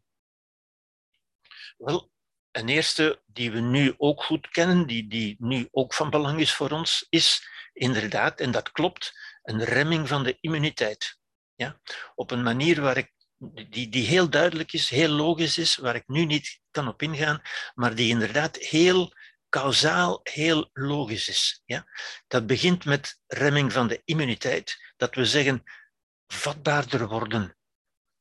Wel, 1.76 2.09
een 2.52 2.68
eerste 2.68 3.22
die 3.26 3.50
we 3.50 3.60
nu 3.60 3.94
ook 3.96 4.22
goed 4.22 4.48
kennen, 4.48 4.86
die, 4.86 5.08
die 5.08 5.36
nu 5.38 5.68
ook 5.70 5.94
van 5.94 6.10
belang 6.10 6.40
is 6.40 6.54
voor 6.54 6.70
ons, 6.70 7.06
is 7.08 7.48
inderdaad, 7.72 8.40
en 8.40 8.50
dat 8.50 8.72
klopt, 8.72 9.12
een 9.42 9.64
remming 9.64 10.08
van 10.08 10.24
de 10.24 10.36
immuniteit. 10.40 11.18
Ja? 11.54 11.80
Op 12.14 12.30
een 12.30 12.42
manier 12.42 12.80
waar 12.80 12.96
ik, 12.96 13.12
die, 13.68 13.88
die 13.88 14.06
heel 14.06 14.30
duidelijk 14.30 14.72
is, 14.72 14.88
heel 14.88 15.08
logisch 15.08 15.58
is, 15.58 15.76
waar 15.76 15.94
ik 15.94 16.08
nu 16.08 16.24
niet 16.24 16.60
kan 16.70 16.88
op 16.88 17.02
ingaan, 17.02 17.42
maar 17.74 17.94
die 17.94 18.08
inderdaad 18.08 18.56
heel 18.56 19.12
kausaal, 19.48 20.20
heel 20.22 20.70
logisch 20.72 21.28
is. 21.28 21.62
Ja? 21.64 21.86
Dat 22.26 22.46
begint 22.46 22.84
met 22.84 23.20
remming 23.26 23.72
van 23.72 23.88
de 23.88 24.02
immuniteit, 24.04 24.92
dat 24.96 25.14
we 25.14 25.24
zeggen 25.24 25.62
vatbaarder 26.26 27.08
worden 27.08 27.58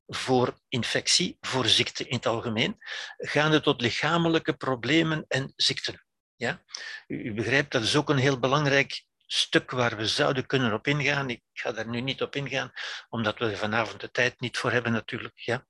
voor 0.10 0.60
infectie, 0.68 1.38
voor 1.42 1.66
ziekte 1.66 2.08
in 2.08 2.16
het 2.16 2.26
algemeen, 2.26 2.76
gaande 3.18 3.62
tot 3.62 3.82
lichamelijke 3.82 4.54
problemen 4.54 5.26
en 5.28 5.54
ziekten. 5.56 6.06
Ja? 6.36 6.64
U, 7.08 7.34
begrijpt, 7.34 7.72
dat 7.72 7.84
is 7.84 7.96
ook 7.96 8.10
een 8.10 8.18
heel 8.18 8.40
belangrijk 8.40 9.04
stuk 9.26 9.72
waar 9.72 9.98
we 9.98 10.08
zouden 10.08 10.46
kunnen 10.46 10.74
op 10.74 10.88
ingaan. 10.88 11.30
Ik 11.30 11.42
ga 11.54 11.72
daar 11.72 11.88
nu 11.88 12.02
niet 12.02 12.22
op 12.22 12.36
ingaan, 12.36 12.72
omdat 13.10 13.38
we 13.38 13.46
er 13.46 13.58
vanavond 13.58 14.02
de 14.02 14.12
tijd 14.12 14.40
niet 14.40 14.58
voor 14.58 14.72
hebben 14.72 14.92
natuurlijk. 14.92 15.38
Ja. 15.38 15.68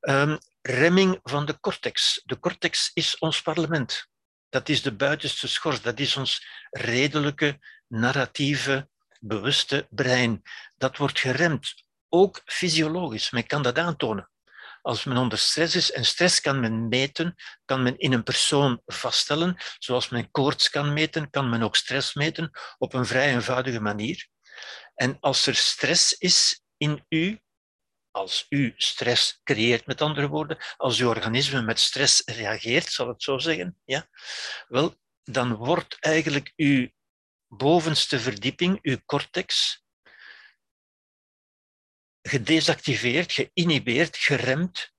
Um, 0.00 0.38
remming 0.62 1.20
van 1.22 1.46
de 1.46 1.60
cortex. 1.60 2.22
De 2.24 2.38
cortex 2.38 2.90
is 2.94 3.18
ons 3.18 3.42
parlement. 3.42 4.06
Dat 4.48 4.68
is 4.68 4.82
de 4.82 4.94
buitenste 4.94 5.48
schors, 5.48 5.82
dat 5.82 5.98
is 5.98 6.16
ons 6.16 6.46
redelijke, 6.70 7.58
narratieve, 7.86 8.88
bewuste 9.20 9.86
brein. 9.90 10.42
Dat 10.76 10.96
wordt 10.96 11.18
geremd, 11.18 11.74
ook 12.08 12.42
fysiologisch. 12.44 13.30
Men 13.30 13.46
kan 13.46 13.62
dat 13.62 13.78
aantonen. 13.78 14.30
Als 14.82 15.04
men 15.04 15.16
onder 15.16 15.38
stress 15.38 15.74
is, 15.74 15.92
en 15.92 16.04
stress 16.04 16.40
kan 16.40 16.60
men 16.60 16.88
meten, 16.88 17.34
kan 17.64 17.82
men 17.82 17.98
in 17.98 18.12
een 18.12 18.22
persoon 18.22 18.82
vaststellen, 18.86 19.56
zoals 19.78 20.08
men 20.08 20.30
koorts 20.30 20.70
kan 20.70 20.92
meten, 20.92 21.30
kan 21.30 21.48
men 21.48 21.62
ook 21.62 21.76
stress 21.76 22.14
meten 22.14 22.50
op 22.78 22.94
een 22.94 23.06
vrij 23.06 23.32
eenvoudige 23.32 23.80
manier. 23.80 24.28
En 24.94 25.16
als 25.20 25.46
er 25.46 25.54
stress 25.54 26.12
is 26.12 26.62
in 26.76 27.04
u, 27.08 27.40
als 28.10 28.46
u 28.48 28.74
stress 28.76 29.40
creëert, 29.44 29.86
met 29.86 30.00
andere 30.00 30.28
woorden, 30.28 30.58
als 30.76 30.98
uw 30.98 31.08
organisme 31.08 31.62
met 31.62 31.78
stress 31.78 32.22
reageert, 32.24 32.92
zal 32.92 33.08
het 33.08 33.22
zo 33.22 33.38
zeggen, 33.38 33.80
ja, 33.84 34.08
wel, 34.68 34.94
dan 35.22 35.54
wordt 35.54 35.96
eigenlijk 36.00 36.52
uw 36.56 36.88
bovenste 37.48 38.20
verdieping, 38.20 38.78
uw 38.82 38.96
cortex, 39.06 39.80
gedesactiveerd, 42.28 43.32
geïnhibeerd, 43.32 44.16
geremd. 44.16 44.92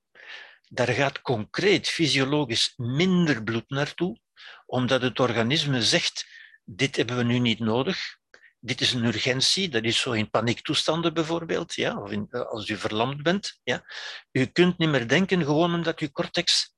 Daar 0.68 0.88
gaat 0.88 1.20
concreet 1.20 1.88
fysiologisch 1.88 2.72
minder 2.76 3.44
bloed 3.44 3.70
naartoe, 3.70 4.20
omdat 4.66 5.02
het 5.02 5.20
organisme 5.20 5.82
zegt, 5.82 6.26
dit 6.64 6.96
hebben 6.96 7.16
we 7.16 7.22
nu 7.22 7.38
niet 7.38 7.58
nodig, 7.58 8.16
dit 8.60 8.80
is 8.80 8.92
een 8.92 9.04
urgentie, 9.04 9.68
dat 9.68 9.84
is 9.84 10.00
zo 10.00 10.12
in 10.12 10.30
paniektoestanden 10.30 11.14
bijvoorbeeld, 11.14 11.74
ja, 11.74 12.00
of 12.00 12.10
in, 12.10 12.30
als 12.30 12.68
u 12.68 12.76
verlamd 12.76 13.22
bent. 13.22 13.60
Ja. 13.62 13.84
U 14.32 14.46
kunt 14.46 14.78
niet 14.78 14.88
meer 14.88 15.08
denken 15.08 15.44
gewoon 15.44 15.74
omdat 15.74 15.98
uw 15.98 16.10
cortex 16.10 16.74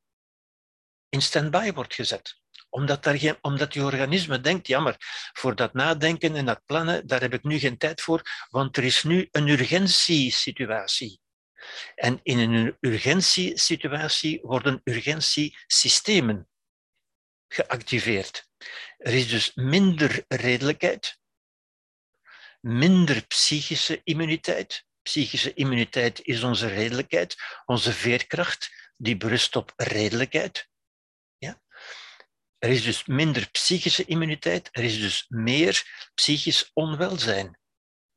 in 1.08 1.22
stand-by 1.22 1.72
wordt 1.72 1.94
gezet 1.94 2.39
omdat, 2.70 3.02
daar 3.02 3.18
geen, 3.18 3.36
omdat 3.40 3.74
je 3.74 3.84
organisme 3.84 4.40
denkt, 4.40 4.66
jammer, 4.66 4.96
voor 5.32 5.54
dat 5.54 5.74
nadenken 5.74 6.36
en 6.36 6.44
dat 6.44 6.64
plannen, 6.66 7.06
daar 7.06 7.20
heb 7.20 7.34
ik 7.34 7.42
nu 7.42 7.58
geen 7.58 7.78
tijd 7.78 8.00
voor, 8.00 8.22
want 8.48 8.76
er 8.76 8.84
is 8.84 9.02
nu 9.02 9.28
een 9.30 9.48
urgentiesituatie. 9.48 11.20
En 11.94 12.20
in 12.22 12.38
een 12.38 12.76
urgentiesituatie 12.80 14.40
worden 14.42 14.80
urgentiesystemen 14.84 16.48
geactiveerd. 17.48 18.48
Er 18.98 19.14
is 19.14 19.28
dus 19.28 19.54
minder 19.54 20.24
redelijkheid, 20.28 21.18
minder 22.60 23.26
psychische 23.26 24.00
immuniteit. 24.04 24.84
Psychische 25.02 25.54
immuniteit 25.54 26.20
is 26.22 26.42
onze 26.42 26.66
redelijkheid, 26.66 27.36
onze 27.64 27.92
veerkracht, 27.92 28.92
die 28.96 29.16
berust 29.16 29.56
op 29.56 29.72
redelijkheid. 29.76 30.68
Er 32.60 32.70
is 32.70 32.82
dus 32.82 33.04
minder 33.04 33.50
psychische 33.50 34.04
immuniteit, 34.04 34.68
er 34.72 34.84
is 34.84 35.00
dus 35.00 35.24
meer 35.28 36.08
psychisch 36.14 36.70
onwelzijn. 36.72 37.58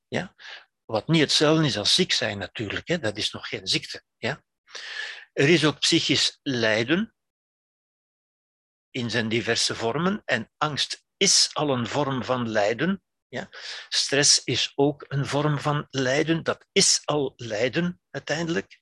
Ja? 0.08 0.36
Wat 0.86 1.08
niet 1.08 1.22
hetzelfde 1.22 1.66
is 1.66 1.78
als 1.78 1.96
ziek 1.96 2.12
zijn 2.12 2.38
natuurlijk, 2.38 2.88
hè? 2.88 3.00
dat 3.00 3.18
is 3.18 3.32
nog 3.32 3.48
geen 3.48 3.68
ziekte. 3.68 4.04
Ja? 4.18 4.44
Er 5.34 5.50
is 5.50 5.66
ook 5.66 5.80
psychisch 5.80 6.40
lijden 6.42 7.16
in 8.90 9.10
zijn 9.10 9.30
diverse 9.30 9.76
vormen 9.76 10.22
en 10.26 10.52
angst 10.58 11.04
is 11.18 11.50
al 11.54 11.70
een 11.70 11.88
vorm 11.88 12.24
van 12.24 12.50
lijden. 12.50 13.04
Ja? 13.28 13.48
Stress 13.90 14.44
is 14.44 14.72
ook 14.76 15.06
een 15.08 15.26
vorm 15.26 15.60
van 15.60 15.88
lijden, 15.90 16.44
dat 16.44 16.66
is 16.72 17.02
al 17.06 17.34
lijden 17.36 18.02
uiteindelijk. 18.10 18.82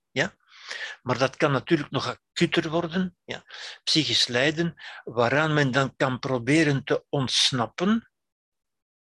Maar 1.01 1.17
dat 1.17 1.35
kan 1.35 1.51
natuurlijk 1.51 1.91
nog 1.91 2.07
acuter 2.07 2.69
worden, 2.69 3.17
ja. 3.23 3.43
psychisch 3.83 4.27
lijden, 4.27 4.81
waaraan 5.03 5.53
men 5.53 5.71
dan 5.71 5.95
kan 5.95 6.19
proberen 6.19 6.83
te 6.83 7.05
ontsnappen 7.09 8.11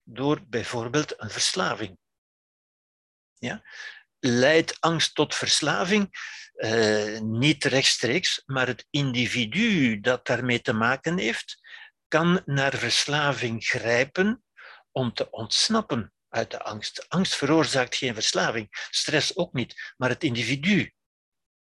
door 0.03 0.41
bijvoorbeeld 0.47 1.22
een 1.22 1.30
verslaving. 1.30 1.97
Ja. 3.34 3.63
Leidt 4.20 4.82
angst 4.82 5.16
tot 5.16 5.36
verslaving? 5.36 6.09
Eh, 6.55 7.20
niet 7.20 7.63
rechtstreeks, 7.63 8.41
maar 8.45 8.68
het 8.68 8.88
individu 8.89 9.99
dat 9.99 10.26
daarmee 10.26 10.61
te 10.61 10.74
maken 10.74 11.18
heeft, 11.18 11.59
kan 12.07 12.41
naar 12.45 12.74
verslaving 12.74 13.66
grijpen 13.66 14.43
om 14.91 15.13
te 15.13 15.30
ontsnappen 15.30 16.13
uit 16.30 16.51
de 16.51 16.63
angst. 16.63 17.05
Angst 17.09 17.36
veroorzaakt 17.36 17.95
geen 17.95 18.13
verslaving, 18.13 18.68
stress 18.89 19.38
ook 19.38 19.53
niet, 19.53 19.93
maar 19.97 20.09
het 20.09 20.24
individu 20.24 20.93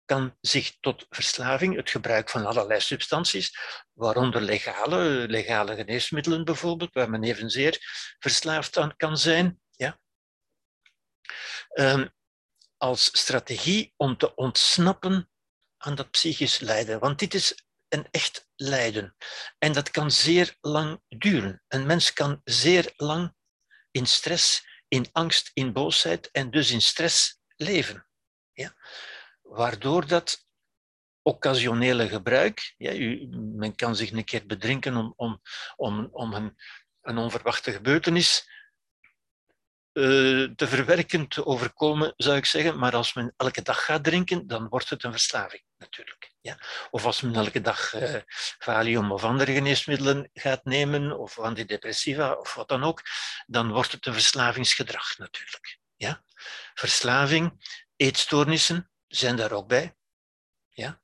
kan 0.06 0.36
zich 0.40 0.76
tot 0.80 1.06
verslaving, 1.08 1.76
het 1.76 1.90
gebruik 1.90 2.30
van 2.30 2.46
allerlei 2.46 2.80
substanties, 2.80 3.58
waaronder 3.92 4.40
legale, 4.40 5.26
legale 5.28 5.74
geneesmiddelen 5.74 6.44
bijvoorbeeld, 6.44 6.94
waar 6.94 7.10
men 7.10 7.24
evenzeer 7.24 7.78
verslaafd 8.18 8.78
aan 8.78 8.96
kan 8.96 9.18
zijn, 9.18 9.60
ja. 9.70 10.00
Um, 11.72 12.14
als 12.76 13.04
strategie 13.04 13.92
om 13.96 14.16
te 14.16 14.34
ontsnappen 14.34 15.30
aan 15.76 15.94
dat 15.94 16.10
psychisch 16.10 16.58
lijden. 16.58 16.98
Want 16.98 17.18
dit 17.18 17.34
is 17.34 17.66
een 17.88 18.06
echt 18.10 18.48
lijden. 18.56 19.16
En 19.58 19.72
dat 19.72 19.90
kan 19.90 20.10
zeer 20.10 20.56
lang 20.60 21.02
duren. 21.08 21.62
Een 21.68 21.86
mens 21.86 22.12
kan 22.12 22.40
zeer 22.44 22.92
lang 22.96 23.34
in 23.90 24.06
stress, 24.06 24.66
in 24.88 25.08
angst, 25.12 25.50
in 25.54 25.72
boosheid 25.72 26.30
en 26.30 26.50
dus 26.50 26.70
in 26.70 26.82
stress 26.82 27.40
leven. 27.56 28.08
Ja? 28.52 28.74
Waardoor 29.48 30.06
dat 30.06 30.46
occasionele 31.22 32.08
gebruik, 32.08 32.74
ja, 32.76 32.92
u, 32.92 33.28
men 33.30 33.74
kan 33.74 33.96
zich 33.96 34.10
een 34.10 34.24
keer 34.24 34.46
bedrinken 34.46 34.96
om, 34.96 35.12
om, 35.16 35.40
om, 35.76 36.08
om 36.12 36.34
een, 36.34 36.56
een 37.00 37.18
onverwachte 37.18 37.72
gebeurtenis 37.72 38.54
uh, 39.92 40.48
te 40.56 40.66
verwerken, 40.66 41.28
te 41.28 41.46
overkomen, 41.46 42.12
zou 42.16 42.36
ik 42.36 42.44
zeggen. 42.44 42.78
Maar 42.78 42.94
als 42.94 43.14
men 43.14 43.34
elke 43.36 43.62
dag 43.62 43.84
gaat 43.84 44.04
drinken, 44.04 44.46
dan 44.46 44.68
wordt 44.68 44.90
het 44.90 45.04
een 45.04 45.10
verslaving, 45.10 45.62
natuurlijk. 45.76 46.32
Ja? 46.40 46.58
Of 46.90 47.04
als 47.04 47.20
men 47.20 47.34
elke 47.34 47.60
dag 47.60 47.94
uh, 47.94 48.14
Valium 48.58 49.12
of 49.12 49.24
andere 49.24 49.52
geneesmiddelen 49.52 50.30
gaat 50.32 50.64
nemen, 50.64 51.18
of 51.18 51.38
antidepressiva, 51.38 52.32
of 52.32 52.54
wat 52.54 52.68
dan 52.68 52.84
ook, 52.84 53.02
dan 53.46 53.72
wordt 53.72 53.92
het 53.92 54.06
een 54.06 54.12
verslavingsgedrag, 54.12 55.18
natuurlijk. 55.18 55.78
Ja? 55.96 56.22
Verslaving, 56.74 57.66
eetstoornissen, 57.96 58.90
zijn 59.16 59.36
daar 59.36 59.52
ook 59.52 59.68
bij. 59.68 59.96
Ja? 60.68 61.00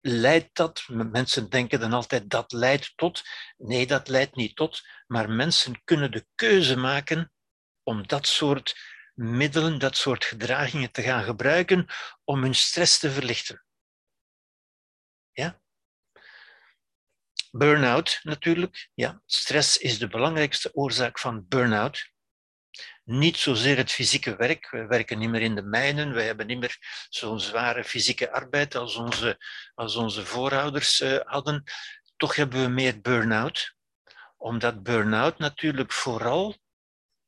Leidt 0.00 0.56
dat, 0.56 0.84
mensen 0.88 1.50
denken 1.50 1.80
dan 1.80 1.92
altijd 1.92 2.30
dat 2.30 2.52
leidt 2.52 2.92
tot. 2.96 3.22
Nee, 3.56 3.86
dat 3.86 4.08
leidt 4.08 4.36
niet 4.36 4.56
tot, 4.56 4.82
maar 5.06 5.30
mensen 5.30 5.84
kunnen 5.84 6.10
de 6.10 6.26
keuze 6.34 6.76
maken 6.76 7.32
om 7.82 8.06
dat 8.06 8.26
soort 8.26 8.76
middelen, 9.14 9.78
dat 9.78 9.96
soort 9.96 10.24
gedragingen 10.24 10.90
te 10.90 11.02
gaan 11.02 11.24
gebruiken 11.24 11.86
om 12.24 12.42
hun 12.42 12.54
stress 12.54 12.98
te 12.98 13.10
verlichten. 13.10 13.64
Ja? 15.32 15.60
Burnout 17.50 18.20
natuurlijk. 18.22 18.90
Ja, 18.94 19.22
stress 19.26 19.78
is 19.78 19.98
de 19.98 20.08
belangrijkste 20.08 20.74
oorzaak 20.74 21.18
van 21.18 21.48
burn-out 21.48 22.14
niet 23.06 23.36
zozeer 23.36 23.76
het 23.76 23.92
fysieke 23.92 24.36
werk. 24.36 24.70
We 24.70 24.86
werken 24.86 25.18
niet 25.18 25.28
meer 25.28 25.40
in 25.40 25.54
de 25.54 25.62
mijnen, 25.62 26.14
we 26.14 26.22
hebben 26.22 26.46
niet 26.46 26.58
meer 26.58 27.06
zo'n 27.08 27.40
zware 27.40 27.84
fysieke 27.84 28.32
arbeid 28.32 28.74
als 28.74 28.96
onze, 28.96 29.38
als 29.74 29.96
onze 29.96 30.26
voorouders 30.26 31.00
uh, 31.00 31.20
hadden. 31.24 31.64
Toch 32.16 32.36
hebben 32.36 32.62
we 32.62 32.68
meer 32.68 33.00
burn-out, 33.00 33.74
omdat 34.36 34.82
burn-out 34.82 35.38
natuurlijk 35.38 35.92
vooral 35.92 36.56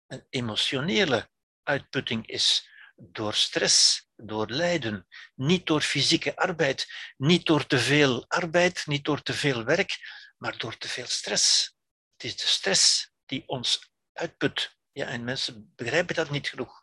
een 0.06 0.26
emotionele 0.30 1.30
uitputting 1.62 2.26
is. 2.26 2.66
door 3.00 3.34
stress, 3.34 4.08
door 4.16 4.50
lijden, 4.50 5.06
niet 5.34 5.66
door 5.66 5.80
fysieke 5.80 6.36
arbeid, 6.36 6.86
niet 7.16 7.46
door 7.46 7.66
te 7.66 7.78
veel 7.78 8.24
arbeid, 8.28 8.86
niet 8.86 9.04
door 9.04 9.22
te 9.22 9.34
veel 9.34 9.64
werk, 9.64 9.98
maar 10.36 10.58
door 10.58 10.76
te 10.76 10.88
veel 10.88 11.06
stress. 11.06 11.74
Het 12.12 12.24
is 12.24 12.36
de 12.36 12.46
stress 12.46 13.10
die 13.26 13.42
ons 13.46 13.90
uitput. 14.12 14.77
Ja, 14.98 15.06
en 15.06 15.24
mensen 15.24 15.72
begrijpen 15.76 16.14
dat 16.14 16.30
niet 16.30 16.48
genoeg. 16.48 16.82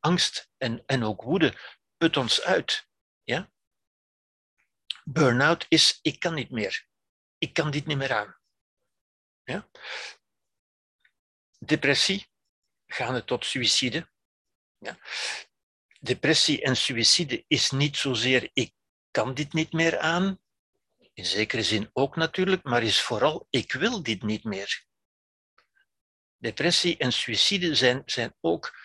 Angst 0.00 0.50
en, 0.58 0.82
en 0.86 1.02
ook 1.04 1.22
woede 1.22 1.58
put 1.96 2.16
ons 2.16 2.40
uit. 2.40 2.88
Ja? 3.22 3.52
Burn-out 5.04 5.66
is, 5.68 5.98
ik 6.00 6.18
kan 6.18 6.34
niet 6.34 6.50
meer. 6.50 6.88
Ik 7.38 7.52
kan 7.52 7.70
dit 7.70 7.86
niet 7.86 7.96
meer 7.96 8.14
aan. 8.14 8.38
Ja? 9.44 9.70
Depressie, 11.58 12.30
het 12.86 13.26
tot 13.26 13.44
suïcide. 13.44 14.10
Ja? 14.78 14.98
Depressie 16.00 16.62
en 16.62 16.76
suïcide 16.76 17.44
is 17.46 17.70
niet 17.70 17.96
zozeer, 17.96 18.50
ik 18.52 18.74
kan 19.10 19.34
dit 19.34 19.52
niet 19.52 19.72
meer 19.72 19.98
aan, 19.98 20.40
in 21.12 21.26
zekere 21.26 21.62
zin 21.62 21.90
ook 21.92 22.16
natuurlijk, 22.16 22.62
maar 22.62 22.82
is 22.82 23.02
vooral, 23.02 23.46
ik 23.50 23.72
wil 23.72 24.02
dit 24.02 24.22
niet 24.22 24.44
meer. 24.44 24.90
Depressie 26.42 26.96
en 26.96 27.12
suïcide 27.12 27.74
zijn, 27.74 28.02
zijn 28.04 28.34
ook 28.40 28.78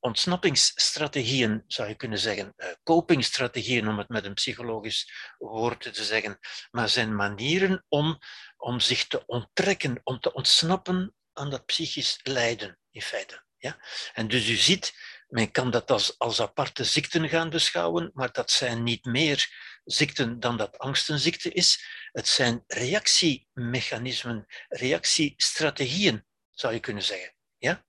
ontsnappingsstrategieën, 0.00 1.64
zou 1.66 1.88
je 1.88 1.94
kunnen 1.94 2.18
zeggen, 2.18 2.54
uh, 2.56 2.66
copingstrategieën, 2.82 3.88
om 3.88 3.98
het 3.98 4.08
met 4.08 4.24
een 4.24 4.34
psychologisch 4.34 5.12
woord 5.38 5.94
te 5.94 6.04
zeggen, 6.04 6.38
maar 6.70 6.88
zijn 6.88 7.16
manieren 7.16 7.84
om, 7.88 8.18
om 8.56 8.80
zich 8.80 9.06
te 9.06 9.26
onttrekken, 9.26 10.00
om 10.02 10.20
te 10.20 10.32
ontsnappen 10.32 11.14
aan 11.32 11.50
dat 11.50 11.66
psychisch 11.66 12.20
lijden, 12.22 12.78
in 12.90 13.02
feite. 13.02 13.44
Ja? 13.56 13.78
En 14.12 14.28
dus 14.28 14.48
u 14.48 14.54
ziet, 14.54 14.92
men 15.28 15.50
kan 15.50 15.70
dat 15.70 15.90
als, 15.90 16.18
als 16.18 16.40
aparte 16.40 16.84
ziekten 16.84 17.28
gaan 17.28 17.50
beschouwen, 17.50 18.10
maar 18.14 18.32
dat 18.32 18.50
zijn 18.50 18.82
niet 18.82 19.04
meer 19.04 19.48
ziekten 19.84 20.40
dan 20.40 20.56
dat 20.56 20.78
angst 20.78 21.08
een 21.08 21.18
ziekte 21.18 21.52
is. 21.52 21.84
Het 22.12 22.28
zijn 22.28 22.64
reactiemechanismen, 22.66 24.46
reactiestrategieën, 24.68 26.24
zou 26.54 26.72
je 26.72 26.80
kunnen 26.80 27.02
zeggen. 27.02 27.34
Ja? 27.58 27.84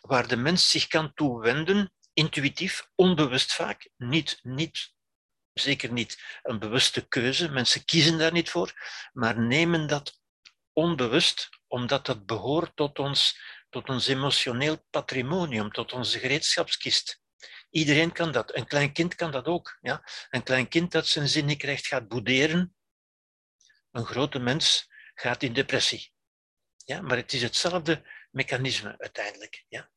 Waar 0.00 0.28
de 0.28 0.36
mens 0.36 0.70
zich 0.70 0.86
kan 0.86 1.14
toewenden, 1.14 1.92
intuïtief, 2.12 2.88
onbewust 2.94 3.52
vaak, 3.52 3.90
niet, 3.96 4.38
niet, 4.42 4.92
zeker 5.52 5.92
niet 5.92 6.22
een 6.42 6.58
bewuste 6.58 7.08
keuze, 7.08 7.48
mensen 7.48 7.84
kiezen 7.84 8.18
daar 8.18 8.32
niet 8.32 8.50
voor, 8.50 8.72
maar 9.12 9.40
nemen 9.40 9.86
dat 9.86 10.20
onbewust, 10.72 11.48
omdat 11.66 12.06
dat 12.06 12.26
behoort 12.26 12.76
tot 12.76 12.98
ons, 12.98 13.38
tot 13.70 13.88
ons 13.88 14.06
emotioneel 14.06 14.86
patrimonium, 14.90 15.70
tot 15.70 15.92
onze 15.92 16.18
gereedschapskist. 16.18 17.22
Iedereen 17.70 18.12
kan 18.12 18.32
dat. 18.32 18.56
Een 18.56 18.66
klein 18.66 18.92
kind 18.92 19.14
kan 19.14 19.30
dat 19.30 19.46
ook. 19.46 19.78
Ja? 19.80 20.04
Een 20.30 20.42
klein 20.42 20.68
kind 20.68 20.92
dat 20.92 21.06
zijn 21.06 21.28
zin 21.28 21.44
niet 21.44 21.58
krijgt, 21.58 21.86
gaat 21.86 22.08
boederen. 22.08 22.76
Een 23.90 24.04
grote 24.04 24.38
mens 24.38 24.88
gaat 25.14 25.42
in 25.42 25.52
depressie. 25.52 26.13
Ja? 26.84 27.00
Maar 27.00 27.16
het 27.16 27.32
is 27.32 27.42
hetzelfde 27.42 28.02
mechanisme 28.30 28.94
uiteindelijk. 28.98 29.64
Ja? 29.68 29.90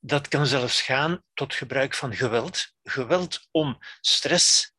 Dat 0.00 0.28
kan 0.28 0.46
zelfs 0.46 0.82
gaan 0.82 1.24
tot 1.34 1.54
gebruik 1.54 1.94
van 1.94 2.14
geweld. 2.14 2.74
Geweld 2.82 3.48
om 3.50 3.78
stress 4.00 4.74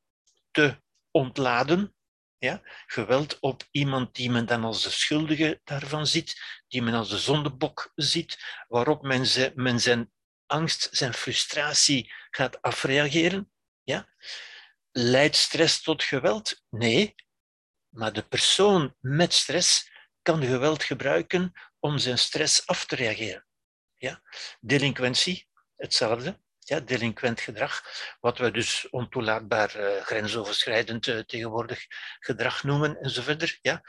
te 0.51 0.81
ontladen. 1.11 1.95
Ja? 2.37 2.61
Geweld 2.85 3.39
op 3.39 3.67
iemand 3.71 4.15
die 4.15 4.29
men 4.29 4.45
dan 4.45 4.63
als 4.63 4.83
de 4.83 4.89
schuldige 4.89 5.61
daarvan 5.63 6.07
ziet, 6.07 6.41
die 6.67 6.81
men 6.81 6.93
als 6.93 7.09
de 7.09 7.19
zondebok 7.19 7.91
ziet, 7.95 8.63
waarop 8.67 9.01
men, 9.55 9.79
zijn 9.79 10.11
angst, 10.45 10.87
zijn 10.91 11.13
frustratie 11.13 12.13
gaat 12.29 12.61
afreageren. 12.61 13.51
Ja? 13.83 14.13
Leidt 14.91 15.35
stress 15.35 15.81
tot 15.81 16.03
geweld? 16.03 16.63
Nee, 16.69 17.15
maar 17.89 18.13
de 18.13 18.27
persoon 18.27 18.95
met 18.99 19.33
stress 19.33 19.89
kan 20.21 20.43
geweld 20.43 20.83
gebruiken 20.83 21.53
om 21.79 21.97
zijn 21.97 22.17
stress 22.17 22.67
af 22.67 22.85
te 22.85 22.95
reageren. 22.95 23.45
Ja? 23.97 24.21
Delinquentie, 24.59 25.47
hetzelfde. 25.75 26.39
Ja, 26.63 26.79
delinquent 26.79 27.41
gedrag, 27.41 27.83
wat 28.19 28.37
we 28.37 28.51
dus 28.51 28.89
ontoelaatbaar 28.89 29.75
uh, 29.75 30.01
grensoverschrijdend 30.01 31.07
uh, 31.07 31.19
tegenwoordig 31.19 31.85
gedrag 32.19 32.63
noemen 32.63 32.97
enzovoort, 32.97 33.59
ja, 33.61 33.83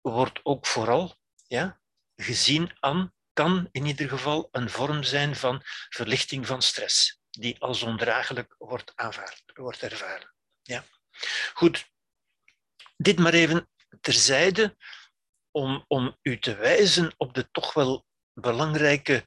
wordt 0.00 0.40
ook 0.42 0.66
vooral 0.66 1.16
ja, 1.46 1.80
gezien 2.16 2.76
aan 2.80 3.12
kan 3.32 3.68
in 3.70 3.86
ieder 3.86 4.08
geval 4.08 4.48
een 4.50 4.70
vorm 4.70 5.02
zijn 5.02 5.36
van 5.36 5.62
verlichting 5.88 6.46
van 6.46 6.62
stress, 6.62 7.20
die 7.30 7.60
als 7.60 7.82
ondraaglijk 7.82 8.54
wordt, 8.58 8.92
aanvaard, 8.94 9.42
wordt 9.54 9.82
ervaren. 9.82 10.34
Ja. 10.62 10.84
Goed, 11.52 11.90
dit 12.96 13.18
maar 13.18 13.34
even 13.34 13.68
terzijde 14.00 14.76
om, 15.50 15.84
om 15.88 16.16
u 16.22 16.38
te 16.38 16.54
wijzen 16.54 17.14
op 17.16 17.34
de 17.34 17.50
toch 17.50 17.74
wel 17.74 18.06
belangrijke 18.32 19.24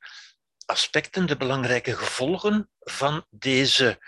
aspecten, 0.65 1.26
de 1.26 1.38
belangrijke 1.38 1.95
gevolgen 1.95 2.69
van 2.80 3.26
deze 3.30 3.99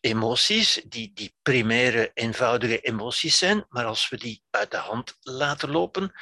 emoties, 0.00 0.80
die, 0.86 1.12
die 1.14 1.34
primaire, 1.42 2.10
eenvoudige 2.14 2.80
emoties 2.80 3.38
zijn, 3.38 3.66
maar 3.68 3.84
als 3.84 4.08
we 4.08 4.16
die 4.16 4.42
uit 4.50 4.70
de 4.70 4.76
hand 4.76 5.16
laten 5.20 5.70
lopen, 5.70 6.12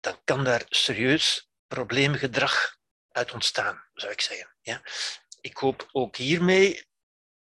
dan 0.00 0.20
kan 0.24 0.44
daar 0.44 0.64
serieus 0.68 1.50
probleemgedrag 1.66 2.76
uit 3.08 3.32
ontstaan, 3.32 3.84
zou 3.94 4.12
ik 4.12 4.20
zeggen. 4.20 4.56
Ja. 4.60 4.82
Ik 5.40 5.56
hoop 5.56 5.88
ook 5.92 6.16
hiermee 6.16 6.86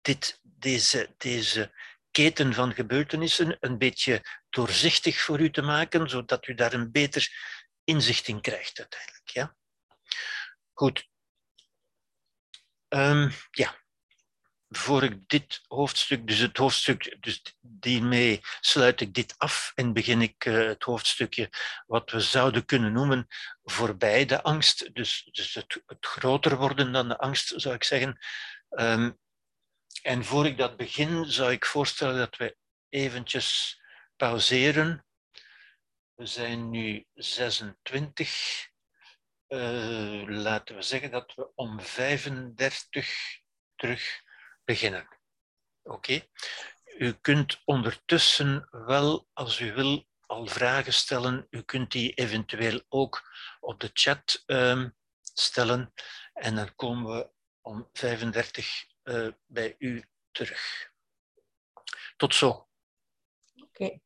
dit, 0.00 0.40
deze, 0.42 1.14
deze 1.18 1.72
keten 2.14 2.54
van 2.54 2.74
gebeurtenissen 2.74 3.56
een 3.60 3.78
beetje 3.78 4.24
doorzichtig 4.50 5.20
voor 5.20 5.40
u 5.40 5.50
te 5.50 5.62
maken, 5.62 6.10
zodat 6.10 6.46
u 6.46 6.54
daar 6.54 6.72
een 6.72 6.92
beter 6.92 7.28
inzicht 7.84 8.28
in 8.28 8.40
krijgt 8.40 8.78
uiteindelijk. 8.78 9.28
Ja. 9.28 9.56
Goed. 10.72 11.08
Um, 12.88 13.32
ja, 13.50 13.84
voor 14.68 15.02
ik 15.02 15.28
dit 15.28 15.60
hoofdstuk, 15.66 16.26
dus 16.26 16.38
het 16.38 16.56
hoofdstuk, 16.56 17.16
dus 17.20 17.42
hiermee 17.80 18.40
sluit 18.60 19.00
ik 19.00 19.14
dit 19.14 19.34
af 19.38 19.72
en 19.74 19.92
begin 19.92 20.22
ik 20.22 20.44
uh, 20.44 20.66
het 20.68 20.82
hoofdstukje 20.82 21.50
wat 21.86 22.10
we 22.10 22.20
zouden 22.20 22.64
kunnen 22.64 22.92
noemen 22.92 23.26
voorbij 23.62 24.26
de 24.26 24.42
angst. 24.42 24.94
Dus, 24.94 25.28
dus 25.32 25.54
het, 25.54 25.82
het 25.86 26.06
groter 26.06 26.56
worden 26.56 26.92
dan 26.92 27.08
de 27.08 27.18
angst, 27.18 27.52
zou 27.56 27.74
ik 27.74 27.84
zeggen. 27.84 28.18
Um, 28.70 29.18
en 30.02 30.24
voor 30.24 30.46
ik 30.46 30.58
dat 30.58 30.76
begin, 30.76 31.24
zou 31.24 31.52
ik 31.52 31.64
voorstellen 31.64 32.16
dat 32.16 32.36
we 32.36 32.56
eventjes 32.88 33.80
pauzeren. 34.16 35.06
We 36.14 36.26
zijn 36.26 36.70
nu 36.70 37.06
26. 37.14 38.68
Uh, 39.48 40.24
laten 40.26 40.76
we 40.76 40.82
zeggen 40.82 41.10
dat 41.10 41.34
we 41.34 41.54
om 41.54 41.80
35 41.80 43.40
terug 43.74 44.22
beginnen. 44.64 45.08
Oké? 45.82 46.26
U 46.98 47.12
kunt 47.12 47.60
ondertussen 47.64 48.68
wel, 48.70 49.28
als 49.32 49.60
u 49.60 49.72
wil, 49.72 50.06
al 50.20 50.46
vragen 50.46 50.92
stellen. 50.92 51.46
U 51.50 51.62
kunt 51.62 51.92
die 51.92 52.14
eventueel 52.14 52.82
ook 52.88 53.22
op 53.60 53.80
de 53.80 53.90
chat 53.92 54.42
um, 54.46 54.96
stellen. 55.20 55.92
En 56.32 56.54
dan 56.54 56.74
komen 56.74 57.16
we 57.16 57.30
om 57.60 57.88
35 57.92 58.86
uh, 59.04 59.26
eh, 59.26 59.32
bij 59.46 59.74
u 59.78 60.04
terug. 60.30 60.92
Tot 62.16 62.34
zo. 62.34 62.48
Oké. 62.48 62.68
Okay. 63.62 64.00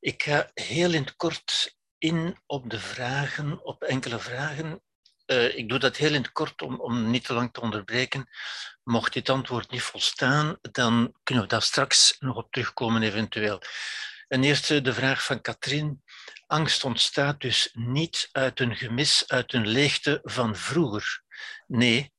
Ik 0.00 0.22
ga 0.22 0.50
heel 0.54 0.92
in 0.92 1.02
het 1.02 1.16
kort 1.16 1.76
in 1.98 2.38
op 2.46 2.70
de 2.70 2.80
vragen, 2.80 3.64
op 3.64 3.82
enkele 3.82 4.18
vragen 4.18 4.82
uh, 5.30 5.56
ik 5.56 5.68
doe 5.68 5.78
dat 5.78 5.96
heel 5.96 6.14
in 6.14 6.22
het 6.22 6.32
kort 6.32 6.62
om, 6.62 6.80
om 6.80 7.10
niet 7.10 7.24
te 7.24 7.32
lang 7.32 7.52
te 7.52 7.60
onderbreken. 7.60 8.28
Mocht 8.82 9.12
dit 9.12 9.28
antwoord 9.28 9.70
niet 9.70 9.82
volstaan, 9.82 10.58
dan 10.60 11.14
kunnen 11.22 11.44
we 11.44 11.50
daar 11.50 11.62
straks 11.62 12.16
nog 12.18 12.36
op 12.36 12.52
terugkomen 12.52 13.02
eventueel. 13.02 13.62
En 14.28 14.44
eerst 14.44 14.84
de 14.84 14.92
vraag 14.92 15.24
van 15.24 15.40
Katrien. 15.40 16.02
Angst 16.46 16.84
ontstaat 16.84 17.40
dus 17.40 17.70
niet 17.72 18.28
uit 18.32 18.60
een 18.60 18.76
gemis, 18.76 19.24
uit 19.26 19.52
een 19.52 19.66
leegte 19.66 20.20
van 20.22 20.56
vroeger. 20.56 21.22
Nee, 21.66 22.12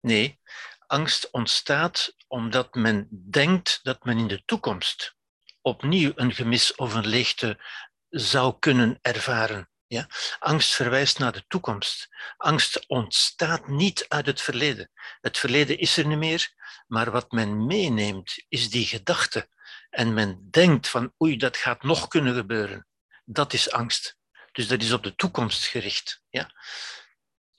nee. 0.00 0.40
Angst 0.86 1.30
ontstaat 1.30 2.14
omdat 2.26 2.74
men 2.74 3.08
denkt 3.10 3.80
dat 3.82 4.04
men 4.04 4.18
in 4.18 4.28
de 4.28 4.42
toekomst 4.44 5.16
opnieuw 5.62 6.12
een 6.14 6.34
gemis 6.34 6.74
of 6.74 6.94
een 6.94 7.06
leegte 7.06 7.60
zou 8.08 8.58
kunnen 8.58 8.98
ervaren. 9.02 9.70
Ja? 9.86 10.08
Angst 10.38 10.74
verwijst 10.74 11.18
naar 11.18 11.32
de 11.32 11.44
toekomst. 11.48 12.08
Angst 12.36 12.86
ontstaat 12.86 13.68
niet 13.68 14.04
uit 14.08 14.26
het 14.26 14.40
verleden. 14.40 14.90
Het 15.20 15.38
verleden 15.38 15.78
is 15.78 15.96
er 15.96 16.06
niet 16.06 16.18
meer, 16.18 16.52
maar 16.86 17.10
wat 17.10 17.32
men 17.32 17.66
meeneemt 17.66 18.44
is 18.48 18.70
die 18.70 18.86
gedachte. 18.86 19.48
En 19.90 20.14
men 20.14 20.50
denkt 20.50 20.88
van 20.88 21.14
oei, 21.22 21.36
dat 21.36 21.56
gaat 21.56 21.82
nog 21.82 22.08
kunnen 22.08 22.34
gebeuren. 22.34 22.86
Dat 23.24 23.52
is 23.52 23.70
angst. 23.70 24.16
Dus 24.52 24.68
dat 24.68 24.82
is 24.82 24.92
op 24.92 25.02
de 25.02 25.14
toekomst 25.14 25.64
gericht. 25.64 26.22
Ja? 26.28 26.50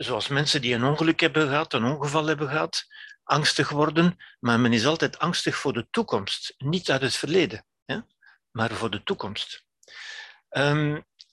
Zoals 0.01 0.27
mensen 0.27 0.61
die 0.61 0.73
een 0.73 0.83
ongeluk 0.83 1.19
hebben 1.19 1.47
gehad, 1.47 1.73
een 1.73 1.83
ongeval 1.83 2.25
hebben 2.25 2.49
gehad, 2.49 2.85
angstig 3.23 3.69
worden, 3.69 4.17
maar 4.39 4.59
men 4.59 4.73
is 4.73 4.85
altijd 4.85 5.19
angstig 5.19 5.55
voor 5.57 5.73
de 5.73 5.87
toekomst, 5.89 6.53
niet 6.57 6.91
uit 6.91 7.01
het 7.01 7.15
verleden, 7.15 7.65
maar 8.51 8.71
voor 8.71 8.89
de 8.89 9.03
toekomst. 9.03 9.65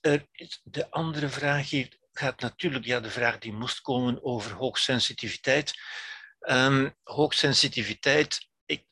Er 0.00 0.28
de 0.62 0.90
andere 0.90 1.28
vraag 1.28 1.70
hier 1.70 1.98
gaat 2.12 2.40
natuurlijk, 2.40 2.84
ja, 2.84 3.00
de 3.00 3.10
vraag 3.10 3.38
die 3.38 3.52
moest 3.52 3.80
komen 3.80 4.24
over 4.24 4.52
hoogsensitiviteit. 4.52 5.74
Um, 6.40 6.94
hoogsensitiviteit, 7.02 8.48
ik, 8.66 8.84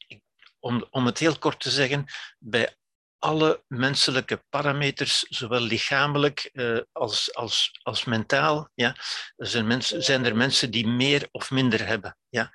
om, 0.59 0.87
om 0.91 1.07
het 1.07 1.19
heel 1.19 1.39
kort 1.39 1.61
te 1.61 1.71
zeggen, 1.71 2.07
bij 2.39 2.77
alle 3.25 3.65
menselijke 3.69 4.45
parameters, 4.49 5.27
zowel 5.29 5.61
lichamelijk 5.61 6.51
uh, 6.53 6.81
als, 6.93 7.35
als, 7.35 7.79
als 7.83 8.05
mentaal, 8.05 8.69
ja, 8.75 8.97
zijn, 9.37 9.67
mensen, 9.67 10.03
zijn 10.03 10.25
er 10.25 10.37
mensen 10.37 10.71
die 10.71 10.87
meer 10.87 11.29
of 11.31 11.51
minder 11.51 11.87
hebben. 11.87 12.17
Ja 12.29 12.53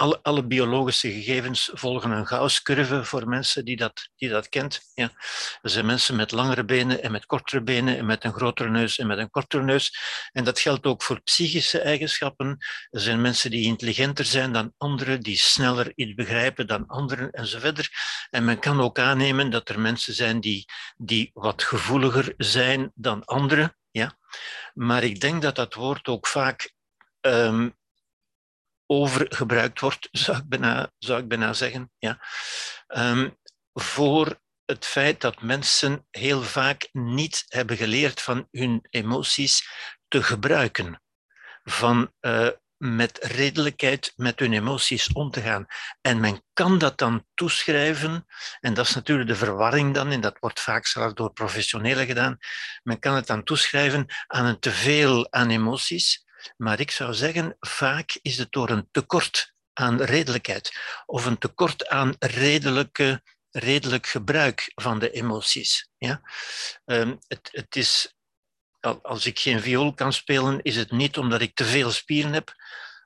alle, 0.00 0.18
alle 0.22 0.46
biologische 0.46 1.12
gegevens 1.12 1.70
volgen 1.72 2.10
een 2.10 2.26
Gauss-curve 2.26 3.04
voor 3.04 3.28
mensen 3.28 3.64
die 3.64 3.76
dat, 3.76 4.08
die 4.16 4.28
dat 4.28 4.48
kent. 4.48 4.80
Ja. 4.94 5.10
Er 5.62 5.70
zijn 5.70 5.86
mensen 5.86 6.16
met 6.16 6.30
langere 6.30 6.64
benen 6.64 7.02
en 7.02 7.12
met 7.12 7.26
kortere 7.26 7.62
benen 7.62 7.96
en 7.96 8.06
met 8.06 8.24
een 8.24 8.32
grotere 8.32 8.70
neus 8.70 8.98
en 8.98 9.06
met 9.06 9.18
een 9.18 9.30
kortere 9.30 9.62
neus. 9.62 9.98
En 10.32 10.44
dat 10.44 10.60
geldt 10.60 10.86
ook 10.86 11.02
voor 11.02 11.20
psychische 11.20 11.80
eigenschappen. 11.80 12.56
Er 12.90 13.00
zijn 13.00 13.20
mensen 13.20 13.50
die 13.50 13.64
intelligenter 13.64 14.24
zijn 14.24 14.52
dan 14.52 14.72
anderen, 14.76 15.20
die 15.20 15.36
sneller 15.36 15.92
iets 15.94 16.14
begrijpen 16.14 16.66
dan 16.66 16.86
anderen 16.86 17.30
enzovoort. 17.30 17.90
En 18.30 18.44
men 18.44 18.58
kan 18.58 18.80
ook 18.80 18.98
aannemen 18.98 19.50
dat 19.50 19.68
er 19.68 19.80
mensen 19.80 20.14
zijn 20.14 20.40
die, 20.40 20.64
die 20.96 21.30
wat 21.32 21.62
gevoeliger 21.62 22.34
zijn 22.36 22.92
dan 22.94 23.24
anderen. 23.24 23.76
Ja. 23.90 24.18
Maar 24.74 25.02
ik 25.02 25.20
denk 25.20 25.42
dat 25.42 25.56
dat 25.56 25.74
woord 25.74 26.08
ook 26.08 26.26
vaak 26.26 26.72
um, 27.20 27.78
overgebruikt 28.90 29.80
wordt, 29.80 30.08
zou 30.24 30.38
ik 30.38 30.48
bijna, 30.48 30.92
zou 30.98 31.20
ik 31.20 31.28
bijna 31.28 31.52
zeggen. 31.52 31.90
Ja. 31.98 32.20
Um, 32.88 33.38
voor 33.72 34.40
het 34.64 34.86
feit 34.86 35.20
dat 35.20 35.42
mensen 35.42 36.06
heel 36.10 36.42
vaak 36.42 36.88
niet 36.92 37.44
hebben 37.48 37.76
geleerd 37.76 38.20
van 38.20 38.48
hun 38.50 38.86
emoties 38.90 39.68
te 40.08 40.22
gebruiken. 40.22 41.02
Van 41.64 42.12
uh, 42.20 42.48
met 42.76 43.18
redelijkheid 43.22 44.12
met 44.16 44.38
hun 44.38 44.52
emoties 44.52 45.12
om 45.12 45.30
te 45.30 45.40
gaan. 45.40 45.66
En 46.00 46.20
men 46.20 46.42
kan 46.52 46.78
dat 46.78 46.98
dan 46.98 47.26
toeschrijven, 47.34 48.26
en 48.60 48.74
dat 48.74 48.86
is 48.86 48.94
natuurlijk 48.94 49.28
de 49.28 49.36
verwarring 49.36 49.94
dan, 49.94 50.10
en 50.10 50.20
dat 50.20 50.38
wordt 50.38 50.60
vaak 50.60 50.86
zelfs 50.86 51.14
door 51.14 51.32
professionelen 51.32 52.06
gedaan, 52.06 52.38
men 52.82 52.98
kan 52.98 53.14
het 53.14 53.26
dan 53.26 53.44
toeschrijven 53.44 54.06
aan 54.26 54.46
een 54.46 54.58
teveel 54.58 55.32
aan 55.32 55.50
emoties, 55.50 56.24
maar 56.56 56.80
ik 56.80 56.90
zou 56.90 57.14
zeggen, 57.14 57.56
vaak 57.60 58.18
is 58.22 58.38
het 58.38 58.52
door 58.52 58.70
een 58.70 58.88
tekort 58.90 59.54
aan 59.72 60.02
redelijkheid 60.02 60.78
of 61.06 61.24
een 61.24 61.38
tekort 61.38 61.88
aan 61.88 62.14
redelijke, 62.18 63.22
redelijk 63.50 64.06
gebruik 64.06 64.72
van 64.74 64.98
de 64.98 65.10
emoties. 65.10 65.88
Ja? 65.98 66.20
Um, 66.84 67.18
het, 67.28 67.48
het 67.52 67.76
is, 67.76 68.14
als 69.02 69.26
ik 69.26 69.38
geen 69.38 69.60
viool 69.60 69.94
kan 69.94 70.12
spelen, 70.12 70.62
is 70.62 70.76
het 70.76 70.90
niet 70.90 71.18
omdat 71.18 71.40
ik 71.40 71.54
te 71.54 71.64
veel 71.64 71.90
spieren 71.90 72.32
heb, 72.32 72.54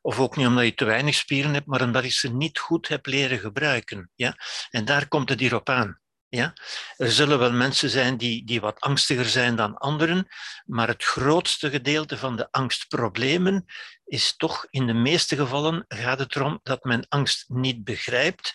of 0.02 0.18
ook 0.18 0.36
niet 0.36 0.46
omdat 0.46 0.64
je 0.64 0.74
te 0.74 0.84
weinig 0.84 1.14
spieren 1.14 1.54
hebt, 1.54 1.66
maar 1.66 1.82
omdat 1.82 2.04
ik 2.04 2.12
ze 2.12 2.32
niet 2.32 2.58
goed 2.58 2.88
heb 2.88 3.06
leren 3.06 3.38
gebruiken. 3.38 4.10
Ja? 4.14 4.36
En 4.70 4.84
daar 4.84 5.08
komt 5.08 5.28
het 5.28 5.40
hier 5.40 5.54
op 5.54 5.68
aan. 5.68 6.02
Ja? 6.34 6.52
Er 6.96 7.12
zullen 7.12 7.38
wel 7.38 7.52
mensen 7.52 7.90
zijn 7.90 8.16
die, 8.16 8.44
die 8.44 8.60
wat 8.60 8.80
angstiger 8.80 9.24
zijn 9.24 9.56
dan 9.56 9.76
anderen, 9.76 10.28
maar 10.64 10.88
het 10.88 11.04
grootste 11.04 11.70
gedeelte 11.70 12.18
van 12.18 12.36
de 12.36 12.48
angstproblemen 12.50 13.64
is 14.04 14.36
toch 14.36 14.66
in 14.70 14.86
de 14.86 14.92
meeste 14.92 15.36
gevallen 15.36 15.84
gaat 15.88 16.18
het 16.18 16.34
erom 16.34 16.60
dat 16.62 16.84
men 16.84 17.06
angst 17.08 17.44
niet 17.48 17.84
begrijpt. 17.84 18.54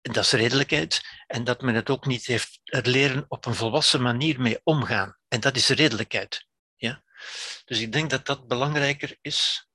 Dat 0.00 0.24
is 0.24 0.32
redelijkheid. 0.32 1.00
En 1.26 1.44
dat 1.44 1.62
men 1.62 1.74
het 1.74 1.90
ook 1.90 2.06
niet 2.06 2.26
heeft 2.26 2.60
er 2.64 2.86
leren 2.86 3.24
op 3.28 3.46
een 3.46 3.54
volwassen 3.54 4.02
manier 4.02 4.40
mee 4.40 4.60
omgaan. 4.62 5.16
En 5.28 5.40
dat 5.40 5.56
is 5.56 5.68
redelijkheid. 5.68 6.46
Ja? 6.76 7.02
Dus 7.64 7.80
ik 7.80 7.92
denk 7.92 8.10
dat 8.10 8.26
dat 8.26 8.46
belangrijker 8.46 9.16
is 9.20 9.68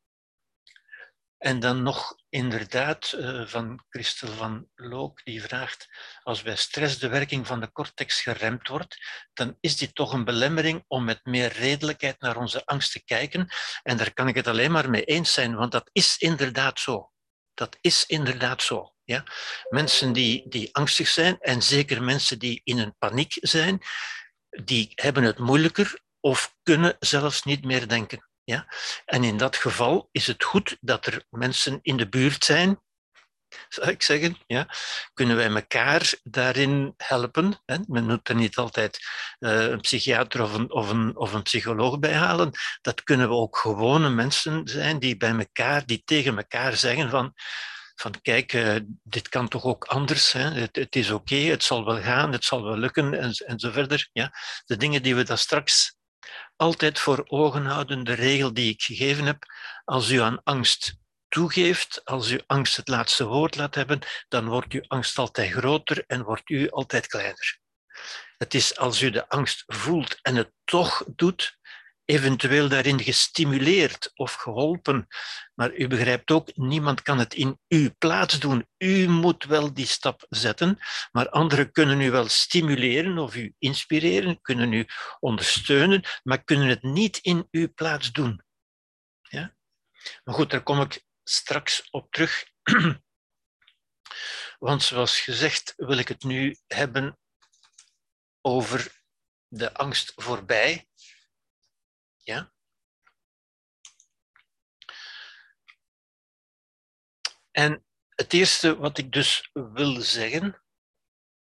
en 1.39 1.59
dan 1.59 1.83
nog 1.83 2.15
inderdaad 2.29 3.13
uh, 3.15 3.45
van 3.45 3.85
Christel 3.89 4.27
van 4.27 4.67
Look, 4.75 5.23
die 5.23 5.41
vraagt, 5.41 5.87
als 6.23 6.41
bij 6.41 6.55
stress 6.55 6.99
de 6.99 7.07
werking 7.07 7.47
van 7.47 7.59
de 7.59 7.71
cortex 7.71 8.21
geremd 8.21 8.67
wordt, 8.67 8.97
dan 9.33 9.57
is 9.59 9.77
dit 9.77 9.95
toch 9.95 10.13
een 10.13 10.25
belemmering 10.25 10.83
om 10.87 11.03
met 11.03 11.19
meer 11.23 11.51
redelijkheid 11.51 12.21
naar 12.21 12.37
onze 12.37 12.65
angst 12.65 12.91
te 12.91 13.03
kijken. 13.03 13.47
En 13.83 13.97
daar 13.97 14.13
kan 14.13 14.27
ik 14.27 14.35
het 14.35 14.47
alleen 14.47 14.71
maar 14.71 14.89
mee 14.89 15.03
eens 15.03 15.33
zijn, 15.33 15.55
want 15.55 15.71
dat 15.71 15.89
is 15.91 16.17
inderdaad 16.17 16.79
zo. 16.79 17.11
Dat 17.53 17.77
is 17.81 18.05
inderdaad 18.05 18.63
zo. 18.63 18.93
Ja? 19.03 19.23
Mensen 19.69 20.13
die, 20.13 20.49
die 20.49 20.75
angstig 20.75 21.07
zijn, 21.07 21.39
en 21.39 21.61
zeker 21.61 22.03
mensen 22.03 22.39
die 22.39 22.61
in 22.63 22.77
een 22.77 22.95
paniek 22.97 23.37
zijn, 23.39 23.81
die 24.49 24.91
hebben 24.95 25.23
het 25.23 25.37
moeilijker 25.37 25.99
of 26.19 26.55
kunnen 26.63 26.95
zelfs 26.99 27.43
niet 27.43 27.65
meer 27.65 27.87
denken. 27.87 28.28
Ja? 28.49 28.65
En 29.05 29.23
in 29.23 29.37
dat 29.37 29.55
geval 29.55 30.09
is 30.11 30.27
het 30.27 30.43
goed 30.43 30.77
dat 30.81 31.05
er 31.05 31.23
mensen 31.29 31.79
in 31.81 31.97
de 31.97 32.09
buurt 32.09 32.43
zijn, 32.43 32.81
zou 33.69 33.89
ik 33.89 34.01
zeggen. 34.01 34.37
Ja? 34.47 34.67
Kunnen 35.13 35.35
wij 35.35 35.49
elkaar 35.49 36.13
daarin 36.23 36.93
helpen? 36.97 37.61
Hè? 37.65 37.77
Men 37.87 38.05
moet 38.05 38.29
er 38.29 38.35
niet 38.35 38.55
altijd 38.55 38.99
uh, 39.39 39.63
een 39.63 39.79
psychiater 39.79 40.41
of 40.41 40.53
een, 40.53 40.71
of, 40.71 40.89
een, 40.89 41.17
of 41.17 41.33
een 41.33 41.43
psycholoog 41.43 41.99
bij 41.99 42.13
halen. 42.13 42.51
Dat 42.81 43.03
kunnen 43.03 43.29
we 43.29 43.35
ook 43.35 43.57
gewone 43.57 44.09
mensen 44.09 44.67
zijn 44.67 44.99
die 44.99 45.17
bij 45.17 45.37
elkaar, 45.37 45.85
die 45.85 46.01
tegen 46.05 46.37
elkaar 46.37 46.75
zeggen 46.75 47.09
van 47.09 47.33
van 48.01 48.21
kijk, 48.21 48.53
uh, 48.53 48.75
dit 49.03 49.29
kan 49.29 49.47
toch 49.47 49.63
ook 49.63 49.85
anders. 49.85 50.31
Het, 50.31 50.95
is 50.95 51.11
oké, 51.11 51.35
het 51.35 51.63
zal 51.63 51.85
wel 51.85 52.01
gaan, 52.01 52.31
het 52.31 52.43
zal 52.43 52.63
wel 52.63 52.77
lukken 52.77 53.13
en, 53.13 53.31
en 53.31 53.59
zo 53.59 53.71
verder. 53.71 54.09
Ja? 54.11 54.33
De 54.65 54.77
dingen 54.77 55.03
die 55.03 55.15
we 55.15 55.23
daar 55.23 55.37
straks 55.37 55.98
altijd 56.55 56.99
voor 56.99 57.23
ogen 57.27 57.65
houden 57.65 58.03
de 58.03 58.13
regel 58.13 58.53
die 58.53 58.73
ik 58.73 58.81
gegeven 58.81 59.25
heb. 59.25 59.43
Als 59.85 60.09
u 60.09 60.21
aan 60.21 60.43
angst 60.43 60.97
toegeeft, 61.27 62.05
als 62.05 62.29
u 62.29 62.41
angst 62.45 62.75
het 62.77 62.87
laatste 62.87 63.25
woord 63.25 63.55
laat 63.55 63.75
hebben, 63.75 63.99
dan 64.27 64.47
wordt 64.47 64.73
uw 64.73 64.83
angst 64.87 65.17
altijd 65.17 65.51
groter 65.51 66.03
en 66.07 66.23
wordt 66.23 66.49
u 66.49 66.69
altijd 66.69 67.07
kleiner. 67.07 67.59
Het 68.37 68.53
is 68.53 68.77
als 68.77 69.01
u 69.01 69.09
de 69.09 69.29
angst 69.29 69.63
voelt 69.67 70.19
en 70.21 70.35
het 70.35 70.51
toch 70.63 71.03
doet, 71.15 71.57
eventueel 72.09 72.69
daarin 72.69 72.99
gestimuleerd 72.99 74.11
of 74.15 74.33
geholpen. 74.33 75.07
Maar 75.55 75.73
u 75.73 75.87
begrijpt 75.87 76.31
ook, 76.31 76.55
niemand 76.55 77.01
kan 77.01 77.19
het 77.19 77.33
in 77.33 77.59
uw 77.67 77.89
plaats 77.97 78.39
doen. 78.39 78.67
U 78.77 79.07
moet 79.07 79.43
wel 79.43 79.73
die 79.73 79.85
stap 79.85 80.25
zetten, 80.29 80.79
maar 81.11 81.29
anderen 81.29 81.71
kunnen 81.71 82.01
u 82.01 82.11
wel 82.11 82.27
stimuleren 82.27 83.17
of 83.17 83.35
u 83.35 83.53
inspireren, 83.57 84.41
kunnen 84.41 84.73
u 84.73 84.85
ondersteunen, 85.19 86.03
maar 86.23 86.43
kunnen 86.43 86.67
het 86.67 86.83
niet 86.83 87.17
in 87.17 87.47
uw 87.51 87.73
plaats 87.73 88.11
doen. 88.11 88.43
Ja? 89.21 89.55
Maar 90.23 90.35
goed, 90.35 90.49
daar 90.49 90.63
kom 90.63 90.81
ik 90.81 91.03
straks 91.23 91.87
op 91.89 92.11
terug. 92.11 92.45
Want 94.59 94.83
zoals 94.83 95.19
gezegd 95.19 95.73
wil 95.77 95.97
ik 95.97 96.07
het 96.07 96.23
nu 96.23 96.57
hebben 96.67 97.19
over 98.41 99.01
de 99.47 99.73
angst 99.73 100.13
voorbij 100.15 100.88
ja? 102.29 102.51
En 107.51 107.85
het 108.09 108.33
eerste 108.33 108.77
wat 108.77 108.97
ik 108.97 109.11
dus 109.11 109.49
wil 109.53 110.01
zeggen, 110.01 110.63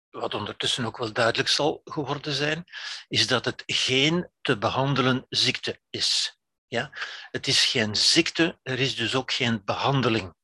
wat 0.09 0.33
ondertussen 0.33 0.85
ook 0.85 0.97
wel 0.97 1.13
duidelijk 1.13 1.49
zal 1.49 1.81
geworden 1.83 2.33
zijn, 2.33 2.65
is 3.07 3.27
dat 3.27 3.45
het 3.45 3.63
geen 3.65 4.31
te 4.41 4.57
behandelen 4.57 5.25
ziekte 5.29 5.81
is. 5.89 6.39
Ja? 6.67 6.91
Het 7.31 7.47
is 7.47 7.65
geen 7.65 7.95
ziekte, 7.95 8.59
er 8.63 8.79
is 8.79 8.95
dus 8.95 9.15
ook 9.15 9.31
geen 9.31 9.63
behandeling. 9.63 10.35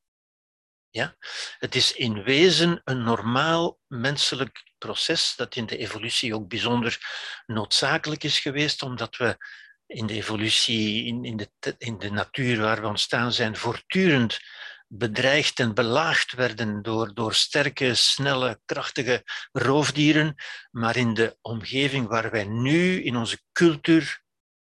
Ja? 0.90 1.16
Het 1.58 1.76
is 1.76 1.94
in 1.94 2.24
wezen 2.24 2.82
een 2.84 3.04
normaal 3.04 3.80
menselijk 3.88 4.74
proces 4.78 5.36
dat 5.36 5.56
in 5.56 5.66
de 5.66 5.78
evolutie 5.78 6.36
ook 6.36 6.48
bijzonder 6.48 7.00
noodzakelijk 7.46 8.24
is 8.24 8.40
geweest, 8.40 8.82
omdat 8.82 9.16
we 9.18 9.38
in 9.88 10.06
de 10.06 10.14
evolutie, 10.14 11.06
in, 11.06 11.26
in, 11.26 11.38
de, 11.38 11.76
in 11.78 11.98
de 11.98 12.12
natuur 12.12 12.62
waar 12.62 12.82
we 12.82 12.88
ontstaan 12.88 13.32
zijn, 13.34 13.56
voortdurend 13.56 14.40
bedreigd 14.88 15.60
en 15.60 15.74
belaagd 15.74 16.32
werden 16.32 16.82
door, 16.82 17.14
door 17.14 17.34
sterke, 17.34 17.96
snelle, 17.96 18.60
krachtige 18.66 19.24
roofdieren. 19.52 20.36
Maar 20.72 20.96
in 20.96 21.14
de 21.14 21.38
omgeving 21.42 22.08
waar 22.08 22.32
wij 22.32 22.44
nu, 22.46 23.04
in 23.04 23.16
onze 23.16 23.40
cultuur, 23.52 24.22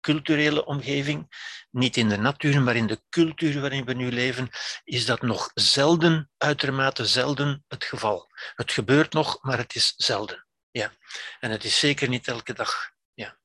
culturele 0.00 0.64
omgeving, 0.64 1.34
niet 1.70 1.96
in 1.96 2.08
de 2.08 2.16
natuur, 2.16 2.62
maar 2.62 2.76
in 2.76 2.86
de 2.86 3.02
cultuur 3.08 3.60
waarin 3.60 3.84
we 3.84 3.92
nu 3.92 4.12
leven, 4.12 4.48
is 4.84 5.06
dat 5.06 5.22
nog 5.22 5.50
zelden, 5.54 6.30
uitermate 6.36 7.06
zelden 7.06 7.64
het 7.68 7.84
geval. 7.84 8.28
Het 8.54 8.72
gebeurt 8.72 9.12
nog, 9.12 9.42
maar 9.42 9.58
het 9.58 9.74
is 9.74 9.94
zelden. 9.96 10.46
Ja. 10.70 10.92
En 11.40 11.50
het 11.50 11.64
is 11.64 11.78
zeker 11.78 12.08
niet 12.08 12.28
elke 12.28 12.52
dag. 12.52 12.90
Ja. 13.14 13.38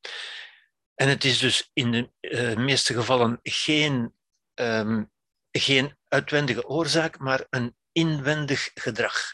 En 1.01 1.07
het 1.07 1.23
is 1.23 1.37
dus 1.37 1.69
in 1.73 1.91
de 1.91 2.11
uh, 2.21 2.55
meeste 2.55 2.93
gevallen 2.93 3.39
geen, 3.43 4.15
um, 4.53 5.11
geen 5.51 5.97
uitwendige 6.07 6.67
oorzaak, 6.67 7.19
maar 7.19 7.45
een 7.49 7.75
inwendig 7.91 8.71
gedrag. 8.73 9.29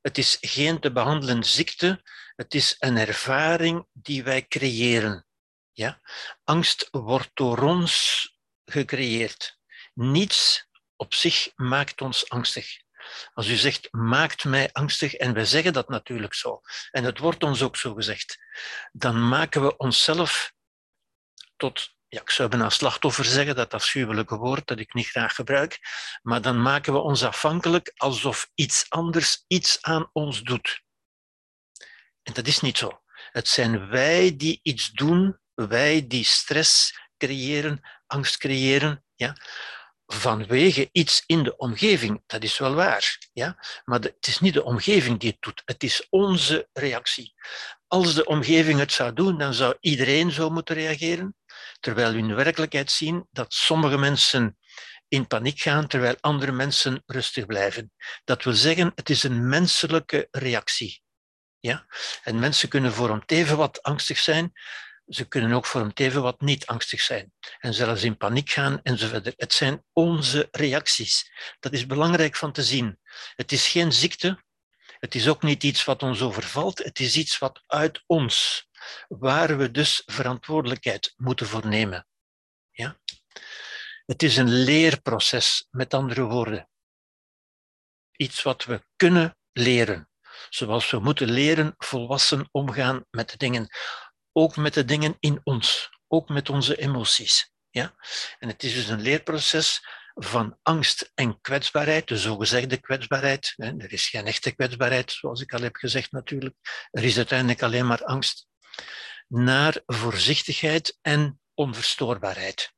Het 0.00 0.18
is 0.18 0.36
geen 0.40 0.80
te 0.80 0.92
behandelen 0.92 1.44
ziekte, 1.44 2.02
het 2.36 2.54
is 2.54 2.76
een 2.78 2.96
ervaring 2.96 3.86
die 3.92 4.24
wij 4.24 4.46
creëren. 4.46 5.26
Ja? 5.72 6.00
Angst 6.44 6.88
wordt 6.90 7.30
door 7.34 7.58
ons 7.58 8.26
gecreëerd. 8.64 9.58
Niets 9.94 10.68
op 10.96 11.14
zich 11.14 11.52
maakt 11.54 12.00
ons 12.00 12.28
angstig. 12.28 12.66
Als 13.32 13.48
u 13.48 13.56
zegt, 13.56 13.88
maakt 13.90 14.44
mij 14.44 14.72
angstig, 14.72 15.14
en 15.14 15.34
wij 15.34 15.44
zeggen 15.44 15.72
dat 15.72 15.88
natuurlijk 15.88 16.34
zo, 16.34 16.60
en 16.90 17.04
het 17.04 17.18
wordt 17.18 17.42
ons 17.42 17.62
ook 17.62 17.76
zo 17.76 17.94
gezegd, 17.94 18.38
dan 18.92 19.28
maken 19.28 19.62
we 19.62 19.76
onszelf 19.76 20.56
tot, 21.58 21.94
ja, 22.08 22.20
ik 22.20 22.30
zou 22.30 22.48
bijna 22.48 22.68
slachtoffer 22.68 23.24
zeggen, 23.24 23.56
dat 23.56 23.74
afschuwelijke 23.74 24.36
woord 24.36 24.66
dat 24.66 24.78
ik 24.78 24.94
niet 24.94 25.08
graag 25.08 25.34
gebruik, 25.34 25.78
maar 26.22 26.42
dan 26.42 26.62
maken 26.62 26.92
we 26.92 26.98
ons 26.98 27.24
afhankelijk 27.24 27.92
alsof 27.96 28.50
iets 28.54 28.86
anders 28.88 29.44
iets 29.46 29.78
aan 29.80 30.10
ons 30.12 30.42
doet. 30.42 30.82
En 32.22 32.32
dat 32.32 32.46
is 32.46 32.60
niet 32.60 32.78
zo. 32.78 33.02
Het 33.30 33.48
zijn 33.48 33.88
wij 33.88 34.36
die 34.36 34.60
iets 34.62 34.90
doen, 34.90 35.38
wij 35.54 36.06
die 36.06 36.24
stress 36.24 36.98
creëren, 37.16 37.80
angst 38.06 38.36
creëren, 38.36 39.04
ja, 39.14 39.36
vanwege 40.12 40.88
iets 40.92 41.22
in 41.26 41.42
de 41.42 41.56
omgeving. 41.56 42.22
Dat 42.26 42.42
is 42.42 42.58
wel 42.58 42.74
waar, 42.74 43.18
ja? 43.32 43.64
maar 43.84 44.00
het 44.00 44.26
is 44.26 44.40
niet 44.40 44.54
de 44.54 44.64
omgeving 44.64 45.18
die 45.20 45.30
het 45.30 45.40
doet, 45.40 45.62
het 45.64 45.82
is 45.82 46.06
onze 46.10 46.68
reactie. 46.72 47.34
Als 47.86 48.14
de 48.14 48.24
omgeving 48.24 48.78
het 48.78 48.92
zou 48.92 49.12
doen, 49.12 49.38
dan 49.38 49.54
zou 49.54 49.76
iedereen 49.80 50.30
zo 50.30 50.50
moeten 50.50 50.74
reageren, 50.74 51.36
terwijl 51.80 52.12
we 52.12 52.18
in 52.18 52.34
werkelijkheid 52.34 52.90
zien 52.90 53.26
dat 53.30 53.54
sommige 53.54 53.98
mensen 53.98 54.56
in 55.08 55.26
paniek 55.26 55.60
gaan, 55.60 55.86
terwijl 55.86 56.16
andere 56.20 56.52
mensen 56.52 57.02
rustig 57.06 57.46
blijven. 57.46 57.92
Dat 58.24 58.44
wil 58.44 58.52
zeggen, 58.52 58.92
het 58.94 59.10
is 59.10 59.22
een 59.22 59.48
menselijke 59.48 60.28
reactie. 60.30 61.02
Ja? 61.58 61.86
En 62.22 62.38
mensen 62.38 62.68
kunnen 62.68 62.92
voor 62.92 63.10
om 63.10 63.22
even 63.26 63.56
wat 63.56 63.82
angstig 63.82 64.18
zijn, 64.18 64.52
ze 65.06 65.24
kunnen 65.24 65.52
ook 65.52 65.66
voor 65.66 65.80
een 65.80 65.92
teven 65.92 66.22
wat 66.22 66.40
niet 66.40 66.66
angstig 66.66 67.00
zijn 67.00 67.32
en 67.58 67.74
zelfs 67.74 68.02
in 68.02 68.16
paniek 68.16 68.50
gaan 68.50 68.80
enzovoort. 68.82 69.32
Het 69.36 69.52
zijn 69.52 69.84
onze 69.92 70.48
reacties. 70.50 71.32
Dat 71.60 71.72
is 71.72 71.86
belangrijk 71.86 72.36
van 72.36 72.52
te 72.52 72.62
zien. 72.62 72.98
Het 73.34 73.52
is 73.52 73.68
geen 73.68 73.92
ziekte, 73.92 74.42
het 74.98 75.14
is 75.14 75.28
ook 75.28 75.42
niet 75.42 75.62
iets 75.62 75.84
wat 75.84 76.02
ons 76.02 76.22
overvalt, 76.22 76.78
het 76.78 76.98
is 76.98 77.16
iets 77.16 77.38
wat 77.38 77.62
uit 77.66 78.02
ons, 78.06 78.66
waar 79.08 79.58
we 79.58 79.70
dus 79.70 80.02
verantwoordelijkheid 80.06 81.12
moeten 81.16 81.46
voor 81.46 81.66
nemen. 81.66 82.06
Ja? 82.70 83.00
Het 84.06 84.22
is 84.22 84.36
een 84.36 84.52
leerproces, 84.52 85.66
met 85.70 85.94
andere 85.94 86.22
woorden. 86.22 86.68
Iets 88.16 88.42
wat 88.42 88.64
we 88.64 88.84
kunnen 88.96 89.36
leren, 89.52 90.10
zoals 90.48 90.90
we 90.90 90.98
moeten 90.98 91.30
leren 91.30 91.74
volwassen 91.78 92.48
omgaan 92.50 93.04
met 93.10 93.30
de 93.30 93.36
dingen 93.36 93.68
ook 94.32 94.56
met 94.56 94.74
de 94.74 94.84
dingen 94.84 95.16
in 95.20 95.40
ons, 95.44 95.90
ook 96.06 96.28
met 96.28 96.48
onze 96.50 96.76
emoties. 96.76 97.52
Ja? 97.70 97.94
En 98.38 98.48
het 98.48 98.62
is 98.62 98.74
dus 98.74 98.88
een 98.88 99.00
leerproces 99.00 99.86
van 100.18 100.58
angst 100.62 101.10
en 101.14 101.40
kwetsbaarheid, 101.40 102.08
de 102.08 102.18
zogezegde 102.18 102.76
kwetsbaarheid. 102.76 103.54
Er 103.56 103.92
is 103.92 104.08
geen 104.08 104.26
echte 104.26 104.54
kwetsbaarheid, 104.54 105.12
zoals 105.12 105.40
ik 105.40 105.52
al 105.52 105.60
heb 105.60 105.76
gezegd 105.76 106.12
natuurlijk. 106.12 106.54
Er 106.90 107.04
is 107.04 107.16
uiteindelijk 107.16 107.62
alleen 107.62 107.86
maar 107.86 108.04
angst. 108.04 108.46
Naar 109.28 109.82
voorzichtigheid 109.86 110.98
en 111.00 111.40
onverstoorbaarheid. 111.54 112.72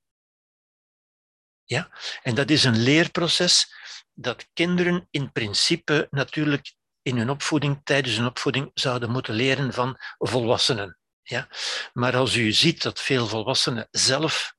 Ja? 1.65 1.91
En 2.23 2.35
dat 2.35 2.51
is 2.51 2.65
een 2.65 2.79
leerproces 2.79 3.75
dat 4.15 4.49
kinderen 4.53 5.07
in 5.11 5.33
principe 5.33 6.07
natuurlijk 6.11 6.75
in 7.03 7.17
hun 7.17 7.31
opvoeding, 7.31 7.81
tijdens 7.85 8.17
hun 8.17 8.27
opvoeding, 8.27 8.71
zouden 8.75 9.11
moeten 9.11 9.35
leren 9.35 9.73
van 9.73 9.97
volwassenen. 10.19 10.99
Ja? 11.23 11.49
Maar 11.93 12.17
als 12.17 12.35
u 12.35 12.53
ziet 12.53 12.83
dat 12.83 13.01
veel 13.01 13.27
volwassenen 13.27 13.89
zelf 13.91 14.55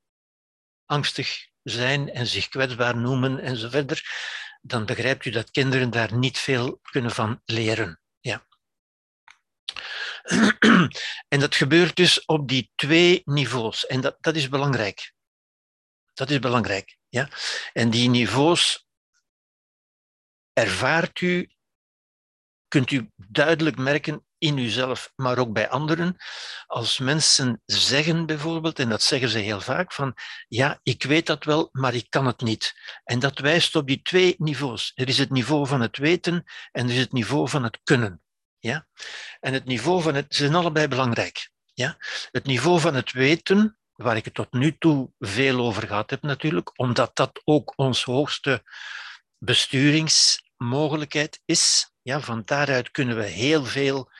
angstig 0.84 1.50
zijn 1.62 2.12
en 2.12 2.26
zich 2.26 2.48
kwetsbaar 2.48 2.96
noemen 2.96 3.38
en 3.38 3.56
zo 3.56 3.68
verder, 3.68 4.02
dan 4.62 4.86
begrijpt 4.86 5.24
u 5.24 5.30
dat 5.30 5.50
kinderen 5.50 5.90
daar 5.90 6.14
niet 6.14 6.38
veel 6.38 6.78
kunnen 6.82 7.10
van 7.10 7.40
leren. 7.44 8.00
Ja. 8.20 8.46
En 11.28 11.40
dat 11.40 11.54
gebeurt 11.54 11.96
dus 11.96 12.24
op 12.24 12.48
die 12.48 12.70
twee 12.74 13.22
niveaus. 13.24 13.86
En 13.86 14.00
dat, 14.00 14.16
dat 14.20 14.36
is 14.36 14.48
belangrijk. 14.48 15.12
Dat 16.14 16.30
is 16.30 16.38
belangrijk. 16.38 16.96
Ja? 17.08 17.28
En 17.72 17.90
die 17.90 18.08
niveaus 18.08 18.86
ervaart 20.52 21.20
u, 21.20 21.50
kunt 22.68 22.90
u 22.90 23.10
duidelijk 23.16 23.76
merken 23.76 24.26
in 24.42 24.58
uzelf, 24.58 25.12
maar 25.16 25.38
ook 25.38 25.52
bij 25.52 25.68
anderen. 25.68 26.16
Als 26.66 26.98
mensen 26.98 27.62
zeggen 27.64 28.26
bijvoorbeeld, 28.26 28.78
en 28.78 28.88
dat 28.88 29.02
zeggen 29.02 29.28
ze 29.28 29.38
heel 29.38 29.60
vaak, 29.60 29.92
van 29.92 30.14
ja, 30.48 30.80
ik 30.82 31.02
weet 31.02 31.26
dat 31.26 31.44
wel, 31.44 31.68
maar 31.72 31.94
ik 31.94 32.06
kan 32.08 32.26
het 32.26 32.40
niet. 32.40 32.74
En 33.04 33.18
dat 33.18 33.38
wijst 33.38 33.76
op 33.76 33.86
die 33.86 34.02
twee 34.02 34.34
niveaus. 34.38 34.92
Er 34.94 35.08
is 35.08 35.18
het 35.18 35.30
niveau 35.30 35.66
van 35.66 35.80
het 35.80 35.96
weten 35.96 36.44
en 36.72 36.86
er 36.86 36.92
is 36.92 37.00
het 37.00 37.12
niveau 37.12 37.48
van 37.48 37.62
het 37.62 37.80
kunnen. 37.82 38.22
Ja? 38.58 38.86
En 39.40 39.52
het 39.52 39.64
niveau 39.64 40.02
van 40.02 40.14
het, 40.14 40.26
ze 40.28 40.42
zijn 40.42 40.54
allebei 40.54 40.88
belangrijk. 40.88 41.50
Ja? 41.74 41.96
Het 42.30 42.44
niveau 42.44 42.80
van 42.80 42.94
het 42.94 43.12
weten, 43.12 43.78
waar 43.92 44.16
ik 44.16 44.24
het 44.24 44.34
tot 44.34 44.52
nu 44.52 44.76
toe 44.78 45.12
veel 45.18 45.60
over 45.60 45.86
gehad 45.86 46.10
heb 46.10 46.22
natuurlijk, 46.22 46.78
omdat 46.78 47.16
dat 47.16 47.40
ook 47.44 47.72
ons 47.76 48.04
hoogste 48.04 48.62
besturingsmogelijkheid 49.38 51.40
is. 51.44 51.90
Ja, 52.02 52.20
van 52.20 52.42
daaruit 52.44 52.90
kunnen 52.90 53.16
we 53.16 53.24
heel 53.24 53.64
veel 53.64 54.10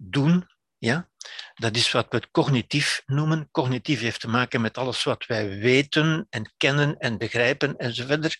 doen. 0.00 0.48
Ja? 0.78 1.10
Dat 1.54 1.76
is 1.76 1.90
wat 1.90 2.06
we 2.10 2.16
het 2.16 2.30
cognitief 2.30 3.02
noemen. 3.06 3.48
Cognitief 3.50 4.00
heeft 4.00 4.20
te 4.20 4.28
maken 4.28 4.60
met 4.60 4.78
alles 4.78 5.02
wat 5.02 5.26
wij 5.26 5.48
weten 5.48 6.26
en 6.30 6.54
kennen 6.56 6.98
en 6.98 7.18
begrijpen 7.18 7.76
enzovoort. 7.76 8.38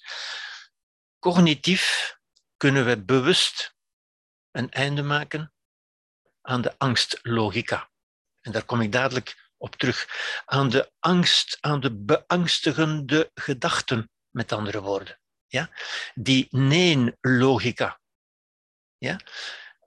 Cognitief 1.19 2.17
kunnen 2.57 2.87
we 2.87 3.05
bewust 3.05 3.75
een 4.51 4.71
einde 4.71 5.03
maken 5.03 5.53
aan 6.43 6.61
de 6.61 6.75
angstlogica. 6.79 7.91
En 8.41 8.53
daar 8.53 8.65
kom 8.65 8.81
ik 8.81 8.93
dadelijk 8.93 9.51
op 9.57 9.77
terug. 9.77 10.09
Aan 10.45 10.69
de 10.69 10.93
angst, 10.99 11.59
aan 11.61 11.81
de 11.81 11.97
beangstigende 11.97 13.31
gedachten, 13.35 14.11
met 14.31 14.53
andere 14.53 14.81
woorden. 14.81 15.21
Ja? 15.47 15.71
Die 16.15 16.47
nee-logica. 16.51 18.01
Ja? 18.99 19.21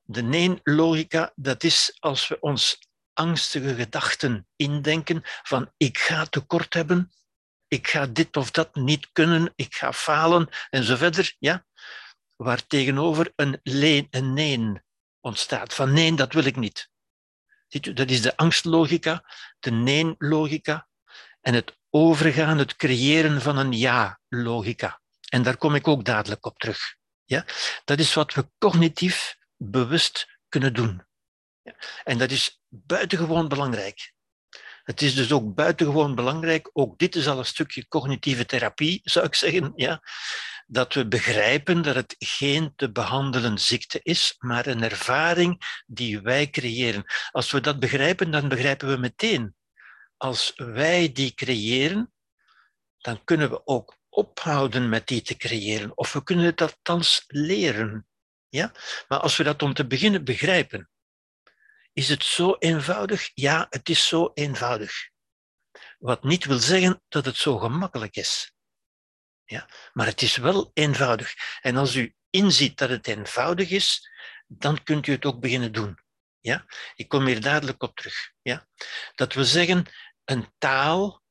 De 0.04 0.22
nee-logica, 0.22 1.32
dat 1.36 1.64
is 1.64 1.98
als 2.00 2.28
we 2.28 2.40
ons 2.40 2.80
angstige 3.14 3.76
gedachten 3.76 4.48
indenken 4.56 5.22
van 5.24 5.72
ik 5.78 5.98
ga 5.98 6.26
tekort 6.26 6.74
hebben, 6.74 7.12
ik 7.68 7.88
ga 7.88 8.06
dit 8.06 8.38
of 8.38 8.52
dat 8.52 8.76
niet 8.76 9.12
kunnen, 9.12 9.54
ik 9.56 9.76
ga 9.76 9.94
falen 9.94 10.50
en 10.70 10.84
zo 10.84 10.96
verder. 10.96 11.36
Ja? 11.40 11.66
Waar 12.36 12.68
tegenover 12.68 13.32
een, 13.36 13.60
een 14.10 14.34
nee 14.34 14.82
ontstaat. 15.22 15.74
Van 15.74 15.94
nee, 15.94 16.14
dat 16.14 16.34
wil 16.34 16.46
ik 16.46 16.56
niet. 16.56 16.90
Dat 17.94 18.10
is 18.10 18.22
de 18.22 18.38
angstlogica, 18.38 19.26
de 19.60 19.72
nee-logica 19.72 20.88
en 21.42 21.54
het 21.54 21.78
overgaan, 21.90 22.58
het 22.58 22.76
creëren 22.76 23.42
van 23.42 23.58
een 23.58 23.72
ja-logica. 23.72 25.02
En 25.30 25.44
daar 25.44 25.58
kom 25.58 25.76
ik 25.76 25.88
ook 25.88 26.06
dadelijk 26.06 26.46
op 26.46 26.58
terug. 26.58 26.96
Ja? 27.26 27.46
Dat 27.84 28.00
is 28.00 28.14
wat 28.14 28.34
we 28.34 28.50
cognitief 28.58 29.38
bewust 29.72 30.40
kunnen 30.50 30.74
doen. 30.74 31.06
En 32.04 32.18
dat 32.18 32.32
is 32.32 32.62
buitengewoon 32.68 33.48
belangrijk. 33.48 34.14
Het 34.84 35.02
is 35.02 35.16
dus 35.16 35.32
ook 35.32 35.56
buitengewoon 35.56 36.16
belangrijk, 36.16 36.70
ook 36.74 36.98
dit 36.98 37.16
is 37.16 37.28
al 37.28 37.38
een 37.38 37.46
stukje 37.46 37.88
cognitieve 37.88 38.46
therapie, 38.46 39.02
zou 39.04 39.26
ik 39.26 39.36
zeggen, 39.36 39.72
ja, 39.76 40.02
dat 40.68 40.94
we 40.94 41.08
begrijpen 41.08 41.82
dat 41.82 41.96
het 41.96 42.16
geen 42.20 42.74
te 42.76 42.92
behandelen 42.92 43.60
ziekte 43.60 44.00
is, 44.04 44.36
maar 44.38 44.68
een 44.68 44.84
ervaring 44.84 45.82
die 45.86 46.22
wij 46.22 46.50
creëren. 46.50 47.04
Als 47.32 47.52
we 47.52 47.62
dat 47.62 47.80
begrijpen, 47.80 48.32
dan 48.32 48.48
begrijpen 48.48 48.88
we 48.88 48.98
meteen. 48.98 49.56
Als 50.18 50.52
wij 50.56 51.12
die 51.12 51.34
creëren, 51.34 52.14
dan 52.98 53.24
kunnen 53.24 53.50
we 53.50 53.66
ook 53.66 53.98
ophouden 54.10 54.90
met 54.90 55.08
die 55.08 55.22
te 55.22 55.36
creëren, 55.36 55.98
of 55.98 56.14
we 56.14 56.24
kunnen 56.24 56.46
het 56.46 56.62
althans 56.62 57.24
leren. 57.28 58.08
Ja? 58.54 58.72
Maar 59.08 59.20
als 59.20 59.38
we 59.38 59.44
dat 59.44 59.62
om 59.62 59.74
te 59.74 59.88
beginnen 59.88 60.24
begrijpen, 60.24 60.90
is 61.94 62.10
het 62.10 62.24
zo 62.24 62.56
eenvoudig? 62.60 63.32
Ja, 63.34 63.68
het 63.70 63.90
is 63.90 64.08
zo 64.08 64.32
eenvoudig. 64.34 65.10
Wat 65.98 66.24
niet 66.24 66.46
wil 66.46 66.58
zeggen 66.58 67.04
dat 67.08 67.26
het 67.26 67.36
zo 67.36 67.58
gemakkelijk 67.58 68.16
is. 68.16 68.54
Ja? 69.46 69.70
Maar 69.94 70.06
het 70.06 70.22
is 70.22 70.36
wel 70.36 70.72
eenvoudig. 70.74 71.34
En 71.62 71.78
als 71.78 71.96
u 71.96 72.16
inziet 72.30 72.78
dat 72.78 72.90
het 72.90 73.08
eenvoudig 73.08 73.70
is, 73.70 74.10
dan 74.48 74.84
kunt 74.84 75.08
u 75.08 75.12
het 75.12 75.26
ook 75.26 75.40
beginnen 75.40 75.72
doen. 75.72 76.00
Ja? 76.40 76.66
Ik 76.96 77.08
kom 77.08 77.26
hier 77.26 77.42
dadelijk 77.42 77.84
op 77.84 77.96
terug. 77.96 78.32
Ja? 78.42 78.68
Dat 79.16 79.34
we 79.34 79.46
zeggen, 79.46 79.86
een 80.24 80.54
taal. 80.58 81.22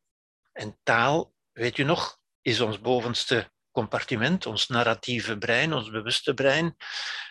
En 0.53 0.79
taal, 0.83 1.35
weet 1.53 1.79
u 1.79 1.83
nog, 1.83 2.19
is 2.41 2.61
ons 2.61 2.81
bovenste 2.81 3.53
compartiment, 3.73 4.47
ons 4.47 4.69
narratieve 4.69 5.39
brein, 5.39 5.73
ons 5.73 5.91
bewuste 5.91 6.35
brein. 6.35 6.77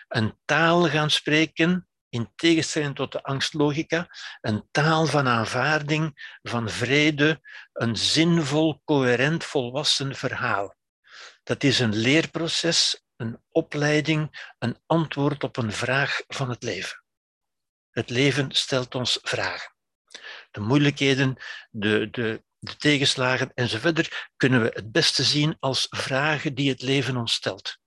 Een 0.08 0.32
taal 0.44 0.88
gaan 0.88 1.10
spreken, 1.10 1.86
in 2.12 2.32
tegenstelling 2.36 2.94
tot 2.94 3.12
de 3.12 3.22
angstlogica, 3.22 4.06
een 4.40 4.68
taal 4.70 5.06
van 5.06 5.28
aanvaarding, 5.28 6.36
van 6.42 6.68
vrede, 6.68 7.40
een 7.72 7.96
zinvol, 7.96 8.80
coherent, 8.84 9.44
volwassen 9.44 10.14
verhaal. 10.14 10.74
Dat 11.42 11.64
is 11.64 11.78
een 11.78 11.96
leerproces, 11.96 13.04
een 13.16 13.42
opleiding, 13.48 14.52
een 14.58 14.76
antwoord 14.86 15.44
op 15.44 15.56
een 15.56 15.72
vraag 15.72 16.22
van 16.28 16.48
het 16.50 16.62
leven. 16.62 17.04
Het 17.90 18.10
leven 18.10 18.52
stelt 18.52 18.94
ons 18.94 19.18
vragen. 19.22 19.74
De 20.50 20.60
moeilijkheden, 20.60 21.36
de, 21.70 22.08
de, 22.10 22.44
de 22.64 22.76
tegenslagen 22.76 23.52
enzovoort 23.54 24.28
kunnen 24.36 24.62
we 24.62 24.70
het 24.74 24.92
beste 24.92 25.22
zien 25.22 25.56
als 25.60 25.86
vragen 25.90 26.54
die 26.54 26.70
het 26.70 26.82
leven 26.82 27.16
ons 27.16 27.32
stelt. 27.32 27.78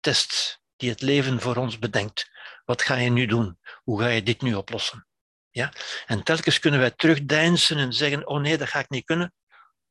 Tests 0.00 0.60
die 0.76 0.90
het 0.90 1.02
leven 1.02 1.40
voor 1.40 1.56
ons 1.56 1.78
bedenkt. 1.78 2.30
Wat 2.64 2.82
ga 2.82 2.96
je 2.96 3.10
nu 3.10 3.26
doen? 3.26 3.58
Hoe 3.82 4.00
ga 4.00 4.08
je 4.08 4.22
dit 4.22 4.42
nu 4.42 4.54
oplossen? 4.54 5.06
Ja? 5.50 5.72
En 6.06 6.22
telkens 6.22 6.58
kunnen 6.58 6.80
wij 6.80 6.90
terugdeinzen 6.90 7.78
en 7.78 7.92
zeggen, 7.92 8.26
oh 8.26 8.40
nee, 8.40 8.58
dat 8.58 8.68
ga 8.68 8.78
ik 8.78 8.90
niet 8.90 9.04
kunnen. 9.04 9.34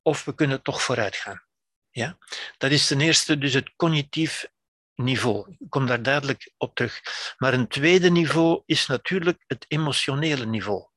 Of 0.01 0.25
we 0.25 0.35
kunnen 0.35 0.61
toch 0.61 0.81
vooruit 0.81 1.15
gaan. 1.15 1.43
Ja? 1.89 2.17
Dat 2.57 2.71
is 2.71 2.87
ten 2.87 3.01
eerste 3.01 3.37
dus 3.37 3.53
het 3.53 3.75
cognitief 3.75 4.45
niveau. 4.95 5.55
Ik 5.59 5.69
kom 5.69 5.85
daar 5.85 6.03
dadelijk 6.03 6.51
op 6.57 6.75
terug. 6.75 7.01
Maar 7.37 7.53
een 7.53 7.67
tweede 7.67 8.09
niveau 8.09 8.63
is 8.65 8.85
natuurlijk 8.85 9.43
het 9.47 9.65
emotionele 9.67 10.45
niveau. 10.45 10.91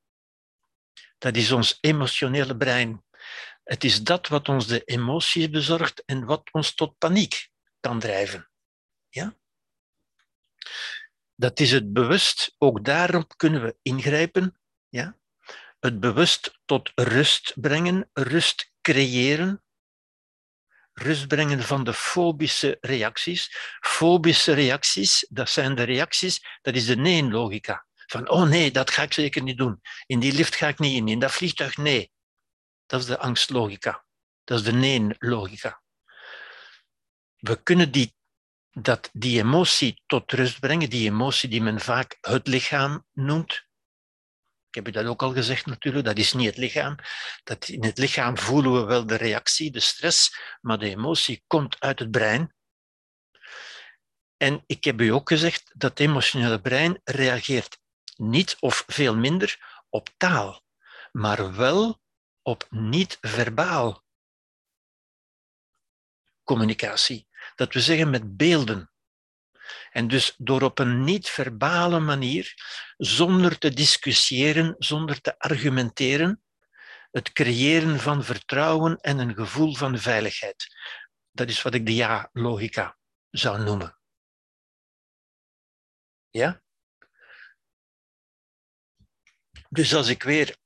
Dat 1.19 1.37
is 1.37 1.53
ons 1.53 1.79
emotionele 1.81 2.57
brein. 2.57 3.05
Het 3.65 3.85
is 3.85 4.03
dat 4.03 4.29
wat 4.29 4.49
ons 4.49 4.67
de 4.67 4.85
emoties 4.85 5.51
bezorgt 5.51 6.05
en 6.05 6.25
wat 6.25 6.49
ons 6.53 6.75
tot 6.75 6.99
paniek 6.99 7.49
kan 7.81 7.99
drijven. 7.99 8.49
Ja? 9.09 9.37
Dat 11.35 11.61
is 11.61 11.71
het 11.71 11.93
bewust, 11.93 12.55
ook 12.59 12.85
daarop 12.85 13.37
kunnen 13.37 13.63
we 13.63 13.77
ingrijpen. 13.83 14.61
Ja? 14.89 15.19
Het 15.81 16.01
bewust 16.01 16.59
tot 16.65 16.93
rust 16.95 17.53
brengen, 17.61 18.11
rust 18.13 18.73
creëren, 18.81 19.63
rust 20.93 21.27
brengen 21.27 21.63
van 21.63 21.85
de 21.85 21.95
fobische 21.95 22.79
reacties. 22.81 23.57
Fobische 23.81 24.53
reacties, 24.53 25.27
dat 25.29 25.51
zijn 25.51 25.75
de 25.75 25.83
reacties, 25.83 26.59
dat 26.63 26.75
is 26.75 26.87
de 26.87 26.97
nee-logica. 26.97 27.86
Van, 28.07 28.29
oh 28.29 28.49
nee, 28.49 28.71
dat 28.71 28.91
ga 28.91 29.03
ik 29.03 29.13
zeker 29.13 29.43
niet 29.43 29.59
doen. 29.59 29.81
In 30.07 30.21
die 30.21 30.33
lift 30.33 30.55
ga 30.57 30.69
ik 30.69 30.79
niet 30.79 30.97
in. 30.97 31.09
In 31.09 31.19
dat 31.19 31.33
vliegtuig, 31.33 31.77
nee. 31.77 32.13
Dat 32.87 33.01
is 33.01 33.07
de 33.07 33.19
angstlogica. 33.19 34.05
Dat 34.45 34.59
is 34.59 34.65
de 34.65 34.73
nee-logica. 34.73 35.83
We 37.37 37.63
kunnen 37.63 37.93
die, 37.93 38.15
dat, 38.71 39.11
die 39.13 39.39
emotie 39.39 40.03
tot 40.07 40.33
rust 40.33 40.61
brengen, 40.61 40.91
die 40.91 41.11
emotie 41.11 41.49
die 41.49 41.63
men 41.63 41.81
vaak 41.81 42.19
het 42.21 42.47
lichaam 42.47 43.07
noemt. 43.13 43.65
Ik 44.69 44.85
heb 44.85 44.89
u 44.89 44.91
dat 44.91 45.07
ook 45.07 45.23
al 45.23 45.33
gezegd 45.33 45.67
natuurlijk, 45.67 46.05
dat 46.05 46.19
is 46.19 46.33
niet 46.33 46.47
het 46.47 46.57
lichaam. 46.57 46.97
Dat 47.45 47.69
in 47.69 47.85
het 47.85 47.99
lichaam 47.99 48.39
voelen 48.39 48.73
we 48.73 48.85
wel 48.85 49.07
de 49.07 49.17
reactie, 49.17 49.71
de 49.71 49.81
stress, 49.81 50.37
maar 50.61 50.79
de 50.79 50.89
emotie 50.89 51.45
komt 51.47 51.81
uit 51.81 51.99
het 51.99 52.11
brein. 52.11 52.55
En 54.37 54.63
ik 54.67 54.85
heb 54.85 55.01
u 55.01 55.09
ook 55.09 55.29
gezegd 55.29 55.73
dat 55.75 55.91
het 55.91 56.01
emotionele 56.01 56.61
brein 56.61 57.01
reageert 57.05 57.79
niet 58.17 58.57
of 58.61 58.85
veel 58.87 59.17
minder 59.17 59.83
op 59.89 60.09
taal, 60.17 60.65
maar 61.13 61.55
wel 61.55 62.01
op 62.43 62.67
niet-verbaal 62.71 64.05
communicatie. 66.45 67.29
Dat 67.55 67.73
we 67.73 67.81
zeggen 67.81 68.11
met 68.11 68.37
beelden. 68.37 68.91
En 69.91 70.09
dus 70.09 70.35
door 70.39 70.63
op 70.63 70.79
een 70.79 71.05
niet-verbale 71.05 72.01
manier, 72.01 72.55
zonder 72.97 73.59
te 73.59 73.71
discussiëren, 73.71 74.75
zonder 74.79 75.21
te 75.21 75.39
argumenteren, 75.39 76.43
het 77.11 77.33
creëren 77.33 78.01
van 78.01 78.25
vertrouwen 78.25 78.97
en 78.97 79.19
een 79.19 79.35
gevoel 79.35 79.75
van 79.75 79.99
veiligheid. 79.99 80.77
Dat 81.31 81.49
is 81.49 81.63
wat 81.63 81.75
ik 81.75 81.87
de 81.87 81.95
ja-logica 81.95 82.99
zou 83.31 83.63
noemen. 83.63 83.99
Ja? 86.31 86.63
Dus 89.69 89.95
als 89.95 90.09
ik 90.09 90.23
weer 90.23 90.57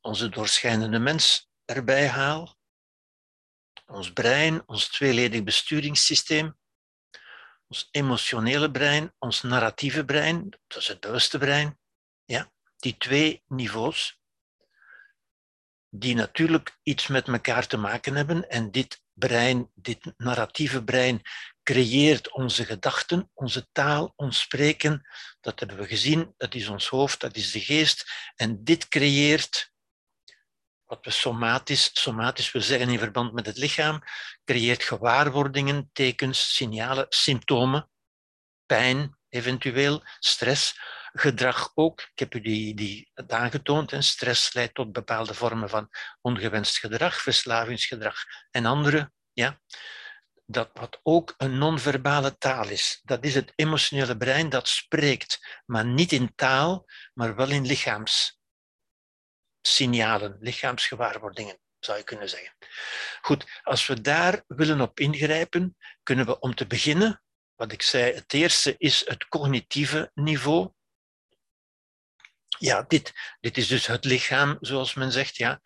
onze 0.00 0.28
doorschijnende 0.28 0.98
mens 0.98 1.50
erbij 1.64 2.08
haal, 2.08 2.56
ons 3.86 4.12
brein, 4.12 4.68
ons 4.68 4.88
tweeledig 4.88 5.42
besturingssysteem, 5.42 6.56
ons 7.68 7.88
emotionele 7.90 8.70
brein, 8.70 9.14
ons 9.18 9.42
narratieve 9.42 10.04
brein, 10.04 10.50
dat 10.66 10.78
is 10.78 10.88
het 10.88 11.00
bewuste 11.00 11.38
brein, 11.38 11.78
ja, 12.24 12.52
die 12.76 12.96
twee 12.96 13.42
niveaus, 13.46 14.20
die 15.88 16.14
natuurlijk 16.14 16.78
iets 16.82 17.06
met 17.06 17.28
elkaar 17.28 17.66
te 17.66 17.76
maken 17.76 18.14
hebben 18.14 18.48
en 18.48 18.70
dit 18.70 19.02
brein, 19.12 19.70
dit 19.74 20.12
narratieve 20.16 20.84
brein, 20.84 21.22
creëert 21.66 22.32
onze 22.32 22.64
gedachten, 22.64 23.30
onze 23.34 23.68
taal, 23.72 24.12
ons 24.16 24.40
spreken. 24.40 25.06
Dat 25.40 25.58
hebben 25.58 25.76
we 25.76 25.86
gezien, 25.86 26.34
dat 26.36 26.54
is 26.54 26.68
ons 26.68 26.88
hoofd, 26.88 27.20
dat 27.20 27.36
is 27.36 27.50
de 27.50 27.60
geest. 27.60 28.10
En 28.34 28.64
dit 28.64 28.88
creëert 28.88 29.72
wat 30.84 31.04
we 31.04 31.10
somatisch, 31.10 31.90
somatisch 31.92 32.52
wil 32.52 32.62
zeggen 32.62 32.88
in 32.88 32.98
verband 32.98 33.32
met 33.32 33.46
het 33.46 33.56
lichaam, 33.56 34.02
creëert 34.44 34.82
gewaarwordingen, 34.82 35.90
tekens, 35.92 36.54
signalen, 36.54 37.06
symptomen, 37.08 37.90
pijn 38.66 39.18
eventueel, 39.28 40.02
stress, 40.18 40.80
gedrag 41.12 41.70
ook. 41.74 42.00
Ik 42.00 42.18
heb 42.18 42.34
u 42.34 42.40
die, 42.40 42.74
die 42.74 43.10
aangetoond. 43.26 43.92
En 43.92 44.02
stress 44.02 44.52
leidt 44.52 44.74
tot 44.74 44.92
bepaalde 44.92 45.34
vormen 45.34 45.68
van 45.68 45.88
ongewenst 46.20 46.78
gedrag, 46.78 47.20
verslavingsgedrag 47.20 48.24
en 48.50 48.66
andere. 48.66 49.12
Ja 49.32 49.60
dat 50.46 50.70
wat 50.72 51.00
ook 51.02 51.34
een 51.36 51.58
non-verbale 51.58 52.38
taal 52.38 52.68
is. 52.68 53.00
Dat 53.04 53.24
is 53.24 53.34
het 53.34 53.52
emotionele 53.54 54.16
brein 54.16 54.48
dat 54.48 54.68
spreekt, 54.68 55.60
maar 55.64 55.84
niet 55.84 56.12
in 56.12 56.34
taal, 56.34 56.84
maar 57.14 57.34
wel 57.34 57.50
in 57.50 57.66
lichaamssignalen, 57.66 60.36
lichaamsgewaarwordingen, 60.40 61.58
zou 61.78 61.98
je 61.98 62.04
kunnen 62.04 62.28
zeggen. 62.28 62.56
Goed, 63.20 63.60
als 63.62 63.86
we 63.86 64.00
daar 64.00 64.44
willen 64.46 64.80
op 64.80 65.00
ingrijpen, 65.00 65.76
kunnen 66.02 66.26
we 66.26 66.38
om 66.38 66.54
te 66.54 66.66
beginnen, 66.66 67.22
wat 67.54 67.72
ik 67.72 67.82
zei, 67.82 68.14
het 68.14 68.32
eerste 68.32 68.74
is 68.78 69.06
het 69.06 69.28
cognitieve 69.28 70.10
niveau. 70.14 70.70
Ja, 72.58 72.82
dit, 72.82 73.12
dit 73.40 73.56
is 73.56 73.66
dus 73.66 73.86
het 73.86 74.04
lichaam, 74.04 74.56
zoals 74.60 74.94
men 74.94 75.12
zegt, 75.12 75.36
ja, 75.36 75.60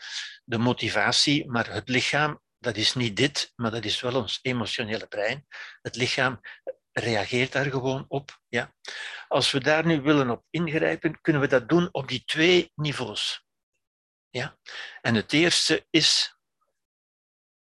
de 0.45 0.59
motivatie, 0.59 1.51
maar 1.51 1.73
het 1.73 1.89
lichaam 1.89 2.41
dat 2.61 2.77
is 2.77 2.95
niet 2.95 3.17
dit, 3.17 3.53
maar 3.57 3.71
dat 3.71 3.85
is 3.85 4.01
wel 4.01 4.15
ons 4.15 4.39
emotionele 4.43 5.07
brein. 5.07 5.47
Het 5.83 5.97
lichaam 5.97 6.41
reageert 6.93 7.53
daar 7.53 7.71
gewoon 7.71 8.05
op. 8.09 8.41
Ja. 8.49 8.75
Als 9.29 9.51
we 9.51 9.61
daar 9.61 9.87
nu 9.87 10.01
willen 10.01 10.31
op 10.31 10.45
ingrijpen, 10.51 11.21
kunnen 11.21 11.43
we 11.43 11.49
dat 11.49 11.69
doen 11.69 11.89
op 11.93 12.09
die 12.09 12.25
twee 12.25 12.73
niveaus. 12.75 13.45
Ja. 14.29 14.59
En 15.01 15.15
het 15.15 15.33
eerste 15.33 15.87
is 15.91 16.37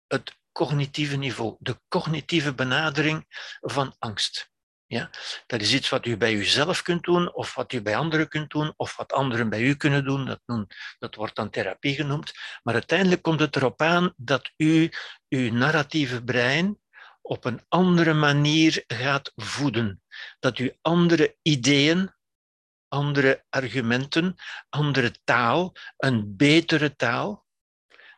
het 0.06 0.39
cognitieve 0.52 1.16
niveau, 1.16 1.56
de 1.59 1.81
cognitieve 1.89 2.55
benadering 2.55 3.27
van 3.60 3.94
angst. 3.98 4.51
Ja? 4.87 5.11
Dat 5.47 5.61
is 5.61 5.75
iets 5.75 5.89
wat 5.89 6.07
u 6.07 6.17
bij 6.17 6.33
uzelf 6.33 6.83
kunt 6.83 7.05
doen, 7.05 7.35
of 7.35 7.55
wat 7.55 7.73
u 7.73 7.83
bij 7.83 7.97
anderen 7.97 8.29
kunt 8.29 8.51
doen, 8.51 8.73
of 8.77 8.97
wat 8.97 9.13
anderen 9.13 9.49
bij 9.49 9.63
u 9.63 9.75
kunnen 9.75 10.05
doen. 10.05 10.25
Dat, 10.25 10.41
noemt, 10.47 10.75
dat 10.99 11.15
wordt 11.15 11.37
dan 11.37 11.51
therapie 11.51 11.95
genoemd. 11.95 12.33
Maar 12.63 12.75
uiteindelijk 12.75 13.23
komt 13.23 13.41
het 13.41 13.57
erop 13.57 13.83
aan 13.83 14.13
dat 14.17 14.51
u 14.57 14.91
uw 15.29 15.53
narratieve 15.53 16.25
brein 16.25 16.79
op 17.23 17.45
een 17.45 17.65
andere 17.69 18.15
manier 18.15 18.85
gaat 18.87 19.33
voeden. 19.35 20.03
Dat 20.39 20.59
u 20.59 20.77
andere 20.83 21.37
ideeën, 21.43 22.15
andere 22.89 23.45
argumenten, 23.49 24.35
andere 24.69 25.15
taal, 25.25 25.73
een 25.97 26.37
betere 26.37 26.97
taal, 26.97 27.47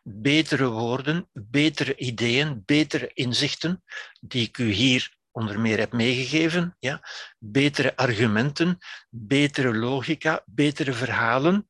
betere 0.02 0.68
woorden, 0.68 1.28
betere 1.32 1.96
ideeën, 1.96 2.62
betere 2.64 3.10
inzichten, 3.14 3.82
die 4.20 4.46
ik 4.46 4.58
u 4.58 4.70
hier 4.70 5.16
onder 5.38 5.60
meer 5.60 5.78
heb 5.78 5.92
meegegeven. 5.92 6.76
Ja? 6.78 7.08
Betere 7.38 7.96
argumenten, 7.96 8.78
betere 9.10 9.74
logica, 9.74 10.42
betere 10.46 10.92
verhalen, 10.92 11.68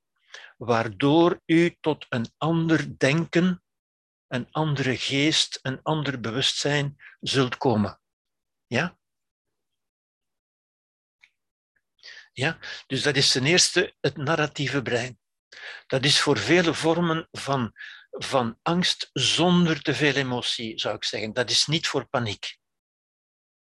waardoor 0.57 1.41
u 1.47 1.77
tot 1.81 2.07
een 2.09 2.33
ander 2.37 2.99
denken, 2.99 3.63
een 4.27 4.49
andere 4.51 4.97
geest, 4.97 5.59
een 5.63 5.83
ander 5.83 6.21
bewustzijn 6.21 6.97
zult 7.21 7.57
komen. 7.57 8.01
Ja? 8.67 8.99
Ja, 12.33 12.59
dus 12.87 13.03
dat 13.03 13.17
is 13.17 13.33
ten 13.33 13.45
eerste 13.45 13.97
het 14.01 14.17
narratieve 14.17 14.83
brein. 14.83 15.19
Dat 15.87 16.05
is 16.05 16.21
voor 16.21 16.39
vele 16.39 16.75
vormen 16.75 17.29
van, 17.31 17.73
van 18.11 18.59
angst 18.63 19.11
zonder 19.13 19.83
te 19.83 19.95
veel 19.95 20.15
emotie, 20.15 20.79
zou 20.79 20.97
ik 20.97 21.05
zeggen. 21.05 21.33
Dat 21.33 21.51
is 21.51 21.67
niet 21.67 21.89
voor 21.89 22.09
paniek. 22.09 22.59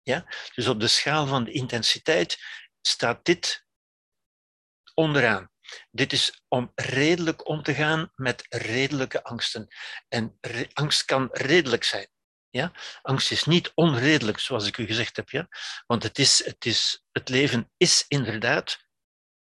Ja? 0.06 0.26
Dus 0.56 0.68
op 0.68 0.80
de 0.80 0.88
schaal 0.88 1.28
van 1.28 1.44
de 1.44 1.52
intensiteit 1.52 2.38
staat 2.82 3.26
dit 3.26 3.66
onderaan. 4.94 5.50
Dit 5.92 6.14
is 6.14 6.44
om 6.48 6.72
redelijk 6.76 7.48
om 7.48 7.64
te 7.64 7.74
gaan 7.74 8.12
met 8.16 8.46
redelijke 8.50 9.24
angsten. 9.24 9.68
En 10.08 10.40
angst 10.74 11.06
kan 11.06 11.30
redelijk 11.32 11.84
zijn. 11.84 12.08
Ja? 12.50 12.72
Angst 13.02 13.32
is 13.32 13.46
niet 13.46 13.72
onredelijk, 13.74 14.40
zoals 14.40 14.68
ik 14.68 14.78
u 14.78 14.86
gezegd 14.86 15.16
heb. 15.16 15.30
Ja? 15.30 15.48
Want 15.86 16.04
het, 16.04 16.20
is, 16.20 16.46
het, 16.46 16.66
is, 16.66 17.06
het 17.12 17.30
leven 17.30 17.72
is 17.78 18.06
inderdaad 18.08 18.78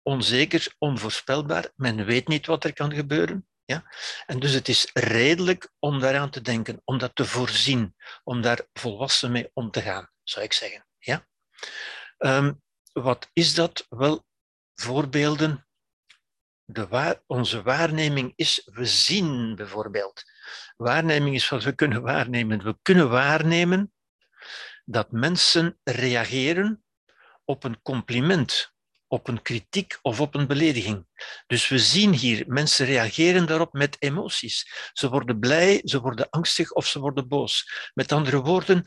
onzeker, 0.03 0.75
onvoorspelbaar. 0.79 1.73
Men 1.77 2.05
weet 2.05 2.29
niet 2.29 2.47
wat 2.47 2.65
er 2.65 2.73
kan 2.73 2.95
gebeuren. 2.95 3.49
Ja? 3.65 3.85
En 4.27 4.41
dus 4.41 4.53
het 4.53 4.69
is 4.69 4.91
redelijk 4.93 5.71
om 5.79 6.01
daaraan 6.01 6.31
te 6.31 6.41
denken, 6.41 6.83
om 6.85 6.99
dat 6.99 7.15
te 7.15 7.25
voorzien, 7.25 7.95
om 8.25 8.41
daar 8.41 8.67
volwassen 8.73 9.33
mee 9.33 9.51
om 9.53 9.71
te 9.71 9.83
gaan, 9.83 10.11
zou 10.31 10.45
ik 10.45 10.53
zeggen. 10.53 10.87
Ja? 10.99 11.27
Um, 12.19 12.63
wat 12.93 13.31
is 13.33 13.55
dat? 13.55 13.87
Wel, 13.89 14.25
voorbeelden. 14.75 15.67
De 16.65 17.23
onze 17.27 17.63
waarneming 17.63 18.33
is, 18.37 18.69
we 18.73 18.87
zien 18.87 19.55
bijvoorbeeld. 19.57 20.23
Waarneming 20.77 21.35
is 21.35 21.49
wat 21.49 21.65
we 21.65 21.75
kunnen 21.75 22.03
waarnemen. 22.03 22.63
We 22.63 22.79
kunnen 22.83 23.11
waarnemen 23.11 23.93
dat 24.85 25.11
mensen 25.11 25.79
reageren 25.83 26.85
op 27.45 27.65
een 27.65 27.83
compliment 27.83 28.75
op 29.13 29.29
een 29.29 29.43
kritiek 29.43 29.99
of 30.03 30.21
op 30.21 30.35
een 30.35 30.47
belediging. 30.47 31.07
Dus 31.47 31.69
we 31.69 31.79
zien 31.79 32.13
hier, 32.13 32.45
mensen 32.47 32.87
reageren 32.87 33.47
daarop 33.47 33.73
met 33.73 33.97
emoties. 33.99 34.91
Ze 34.93 35.09
worden 35.09 35.39
blij, 35.39 35.81
ze 35.85 36.01
worden 36.01 36.31
angstig 36.31 36.73
of 36.73 36.87
ze 36.87 36.99
worden 36.99 37.29
boos. 37.29 37.91
Met 37.95 38.13
andere 38.13 38.41
woorden, 38.41 38.85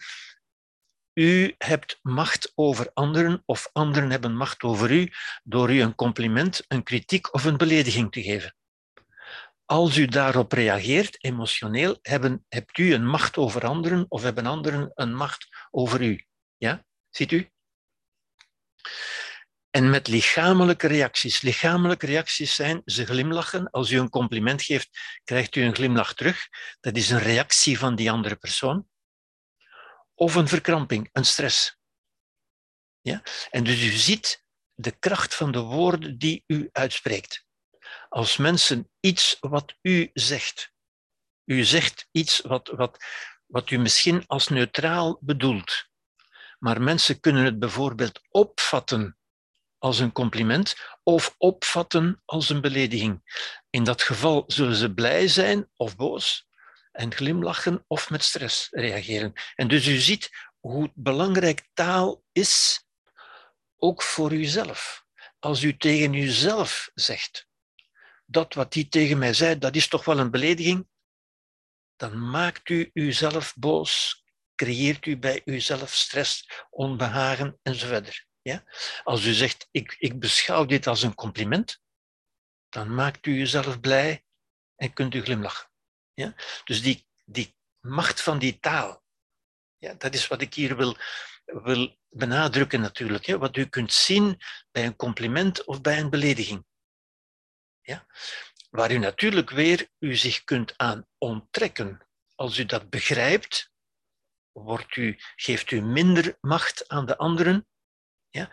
u 1.13 1.55
hebt 1.57 1.99
macht 2.01 2.51
over 2.55 2.91
anderen 2.93 3.43
of 3.45 3.69
anderen 3.73 4.11
hebben 4.11 4.35
macht 4.35 4.63
over 4.63 4.91
u 4.91 5.11
door 5.43 5.73
u 5.73 5.81
een 5.81 5.95
compliment, 5.95 6.65
een 6.67 6.83
kritiek 6.83 7.33
of 7.33 7.43
een 7.43 7.57
belediging 7.57 8.11
te 8.11 8.23
geven. 8.23 8.55
Als 9.65 9.97
u 9.97 10.05
daarop 10.05 10.51
reageert, 10.51 11.23
emotioneel, 11.23 11.99
hebben, 12.01 12.45
hebt 12.49 12.77
u 12.77 12.93
een 12.93 13.07
macht 13.07 13.37
over 13.37 13.65
anderen 13.65 14.05
of 14.09 14.21
hebben 14.21 14.45
anderen 14.45 14.91
een 14.93 15.15
macht 15.15 15.47
over 15.71 16.01
u. 16.01 16.25
Ja? 16.57 16.85
Ziet 17.09 17.31
u? 17.31 17.49
En 19.69 19.89
met 19.89 20.07
lichamelijke 20.07 20.87
reacties. 20.87 21.41
Lichamelijke 21.41 22.05
reacties 22.05 22.55
zijn 22.55 22.81
ze 22.85 23.05
glimlachen. 23.05 23.69
Als 23.69 23.91
u 23.91 23.99
een 23.99 24.09
compliment 24.09 24.63
geeft, 24.63 24.89
krijgt 25.23 25.55
u 25.55 25.61
een 25.61 25.75
glimlach 25.75 26.13
terug. 26.13 26.47
Dat 26.79 26.95
is 26.95 27.09
een 27.09 27.19
reactie 27.19 27.79
van 27.79 27.95
die 27.95 28.11
andere 28.11 28.35
persoon. 28.35 28.87
Of 30.23 30.35
een 30.35 30.47
verkramping, 30.47 31.09
een 31.11 31.25
stress. 31.25 31.77
Ja? 33.01 33.23
En 33.49 33.63
dus 33.63 33.83
u 33.83 33.91
ziet 33.91 34.45
de 34.73 34.91
kracht 34.91 35.35
van 35.35 35.51
de 35.51 35.59
woorden 35.59 36.17
die 36.17 36.43
u 36.47 36.69
uitspreekt. 36.71 37.45
Als 38.09 38.37
mensen 38.37 38.89
iets 38.99 39.37
wat 39.39 39.75
u 39.81 40.09
zegt, 40.13 40.73
u 41.45 41.63
zegt 41.63 42.07
iets 42.11 42.39
wat, 42.39 42.67
wat, 42.67 43.05
wat 43.45 43.69
u 43.69 43.77
misschien 43.77 44.27
als 44.27 44.47
neutraal 44.47 45.17
bedoelt, 45.21 45.87
maar 46.59 46.81
mensen 46.81 47.19
kunnen 47.19 47.45
het 47.45 47.59
bijvoorbeeld 47.59 48.21
opvatten 48.29 49.17
als 49.77 49.99
een 49.99 50.11
compliment 50.11 50.75
of 51.03 51.35
opvatten 51.37 52.21
als 52.25 52.49
een 52.49 52.61
belediging. 52.61 53.21
In 53.69 53.83
dat 53.83 54.01
geval 54.01 54.43
zullen 54.47 54.75
ze 54.75 54.93
blij 54.93 55.27
zijn 55.27 55.69
of 55.75 55.95
boos 55.95 56.47
en 56.93 57.13
glimlachen 57.13 57.83
of 57.87 58.09
met 58.09 58.23
stress 58.23 58.67
reageren. 58.71 59.33
En 59.55 59.67
dus 59.67 59.87
u 59.87 59.97
ziet 59.97 60.29
hoe 60.59 60.91
belangrijk 60.95 61.69
taal 61.73 62.23
is, 62.31 62.85
ook 63.77 64.03
voor 64.03 64.31
uzelf. 64.31 65.05
Als 65.39 65.63
u 65.63 65.77
tegen 65.77 66.13
uzelf 66.13 66.89
zegt, 66.93 67.47
dat 68.25 68.53
wat 68.53 68.73
die 68.73 68.87
tegen 68.87 69.17
mij 69.17 69.33
zei, 69.33 69.57
dat 69.57 69.75
is 69.75 69.87
toch 69.87 70.05
wel 70.05 70.19
een 70.19 70.31
belediging, 70.31 70.87
dan 71.95 72.29
maakt 72.29 72.69
u 72.69 72.89
uzelf 72.93 73.53
boos, 73.55 74.23
creëert 74.55 75.05
u 75.05 75.17
bij 75.17 75.41
uzelf 75.45 75.93
stress, 75.93 76.49
onbehagen 76.69 77.59
enzovoort. 77.61 78.27
Ja? 78.41 78.63
Als 79.03 79.25
u 79.25 79.33
zegt, 79.33 79.67
ik, 79.71 79.95
ik 79.97 80.19
beschouw 80.19 80.65
dit 80.65 80.87
als 80.87 81.03
een 81.03 81.15
compliment, 81.15 81.81
dan 82.69 82.95
maakt 82.95 83.25
u 83.25 83.37
jezelf 83.37 83.79
blij 83.79 84.25
en 84.75 84.93
kunt 84.93 85.13
u 85.13 85.21
glimlachen. 85.21 85.72
Ja? 86.13 86.33
Dus 86.63 86.81
die, 86.81 87.07
die 87.25 87.55
macht 87.79 88.21
van 88.21 88.39
die 88.39 88.59
taal, 88.59 89.03
ja, 89.77 89.93
dat 89.93 90.13
is 90.13 90.27
wat 90.27 90.41
ik 90.41 90.53
hier 90.53 90.75
wil, 90.75 90.97
wil 91.45 91.97
benadrukken 92.09 92.81
natuurlijk. 92.81 93.25
Wat 93.25 93.57
u 93.57 93.65
kunt 93.65 93.93
zien 93.93 94.41
bij 94.71 94.85
een 94.85 94.95
compliment 94.95 95.63
of 95.63 95.81
bij 95.81 95.99
een 95.99 96.09
belediging. 96.09 96.65
Ja? 97.81 98.05
Waar 98.69 98.91
u 98.91 98.97
natuurlijk 98.97 99.49
weer 99.49 99.89
u 99.99 100.15
zich 100.15 100.43
kunt 100.43 100.77
aan 100.77 101.07
onttrekken. 101.17 102.07
Als 102.35 102.57
u 102.57 102.65
dat 102.65 102.89
begrijpt, 102.89 103.71
wordt 104.51 104.95
u, 104.95 105.19
geeft 105.35 105.71
u 105.71 105.81
minder 105.81 106.37
macht 106.41 106.87
aan 106.87 107.05
de 107.05 107.17
anderen 107.17 107.67
ja, 108.33 108.49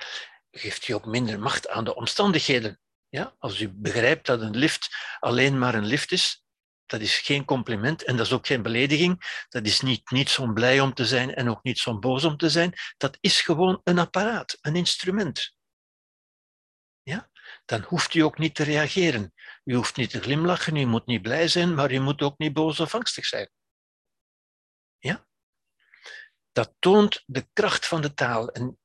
geeft 0.51 0.89
u 0.89 0.93
ook 0.93 1.07
minder 1.07 1.41
macht 1.41 1.69
aan 1.69 1.85
de 1.85 1.95
omstandigheden. 1.95 2.81
Ja? 3.09 3.35
Als 3.39 3.61
u 3.61 3.69
begrijpt 3.69 4.27
dat 4.27 4.41
een 4.41 4.57
lift 4.57 4.89
alleen 5.19 5.59
maar 5.59 5.75
een 5.75 5.87
lift 5.87 6.13
is, 6.13 6.45
dat 6.91 7.01
is 7.01 7.19
geen 7.19 7.45
compliment 7.45 8.05
en 8.05 8.17
dat 8.17 8.27
is 8.27 8.33
ook 8.33 8.47
geen 8.47 8.63
belediging. 8.63 9.45
Dat 9.49 9.67
is 9.67 9.81
niet, 9.81 10.11
niet 10.11 10.29
zo 10.29 10.53
blij 10.53 10.81
om 10.81 10.95
te 10.95 11.07
zijn 11.07 11.35
en 11.35 11.51
ook 11.51 11.63
niet 11.63 11.79
zo 11.79 11.99
boos 11.99 12.25
om 12.25 12.37
te 12.37 12.51
zijn. 12.51 12.75
Dat 12.97 13.17
is 13.21 13.41
gewoon 13.41 13.81
een 13.85 13.99
apparaat, 13.99 14.59
een 14.61 14.77
instrument. 14.77 15.57
Ja? 17.03 17.31
Dan 17.65 17.83
hoeft 17.83 18.15
u 18.15 18.21
ook 18.21 18.39
niet 18.39 18.55
te 18.55 18.63
reageren. 18.63 19.33
U 19.65 19.75
hoeft 19.75 19.97
niet 19.97 20.11
te 20.11 20.21
glimlachen, 20.21 20.77
u 20.77 20.85
moet 20.85 21.07
niet 21.07 21.23
blij 21.23 21.49
zijn, 21.49 21.75
maar 21.75 21.93
u 21.93 21.99
moet 21.99 22.23
ook 22.23 22.39
niet 22.39 22.53
boos 22.53 22.81
of 22.81 22.95
angstig 22.95 23.27
zijn. 23.27 23.51
Ja? 24.99 25.27
Dat 26.53 26.75
toont 26.79 27.23
de 27.27 27.49
kracht 27.53 27.87
van 27.87 28.01
de 28.01 28.15
taal. 28.15 28.49
En 28.49 28.80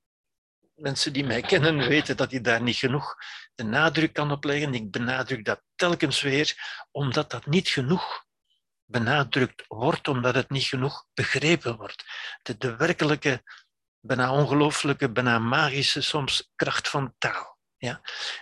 mensen 0.76 1.14
die 1.14 1.26
mij 1.26 1.42
kennen 1.42 1.78
weten 1.88 2.18
dat 2.18 2.32
ik 2.32 2.44
daar 2.44 2.62
niet 2.62 2.76
genoeg 2.76 3.16
de 3.56 3.64
nadruk 3.64 4.14
kan 4.14 4.32
op 4.32 4.44
leggen. 4.44 4.74
Ik 4.74 4.92
benadruk 4.92 5.46
dat 5.46 5.62
telkens 5.76 6.22
weer, 6.22 6.54
omdat 6.92 7.32
dat 7.32 7.46
niet 7.46 7.68
genoeg 7.68 8.26
benadrukt 8.86 9.64
wordt, 9.68 10.08
omdat 10.08 10.36
het 10.36 10.50
niet 10.50 10.64
genoeg 10.64 11.06
begrepen 11.14 11.78
wordt. 11.78 12.06
De, 12.42 12.58
de 12.58 12.76
werkelijke, 12.76 13.44
bijna 14.00 14.32
ongelooflijke, 14.32 15.12
bijna 15.12 15.40
magische 15.40 16.02
soms 16.02 16.52
kracht 16.56 16.90
van 16.90 17.16
taal. 17.18 17.55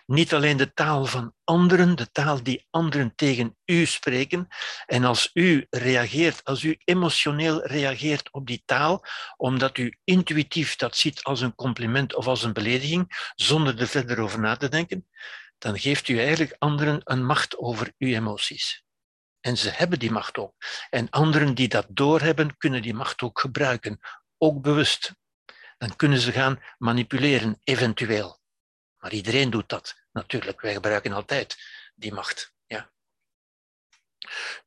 Niet 0.06 0.34
alleen 0.34 0.58
de 0.58 0.74
taal 0.74 1.06
van 1.06 1.34
anderen, 1.44 1.96
de 1.96 2.12
taal 2.12 2.44
die 2.44 2.68
anderen 2.70 3.16
tegen 3.16 3.58
u 3.66 3.86
spreken. 3.86 4.48
En 4.86 5.04
als 5.04 5.30
u 5.34 5.68
reageert, 5.70 6.44
als 6.44 6.64
u 6.64 6.78
emotioneel 6.84 7.66
reageert 7.66 8.32
op 8.32 8.48
die 8.48 8.64
taal, 8.66 9.06
omdat 9.38 9.78
u 9.78 9.98
intuïtief 10.04 10.76
dat 10.76 10.98
ziet 10.98 11.24
als 11.24 11.42
een 11.42 11.56
compliment 11.56 12.16
of 12.16 12.28
als 12.28 12.44
een 12.44 12.54
belediging, 12.54 13.32
zonder 13.36 13.80
er 13.80 13.88
verder 13.88 14.20
over 14.20 14.40
na 14.40 14.56
te 14.56 14.70
denken, 14.70 15.08
dan 15.58 15.80
geeft 15.80 16.08
u 16.08 16.20
eigenlijk 16.20 16.56
anderen 16.60 17.02
een 17.04 17.26
macht 17.26 17.58
over 17.58 17.94
uw 17.98 18.14
emoties. 18.14 18.84
En 19.40 19.58
ze 19.58 19.70
hebben 19.70 20.00
die 20.00 20.12
macht 20.12 20.38
ook. 20.38 20.54
En 20.90 21.10
anderen 21.10 21.56
die 21.56 21.68
dat 21.68 21.88
doorhebben, 21.90 22.58
kunnen 22.58 22.82
die 22.82 22.94
macht 22.94 23.22
ook 23.22 23.40
gebruiken, 23.40 24.00
ook 24.38 24.62
bewust. 24.62 25.16
Dan 25.78 25.96
kunnen 25.96 26.20
ze 26.20 26.32
gaan 26.32 26.60
manipuleren, 26.78 27.60
eventueel. 27.64 28.42
Maar 29.04 29.14
iedereen 29.14 29.50
doet 29.50 29.70
dat 29.70 29.96
natuurlijk. 30.12 30.62
Wij 30.62 30.74
gebruiken 30.74 31.12
altijd 31.12 31.58
die 31.96 32.14
macht. 32.14 32.54
Ja. 32.66 32.92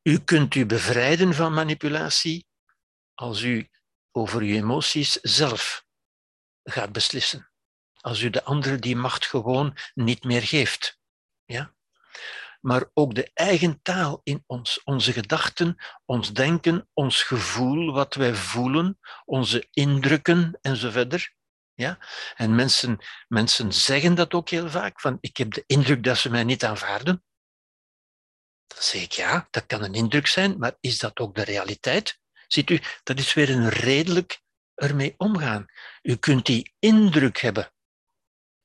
U 0.02 0.18
kunt 0.18 0.54
u 0.54 0.66
bevrijden 0.66 1.34
van 1.34 1.54
manipulatie 1.54 2.46
als 3.14 3.42
u 3.42 3.68
over 4.10 4.40
uw 4.40 4.54
emoties 4.54 5.12
zelf 5.12 5.84
gaat 6.62 6.92
beslissen. 6.92 7.50
Als 8.00 8.20
u 8.20 8.30
de 8.30 8.44
andere 8.44 8.78
die 8.78 8.96
macht 8.96 9.26
gewoon 9.26 9.76
niet 9.94 10.24
meer 10.24 10.42
geeft. 10.42 10.98
Ja? 11.44 11.74
Maar 12.60 12.90
ook 12.94 13.14
de 13.14 13.30
eigen 13.34 13.82
taal 13.82 14.20
in 14.22 14.44
ons, 14.46 14.82
onze 14.84 15.12
gedachten, 15.12 15.76
ons 16.04 16.32
denken, 16.32 16.88
ons 16.92 17.22
gevoel, 17.22 17.92
wat 17.92 18.14
wij 18.14 18.34
voelen, 18.34 18.98
onze 19.24 19.68
indrukken 19.70 20.58
enzovoort. 20.60 21.34
Ja? 21.76 21.98
En 22.34 22.54
mensen, 22.54 22.98
mensen 23.28 23.72
zeggen 23.72 24.14
dat 24.14 24.34
ook 24.34 24.48
heel 24.48 24.70
vaak, 24.70 25.00
van 25.00 25.18
ik 25.20 25.36
heb 25.36 25.52
de 25.52 25.64
indruk 25.66 26.04
dat 26.04 26.18
ze 26.18 26.30
mij 26.30 26.44
niet 26.44 26.64
aanvaarden. 26.64 27.24
Dan 28.66 28.82
zeg 28.82 29.02
ik 29.02 29.12
ja, 29.12 29.46
dat 29.50 29.66
kan 29.66 29.82
een 29.82 29.94
indruk 29.94 30.26
zijn, 30.26 30.58
maar 30.58 30.76
is 30.80 30.98
dat 30.98 31.18
ook 31.18 31.34
de 31.34 31.44
realiteit? 31.44 32.18
Ziet 32.48 32.70
u, 32.70 32.80
dat 33.02 33.18
is 33.18 33.34
weer 33.34 33.50
een 33.50 33.68
redelijk 33.68 34.40
ermee 34.74 35.14
omgaan. 35.16 35.66
U 36.02 36.16
kunt 36.16 36.46
die 36.46 36.74
indruk 36.78 37.38
hebben, 37.38 37.72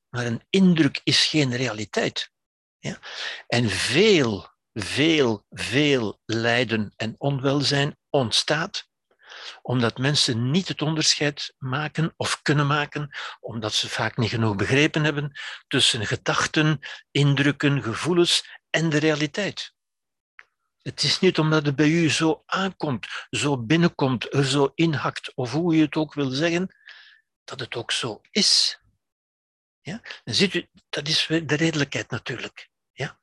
maar 0.09 0.25
een 0.25 0.45
indruk 0.49 1.01
is 1.03 1.25
geen 1.25 1.55
realiteit. 1.55 2.31
Ja? 2.77 2.99
En 3.47 3.69
veel, 3.69 4.49
veel, 4.73 5.45
veel 5.49 6.19
lijden 6.25 6.93
en 6.95 7.15
onwelzijn 7.17 7.97
ontstaat 8.09 8.89
omdat 9.61 9.97
mensen 9.97 10.51
niet 10.51 10.67
het 10.67 10.81
onderscheid 10.81 11.53
maken 11.57 12.13
of 12.17 12.41
kunnen 12.41 12.67
maken, 12.67 13.09
omdat 13.39 13.73
ze 13.73 13.89
vaak 13.89 14.17
niet 14.17 14.29
genoeg 14.29 14.55
begrepen 14.55 15.03
hebben 15.03 15.39
tussen 15.67 16.05
gedachten, 16.05 16.79
indrukken, 17.11 17.83
gevoelens 17.83 18.59
en 18.69 18.89
de 18.89 18.97
realiteit. 18.97 19.73
Het 20.81 21.03
is 21.03 21.19
niet 21.19 21.39
omdat 21.39 21.65
het 21.65 21.75
bij 21.75 21.89
u 21.89 22.09
zo 22.09 22.43
aankomt, 22.45 23.07
zo 23.29 23.57
binnenkomt, 23.57 24.33
er 24.33 24.45
zo 24.45 24.71
inhakt, 24.75 25.31
of 25.35 25.51
hoe 25.51 25.75
je 25.75 25.81
het 25.81 25.95
ook 25.95 26.13
wil 26.13 26.29
zeggen, 26.29 26.75
dat 27.43 27.59
het 27.59 27.75
ook 27.75 27.91
zo 27.91 28.21
is. 28.31 28.79
Ja? 29.81 30.01
Ziet 30.23 30.53
u, 30.53 30.69
dat 30.89 31.07
is 31.07 31.25
de 31.27 31.55
redelijkheid 31.55 32.09
natuurlijk. 32.09 32.69
Ja? 32.91 33.19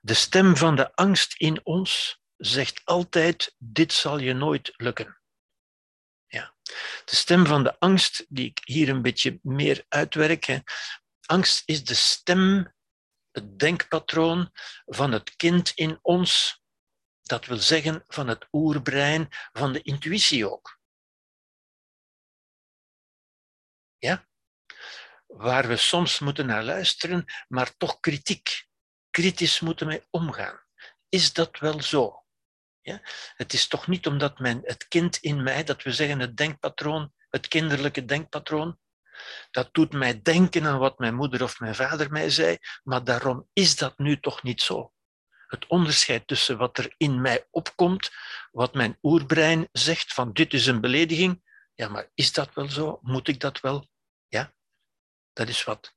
De 0.00 0.14
stem 0.14 0.56
van 0.56 0.76
de 0.76 0.94
angst 0.94 1.34
in 1.36 1.60
ons 1.64 2.20
zegt 2.36 2.84
altijd: 2.84 3.54
dit 3.58 3.92
zal 3.92 4.18
je 4.18 4.32
nooit 4.32 4.72
lukken. 4.76 5.20
Ja. 6.26 6.54
De 7.04 7.16
stem 7.16 7.46
van 7.46 7.62
de 7.62 7.78
angst, 7.78 8.24
die 8.28 8.46
ik 8.46 8.60
hier 8.64 8.88
een 8.88 9.02
beetje 9.02 9.38
meer 9.42 9.84
uitwerk. 9.88 10.44
Hè. 10.44 10.58
Angst 11.26 11.62
is 11.64 11.84
de 11.84 11.94
stem, 11.94 12.74
het 13.30 13.58
denkpatroon 13.58 14.50
van 14.84 15.12
het 15.12 15.36
kind 15.36 15.72
in 15.74 15.98
ons. 16.02 16.62
Dat 17.22 17.46
wil 17.46 17.58
zeggen 17.58 18.04
van 18.08 18.28
het 18.28 18.48
oerbrein, 18.52 19.28
van 19.52 19.72
de 19.72 19.82
intuïtie 19.82 20.50
ook. 20.50 20.80
Ja? 23.98 24.28
Waar 25.26 25.68
we 25.68 25.76
soms 25.76 26.18
moeten 26.18 26.46
naar 26.46 26.64
luisteren, 26.64 27.24
maar 27.48 27.76
toch 27.76 28.00
kritiek, 28.00 28.66
kritisch 29.10 29.60
moeten 29.60 29.86
mee 29.86 30.06
omgaan. 30.10 30.64
Is 31.08 31.32
dat 31.32 31.58
wel 31.58 31.82
zo? 31.82 32.25
Ja? 32.86 33.00
Het 33.36 33.52
is 33.52 33.66
toch 33.66 33.86
niet 33.86 34.06
omdat 34.06 34.38
mijn, 34.38 34.60
het 34.62 34.88
kind 34.88 35.16
in 35.16 35.42
mij, 35.42 35.64
dat 35.64 35.82
we 35.82 35.92
zeggen 35.92 36.18
het 36.18 36.36
denkpatroon, 36.36 37.12
het 37.30 37.48
kinderlijke 37.48 38.04
denkpatroon, 38.04 38.78
dat 39.50 39.74
doet 39.74 39.92
mij 39.92 40.22
denken 40.22 40.66
aan 40.66 40.78
wat 40.78 40.98
mijn 40.98 41.14
moeder 41.14 41.42
of 41.42 41.60
mijn 41.60 41.74
vader 41.74 42.10
mij 42.10 42.30
zei, 42.30 42.58
maar 42.82 43.04
daarom 43.04 43.48
is 43.52 43.76
dat 43.76 43.98
nu 43.98 44.20
toch 44.20 44.42
niet 44.42 44.62
zo. 44.62 44.92
Het 45.46 45.66
onderscheid 45.66 46.26
tussen 46.26 46.58
wat 46.58 46.78
er 46.78 46.94
in 46.96 47.20
mij 47.20 47.46
opkomt, 47.50 48.10
wat 48.50 48.74
mijn 48.74 48.98
oerbrein 49.02 49.68
zegt 49.72 50.12
van 50.12 50.32
dit 50.32 50.52
is 50.52 50.66
een 50.66 50.80
belediging, 50.80 51.42
ja, 51.74 51.88
maar 51.88 52.10
is 52.14 52.32
dat 52.32 52.54
wel 52.54 52.70
zo? 52.70 52.98
Moet 53.02 53.28
ik 53.28 53.40
dat 53.40 53.60
wel? 53.60 53.88
Ja, 54.28 54.54
dat 55.32 55.48
is 55.48 55.64
wat 55.64 55.95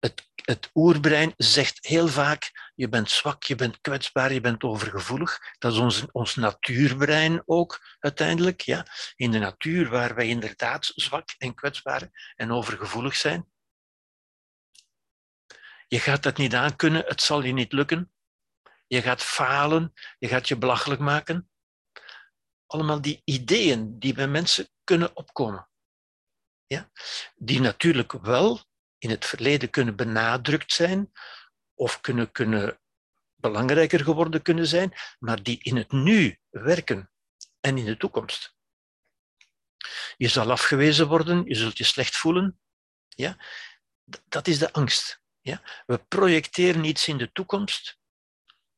het, 0.00 0.30
het 0.44 0.70
oerbrein 0.74 1.34
zegt 1.36 1.86
heel 1.86 2.08
vaak, 2.08 2.70
je 2.74 2.88
bent 2.88 3.10
zwak, 3.10 3.42
je 3.42 3.54
bent 3.54 3.80
kwetsbaar, 3.80 4.32
je 4.32 4.40
bent 4.40 4.62
overgevoelig. 4.62 5.38
Dat 5.58 5.72
is 5.72 5.78
ons, 5.78 6.04
ons 6.12 6.34
natuurbrein 6.34 7.42
ook 7.46 7.96
uiteindelijk. 7.98 8.60
Ja? 8.60 8.86
In 9.16 9.30
de 9.30 9.38
natuur 9.38 9.88
waar 9.88 10.14
wij 10.14 10.28
inderdaad 10.28 10.92
zwak 10.94 11.34
en 11.38 11.54
kwetsbaar 11.54 12.32
en 12.36 12.52
overgevoelig 12.52 13.16
zijn. 13.16 13.48
Je 15.88 16.00
gaat 16.00 16.22
dat 16.22 16.36
niet 16.36 16.54
aankunnen, 16.54 17.04
het 17.06 17.22
zal 17.22 17.42
je 17.42 17.52
niet 17.52 17.72
lukken. 17.72 18.12
Je 18.86 19.02
gaat 19.02 19.22
falen, 19.22 19.92
je 20.18 20.28
gaat 20.28 20.48
je 20.48 20.56
belachelijk 20.56 21.00
maken. 21.00 21.50
Allemaal 22.66 23.00
die 23.00 23.22
ideeën 23.24 23.98
die 23.98 24.14
bij 24.14 24.28
mensen 24.28 24.68
kunnen 24.84 25.16
opkomen. 25.16 25.68
Ja? 26.66 26.90
Die 27.36 27.60
natuurlijk 27.60 28.12
wel 28.12 28.68
in 29.00 29.10
het 29.10 29.24
verleden 29.26 29.70
kunnen 29.70 29.96
benadrukt 29.96 30.72
zijn 30.72 31.12
of 31.74 32.00
kunnen, 32.00 32.32
kunnen 32.32 32.80
belangrijker 33.34 34.00
geworden 34.00 34.42
kunnen 34.42 34.66
zijn, 34.66 34.92
maar 35.18 35.42
die 35.42 35.62
in 35.62 35.76
het 35.76 35.92
nu 35.92 36.38
werken 36.48 37.10
en 37.60 37.78
in 37.78 37.84
de 37.84 37.96
toekomst. 37.96 38.54
Je 40.16 40.28
zal 40.28 40.50
afgewezen 40.50 41.08
worden, 41.08 41.44
je 41.44 41.54
zult 41.54 41.78
je 41.78 41.84
slecht 41.84 42.16
voelen. 42.16 42.60
Ja? 43.08 43.36
Dat 44.28 44.46
is 44.46 44.58
de 44.58 44.72
angst. 44.72 45.22
Ja? 45.40 45.62
We 45.86 45.98
projecteren 45.98 46.84
iets 46.84 47.08
in 47.08 47.18
de 47.18 47.32
toekomst 47.32 47.98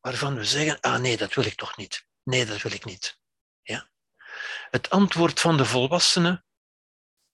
waarvan 0.00 0.34
we 0.34 0.44
zeggen, 0.44 0.80
ah 0.80 1.00
nee, 1.00 1.16
dat 1.16 1.34
wil 1.34 1.44
ik 1.44 1.54
toch 1.54 1.76
niet. 1.76 2.06
Nee, 2.22 2.46
dat 2.46 2.62
wil 2.62 2.72
ik 2.72 2.84
niet. 2.84 3.18
Ja? 3.62 3.90
Het 4.70 4.90
antwoord 4.90 5.40
van 5.40 5.56
de 5.56 5.64
volwassenen 5.64 6.44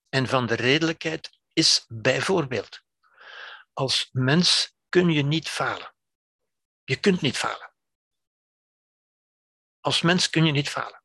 en 0.09 0.29
van 0.29 0.47
de 0.47 0.55
redelijkheid 0.55 1.38
is 1.59 1.85
bijvoorbeeld, 1.89 2.83
als 3.73 4.09
mens 4.13 4.77
kun 4.89 5.11
je 5.11 5.23
niet 5.23 5.49
falen. 5.49 5.95
Je 6.85 6.97
kunt 6.97 7.21
niet 7.21 7.37
falen. 7.37 7.73
Als 9.81 10.03
mens 10.03 10.31
kun 10.31 10.45
je 10.45 10.53
niet 10.53 10.69
falen. 10.69 11.03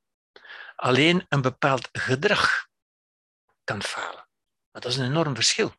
Alleen 0.76 1.26
een 1.30 1.42
bepaald 1.42 1.90
gedrag 1.92 2.68
kan 3.64 3.84
falen. 3.84 4.28
Maar 4.72 4.82
dat 4.82 4.92
is 4.92 4.98
een 4.98 5.06
enorm 5.06 5.36
verschil. 5.36 5.76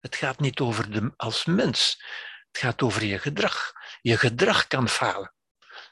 Het 0.00 0.16
gaat 0.16 0.40
niet 0.40 0.60
over 0.60 0.90
de, 0.90 1.12
als 1.16 1.44
mens. 1.44 2.04
Het 2.50 2.58
gaat 2.58 2.82
over 2.82 3.04
je 3.04 3.18
gedrag. 3.18 3.72
Je 4.00 4.16
gedrag 4.18 4.66
kan 4.66 4.88
falen. 4.88 5.34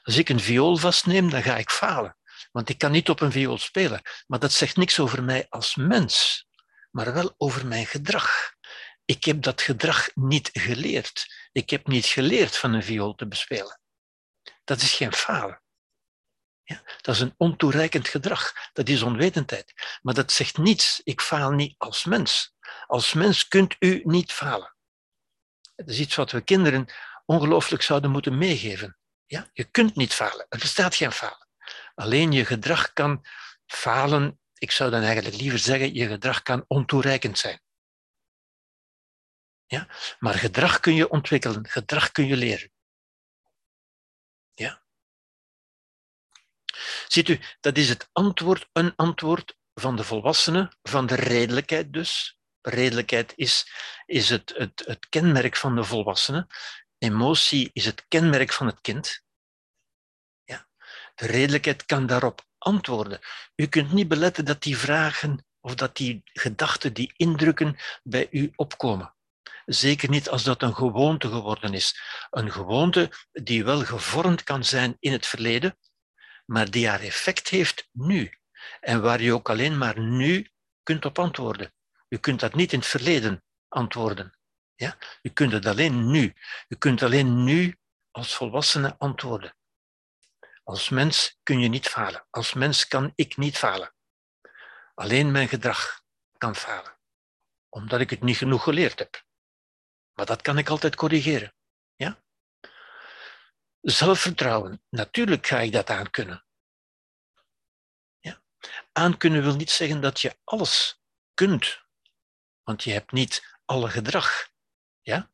Als 0.03 0.17
ik 0.17 0.29
een 0.29 0.39
viool 0.39 0.77
vastneem, 0.77 1.29
dan 1.29 1.43
ga 1.43 1.57
ik 1.57 1.69
falen. 1.69 2.17
Want 2.51 2.69
ik 2.69 2.77
kan 2.77 2.91
niet 2.91 3.09
op 3.09 3.21
een 3.21 3.31
viool 3.31 3.57
spelen. 3.57 4.01
Maar 4.27 4.39
dat 4.39 4.51
zegt 4.51 4.75
niks 4.77 4.99
over 4.99 5.23
mij 5.23 5.45
als 5.49 5.75
mens 5.75 6.45
maar 6.93 7.13
wel 7.13 7.33
over 7.37 7.67
mijn 7.67 7.85
gedrag. 7.85 8.53
Ik 9.05 9.23
heb 9.23 9.41
dat 9.41 9.61
gedrag 9.61 10.09
niet 10.15 10.49
geleerd. 10.53 11.49
Ik 11.51 11.69
heb 11.69 11.87
niet 11.87 12.05
geleerd 12.05 12.57
van 12.57 12.73
een 12.73 12.83
viool 12.83 13.15
te 13.15 13.27
bespelen. 13.27 13.79
Dat 14.63 14.81
is 14.81 14.93
geen 14.93 15.13
falen. 15.13 15.61
Ja, 16.63 16.81
dat 17.01 17.15
is 17.15 17.21
een 17.21 17.33
ontoereikend 17.37 18.07
gedrag. 18.07 18.53
Dat 18.73 18.89
is 18.89 19.01
onwetendheid. 19.01 19.73
Maar 20.01 20.13
dat 20.13 20.31
zegt 20.31 20.57
niets. 20.57 21.01
Ik 21.03 21.21
faal 21.21 21.51
niet 21.51 21.75
als 21.77 22.05
mens. 22.05 22.55
Als 22.87 23.13
mens 23.13 23.47
kunt 23.47 23.75
u 23.79 24.01
niet 24.03 24.31
falen. 24.31 24.75
Dat 25.75 25.89
is 25.89 25.99
iets 25.99 26.15
wat 26.15 26.31
we 26.31 26.41
kinderen 26.41 26.93
ongelooflijk 27.25 27.83
zouden 27.83 28.11
moeten 28.11 28.37
meegeven. 28.37 28.97
Ja? 29.25 29.49
Je 29.53 29.63
kunt 29.63 29.95
niet 29.95 30.13
falen. 30.13 30.45
Er 30.49 30.59
bestaat 30.59 30.95
geen 30.95 31.11
falen. 31.11 31.47
Alleen 31.95 32.31
je 32.31 32.45
gedrag 32.45 32.93
kan 32.93 33.25
falen 33.65 34.39
ik 34.63 34.71
zou 34.71 34.89
dan 34.91 35.01
eigenlijk 35.01 35.35
liever 35.35 35.59
zeggen, 35.59 35.93
je 35.93 36.07
gedrag 36.07 36.41
kan 36.41 36.65
ontoereikend 36.67 37.37
zijn. 37.37 37.61
Ja? 39.65 39.87
Maar 40.19 40.33
gedrag 40.33 40.79
kun 40.79 40.93
je 40.95 41.09
ontwikkelen, 41.09 41.67
gedrag 41.67 42.11
kun 42.11 42.27
je 42.27 42.35
leren. 42.35 42.71
Ja? 44.53 44.83
Ziet 47.07 47.27
u, 47.29 47.39
dat 47.59 47.77
is 47.77 47.89
het 47.89 48.09
antwoord, 48.11 48.69
een 48.71 48.95
antwoord 48.95 49.57
van 49.73 49.95
de 49.95 50.03
volwassenen, 50.03 50.77
van 50.81 51.05
de 51.05 51.15
redelijkheid 51.15 51.93
dus. 51.93 52.37
Redelijkheid 52.61 53.33
is, 53.35 53.71
is 54.05 54.29
het, 54.29 54.53
het, 54.57 54.83
het 54.85 55.09
kenmerk 55.09 55.55
van 55.55 55.75
de 55.75 55.83
volwassenen. 55.83 56.47
Emotie 56.97 57.69
is 57.73 57.85
het 57.85 58.05
kenmerk 58.07 58.53
van 58.53 58.67
het 58.67 58.81
kind. 58.81 59.23
Ja? 60.43 60.67
De 61.15 61.25
redelijkheid 61.25 61.85
kan 61.85 62.05
daarop 62.05 62.51
antwoorden. 62.63 63.19
U 63.55 63.65
kunt 63.67 63.91
niet 63.91 64.07
beletten 64.07 64.45
dat 64.45 64.61
die 64.61 64.77
vragen 64.77 65.45
of 65.61 65.75
dat 65.75 65.95
die 65.95 66.21
gedachten, 66.23 66.93
die 66.93 67.13
indrukken 67.15 67.75
bij 68.03 68.27
u 68.31 68.51
opkomen. 68.55 69.15
Zeker 69.65 70.09
niet 70.09 70.29
als 70.29 70.43
dat 70.43 70.61
een 70.61 70.75
gewoonte 70.75 71.27
geworden 71.27 71.73
is. 71.73 72.01
Een 72.29 72.51
gewoonte 72.51 73.11
die 73.31 73.63
wel 73.63 73.85
gevormd 73.85 74.43
kan 74.43 74.63
zijn 74.63 74.95
in 74.99 75.11
het 75.11 75.25
verleden, 75.25 75.77
maar 76.45 76.71
die 76.71 76.87
haar 76.87 77.01
effect 77.01 77.47
heeft 77.47 77.89
nu. 77.91 78.31
En 78.79 79.01
waar 79.01 79.21
je 79.21 79.33
ook 79.33 79.49
alleen 79.49 79.77
maar 79.77 79.99
nu 79.99 80.49
kunt 80.83 81.05
op 81.05 81.19
antwoorden. 81.19 81.73
U 82.09 82.17
kunt 82.17 82.39
dat 82.39 82.55
niet 82.55 82.73
in 82.73 82.79
het 82.79 82.87
verleden 82.87 83.43
antwoorden. 83.67 84.37
Ja? 84.75 84.97
U 85.21 85.29
kunt 85.29 85.51
het 85.51 85.65
alleen 85.65 86.11
nu. 86.11 86.33
U 86.67 86.75
kunt 86.75 87.03
alleen 87.03 87.43
nu 87.43 87.75
als 88.11 88.35
volwassene 88.35 88.95
antwoorden. 88.97 89.55
Als 90.63 90.89
mens 90.89 91.39
kun 91.43 91.59
je 91.59 91.67
niet 91.67 91.87
falen. 91.87 92.27
Als 92.29 92.53
mens 92.53 92.87
kan 92.87 93.11
ik 93.15 93.37
niet 93.37 93.57
falen. 93.57 93.93
Alleen 94.95 95.31
mijn 95.31 95.47
gedrag 95.47 96.03
kan 96.37 96.55
falen, 96.55 96.99
omdat 97.69 97.99
ik 97.99 98.09
het 98.09 98.21
niet 98.21 98.37
genoeg 98.37 98.63
geleerd 98.63 98.99
heb. 98.99 99.23
Maar 100.13 100.25
dat 100.25 100.41
kan 100.41 100.57
ik 100.57 100.69
altijd 100.69 100.95
corrigeren. 100.95 101.55
Ja? 101.95 102.23
Zelfvertrouwen, 103.81 104.83
natuurlijk 104.89 105.47
ga 105.47 105.59
ik 105.59 105.71
dat 105.71 105.89
aankunnen. 105.89 106.45
Ja? 108.19 108.41
Aankunnen 108.91 109.43
wil 109.43 109.55
niet 109.55 109.71
zeggen 109.71 110.01
dat 110.01 110.21
je 110.21 110.39
alles 110.43 111.01
kunt, 111.33 111.83
want 112.63 112.83
je 112.83 112.91
hebt 112.91 113.11
niet 113.11 113.57
alle 113.65 113.89
gedrag. 113.89 114.49
Ja? 115.01 115.31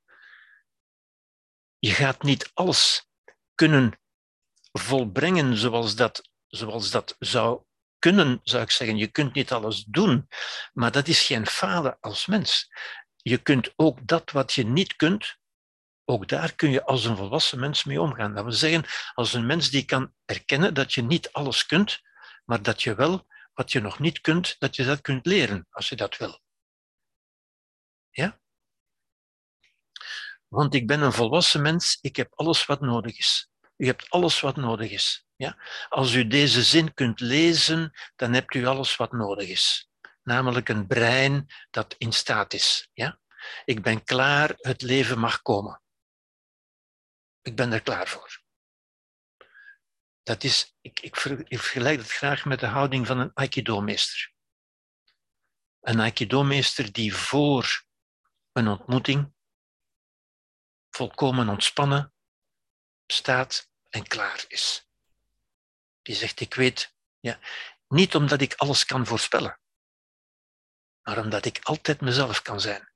Je 1.80 1.91
gaat 1.91 2.22
niet 2.22 2.51
alles 2.53 3.10
kunnen 3.56 3.99
volbrengen 4.72 5.58
zoals 5.58 5.96
dat, 5.96 6.30
zoals 6.48 6.91
dat 6.91 7.16
zou 7.20 7.64
kunnen, 8.00 8.40
zou 8.44 8.64
ik 8.64 8.72
zeggen. 8.72 8.98
Je 8.98 9.08
kunt 9.08 9.34
niet 9.34 9.52
alles 9.52 9.84
doen, 9.84 10.28
maar 10.74 10.91
dat 10.91 11.08
is 11.08 11.26
geen 11.26 11.46
falen 11.46 11.98
als 12.00 12.26
mens. 12.26 12.70
Je 13.16 13.38
kunt 13.38 13.74
ook 13.76 14.08
dat 14.08 14.32
wat 14.32 14.54
je 14.54 14.66
niet 14.66 14.96
kunt, 14.96 15.38
ook 16.06 16.28
daar 16.28 16.56
kun 16.56 16.72
je 16.72 16.84
als 16.84 17.06
een 17.06 17.16
volwassen 17.16 17.60
mens 17.60 17.84
mee 17.84 18.02
omgaan. 18.02 18.34
Dat 18.34 18.44
wil 18.44 18.54
zeggen, 18.54 18.86
als 19.14 19.34
een 19.34 19.46
mens 19.46 19.70
die 19.70 19.86
kan 19.86 20.14
erkennen 20.26 20.74
dat 20.74 20.94
je 20.94 21.02
niet 21.02 21.32
alles 21.32 21.66
kunt, 21.66 22.02
maar 22.46 22.62
dat 22.62 22.84
je 22.84 22.96
wel 22.96 23.28
wat 23.54 23.72
je 23.72 23.80
nog 23.80 24.00
niet 24.00 24.22
kunt, 24.22 24.56
dat 24.60 24.76
je 24.76 24.86
dat 24.86 25.02
kunt 25.02 25.26
leren 25.26 25.68
als 25.70 25.90
je 25.90 25.96
dat 25.96 26.18
wil. 26.18 26.41
Ja? 28.10 28.40
Want 30.48 30.74
ik 30.74 30.88
ben 30.88 31.02
een 31.02 31.14
volwassen 31.14 31.62
mens, 31.62 31.98
ik 32.02 32.16
heb 32.16 32.34
alles 32.36 32.66
wat 32.66 32.82
nodig 32.82 33.18
is. 33.18 33.50
U 33.80 33.85
hebt 33.85 34.10
alles 34.10 34.39
wat 34.39 34.56
nodig 34.56 34.91
is. 34.91 35.27
Ja? 35.35 35.57
Als 35.89 36.14
u 36.14 36.27
deze 36.27 36.64
zin 36.64 36.93
kunt 36.93 37.19
lezen, 37.19 37.91
dan 38.15 38.34
hebt 38.34 38.53
u 38.53 38.65
alles 38.65 38.95
wat 38.95 39.11
nodig 39.11 39.47
is. 39.47 39.89
Namelijk 40.23 40.69
een 40.69 40.88
brein 40.88 41.53
dat 41.69 41.95
in 41.97 42.11
staat 42.11 42.53
is. 42.53 42.89
Ja? 42.93 43.19
Ik 43.65 43.81
ben 43.81 44.03
klaar, 44.03 44.56
het 44.57 44.81
leven 44.81 45.19
mag 45.19 45.41
komen. 45.41 45.81
Ik 47.41 47.56
ben 47.56 47.73
er 47.73 47.81
klaar 47.81 48.07
voor. 48.07 48.41
Dat 50.23 50.43
is, 50.43 50.76
ik, 50.81 50.99
ik, 50.99 51.15
vergelijk 51.15 51.97
dat 51.97 52.11
graag 52.11 52.45
met 52.45 52.60
de 52.60 52.68
houding 52.68 53.07
van 53.07 53.19
een 53.19 53.34
Aikido-meester. 53.34 54.34
Een 55.80 55.99
Aikido-meester 55.99 56.91
die 56.91 57.15
voor 57.15 57.84
een 58.51 58.68
ontmoeting 58.68 59.34
volkomen 60.89 61.49
ontspannen 61.49 62.14
staat 63.06 63.69
en 63.90 64.07
klaar 64.07 64.45
is. 64.48 64.88
Die 66.02 66.16
zegt, 66.16 66.40
ik 66.40 66.53
weet, 66.53 66.95
ja, 67.20 67.40
niet 67.88 68.16
omdat 68.16 68.41
ik 68.41 68.53
alles 68.53 68.86
kan 68.86 69.06
voorspellen, 69.06 69.60
maar 71.02 71.18
omdat 71.18 71.45
ik 71.45 71.60
altijd 71.64 72.02
mezelf 72.02 72.41
kan 72.41 72.61
zijn. 72.61 72.88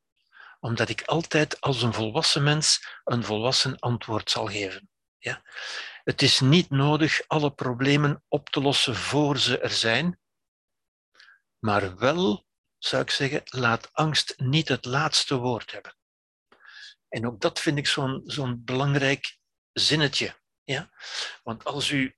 Omdat 0.59 0.89
ik 0.89 1.01
altijd 1.01 1.61
als 1.61 1.81
een 1.81 1.93
volwassen 1.93 2.43
mens 2.43 2.99
een 3.03 3.23
volwassen 3.23 3.79
antwoord 3.79 4.29
zal 4.29 4.47
geven. 4.47 4.89
Ja? 5.17 5.41
Het 6.03 6.21
is 6.21 6.39
niet 6.39 6.69
nodig 6.69 7.27
alle 7.27 7.53
problemen 7.53 8.23
op 8.27 8.49
te 8.49 8.61
lossen 8.61 8.95
voor 8.95 9.37
ze 9.37 9.59
er 9.59 9.71
zijn, 9.71 10.19
maar 11.59 11.97
wel, 11.97 12.45
zou 12.77 13.01
ik 13.01 13.09
zeggen, 13.09 13.41
laat 13.45 13.93
angst 13.93 14.33
niet 14.37 14.67
het 14.67 14.85
laatste 14.85 15.35
woord 15.35 15.71
hebben. 15.71 15.97
En 17.07 17.27
ook 17.27 17.41
dat 17.41 17.59
vind 17.59 17.77
ik 17.77 17.87
zo'n 17.87 18.21
zo'n 18.25 18.63
belangrijk 18.63 19.37
zinnetje. 19.71 20.41
Ja? 20.63 20.89
Want 21.43 21.63
als 21.63 21.89
u, 21.89 22.15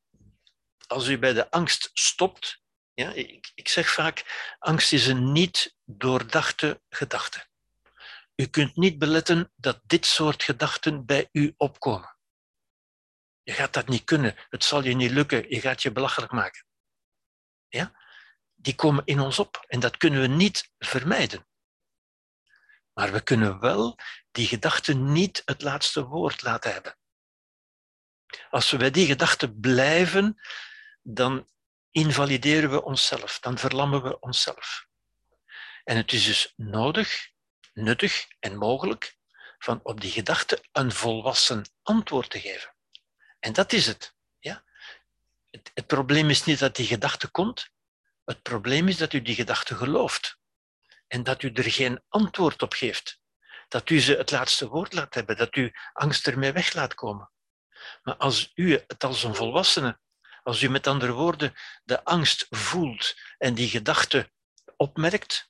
als 0.88 1.08
u 1.08 1.20
bij 1.20 1.34
de 1.34 1.52
angst 1.52 1.90
stopt, 1.94 2.62
ja, 2.94 3.12
ik, 3.12 3.52
ik 3.56 3.68
zeg 3.68 3.90
vaak, 3.90 4.56
angst 4.60 4.94
is 4.94 5.08
een 5.08 5.32
niet 5.32 5.76
doordachte 5.84 6.82
gedachte. 6.90 7.48
U 8.36 8.46
kunt 8.46 8.76
niet 8.76 8.98
beletten 8.98 9.52
dat 9.56 9.82
dit 9.84 10.06
soort 10.06 10.44
gedachten 10.44 11.06
bij 11.06 11.30
u 11.32 11.54
opkomen. 11.58 12.16
Je 13.44 13.54
gaat 13.54 13.74
dat 13.74 13.88
niet 13.88 14.04
kunnen. 14.04 14.36
Het 14.50 14.64
zal 14.64 14.84
je 14.84 14.96
niet 14.96 15.12
lukken. 15.12 15.50
Je 15.50 15.60
gaat 15.60 15.82
je 15.82 15.92
belachelijk 15.92 16.32
maken. 16.32 16.66
Ja? 17.68 18.00
Die 18.56 18.76
komen 18.76 19.06
in 19.06 19.20
ons 19.20 19.40
op 19.40 19.66
en 19.68 19.80
dat 19.80 19.98
kunnen 19.98 20.22
we 20.22 20.28
niet 20.28 20.72
vermijden. 20.78 21.48
Maar 22.94 23.12
we 23.12 23.22
kunnen 23.22 23.60
wel 23.60 24.00
die 24.32 24.48
gedachten 24.48 25.12
niet 25.12 25.42
het 25.46 25.62
laatste 25.62 26.06
woord 26.06 26.42
laten 26.42 26.74
hebben. 26.74 26.98
Als 28.50 28.72
we 28.72 28.78
bij 28.78 28.92
die 28.92 29.06
gedachten 29.06 29.60
blijven, 29.60 30.42
dan 31.02 31.50
invalideren 31.92 32.70
we 32.70 32.84
onszelf, 32.84 33.40
dan 33.40 33.58
verlammen 33.58 34.04
we 34.04 34.20
onszelf. 34.20 34.88
En 35.84 35.98
het 35.98 36.12
is 36.12 36.26
dus 36.26 36.54
nodig, 36.56 37.30
nuttig 37.74 38.26
en 38.40 38.58
mogelijk 38.58 39.18
van 39.58 39.80
op 39.84 40.02
die 40.02 40.12
gedachte 40.12 40.64
een 40.72 40.92
volwassen 40.92 41.70
antwoord 41.82 42.30
te 42.30 42.40
geven. 42.40 42.76
En 43.40 43.54
dat 43.54 43.74
is 43.74 43.86
het. 43.86 44.16
Ja? 44.40 44.64
Het, 45.50 45.72
het 45.74 45.88
probleem 45.88 46.30
is 46.30 46.44
niet 46.44 46.60
dat 46.60 46.76
die 46.76 46.88
gedachte 46.88 47.28
komt, 47.28 47.70
het 48.26 48.42
probleem 48.42 48.88
is 48.88 48.98
dat 48.98 49.14
u 49.14 49.22
die 49.22 49.36
gedachte 49.36 49.76
gelooft 49.76 50.38
en 51.08 51.24
dat 51.24 51.44
u 51.44 51.52
er 51.52 51.72
geen 51.72 52.04
antwoord 52.10 52.62
op 52.62 52.74
geeft. 52.74 53.20
Dat 53.68 53.90
u 53.90 54.00
ze 54.00 54.16
het 54.16 54.32
laatste 54.32 54.68
woord 54.68 54.94
laat 54.94 55.14
hebben, 55.14 55.38
dat 55.38 55.56
u 55.56 55.74
angst 55.94 56.28
ermee 56.28 56.52
weg 56.52 56.74
laat 56.74 56.94
komen. 56.94 57.32
Maar 58.04 58.16
als 58.16 58.52
u 58.56 58.84
het 58.88 59.04
als 59.04 59.24
een 59.24 59.36
volwassene, 59.36 60.00
als 60.44 60.62
u 60.62 60.70
met 60.70 60.88
andere 60.88 61.12
woorden 61.12 61.54
de 61.84 62.04
angst 62.04 62.48
voelt 62.50 63.16
en 63.38 63.54
die 63.54 63.70
gedachte 63.70 64.32
opmerkt, 64.78 65.50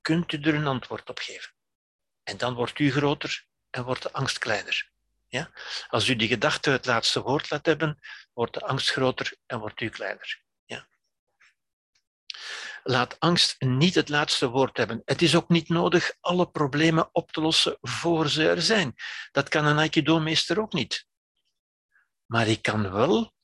kunt 0.00 0.32
u 0.32 0.40
er 0.40 0.54
een 0.54 0.66
antwoord 0.66 1.10
op 1.10 1.18
geven. 1.18 1.52
En 2.22 2.36
dan 2.36 2.54
wordt 2.54 2.78
u 2.78 2.92
groter 2.92 3.46
en 3.70 3.84
wordt 3.84 4.02
de 4.02 4.12
angst 4.12 4.38
kleiner. 4.38 4.90
Ja? 5.28 5.50
Als 5.88 6.08
u 6.08 6.16
die 6.16 6.28
gedachte 6.28 6.70
het 6.70 6.86
laatste 6.86 7.22
woord 7.22 7.50
laat 7.50 7.66
hebben, 7.66 7.98
wordt 8.32 8.54
de 8.54 8.60
angst 8.60 8.90
groter 8.90 9.36
en 9.46 9.58
wordt 9.58 9.80
u 9.80 9.88
kleiner. 9.88 10.42
Ja? 10.64 10.86
Laat 12.82 13.20
angst 13.20 13.60
niet 13.60 13.94
het 13.94 14.08
laatste 14.08 14.48
woord 14.48 14.76
hebben. 14.76 15.02
Het 15.04 15.22
is 15.22 15.34
ook 15.34 15.48
niet 15.48 15.68
nodig 15.68 16.12
alle 16.20 16.50
problemen 16.50 17.08
op 17.12 17.32
te 17.32 17.40
lossen 17.40 17.78
voor 17.80 18.28
ze 18.28 18.48
er 18.48 18.62
zijn. 18.62 18.94
Dat 19.32 19.48
kan 19.48 19.66
een 19.66 19.78
Aikido-meester 19.78 20.60
ook 20.60 20.72
niet. 20.72 21.06
Maar 22.32 22.48
ik 22.48 22.62
kan 22.62 22.92
wel, 22.92 23.34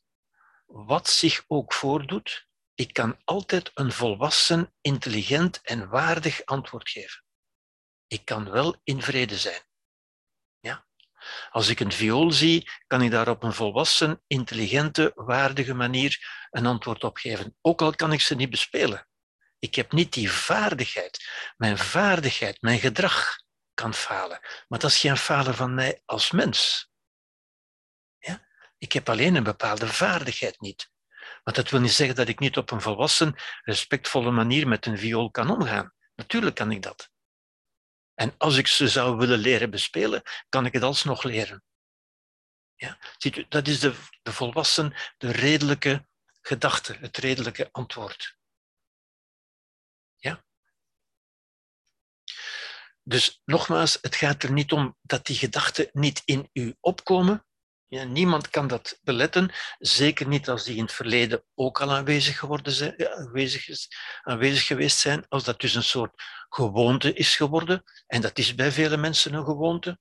wat 0.66 1.08
zich 1.08 1.44
ook 1.46 1.72
voordoet, 1.72 2.48
ik 2.74 2.92
kan 2.92 3.20
altijd 3.24 3.70
een 3.74 3.92
volwassen, 3.92 4.74
intelligent 4.80 5.60
en 5.62 5.88
waardig 5.88 6.44
antwoord 6.44 6.88
geven. 6.88 7.24
Ik 8.06 8.24
kan 8.24 8.50
wel 8.50 8.80
in 8.84 9.02
vrede 9.02 9.38
zijn. 9.38 9.62
Als 11.50 11.68
ik 11.68 11.80
een 11.80 11.92
viool 11.92 12.32
zie, 12.32 12.70
kan 12.86 13.02
ik 13.02 13.10
daar 13.10 13.28
op 13.28 13.42
een 13.42 13.52
volwassen, 13.52 14.22
intelligente, 14.26 15.12
waardige 15.14 15.74
manier 15.74 16.46
een 16.50 16.66
antwoord 16.66 17.04
op 17.04 17.16
geven. 17.16 17.56
Ook 17.60 17.82
al 17.82 17.94
kan 17.94 18.12
ik 18.12 18.20
ze 18.20 18.34
niet 18.34 18.50
bespelen. 18.50 19.08
Ik 19.58 19.74
heb 19.74 19.92
niet 19.92 20.12
die 20.12 20.30
vaardigheid. 20.30 21.28
Mijn 21.56 21.78
vaardigheid, 21.78 22.60
mijn 22.62 22.78
gedrag 22.78 23.36
kan 23.74 23.94
falen. 23.94 24.40
Maar 24.68 24.78
dat 24.78 24.90
is 24.90 25.00
geen 25.00 25.16
falen 25.16 25.54
van 25.54 25.74
mij 25.74 26.02
als 26.04 26.30
mens. 26.30 26.87
Ik 28.78 28.92
heb 28.92 29.08
alleen 29.08 29.34
een 29.34 29.42
bepaalde 29.42 29.86
vaardigheid 29.86 30.60
niet. 30.60 30.90
Maar 31.44 31.54
dat 31.54 31.70
wil 31.70 31.80
niet 31.80 31.92
zeggen 31.92 32.16
dat 32.16 32.28
ik 32.28 32.38
niet 32.38 32.56
op 32.56 32.70
een 32.70 32.80
volwassen, 32.80 33.34
respectvolle 33.62 34.30
manier 34.30 34.68
met 34.68 34.86
een 34.86 34.98
viool 34.98 35.30
kan 35.30 35.50
omgaan. 35.50 35.94
Natuurlijk 36.14 36.54
kan 36.54 36.70
ik 36.70 36.82
dat. 36.82 37.10
En 38.14 38.34
als 38.38 38.56
ik 38.56 38.66
ze 38.66 38.88
zou 38.88 39.16
willen 39.16 39.38
leren 39.38 39.70
bespelen, 39.70 40.22
kan 40.48 40.66
ik 40.66 40.72
het 40.72 40.82
alsnog 40.82 41.22
leren. 41.22 41.62
Ja? 42.74 42.98
Ziet 43.16 43.36
u, 43.36 43.46
dat 43.48 43.68
is 43.68 43.80
de, 43.80 43.94
de 44.22 44.32
volwassen, 44.32 44.94
de 45.16 45.30
redelijke 45.30 46.06
gedachte, 46.40 46.96
het 47.00 47.16
redelijke 47.16 47.68
antwoord. 47.72 48.38
Ja? 50.16 50.44
Dus 53.02 53.40
nogmaals, 53.44 53.98
het 54.00 54.16
gaat 54.16 54.42
er 54.42 54.52
niet 54.52 54.72
om 54.72 54.96
dat 55.02 55.26
die 55.26 55.36
gedachten 55.36 55.88
niet 55.92 56.22
in 56.24 56.50
u 56.52 56.76
opkomen, 56.80 57.46
ja, 57.88 58.04
niemand 58.04 58.50
kan 58.50 58.66
dat 58.66 58.98
beletten, 59.02 59.50
zeker 59.78 60.26
niet 60.26 60.48
als 60.48 60.64
die 60.64 60.76
in 60.76 60.82
het 60.82 60.92
verleden 60.92 61.44
ook 61.54 61.80
al 61.80 61.92
aanwezig, 61.92 62.38
geworden 62.38 62.72
zijn, 62.72 63.08
aanwezig, 63.08 63.68
is, 63.68 63.88
aanwezig 64.22 64.66
geweest 64.66 64.98
zijn, 64.98 65.26
als 65.28 65.44
dat 65.44 65.60
dus 65.60 65.74
een 65.74 65.82
soort 65.82 66.22
gewoonte 66.48 67.12
is 67.12 67.36
geworden. 67.36 67.84
En 68.06 68.20
dat 68.20 68.38
is 68.38 68.54
bij 68.54 68.72
vele 68.72 68.96
mensen 68.96 69.34
een 69.34 69.44
gewoonte, 69.44 69.98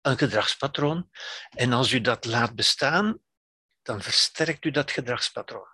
een 0.00 0.18
gedragspatroon. 0.18 1.10
En 1.48 1.72
als 1.72 1.92
u 1.92 2.00
dat 2.00 2.24
laat 2.24 2.54
bestaan, 2.54 3.18
dan 3.82 4.02
versterkt 4.02 4.64
u 4.64 4.70
dat 4.70 4.90
gedragspatroon. 4.90 5.68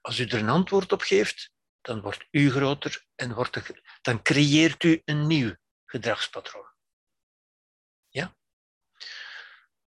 Als 0.00 0.18
u 0.18 0.24
er 0.24 0.38
een 0.38 0.48
antwoord 0.48 0.92
op 0.92 1.00
geeft, 1.02 1.50
dan 1.80 2.00
wordt 2.00 2.26
u 2.30 2.50
groter 2.50 3.06
en 3.14 3.34
wordt 3.34 3.72
dan 4.00 4.22
creëert 4.22 4.82
u 4.82 5.02
een 5.04 5.26
nieuw 5.26 5.54
gedragspatroon. 5.84 6.69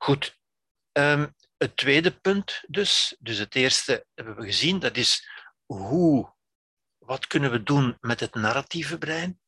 Goed. 0.02 0.38
Um, 0.92 1.34
het 1.56 1.76
tweede 1.76 2.10
punt 2.10 2.62
dus, 2.66 3.16
dus 3.18 3.38
het 3.38 3.54
eerste 3.54 4.06
hebben 4.14 4.36
we 4.36 4.42
gezien, 4.42 4.78
dat 4.78 4.96
is 4.96 5.28
hoe, 5.64 6.34
wat 6.98 7.26
kunnen 7.26 7.50
we 7.50 7.62
doen 7.62 7.96
met 8.00 8.20
het 8.20 8.34
narratieve 8.34 8.98
brein? 8.98 9.40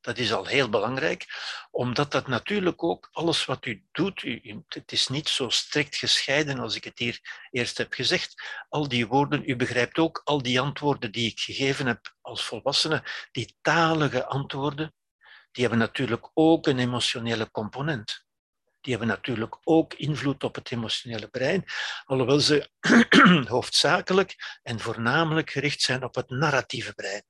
Dat 0.00 0.18
is 0.18 0.32
al 0.32 0.46
heel 0.46 0.68
belangrijk, 0.68 1.26
omdat 1.70 2.10
dat 2.10 2.26
natuurlijk 2.26 2.82
ook 2.82 3.08
alles 3.12 3.44
wat 3.44 3.66
u 3.66 3.84
doet, 3.92 4.22
u, 4.22 4.62
het 4.68 4.92
is 4.92 5.08
niet 5.08 5.28
zo 5.28 5.48
strikt 5.48 5.96
gescheiden 5.96 6.58
als 6.58 6.76
ik 6.76 6.84
het 6.84 6.98
hier 6.98 7.46
eerst 7.50 7.78
heb 7.78 7.92
gezegd. 7.92 8.42
Al 8.68 8.88
die 8.88 9.06
woorden, 9.06 9.48
u 9.48 9.56
begrijpt 9.56 9.98
ook 9.98 10.20
al 10.24 10.42
die 10.42 10.60
antwoorden 10.60 11.12
die 11.12 11.30
ik 11.30 11.40
gegeven 11.40 11.86
heb 11.86 12.14
als 12.20 12.44
volwassene, 12.44 13.04
die 13.30 13.56
talige 13.60 14.26
antwoorden, 14.26 14.94
die 15.52 15.62
hebben 15.62 15.78
natuurlijk 15.80 16.30
ook 16.34 16.66
een 16.66 16.78
emotionele 16.78 17.50
component 17.50 18.30
die 18.82 18.96
hebben 18.96 19.08
natuurlijk 19.08 19.56
ook 19.64 19.94
invloed 19.94 20.44
op 20.44 20.54
het 20.54 20.70
emotionele 20.70 21.28
brein, 21.28 21.64
alhoewel 22.04 22.40
ze 22.40 22.70
hoofdzakelijk 23.48 24.58
en 24.62 24.80
voornamelijk 24.80 25.50
gericht 25.50 25.82
zijn 25.82 26.04
op 26.04 26.14
het 26.14 26.30
narratieve 26.30 26.94
brein. 26.94 27.24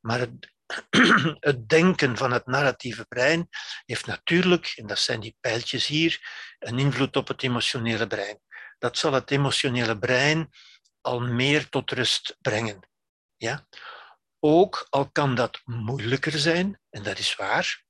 Maar 0.00 0.26
het 1.40 1.68
denken 1.68 2.16
van 2.16 2.32
het 2.32 2.46
narratieve 2.46 3.04
brein 3.04 3.48
heeft 3.84 4.06
natuurlijk, 4.06 4.72
en 4.76 4.86
dat 4.86 4.98
zijn 4.98 5.20
die 5.20 5.36
pijltjes 5.40 5.86
hier, 5.86 6.20
een 6.58 6.78
invloed 6.78 7.16
op 7.16 7.28
het 7.28 7.42
emotionele 7.42 8.06
brein. 8.06 8.40
Dat 8.78 8.98
zal 8.98 9.12
het 9.12 9.30
emotionele 9.30 9.98
brein 9.98 10.50
al 11.00 11.20
meer 11.20 11.68
tot 11.68 11.90
rust 11.90 12.36
brengen. 12.40 12.88
Ja? 13.36 13.66
Ook 14.40 14.86
al 14.90 15.10
kan 15.10 15.34
dat 15.34 15.60
moeilijker 15.64 16.38
zijn, 16.38 16.80
en 16.90 17.02
dat 17.02 17.18
is 17.18 17.36
waar, 17.36 17.83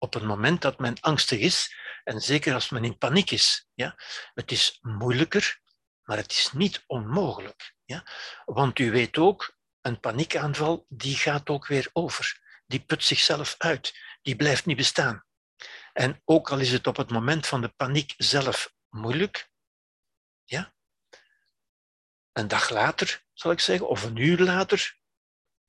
op 0.00 0.14
het 0.14 0.22
moment 0.22 0.62
dat 0.62 0.78
men 0.78 1.00
angstig 1.00 1.38
is, 1.38 1.74
en 2.04 2.20
zeker 2.20 2.54
als 2.54 2.68
men 2.68 2.84
in 2.84 2.98
paniek 2.98 3.30
is. 3.30 3.68
Ja? 3.74 3.94
Het 4.34 4.50
is 4.50 4.78
moeilijker, 4.80 5.60
maar 6.02 6.16
het 6.16 6.30
is 6.30 6.52
niet 6.52 6.84
onmogelijk. 6.86 7.74
Ja? 7.84 8.06
Want 8.44 8.78
u 8.78 8.90
weet 8.90 9.18
ook, 9.18 9.58
een 9.80 10.00
paniekaanval 10.00 10.86
die 10.88 11.16
gaat 11.16 11.48
ook 11.48 11.66
weer 11.66 11.90
over. 11.92 12.40
Die 12.66 12.80
put 12.80 13.04
zichzelf 13.04 13.54
uit. 13.58 13.98
Die 14.22 14.36
blijft 14.36 14.66
niet 14.66 14.76
bestaan. 14.76 15.24
En 15.92 16.22
ook 16.24 16.50
al 16.50 16.58
is 16.58 16.72
het 16.72 16.86
op 16.86 16.96
het 16.96 17.10
moment 17.10 17.46
van 17.46 17.60
de 17.60 17.68
paniek 17.68 18.14
zelf 18.16 18.74
moeilijk, 18.88 19.50
ja, 20.44 20.74
een 22.32 22.48
dag 22.48 22.70
later, 22.70 23.24
zal 23.32 23.50
ik 23.50 23.60
zeggen, 23.60 23.88
of 23.88 24.04
een 24.04 24.16
uur 24.16 24.38
later, 24.38 24.98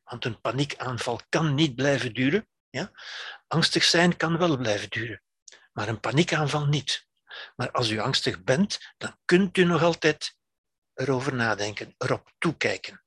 want 0.03 0.26
een 0.26 0.41
paniekaanval 0.41 1.22
kan 1.30 1.56
niet 1.56 1.76
blijven 1.76 2.14
duren. 2.14 2.49
Ja? 2.72 2.91
Angstig 3.48 3.84
zijn 3.84 4.18
kan 4.18 4.38
wel 4.38 4.57
blijven 4.57 4.89
duren, 4.89 5.23
maar 5.72 5.88
een 5.88 5.99
paniekaanval 5.99 6.65
niet. 6.65 7.07
Maar 7.56 7.72
als 7.72 7.89
u 7.89 7.99
angstig 7.99 8.43
bent, 8.43 8.93
dan 8.98 9.18
kunt 9.26 9.57
u 9.57 9.64
nog 9.64 9.84
altijd 9.84 10.35
erover 10.93 11.35
nadenken, 11.35 11.95
erop 11.98 12.34
toekijken. 12.38 13.03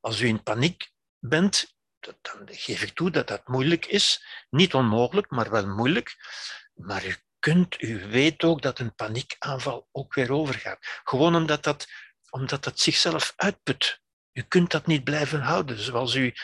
Als 0.00 0.20
u 0.20 0.26
in 0.26 0.42
paniek 0.42 0.90
bent, 1.18 1.74
dan 2.00 2.48
geef 2.50 2.82
ik 2.82 2.94
toe 2.94 3.10
dat 3.10 3.28
dat 3.28 3.48
moeilijk 3.48 3.86
is. 3.86 4.26
Niet 4.50 4.74
onmogelijk, 4.74 5.30
maar 5.30 5.50
wel 5.50 5.66
moeilijk. 5.66 6.16
Maar 6.74 7.06
u 7.06 7.16
kunt, 7.38 7.82
u 7.82 8.06
weet 8.06 8.44
ook 8.44 8.62
dat 8.62 8.78
een 8.78 8.94
paniekaanval 8.94 9.88
ook 9.92 10.14
weer 10.14 10.32
overgaat. 10.32 10.78
Gewoon 11.04 11.34
omdat 11.34 11.62
dat, 11.62 11.86
omdat 12.30 12.64
dat 12.64 12.80
zichzelf 12.80 13.32
uitput. 13.36 14.00
U 14.32 14.42
kunt 14.42 14.70
dat 14.70 14.86
niet 14.86 15.04
blijven 15.04 15.40
houden, 15.40 15.78
zoals 15.78 16.14
u 16.14 16.34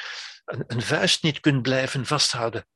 een, 0.47 0.83
vuist 0.83 1.23
niet 1.23 1.41
kunt 1.41 1.63
blijven 1.63 2.07
vasthouden. 2.07 2.69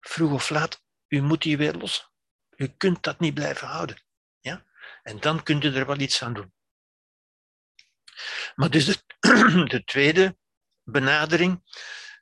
Vroeg 0.00 0.32
of 0.32 0.50
laat, 0.50 0.84
u 1.08 1.20
moet 1.20 1.42
die 1.42 1.56
weer 1.56 1.74
los. 1.74 2.10
U 2.56 2.68
kunt 2.68 3.02
dat 3.02 3.20
niet 3.20 3.34
blijven 3.34 3.66
houden. 3.66 4.02
Ja? 4.40 4.64
En 5.02 5.20
dan 5.20 5.42
kunt 5.42 5.64
u 5.64 5.74
er 5.74 5.86
wel 5.86 6.00
iets 6.00 6.22
aan 6.22 6.34
doen. 6.34 6.54
Maar 8.54 8.70
dus 8.70 8.84
de, 8.84 9.02
de 9.74 9.82
tweede 9.84 10.38
benadering, 10.82 11.62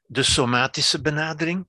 de 0.03 0.23
somatische 0.23 1.01
benadering. 1.01 1.69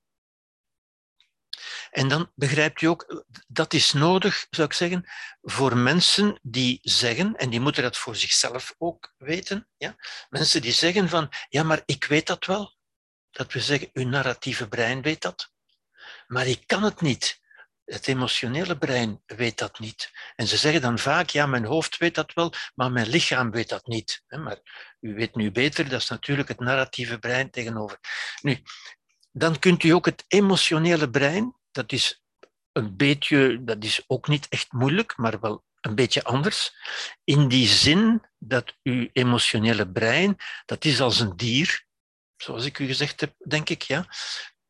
En 1.89 2.07
dan 2.07 2.31
begrijpt 2.35 2.81
u 2.81 2.87
ook, 2.87 3.25
dat 3.47 3.73
is 3.73 3.93
nodig, 3.93 4.47
zou 4.49 4.67
ik 4.67 4.73
zeggen, 4.73 5.09
voor 5.41 5.77
mensen 5.77 6.39
die 6.41 6.79
zeggen, 6.81 7.35
en 7.35 7.49
die 7.49 7.59
moeten 7.59 7.83
dat 7.83 7.97
voor 7.97 8.15
zichzelf 8.15 8.75
ook 8.77 9.13
weten, 9.17 9.69
ja? 9.77 9.95
mensen 10.29 10.61
die 10.61 10.71
zeggen 10.71 11.09
van, 11.09 11.29
ja, 11.49 11.63
maar 11.63 11.81
ik 11.85 12.05
weet 12.05 12.27
dat 12.27 12.45
wel. 12.45 12.74
Dat 13.35 13.53
we 13.53 13.59
zeggen, 13.59 13.89
uw 13.93 14.07
narratieve 14.07 14.67
brein 14.67 15.01
weet 15.01 15.21
dat, 15.21 15.51
maar 16.27 16.47
ik 16.47 16.63
kan 16.65 16.83
het 16.83 17.01
niet. 17.01 17.43
Het 17.85 18.07
emotionele 18.07 18.77
brein 18.77 19.21
weet 19.25 19.57
dat 19.57 19.79
niet. 19.79 20.11
En 20.35 20.47
ze 20.47 20.57
zeggen 20.57 20.81
dan 20.81 20.99
vaak, 20.99 21.29
ja, 21.29 21.45
mijn 21.45 21.65
hoofd 21.65 21.97
weet 21.97 22.15
dat 22.15 22.33
wel, 22.33 22.53
maar 22.75 22.91
mijn 22.91 23.07
lichaam 23.07 23.51
weet 23.51 23.69
dat 23.69 23.87
niet. 23.87 24.23
Maar 24.27 24.59
u 24.99 25.13
weet 25.13 25.35
nu 25.35 25.51
beter, 25.51 25.89
dat 25.89 26.01
is 26.01 26.09
natuurlijk 26.09 26.47
het 26.47 26.59
narratieve 26.59 27.19
brein 27.19 27.49
tegenover. 27.49 27.99
Nu, 28.41 28.61
dan 29.31 29.59
kunt 29.59 29.83
u 29.83 29.89
ook 29.89 30.05
het 30.05 30.23
emotionele 30.27 31.09
brein, 31.09 31.55
dat 31.71 31.91
is 31.91 32.23
een 32.71 32.95
beetje, 32.95 33.63
dat 33.63 33.83
is 33.83 34.03
ook 34.07 34.27
niet 34.27 34.47
echt 34.47 34.71
moeilijk, 34.71 35.17
maar 35.17 35.39
wel 35.39 35.63
een 35.81 35.95
beetje 35.95 36.23
anders. 36.23 36.75
In 37.23 37.47
die 37.47 37.67
zin 37.67 38.21
dat 38.37 38.75
uw 38.83 39.09
emotionele 39.13 39.91
brein, 39.91 40.35
dat 40.65 40.85
is 40.85 41.01
als 41.01 41.19
een 41.19 41.35
dier, 41.35 41.84
zoals 42.37 42.65
ik 42.65 42.79
u 42.79 42.85
gezegd 42.85 43.21
heb, 43.21 43.33
denk 43.47 43.69
ik, 43.69 43.81
ja. 43.81 44.05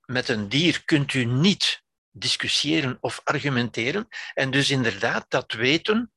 Met 0.06 0.30
een 0.30 0.50
dier 0.50 0.86
kunt 0.86 1.14
u 1.14 1.26
niet 1.26 1.84
discussiëren 2.12 2.98
of 3.00 3.22
argumenteren. 3.24 4.08
En 4.34 4.52
dus 4.52 4.70
inderdaad 4.70 5.26
dat 5.28 5.52
weten, 5.52 6.14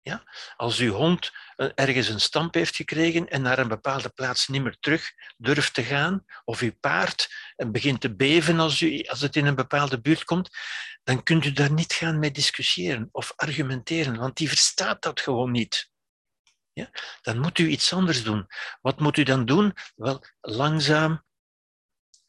ja, 0.00 0.22
als 0.56 0.78
uw 0.78 0.92
hond 0.92 1.32
eh, 1.56 1.68
ergens 1.74 2.08
een 2.08 2.20
stamp 2.20 2.54
heeft 2.54 2.76
gekregen 2.76 3.28
en 3.28 3.42
naar 3.42 3.58
een 3.58 3.68
bepaalde 3.68 4.08
plaats 4.08 4.48
niet 4.48 4.62
meer 4.62 4.76
terug 4.80 5.12
durft 5.36 5.74
te 5.74 5.82
gaan, 5.82 6.24
of 6.44 6.60
uw 6.60 6.72
paard 6.80 7.28
begint 7.56 8.00
te 8.00 8.14
beven 8.14 8.60
als, 8.60 8.80
u, 8.80 9.02
als 9.02 9.20
het 9.20 9.36
in 9.36 9.46
een 9.46 9.54
bepaalde 9.54 10.00
buurt 10.00 10.24
komt, 10.24 10.50
dan 11.02 11.22
kunt 11.22 11.44
u 11.44 11.52
daar 11.52 11.72
niet 11.72 11.92
gaan 11.92 12.18
mee 12.18 12.30
discussiëren 12.30 13.08
of 13.12 13.32
argumenteren, 13.36 14.16
want 14.16 14.36
die 14.36 14.48
verstaat 14.48 15.02
dat 15.02 15.20
gewoon 15.20 15.50
niet. 15.50 15.92
Ja? 16.74 16.90
Dan 17.22 17.38
moet 17.38 17.58
u 17.58 17.68
iets 17.68 17.92
anders 17.92 18.22
doen. 18.22 18.46
Wat 18.80 19.00
moet 19.00 19.16
u 19.16 19.22
dan 19.22 19.44
doen? 19.44 19.74
Wel, 19.94 20.24
langzaam 20.40 21.24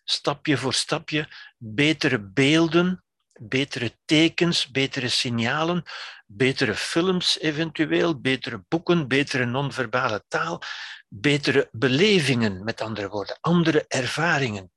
stapje 0.04 0.58
voor 0.58 0.74
stapje 0.74 1.28
betere 1.58 2.20
beelden, 2.20 3.04
betere 3.40 3.98
tekens, 4.06 4.72
betere 4.72 5.08
signalen, 5.08 5.84
betere 6.26 6.76
films 6.76 7.40
eventueel, 7.40 8.20
betere 8.20 8.66
boeken, 8.68 9.08
betere 9.08 9.46
non-verbale 9.46 10.24
taal, 10.28 10.62
betere 11.08 11.70
belevingen, 11.72 12.64
met 12.64 12.82
andere 12.82 13.10
woorden, 13.10 13.38
andere 13.42 13.86
ervaringen. 13.88 14.72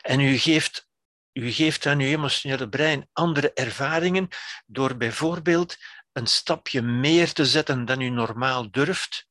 En 0.00 0.20
u 0.20 0.36
geeft, 0.38 0.88
u 1.32 1.50
geeft 1.50 1.86
aan 1.86 2.00
uw 2.00 2.06
emotionele 2.06 2.68
brein 2.68 3.08
andere 3.12 3.52
ervaringen 3.52 4.28
door 4.66 4.96
bijvoorbeeld 4.96 5.76
een 6.14 6.26
stapje 6.26 6.82
meer 6.82 7.32
te 7.32 7.46
zetten 7.46 7.84
dan 7.84 8.00
u 8.00 8.08
normaal 8.08 8.70
durft 8.70 9.28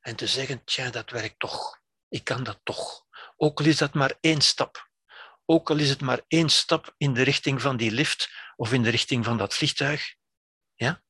en 0.00 0.16
te 0.16 0.26
zeggen, 0.26 0.64
tja, 0.64 0.90
dat 0.90 1.10
werkt 1.10 1.38
toch. 1.38 1.80
Ik 2.08 2.24
kan 2.24 2.44
dat 2.44 2.60
toch. 2.62 3.04
Ook 3.36 3.60
al 3.60 3.66
is 3.66 3.76
dat 3.76 3.94
maar 3.94 4.14
één 4.20 4.40
stap. 4.40 4.90
Ook 5.44 5.70
al 5.70 5.76
is 5.76 5.88
het 5.88 6.00
maar 6.00 6.20
één 6.28 6.48
stap 6.48 6.94
in 6.96 7.14
de 7.14 7.22
richting 7.22 7.60
van 7.60 7.76
die 7.76 7.90
lift 7.90 8.30
of 8.56 8.72
in 8.72 8.82
de 8.82 8.90
richting 8.90 9.24
van 9.24 9.38
dat 9.38 9.54
vliegtuig. 9.54 10.14
Ja? 10.74 11.02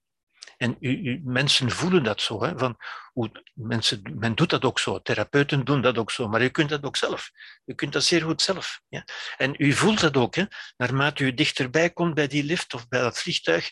En 0.57 0.77
u, 0.81 0.91
u, 0.91 1.21
mensen 1.25 1.71
voelen 1.71 2.03
dat 2.03 2.21
zo. 2.21 2.43
Hè? 2.43 2.59
Van 2.59 2.77
hoe 3.13 3.45
mensen, 3.55 4.03
men 4.19 4.35
doet 4.35 4.51
dat 4.51 4.65
ook 4.65 4.79
zo. 4.79 5.03
Therapeuten 5.03 5.65
doen 5.65 5.81
dat 5.81 5.99
ook 5.99 6.11
zo. 6.11 6.29
Maar 6.29 6.43
u 6.43 6.49
kunt 6.49 6.69
dat 6.69 6.85
ook 6.85 6.97
zelf. 6.97 7.31
U 7.65 7.75
kunt 7.75 7.93
dat 7.93 8.05
zeer 8.05 8.23
goed 8.23 8.43
zelf. 8.43 8.81
Ja? 8.89 9.05
En 9.37 9.55
u 9.59 9.73
voelt 9.73 10.01
dat 10.01 10.17
ook. 10.17 10.35
Hè? 10.35 10.45
Naarmate 10.77 11.25
u 11.25 11.35
dichterbij 11.35 11.91
komt 11.91 12.15
bij 12.15 12.27
die 12.27 12.45
lift 12.45 12.75
of 12.75 12.89
bij 12.89 13.01
dat 13.01 13.19
vliegtuig, 13.19 13.71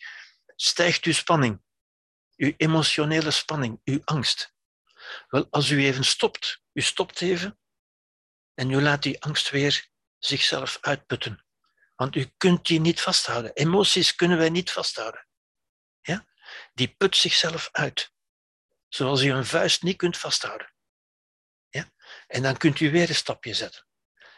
stijgt 0.57 1.05
uw 1.05 1.13
spanning. 1.13 1.63
Uw 2.37 2.53
emotionele 2.57 3.31
spanning, 3.31 3.81
uw 3.85 4.01
angst. 4.05 4.55
Wel, 5.29 5.47
als 5.51 5.71
u 5.71 5.85
even 5.85 6.05
stopt, 6.05 6.63
u 6.73 6.81
stopt 6.81 7.21
even 7.21 7.59
en 8.55 8.71
u 8.71 8.83
laat 8.83 9.03
die 9.03 9.23
angst 9.23 9.51
weer 9.51 9.89
zichzelf 10.19 10.79
uitputten. 10.81 11.45
Want 11.95 12.17
u 12.17 12.33
kunt 12.37 12.67
die 12.67 12.81
niet 12.81 13.01
vasthouden. 13.01 13.53
Emoties 13.53 14.15
kunnen 14.15 14.39
wij 14.39 14.51
niet 14.51 14.71
vasthouden. 14.71 15.27
Ja? 16.01 16.27
Die 16.75 16.89
put 16.89 17.17
zichzelf 17.17 17.69
uit. 17.73 18.13
Zoals 18.89 19.23
u 19.23 19.31
een 19.31 19.47
vuist 19.47 19.83
niet 19.83 19.97
kunt 19.97 20.19
vasthouden. 20.19 20.73
Ja? 21.69 21.93
En 22.27 22.43
dan 22.43 22.57
kunt 22.57 22.81
u 22.81 22.91
weer 22.91 23.09
een 23.09 23.15
stapje 23.15 23.55
zetten. 23.55 23.87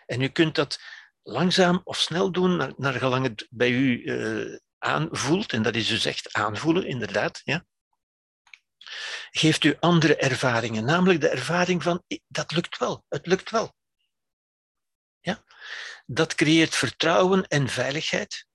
En 0.07 0.21
u 0.21 0.29
kunt 0.29 0.55
dat 0.55 0.81
langzaam 1.23 1.81
of 1.85 1.99
snel 1.99 2.33
doen, 2.33 2.75
naar, 2.77 2.95
gelang 2.95 3.25
het 3.25 3.47
bij 3.51 3.71
u 3.71 4.03
uh, 4.03 4.59
aanvoelt. 4.87 5.53
En 5.53 5.63
dat 5.63 5.75
is 5.75 5.87
dus 5.87 6.05
echt 6.05 6.33
aanvoelen, 6.33 6.87
inderdaad. 6.87 7.41
Ja? 7.45 7.65
Geeft 9.31 9.65
u 9.65 9.77
andere 9.81 10.17
ervaringen, 10.17 10.85
namelijk 10.85 11.21
de 11.21 11.29
ervaring 11.29 11.83
van 11.83 12.05
dat 12.27 12.53
lukt 12.53 12.79
wel, 12.79 13.05
het 13.09 13.27
lukt 13.27 13.51
wel. 13.51 13.75
Ja? 15.21 15.45
Dat 16.07 16.35
creëert 16.35 16.75
vertrouwen 16.75 17.47
en 17.47 17.69
veiligheid. 17.69 18.47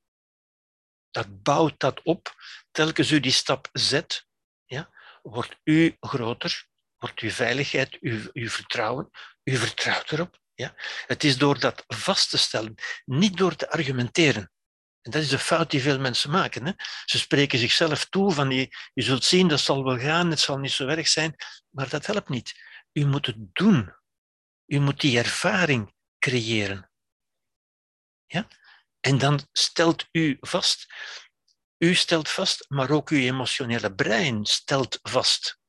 Dat 1.11 1.43
bouwt 1.43 1.79
dat 1.79 2.01
op. 2.03 2.35
Telkens 2.71 3.11
u 3.11 3.19
die 3.19 3.31
stap 3.31 3.69
zet, 3.71 4.25
ja, 4.65 4.89
wordt 5.21 5.55
u 5.63 5.97
groter, 5.99 6.67
wordt 6.97 7.19
uw 7.19 7.29
veiligheid, 7.29 7.97
uw, 7.99 8.29
uw 8.33 8.49
vertrouwen. 8.49 9.09
U 9.43 9.57
vertrouwt 9.57 10.11
erop. 10.11 10.39
Ja? 10.53 10.75
Het 11.05 11.23
is 11.23 11.37
door 11.37 11.59
dat 11.59 11.83
vast 11.87 12.29
te 12.29 12.37
stellen, 12.37 12.75
niet 13.05 13.37
door 13.37 13.55
te 13.55 13.69
argumenteren. 13.69 14.51
En 15.01 15.11
dat 15.11 15.21
is 15.21 15.29
de 15.29 15.39
fout 15.39 15.71
die 15.71 15.81
veel 15.81 15.99
mensen 15.99 16.31
maken. 16.31 16.65
Hè? 16.65 16.71
Ze 17.05 17.19
spreken 17.19 17.59
zichzelf 17.59 18.05
toe 18.05 18.31
van 18.31 18.51
je, 18.51 18.75
je 18.93 19.01
zult 19.01 19.23
zien, 19.23 19.47
dat 19.47 19.59
zal 19.59 19.83
wel 19.83 19.99
gaan, 19.99 20.29
het 20.29 20.39
zal 20.39 20.57
niet 20.57 20.71
zo 20.71 20.87
erg 20.87 21.07
zijn, 21.07 21.35
maar 21.69 21.89
dat 21.89 22.05
helpt 22.05 22.29
niet. 22.29 22.53
U 22.91 23.05
moet 23.05 23.25
het 23.25 23.55
doen. 23.55 23.95
U 24.65 24.79
moet 24.79 25.01
die 25.01 25.17
ervaring 25.17 25.93
creëren. 26.19 26.91
Ja? 28.25 28.47
En 28.99 29.17
dan 29.17 29.47
stelt 29.51 30.07
u 30.11 30.37
vast, 30.39 30.93
u 31.77 31.95
stelt 31.95 32.29
vast, 32.29 32.65
maar 32.69 32.89
ook 32.89 33.09
uw 33.09 33.19
emotionele 33.19 33.95
brein 33.95 34.45
stelt 34.45 34.99
vast. 35.01 35.59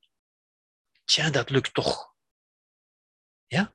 Tja, 1.05 1.31
dat 1.31 1.51
lukt 1.51 1.75
toch. 1.75 2.15
Ja? 3.47 3.75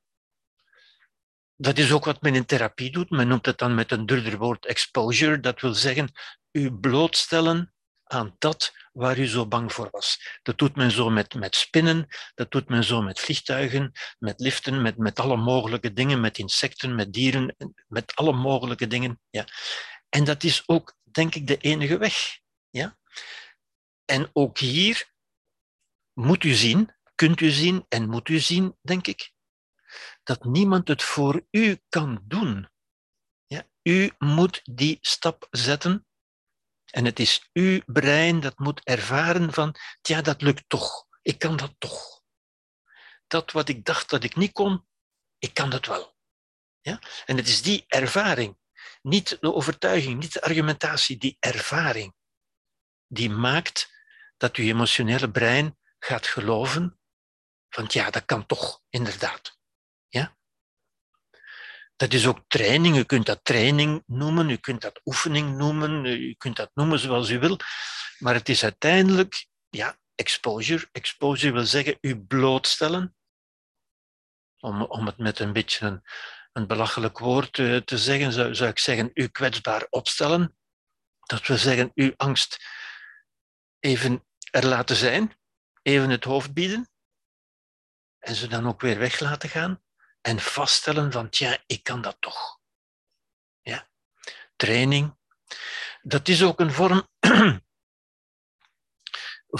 Dat 1.60 1.78
is 1.78 1.92
ook 1.92 2.04
wat 2.04 2.22
men 2.22 2.34
in 2.34 2.44
therapie 2.44 2.90
doet. 2.90 3.10
Men 3.10 3.28
noemt 3.28 3.46
het 3.46 3.58
dan 3.58 3.74
met 3.74 3.92
een 3.92 4.06
duurder 4.06 4.38
woord 4.38 4.66
exposure. 4.66 5.40
Dat 5.40 5.60
wil 5.60 5.74
zeggen, 5.74 6.12
u 6.52 6.72
blootstellen 6.72 7.72
aan 8.04 8.36
dat 8.38 8.72
waar 8.92 9.18
u 9.18 9.26
zo 9.26 9.46
bang 9.46 9.72
voor 9.72 9.88
was. 9.90 10.38
Dat 10.42 10.58
doet 10.58 10.76
men 10.76 10.90
zo 10.90 11.10
met, 11.10 11.34
met 11.34 11.56
spinnen, 11.56 12.06
dat 12.34 12.50
doet 12.50 12.68
men 12.68 12.84
zo 12.84 13.02
met 13.02 13.20
vliegtuigen, 13.20 13.92
met 14.18 14.40
liften, 14.40 14.82
met, 14.82 14.98
met 14.98 15.20
alle 15.20 15.36
mogelijke 15.36 15.92
dingen, 15.92 16.20
met 16.20 16.38
insecten, 16.38 16.94
met 16.94 17.12
dieren, 17.12 17.56
met 17.88 18.14
alle 18.14 18.32
mogelijke 18.32 18.86
dingen. 18.86 19.20
Ja. 19.30 19.44
En 20.08 20.24
dat 20.24 20.42
is 20.42 20.62
ook, 20.66 20.96
denk 21.02 21.34
ik, 21.34 21.46
de 21.46 21.56
enige 21.56 21.98
weg. 21.98 22.38
Ja? 22.70 22.98
En 24.04 24.30
ook 24.32 24.58
hier 24.58 25.12
moet 26.12 26.44
u 26.44 26.52
zien, 26.52 26.94
kunt 27.14 27.40
u 27.40 27.50
zien 27.50 27.84
en 27.88 28.08
moet 28.08 28.28
u 28.28 28.38
zien, 28.38 28.76
denk 28.82 29.06
ik, 29.06 29.32
dat 30.28 30.44
niemand 30.44 30.88
het 30.88 31.02
voor 31.02 31.46
u 31.50 31.82
kan 31.88 32.24
doen. 32.24 32.70
Ja? 33.46 33.66
U 33.82 34.12
moet 34.18 34.60
die 34.64 34.98
stap 35.00 35.46
zetten 35.50 36.06
en 36.84 37.04
het 37.04 37.18
is 37.18 37.48
uw 37.52 37.80
brein 37.86 38.40
dat 38.40 38.58
moet 38.58 38.84
ervaren 38.84 39.52
van, 39.52 39.74
ja, 40.02 40.22
dat 40.22 40.42
lukt 40.42 40.64
toch. 40.68 41.06
Ik 41.22 41.38
kan 41.38 41.56
dat 41.56 41.74
toch. 41.78 42.22
Dat 43.26 43.52
wat 43.52 43.68
ik 43.68 43.84
dacht 43.84 44.10
dat 44.10 44.24
ik 44.24 44.36
niet 44.36 44.52
kon, 44.52 44.86
ik 45.38 45.54
kan 45.54 45.70
dat 45.70 45.86
wel. 45.86 46.16
Ja? 46.80 47.00
En 47.26 47.36
het 47.36 47.48
is 47.48 47.62
die 47.62 47.84
ervaring, 47.86 48.58
niet 49.02 49.40
de 49.40 49.54
overtuiging, 49.54 50.20
niet 50.20 50.32
de 50.32 50.42
argumentatie, 50.42 51.16
die 51.16 51.36
ervaring, 51.40 52.14
die 53.06 53.30
maakt 53.30 53.92
dat 54.36 54.56
uw 54.56 54.64
emotionele 54.64 55.30
brein 55.30 55.78
gaat 55.98 56.26
geloven 56.26 57.00
van, 57.68 57.84
ja, 57.88 58.10
dat 58.10 58.24
kan 58.24 58.46
toch, 58.46 58.82
inderdaad. 58.88 59.56
Dat 61.98 62.12
is 62.12 62.26
ook 62.26 62.44
training. 62.46 62.96
U 62.96 63.04
kunt 63.04 63.26
dat 63.26 63.40
training 63.42 64.02
noemen, 64.06 64.50
u 64.50 64.56
kunt 64.56 64.80
dat 64.80 65.00
oefening 65.04 65.56
noemen, 65.56 66.04
u 66.04 66.34
kunt 66.34 66.56
dat 66.56 66.70
noemen 66.74 66.98
zoals 66.98 67.30
u 67.30 67.38
wil. 67.38 67.58
Maar 68.18 68.34
het 68.34 68.48
is 68.48 68.62
uiteindelijk 68.62 69.46
ja, 69.68 69.98
exposure. 70.14 70.88
Exposure 70.92 71.52
wil 71.52 71.66
zeggen 71.66 71.98
u 72.00 72.20
blootstellen. 72.20 73.16
Om, 74.58 74.82
om 74.82 75.06
het 75.06 75.18
met 75.18 75.38
een 75.38 75.52
beetje 75.52 75.86
een, 75.86 76.02
een 76.52 76.66
belachelijk 76.66 77.18
woord 77.18 77.52
te, 77.52 77.74
eh, 77.74 77.80
te 77.80 77.98
zeggen, 77.98 78.32
zou, 78.32 78.54
zou 78.54 78.70
ik 78.70 78.78
zeggen 78.78 79.10
u 79.14 79.26
kwetsbaar 79.26 79.86
opstellen. 79.90 80.56
Dat 81.20 81.46
wil 81.46 81.56
zeggen 81.56 81.90
uw 81.94 82.12
angst 82.16 82.64
even 83.78 84.24
er 84.50 84.66
laten 84.66 84.96
zijn, 84.96 85.38
even 85.82 86.10
het 86.10 86.24
hoofd 86.24 86.52
bieden 86.52 86.88
en 88.18 88.34
ze 88.34 88.46
dan 88.46 88.68
ook 88.68 88.80
weer 88.80 88.98
weg 88.98 89.20
laten 89.20 89.48
gaan 89.48 89.82
en 90.20 90.40
vaststellen 90.40 91.12
van, 91.12 91.28
tja, 91.28 91.58
ik 91.66 91.82
kan 91.82 92.02
dat 92.02 92.16
toch. 92.20 92.58
Ja. 93.60 93.88
Training. 94.56 95.16
Dat 96.02 96.28
is 96.28 96.42
ook 96.42 96.60
een 96.60 96.72
vorm 96.72 97.08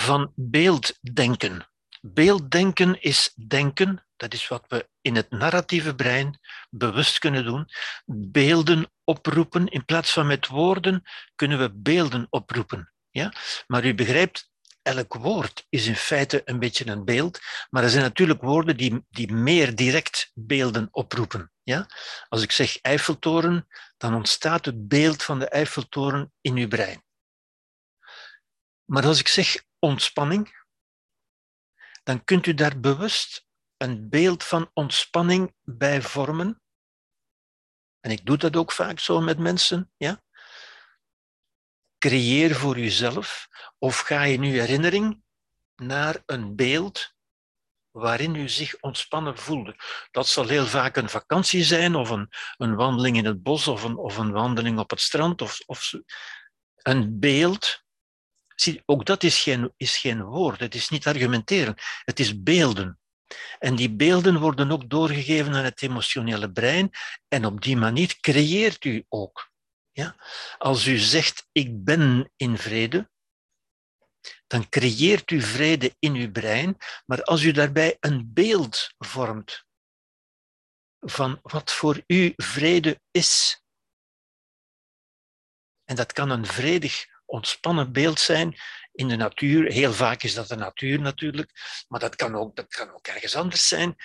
van 0.06 0.32
beelddenken. 0.34 1.68
Beelddenken 2.00 3.02
is 3.02 3.32
denken, 3.46 4.06
dat 4.16 4.34
is 4.34 4.48
wat 4.48 4.64
we 4.68 4.88
in 5.00 5.16
het 5.16 5.30
narratieve 5.30 5.94
brein 5.94 6.40
bewust 6.70 7.18
kunnen 7.18 7.44
doen. 7.44 7.68
Beelden 8.06 8.92
oproepen, 9.04 9.66
in 9.66 9.84
plaats 9.84 10.12
van 10.12 10.26
met 10.26 10.46
woorden 10.46 11.02
kunnen 11.34 11.58
we 11.58 11.72
beelden 11.74 12.26
oproepen. 12.30 12.92
Ja? 13.10 13.32
Maar 13.66 13.84
u 13.84 13.94
begrijpt, 13.94 14.47
elk 14.88 15.14
woord 15.14 15.66
is 15.68 15.86
in 15.86 15.96
feite 15.96 16.42
een 16.44 16.58
beetje 16.58 16.86
een 16.86 17.04
beeld, 17.04 17.40
maar 17.70 17.82
er 17.82 17.90
zijn 17.90 18.02
natuurlijk 18.02 18.40
woorden 18.40 18.76
die, 18.76 19.04
die 19.08 19.32
meer 19.32 19.74
direct 19.74 20.30
beelden 20.34 20.88
oproepen. 20.90 21.52
Ja? 21.62 21.86
Als 22.28 22.42
ik 22.42 22.52
zeg 22.52 22.80
Eiffeltoren, 22.80 23.66
dan 23.96 24.14
ontstaat 24.14 24.64
het 24.64 24.88
beeld 24.88 25.22
van 25.22 25.38
de 25.38 25.48
Eiffeltoren 25.48 26.32
in 26.40 26.56
uw 26.56 26.68
brein. 26.68 27.04
Maar 28.84 29.06
als 29.06 29.20
ik 29.20 29.28
zeg 29.28 29.64
ontspanning, 29.78 30.66
dan 32.02 32.24
kunt 32.24 32.46
u 32.46 32.54
daar 32.54 32.80
bewust 32.80 33.46
een 33.76 34.08
beeld 34.08 34.44
van 34.44 34.70
ontspanning 34.74 35.54
bij 35.62 36.02
vormen. 36.02 36.62
En 38.00 38.10
ik 38.10 38.26
doe 38.26 38.36
dat 38.36 38.56
ook 38.56 38.72
vaak 38.72 38.98
zo 38.98 39.20
met 39.20 39.38
mensen. 39.38 39.92
Ja? 39.96 40.22
Creëer 41.98 42.54
voor 42.54 42.78
jezelf 42.78 43.48
of 43.78 43.98
ga 43.98 44.22
je 44.22 44.38
nu 44.38 44.60
herinnering 44.60 45.22
naar 45.76 46.22
een 46.26 46.56
beeld 46.56 47.16
waarin 47.90 48.34
u 48.34 48.48
zich 48.48 48.80
ontspannen 48.80 49.38
voelde. 49.38 49.76
Dat 50.10 50.28
zal 50.28 50.48
heel 50.48 50.66
vaak 50.66 50.96
een 50.96 51.08
vakantie 51.08 51.64
zijn 51.64 51.94
of 51.94 52.10
een, 52.10 52.28
een 52.56 52.74
wandeling 52.74 53.16
in 53.16 53.24
het 53.24 53.42
bos 53.42 53.68
of 53.68 53.82
een, 53.82 53.96
of 53.96 54.16
een 54.16 54.32
wandeling 54.32 54.78
op 54.78 54.90
het 54.90 55.00
strand 55.00 55.42
of, 55.42 55.60
of 55.66 55.92
een 56.76 57.18
beeld. 57.18 57.82
Zie, 58.54 58.82
ook 58.84 59.04
dat 59.04 59.22
is 59.22 59.42
geen, 59.42 59.72
is 59.76 59.96
geen 59.96 60.22
woord, 60.22 60.60
het 60.60 60.74
is 60.74 60.88
niet 60.88 61.06
argumenteren, 61.06 61.74
het 62.04 62.20
is 62.20 62.42
beelden. 62.42 62.98
En 63.58 63.74
die 63.74 63.90
beelden 63.90 64.38
worden 64.38 64.70
ook 64.70 64.90
doorgegeven 64.90 65.54
aan 65.54 65.64
het 65.64 65.82
emotionele 65.82 66.52
brein 66.52 66.90
en 67.28 67.44
op 67.44 67.60
die 67.62 67.76
manier 67.76 68.16
creëert 68.20 68.84
u 68.84 69.04
ook. 69.08 69.50
Als 70.58 70.86
u 70.86 70.98
zegt, 70.98 71.48
ik 71.52 71.84
ben 71.84 72.32
in 72.36 72.58
vrede, 72.58 73.10
dan 74.46 74.68
creëert 74.68 75.30
u 75.30 75.40
vrede 75.40 75.96
in 75.98 76.14
uw 76.14 76.30
brein, 76.30 76.76
maar 77.06 77.22
als 77.22 77.42
u 77.42 77.52
daarbij 77.52 77.96
een 78.00 78.32
beeld 78.32 78.94
vormt 78.98 79.66
van 81.00 81.38
wat 81.42 81.72
voor 81.72 82.02
u 82.06 82.32
vrede 82.36 83.00
is, 83.10 83.62
en 85.84 85.96
dat 85.96 86.12
kan 86.12 86.30
een 86.30 86.46
vredig, 86.46 87.06
ontspannen 87.24 87.92
beeld 87.92 88.20
zijn 88.20 88.56
in 88.92 89.08
de 89.08 89.16
natuur, 89.16 89.72
heel 89.72 89.92
vaak 89.92 90.22
is 90.22 90.34
dat 90.34 90.48
de 90.48 90.56
natuur 90.56 91.00
natuurlijk, 91.00 91.84
maar 91.88 92.00
dat 92.00 92.16
kan 92.16 92.34
ook, 92.34 92.56
dat 92.56 92.68
kan 92.68 92.90
ook 92.90 93.06
ergens 93.06 93.36
anders 93.36 93.68
zijn, 93.68 93.96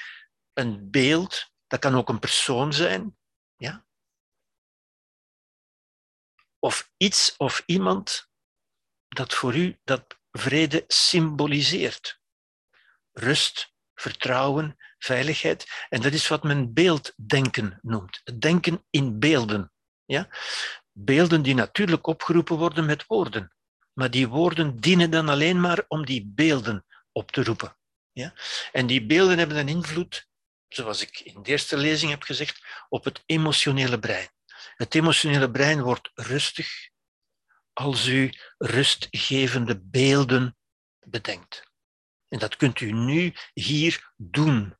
een 0.53 0.89
beeld, 0.91 1.51
dat 1.67 1.79
kan 1.79 1.95
ook 1.95 2.09
een 2.09 2.19
persoon 2.19 2.73
zijn, 2.73 3.17
ja? 3.55 3.85
Of 6.63 6.91
iets 6.97 7.33
of 7.37 7.63
iemand 7.65 8.29
dat 9.07 9.33
voor 9.33 9.55
u 9.55 9.79
dat 9.83 10.19
vrede 10.31 10.83
symboliseert. 10.87 12.19
Rust, 13.11 13.73
vertrouwen, 13.95 14.77
veiligheid. 14.97 15.85
En 15.89 16.01
dat 16.01 16.13
is 16.13 16.27
wat 16.27 16.43
men 16.43 16.73
beelddenken 16.73 17.79
noemt. 17.81 18.21
Denken 18.39 18.85
in 18.89 19.19
beelden. 19.19 19.71
Ja? 20.05 20.29
Beelden 20.91 21.41
die 21.41 21.55
natuurlijk 21.55 22.07
opgeroepen 22.07 22.57
worden 22.57 22.85
met 22.85 23.05
woorden. 23.05 23.53
Maar 23.93 24.11
die 24.11 24.27
woorden 24.27 24.79
dienen 24.79 25.11
dan 25.11 25.29
alleen 25.29 25.59
maar 25.59 25.85
om 25.87 26.05
die 26.05 26.25
beelden 26.25 26.85
op 27.11 27.31
te 27.31 27.43
roepen. 27.43 27.77
Ja? 28.11 28.33
En 28.71 28.87
die 28.87 29.05
beelden 29.05 29.37
hebben 29.37 29.57
een 29.57 29.67
invloed, 29.67 30.27
zoals 30.67 31.01
ik 31.01 31.19
in 31.19 31.43
de 31.43 31.49
eerste 31.49 31.77
lezing 31.77 32.11
heb 32.11 32.23
gezegd, 32.23 32.65
op 32.89 33.03
het 33.03 33.23
emotionele 33.25 33.99
brein. 33.99 34.29
Het 34.75 34.95
emotionele 34.95 35.51
brein 35.51 35.81
wordt 35.81 36.11
rustig 36.13 36.89
als 37.73 38.07
u 38.07 38.33
rustgevende 38.57 39.81
beelden 39.83 40.57
bedenkt. 40.99 41.71
En 42.27 42.39
dat 42.39 42.55
kunt 42.55 42.79
u 42.79 42.91
nu 42.91 43.33
hier 43.53 44.13
doen. 44.15 44.77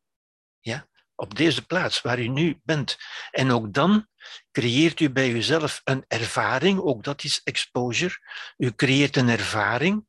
Ja? 0.60 0.88
Op 1.15 1.35
deze 1.35 1.65
plaats 1.65 2.01
waar 2.01 2.19
u 2.19 2.27
nu 2.27 2.60
bent. 2.64 2.97
En 3.31 3.51
ook 3.51 3.73
dan 3.73 4.07
creëert 4.51 4.99
u 4.99 5.10
bij 5.10 5.30
uzelf 5.30 5.81
een 5.84 6.05
ervaring, 6.07 6.80
ook 6.80 7.03
dat 7.03 7.23
is 7.23 7.41
exposure. 7.43 8.18
U 8.57 8.72
creëert 8.72 9.15
een 9.15 9.30
ervaring 9.30 10.05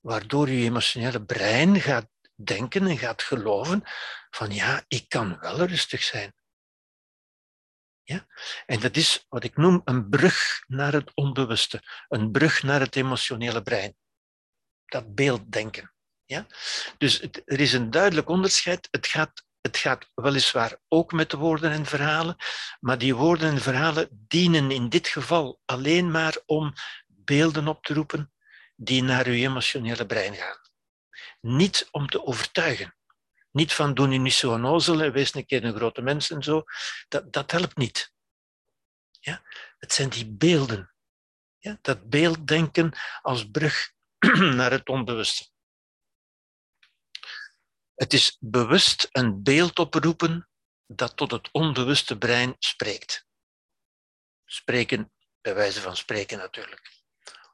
waardoor 0.00 0.46
uw 0.46 0.62
emotionele 0.62 1.24
brein 1.24 1.80
gaat 1.80 2.08
denken 2.34 2.86
en 2.86 2.98
gaat 2.98 3.22
geloven 3.22 3.82
van 4.30 4.50
ja, 4.50 4.84
ik 4.88 5.08
kan 5.08 5.38
wel 5.40 5.64
rustig 5.64 6.02
zijn. 6.02 6.34
Ja? 8.04 8.26
En 8.66 8.80
dat 8.80 8.96
is 8.96 9.26
wat 9.28 9.44
ik 9.44 9.56
noem 9.56 9.80
een 9.84 10.08
brug 10.08 10.64
naar 10.66 10.92
het 10.92 11.10
onbewuste, 11.14 11.82
een 12.08 12.30
brug 12.30 12.62
naar 12.62 12.80
het 12.80 12.96
emotionele 12.96 13.62
brein. 13.62 13.96
Dat 14.84 15.14
beelddenken. 15.14 15.94
Ja? 16.24 16.46
Dus 16.98 17.20
er 17.20 17.60
is 17.60 17.72
een 17.72 17.90
duidelijk 17.90 18.28
onderscheid. 18.28 18.88
Het 18.90 19.06
gaat, 19.06 19.44
het 19.60 19.76
gaat 19.76 20.10
weliswaar 20.14 20.78
ook 20.88 21.12
met 21.12 21.32
woorden 21.32 21.70
en 21.70 21.86
verhalen, 21.86 22.36
maar 22.80 22.98
die 22.98 23.14
woorden 23.14 23.50
en 23.50 23.60
verhalen 23.60 24.08
dienen 24.10 24.70
in 24.70 24.88
dit 24.88 25.08
geval 25.08 25.60
alleen 25.64 26.10
maar 26.10 26.36
om 26.46 26.72
beelden 27.06 27.68
op 27.68 27.84
te 27.84 27.94
roepen 27.94 28.32
die 28.76 29.02
naar 29.02 29.26
uw 29.26 29.32
emotionele 29.32 30.06
brein 30.06 30.34
gaan. 30.34 30.60
Niet 31.40 31.88
om 31.90 32.06
te 32.06 32.26
overtuigen. 32.26 32.94
Niet 33.52 33.72
van 33.72 33.94
doen 33.94 34.12
je 34.12 34.18
niet 34.18 34.32
zo 34.32 34.52
onnozel 34.52 35.02
en 35.02 35.12
wees 35.12 35.34
een 35.34 35.46
keer 35.46 35.64
een 35.64 35.74
grote 35.74 36.02
mens 36.02 36.30
en 36.30 36.42
zo. 36.42 36.64
Dat, 37.08 37.32
dat 37.32 37.50
helpt 37.50 37.76
niet. 37.76 38.12
Ja? 39.20 39.42
Het 39.78 39.92
zijn 39.92 40.08
die 40.08 40.30
beelden. 40.30 40.94
Ja? 41.58 41.78
Dat 41.80 42.08
beelddenken 42.08 42.92
als 43.22 43.50
brug 43.50 43.92
naar 44.58 44.70
het 44.70 44.88
onbewuste. 44.88 45.50
Het 47.94 48.12
is 48.12 48.36
bewust 48.40 49.08
een 49.10 49.42
beeld 49.42 49.78
oproepen 49.78 50.48
dat 50.86 51.16
tot 51.16 51.30
het 51.30 51.48
onbewuste 51.50 52.18
brein 52.18 52.56
spreekt. 52.58 53.26
Spreken, 54.44 55.12
bij 55.40 55.54
wijze 55.54 55.80
van 55.80 55.96
spreken 55.96 56.38
natuurlijk. 56.38 56.90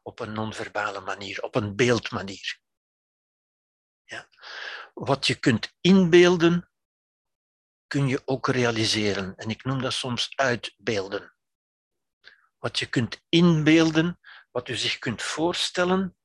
Op 0.03 0.21
een 0.21 0.33
non-verbale 0.33 1.01
manier, 1.01 1.43
op 1.43 1.55
een 1.55 1.77
beeldmanier. 1.77 2.61
Ja. 4.05 4.29
Wat 4.99 5.27
je 5.27 5.35
kunt 5.35 5.75
inbeelden, 5.81 6.71
kun 7.87 8.09
je 8.09 8.23
ook 8.25 8.49
realiseren. 8.49 9.37
En 9.37 9.51
ik 9.51 9.65
noem 9.65 9.83
dat 9.83 9.93
soms 9.93 10.33
uitbeelden. 10.35 11.35
Wat 12.59 12.79
je 12.79 12.87
kunt 12.87 13.23
inbeelden, 13.29 14.19
wat 14.51 14.69
u 14.69 14.77
zich 14.77 14.99
kunt 14.99 15.23
voorstellen, 15.23 16.17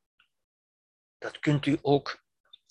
dat 1.17 1.39
kunt 1.39 1.65
u 1.65 1.77
ook 1.81 2.23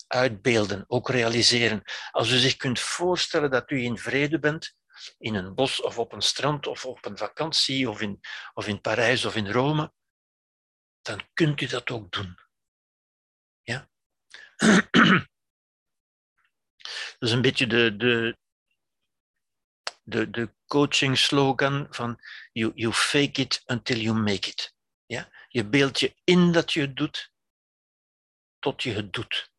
uitbeelden, 0.07 0.83
ook 0.87 1.09
realiseren. 1.09 1.81
Als 2.11 2.31
u 2.31 2.37
zich 2.37 2.55
kunt 2.55 2.79
voorstellen 2.79 3.51
dat 3.51 3.71
u 3.71 3.83
in 3.83 3.97
vrede 3.97 4.39
bent, 4.39 4.75
in 5.17 5.35
een 5.35 5.55
bos 5.55 5.81
of 5.81 5.99
op 5.99 6.11
een 6.11 6.21
strand 6.21 6.67
of 6.67 6.85
op 6.85 7.05
een 7.05 7.17
vakantie 7.17 7.89
of 7.89 8.01
in, 8.01 8.19
of 8.53 8.67
in 8.67 8.81
Parijs 8.81 9.25
of 9.25 9.35
in 9.35 9.51
Rome, 9.51 9.93
dan 11.01 11.29
kunt 11.33 11.61
u 11.61 11.65
dat 11.65 11.89
ook 11.89 12.11
doen. 12.11 12.37
Ja? 13.61 13.89
Dat 17.19 17.29
is 17.29 17.31
een 17.31 17.41
beetje 17.41 17.67
de, 17.67 17.95
de, 17.97 18.37
de, 20.03 20.29
de 20.29 20.53
coaching 20.67 21.17
slogan 21.17 21.87
van 21.89 22.19
you, 22.51 22.71
you 22.75 22.93
fake 22.93 23.41
it 23.41 23.63
until 23.65 23.97
you 23.97 24.17
make 24.17 24.49
it. 24.49 24.73
Ja? 25.05 25.29
Je 25.47 25.65
beeldt 25.65 25.99
je 25.99 26.15
in 26.23 26.51
dat 26.51 26.73
je 26.73 26.81
het 26.81 26.95
doet, 26.95 27.31
tot 28.59 28.83
je 28.83 28.93
het 28.93 29.13
doet. 29.13 29.51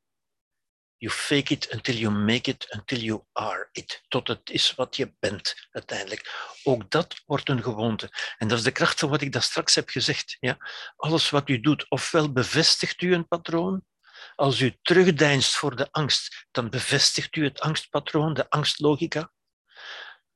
You 0.96 1.16
fake 1.16 1.52
it 1.52 1.72
until 1.72 1.94
you 1.94 2.14
make 2.14 2.50
it, 2.50 2.66
until 2.74 2.98
you 2.98 3.24
are 3.32 3.68
it. 3.72 4.02
Tot 4.08 4.28
het 4.28 4.50
is 4.50 4.74
wat 4.74 4.96
je 4.96 5.14
bent 5.18 5.68
uiteindelijk. 5.70 6.52
Ook 6.62 6.90
dat 6.90 7.22
wordt 7.26 7.48
een 7.48 7.62
gewoonte. 7.62 8.10
En 8.38 8.48
dat 8.48 8.58
is 8.58 8.64
de 8.64 8.72
kracht 8.72 9.00
van 9.00 9.08
wat 9.08 9.20
ik 9.20 9.32
daar 9.32 9.42
straks 9.42 9.74
heb 9.74 9.88
gezegd. 9.88 10.36
Ja? 10.40 10.56
Alles 10.96 11.30
wat 11.30 11.48
u 11.48 11.60
doet, 11.60 11.90
ofwel 11.90 12.32
bevestigt 12.32 13.02
u 13.02 13.14
een 13.14 13.28
patroon, 13.28 13.84
als 14.36 14.60
u 14.60 14.76
terugdeinst 14.82 15.56
voor 15.56 15.76
de 15.76 15.88
angst, 15.90 16.46
dan 16.50 16.70
bevestigt 16.70 17.36
u 17.36 17.44
het 17.44 17.60
angstpatroon, 17.60 18.34
de 18.34 18.50
angstlogica. 18.50 19.32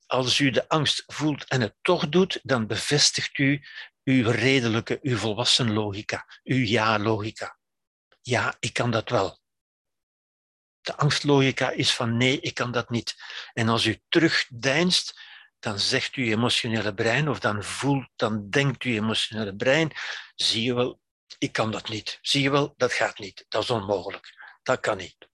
Als 0.06 0.38
u 0.38 0.50
de 0.50 0.68
angst 0.68 1.02
voelt 1.06 1.44
en 1.44 1.60
het 1.60 1.74
toch 1.82 2.08
doet, 2.08 2.40
dan 2.42 2.66
bevestigt 2.66 3.38
u 3.38 3.66
uw 4.04 4.30
redelijke, 4.30 4.98
uw 5.02 5.16
volwassen 5.16 5.72
logica, 5.72 6.26
uw 6.44 6.64
ja-logica. 6.64 7.58
Ja, 8.22 8.56
ik 8.60 8.72
kan 8.72 8.90
dat 8.90 9.08
wel. 9.08 9.40
De 10.80 10.96
angstlogica 10.96 11.70
is 11.70 11.94
van 11.94 12.16
nee, 12.16 12.40
ik 12.40 12.54
kan 12.54 12.72
dat 12.72 12.90
niet. 12.90 13.14
En 13.52 13.68
als 13.68 13.84
u 13.84 14.00
terugdeinst, 14.08 15.20
dan 15.58 15.78
zegt 15.78 16.14
uw 16.14 16.24
emotionele 16.24 16.94
brein, 16.94 17.28
of 17.28 17.38
dan 17.40 17.64
voelt, 17.64 18.08
dan 18.16 18.50
denkt 18.50 18.82
uw 18.82 18.92
emotionele 18.92 19.56
brein, 19.56 19.92
zie 20.34 20.62
je 20.62 20.74
wel, 20.74 21.00
ik 21.38 21.52
kan 21.52 21.70
dat 21.70 21.88
niet. 21.88 22.18
Zie 22.22 22.42
je 22.42 22.50
wel, 22.50 22.74
dat 22.76 22.92
gaat 22.92 23.18
niet. 23.18 23.44
Dat 23.48 23.62
is 23.62 23.70
onmogelijk. 23.70 24.58
Dat 24.62 24.80
kan 24.80 24.96
niet. 24.96 25.28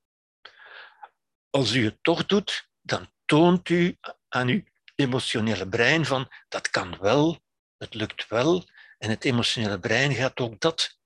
Als 1.50 1.72
u 1.72 1.84
het 1.84 1.98
toch 2.02 2.26
doet, 2.26 2.68
dan 2.80 3.12
toont 3.24 3.68
u 3.68 3.98
aan 4.28 4.48
uw 4.48 4.62
emotionele 4.94 5.68
brein 5.68 6.04
van 6.04 6.32
dat 6.48 6.70
kan 6.70 6.98
wel, 6.98 7.42
het 7.76 7.94
lukt 7.94 8.28
wel. 8.28 8.68
En 8.98 9.10
het 9.10 9.24
emotionele 9.24 9.78
brein 9.78 10.14
gaat 10.14 10.40
ook 10.40 10.60
dat 10.60 10.98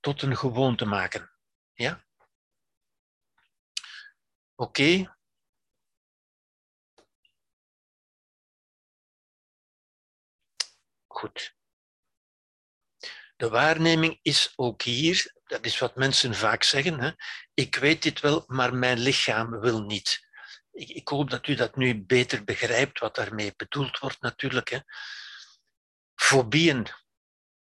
tot 0.00 0.22
een 0.22 0.36
gewoonte 0.36 0.84
maken. 0.84 1.30
Ja? 1.72 2.04
Oké. 4.54 5.16
Goed. 11.06 11.53
De 13.36 13.48
waarneming 13.48 14.18
is 14.22 14.52
ook 14.56 14.82
hier, 14.82 15.32
dat 15.44 15.64
is 15.64 15.78
wat 15.78 15.96
mensen 15.96 16.34
vaak 16.34 16.62
zeggen, 16.62 17.00
hè, 17.00 17.10
ik 17.54 17.74
weet 17.74 18.02
dit 18.02 18.20
wel, 18.20 18.44
maar 18.46 18.74
mijn 18.74 18.98
lichaam 18.98 19.60
wil 19.60 19.82
niet. 19.82 20.26
Ik, 20.72 20.88
ik, 20.88 21.08
hoop 21.08 21.30
dat 21.30 21.46
u 21.46 21.54
dat 21.54 21.76
nu 21.76 22.04
beter 22.04 22.44
begrijpt, 22.44 22.98
wat 22.98 23.14
daarmee 23.14 23.52
bedoeld 23.56 23.98
wordt 23.98 24.20
natuurlijk. 24.20 24.68
Hè. 24.68 24.78
Fobieën 26.14 26.86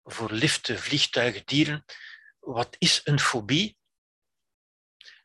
voor 0.04 0.32
liften, 0.32 0.80
vliegtuigen, 0.80 1.46
dieren. 1.46 1.86
Wat 2.40 2.76
is 2.80 3.02
een 3.04 3.20
fobie? 3.20 3.78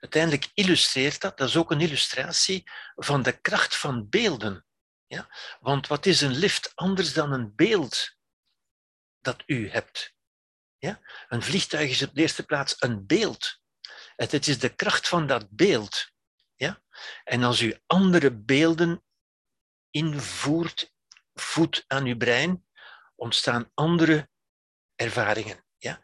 Uiteindelijk 0.00 0.50
illustreert 0.54 1.20
dat, 1.20 1.38
dat 1.38 1.48
is 1.48 1.56
ook 1.56 1.70
een 1.70 1.80
illustratie 1.80 2.70
van 2.94 3.22
de 3.22 3.40
kracht 3.40 3.76
van 3.76 4.08
beelden. 4.08 4.66
Ja? 5.06 5.36
Want 5.60 5.86
wat 5.86 6.06
is 6.06 6.20
een 6.20 6.36
lift 6.36 6.72
anders 6.74 7.12
dan 7.12 7.32
een 7.32 7.54
beeld 7.54 8.16
dat 9.20 9.42
u 9.46 9.70
hebt? 9.70 10.16
Ja? 10.78 11.00
Een 11.28 11.42
vliegtuig 11.42 11.90
is 11.90 12.02
op 12.02 12.14
de 12.14 12.20
eerste 12.20 12.42
plaats 12.42 12.76
een 12.78 13.06
beeld. 13.06 13.60
Het 14.16 14.48
is 14.48 14.58
de 14.58 14.74
kracht 14.74 15.08
van 15.08 15.26
dat 15.26 15.50
beeld. 15.50 16.10
Ja? 16.54 16.82
En 17.24 17.42
als 17.42 17.60
u 17.60 17.78
andere 17.86 18.36
beelden 18.36 19.02
invoert, 19.90 20.92
voedt 21.34 21.84
aan 21.86 22.04
uw 22.04 22.16
brein, 22.16 22.66
ontstaan 23.14 23.70
andere 23.74 24.28
ervaringen. 24.94 25.64
Ja? 25.76 26.00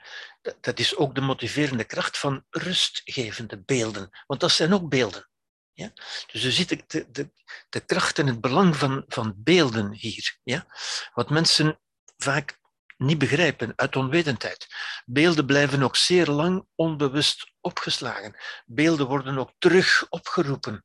Dat 0.60 0.78
is 0.78 0.96
ook 0.96 1.14
de 1.14 1.20
motiverende 1.20 1.84
kracht 1.84 2.18
van 2.18 2.44
rustgevende 2.50 3.62
beelden, 3.62 4.10
want 4.26 4.40
dat 4.40 4.50
zijn 4.50 4.74
ook 4.74 4.88
beelden. 4.88 5.28
Ja? 5.72 5.92
Dus 6.32 6.44
u 6.44 6.50
ziet 6.50 6.90
de, 6.90 7.10
de, 7.10 7.30
de 7.68 7.80
kracht 7.80 8.18
en 8.18 8.26
het 8.26 8.40
belang 8.40 8.76
van, 8.76 9.04
van 9.06 9.34
beelden 9.36 9.92
hier. 9.92 10.38
Ja? 10.42 10.66
Wat 11.14 11.30
mensen 11.30 11.80
vaak 12.16 12.58
niet 12.96 13.18
begrijpen 13.18 13.72
uit 13.76 13.96
onwetendheid. 13.96 14.66
Beelden 15.04 15.46
blijven 15.46 15.82
ook 15.82 15.96
zeer 15.96 16.26
lang 16.26 16.66
onbewust 16.74 17.52
opgeslagen. 17.60 18.36
Beelden 18.64 19.06
worden 19.06 19.38
ook 19.38 19.52
terug 19.58 20.06
opgeroepen. 20.08 20.84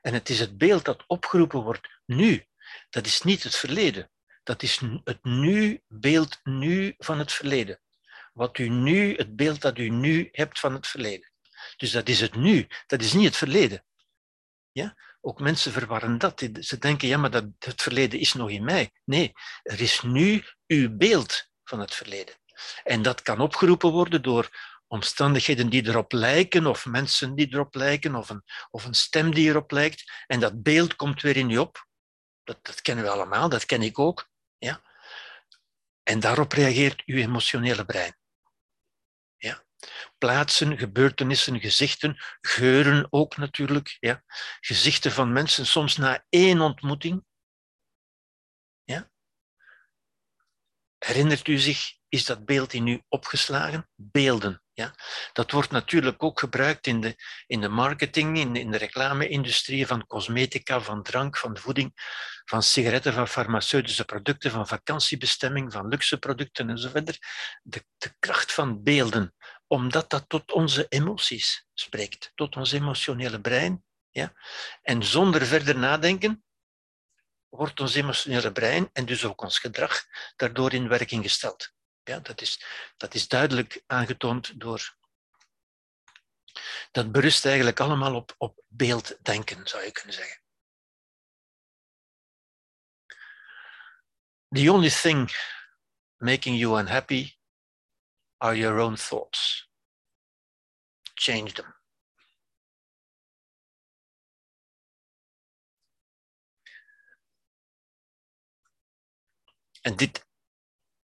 En 0.00 0.14
het 0.14 0.28
is 0.28 0.38
het 0.38 0.58
beeld 0.58 0.84
dat 0.84 1.04
opgeroepen 1.06 1.62
wordt 1.62 2.00
nu. 2.06 2.46
Dat 2.90 3.06
is 3.06 3.22
niet 3.22 3.42
het 3.42 3.56
verleden. 3.56 4.10
Dat 4.42 4.62
is 4.62 4.80
het 5.04 5.24
nu, 5.24 5.82
beeld 5.88 6.40
nu 6.42 6.94
van 6.98 7.18
het 7.18 7.32
verleden. 7.32 7.80
Wat 8.32 8.58
u 8.58 8.68
nu, 8.68 9.14
het 9.16 9.36
beeld 9.36 9.60
dat 9.60 9.78
u 9.78 9.88
nu 9.88 10.28
hebt 10.32 10.58
van 10.58 10.72
het 10.74 10.86
verleden. 10.86 11.30
Dus 11.76 11.90
dat 11.90 12.08
is 12.08 12.20
het 12.20 12.34
nu, 12.34 12.66
dat 12.86 13.02
is 13.02 13.12
niet 13.12 13.24
het 13.24 13.36
verleden. 13.36 13.84
Ja? 14.72 14.96
Ook 15.24 15.40
mensen 15.40 15.72
verwarren 15.72 16.18
dat. 16.18 16.48
Ze 16.60 16.78
denken, 16.78 17.08
ja, 17.08 17.16
maar 17.16 17.30
dat, 17.30 17.44
het 17.58 17.82
verleden 17.82 18.18
is 18.18 18.32
nog 18.32 18.50
in 18.50 18.64
mij. 18.64 18.90
Nee, 19.04 19.32
er 19.62 19.80
is 19.80 20.02
nu 20.02 20.44
uw 20.66 20.96
beeld 20.96 21.48
van 21.64 21.80
het 21.80 21.94
verleden. 21.94 22.34
En 22.84 23.02
dat 23.02 23.22
kan 23.22 23.40
opgeroepen 23.40 23.90
worden 23.90 24.22
door 24.22 24.48
omstandigheden 24.86 25.68
die 25.68 25.86
erop 25.86 26.12
lijken, 26.12 26.66
of 26.66 26.86
mensen 26.86 27.34
die 27.34 27.52
erop 27.52 27.74
lijken, 27.74 28.14
of 28.14 28.28
een, 28.28 28.42
of 28.70 28.84
een 28.84 28.94
stem 28.94 29.34
die 29.34 29.48
erop 29.48 29.70
lijkt. 29.70 30.12
En 30.26 30.40
dat 30.40 30.62
beeld 30.62 30.96
komt 30.96 31.22
weer 31.22 31.36
in 31.36 31.48
je 31.48 31.60
op. 31.60 31.86
Dat, 32.44 32.58
dat 32.62 32.80
kennen 32.80 33.04
we 33.04 33.10
allemaal, 33.10 33.48
dat 33.48 33.66
ken 33.66 33.82
ik 33.82 33.98
ook. 33.98 34.28
Ja? 34.58 34.82
En 36.02 36.20
daarop 36.20 36.52
reageert 36.52 37.02
uw 37.06 37.16
emotionele 37.16 37.84
brein. 37.84 38.16
Plaatsen, 40.18 40.78
gebeurtenissen, 40.78 41.60
gezichten, 41.60 42.16
geuren 42.40 43.06
ook 43.10 43.36
natuurlijk. 43.36 43.96
Ja? 44.00 44.22
Gezichten 44.60 45.12
van 45.12 45.32
mensen, 45.32 45.66
soms 45.66 45.96
na 45.96 46.24
één 46.28 46.60
ontmoeting. 46.60 47.24
Ja? 48.84 49.10
Herinnert 50.98 51.48
u 51.48 51.58
zich, 51.58 51.92
is 52.08 52.24
dat 52.24 52.44
beeld 52.44 52.72
in 52.72 52.86
u 52.86 53.02
opgeslagen? 53.08 53.88
Beelden. 53.94 54.62
Ja? 54.72 54.94
Dat 55.32 55.50
wordt 55.50 55.70
natuurlijk 55.70 56.22
ook 56.22 56.38
gebruikt 56.38 56.86
in 56.86 57.00
de, 57.00 57.16
in 57.46 57.60
de 57.60 57.68
marketing, 57.68 58.38
in 58.38 58.52
de, 58.52 58.60
in 58.60 58.70
de 58.70 58.78
reclame-industrie 58.78 59.86
van 59.86 60.06
cosmetica, 60.06 60.80
van 60.80 61.02
drank, 61.02 61.36
van 61.36 61.58
voeding, 61.58 61.92
van 62.44 62.62
sigaretten, 62.62 63.12
van 63.12 63.28
farmaceutische 63.28 64.04
producten, 64.04 64.50
van 64.50 64.68
vakantiebestemming, 64.68 65.72
van 65.72 65.88
luxe 65.88 66.18
producten 66.18 66.70
enzovoort. 66.70 67.18
De, 67.62 67.84
de 67.96 68.14
kracht 68.18 68.52
van 68.52 68.82
beelden, 68.82 69.34
omdat 69.72 70.10
dat 70.10 70.28
tot 70.28 70.52
onze 70.52 70.86
emoties 70.88 71.66
spreekt, 71.74 72.32
tot 72.34 72.56
ons 72.56 72.72
emotionele 72.72 73.40
brein. 73.40 73.84
Ja? 74.10 74.32
En 74.82 75.02
zonder 75.02 75.46
verder 75.46 75.78
nadenken 75.78 76.44
wordt 77.48 77.80
ons 77.80 77.94
emotionele 77.94 78.52
brein 78.52 78.90
en 78.92 79.06
dus 79.06 79.24
ook 79.24 79.42
ons 79.42 79.58
gedrag 79.58 80.04
daardoor 80.36 80.72
in 80.72 80.88
werking 80.88 81.22
gesteld. 81.22 81.72
Ja, 82.02 82.20
dat, 82.20 82.40
is, 82.40 82.64
dat 82.96 83.14
is 83.14 83.28
duidelijk 83.28 83.82
aangetoond 83.86 84.60
door. 84.60 84.96
Dat 86.90 87.12
berust 87.12 87.44
eigenlijk 87.44 87.80
allemaal 87.80 88.14
op, 88.14 88.34
op 88.38 88.64
beelddenken, 88.68 89.66
zou 89.66 89.84
je 89.84 89.92
kunnen 89.92 90.14
zeggen. 90.14 90.40
The 94.48 94.72
only 94.72 94.90
thing 94.90 95.30
making 96.16 96.58
you 96.58 96.80
unhappy 96.80 97.40
are 98.42 98.56
your 98.56 98.80
own 98.80 98.96
thoughts. 98.96 99.68
Change 101.14 101.52
them. 101.52 101.74
En 109.80 109.96
dit 109.96 110.26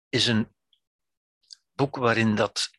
is 0.09 0.27
een 0.27 0.55
boek 1.75 1.97
waarin 1.97 2.35
dat. 2.35 2.71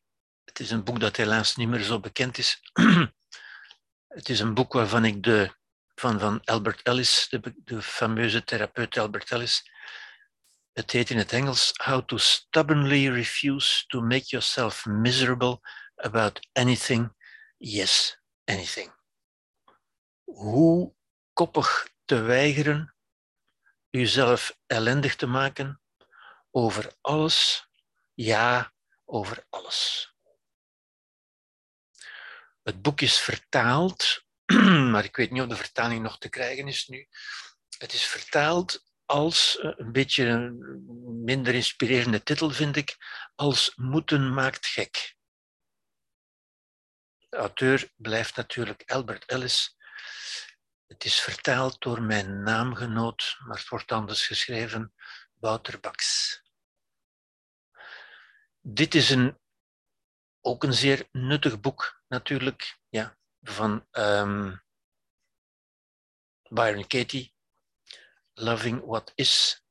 Het 0.44 0.60
is 0.60 0.72
een 0.72 0.84
boek 0.84 1.00
dat 1.00 1.16
helaas 1.16 1.56
niet 1.56 1.68
meer 1.68 1.84
zo 1.84 2.00
bekend 2.00 2.38
is. 2.38 2.62
het 4.18 4.30
is 4.30 4.40
een 4.40 4.54
boek 4.54 4.74
waarvan 4.74 5.06
ik 5.06 5.24
de. 5.24 5.56
Van, 6.00 6.20
van 6.20 6.44
Albert 6.44 6.82
Ellis, 6.82 7.28
de, 7.30 7.54
de 7.56 7.82
fameuze 7.82 8.44
therapeut 8.44 8.98
Albert 8.98 9.32
Ellis, 9.32 9.72
het 10.78 10.92
heet 10.92 11.10
in 11.10 11.18
het 11.18 11.32
Engels 11.32 11.72
How 11.84 12.06
to 12.06 12.18
Stubbornly 12.18 13.10
Refuse 13.10 13.86
to 13.88 14.02
Make 14.02 14.26
Yourself 14.26 14.86
Miserable 14.86 15.60
About 15.96 16.48
Anything, 16.54 17.14
Yes, 17.58 18.22
Anything. 18.46 18.94
Hoe 20.24 20.94
koppig 21.34 21.90
te 22.06 22.22
weigeren 22.22 22.96
uzelf 23.90 24.60
ellendig 24.66 25.16
te 25.16 25.26
maken 25.26 25.82
over 26.52 26.94
alles, 27.02 27.68
ja, 28.14 28.74
over 29.06 29.46
alles. 29.50 30.12
Het 32.64 32.82
boek 32.82 33.02
is 33.02 33.20
vertaald, 33.20 34.26
maar 34.92 35.04
ik 35.04 35.16
weet 35.16 35.32
niet 35.32 35.42
of 35.42 35.48
de 35.48 35.56
vertaling 35.56 36.04
nog 36.04 36.18
te 36.18 36.30
krijgen 36.30 36.68
is 36.68 36.88
nu. 36.88 37.08
Het 37.78 37.94
is 37.94 38.04
vertaald 38.06 38.86
als 39.08 39.60
eh, 39.60 39.72
een 39.76 39.92
beetje 39.92 40.26
een 40.26 40.84
minder 41.24 41.54
inspirerende 41.54 42.24
titel, 42.24 42.50
vind 42.50 42.76
ik, 42.76 42.98
als 43.36 43.76
Moeten 43.76 44.34
maakt 44.34 44.66
gek. 44.66 45.16
De 47.30 47.38
auteur 47.38 47.92
blijft 47.96 48.36
natuurlijk 48.36 48.92
Albert 48.92 49.26
Ellis, 49.26 49.78
het 50.88 51.06
is 51.06 51.20
vertaald 51.20 51.82
door 51.82 52.02
mijn 52.02 52.44
naamgenoot, 52.44 53.38
maar 53.46 53.58
het 53.58 53.68
wordt 53.68 53.92
anders 53.92 54.28
geschreven, 54.28 54.94
Wouter 55.34 55.80
Baks. 55.80 56.42
Dit 58.62 58.96
is 58.96 59.10
een, 59.10 59.40
ook 60.42 60.64
een 60.64 60.74
zeer 60.74 61.08
nuttig 61.12 61.60
boek, 61.60 62.02
natuurlijk, 62.08 62.80
ja, 62.90 63.18
van 63.42 63.88
um, 63.92 64.64
Byron 66.50 66.88
Katie, 66.88 67.36
Loving 68.40 68.86
What 68.86 69.12
Is. 69.16 69.64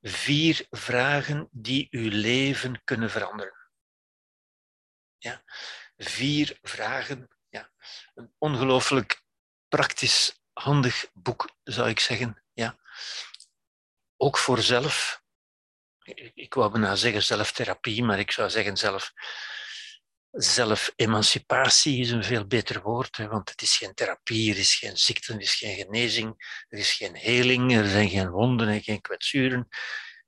Vier 0.00 0.66
vragen 0.70 1.48
die 1.50 1.88
uw 1.90 2.10
leven 2.10 2.84
kunnen 2.84 3.10
veranderen. 3.10 3.70
Ja, 5.18 5.42
vier 5.96 6.58
vragen. 6.62 7.28
Ja. 7.48 7.70
Een 8.14 8.34
ongelooflijk 8.38 9.22
praktisch, 9.68 10.40
handig 10.52 11.10
boek, 11.12 11.50
zou 11.62 11.88
ik 11.88 12.00
zeggen. 12.00 12.42
Ja. 12.52 12.78
Ook 14.16 14.38
voor 14.38 14.62
zelf. 14.62 15.22
Ik 16.34 16.54
wou 16.54 16.70
bijna 16.70 16.94
zeggen 16.94 17.22
zelftherapie, 17.22 18.02
maar 18.02 18.18
ik 18.18 18.30
zou 18.30 18.50
zeggen 18.50 18.76
zelf. 18.76 19.12
Zelfemancipatie 20.30 22.00
is 22.00 22.10
een 22.10 22.24
veel 22.24 22.46
beter 22.46 22.82
woord, 22.82 23.16
hè, 23.16 23.28
want 23.28 23.50
het 23.50 23.62
is 23.62 23.76
geen 23.76 23.94
therapie, 23.94 24.52
er 24.52 24.58
is 24.58 24.74
geen 24.74 24.96
ziekte, 24.96 25.32
er 25.32 25.40
is 25.40 25.54
geen 25.54 25.76
genezing, 25.76 26.64
er 26.68 26.78
is 26.78 26.92
geen 26.92 27.16
heling, 27.16 27.76
er 27.76 27.88
zijn 27.88 28.08
geen 28.08 28.30
wonden 28.30 28.68
en 28.68 28.82
geen 28.82 29.00
kwetsuren. 29.00 29.68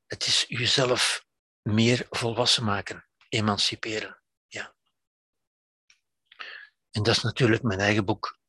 Het 0.06 0.26
is 0.26 0.44
jezelf 0.48 1.24
meer 1.62 2.06
volwassen 2.10 2.64
maken, 2.64 3.08
emanciperen. 3.28 4.22
Ja. 4.46 4.74
En 6.90 7.02
dat 7.02 7.16
is 7.16 7.22
natuurlijk 7.22 7.62
mijn 7.62 7.80
eigen 7.80 8.04
boek 8.04 8.40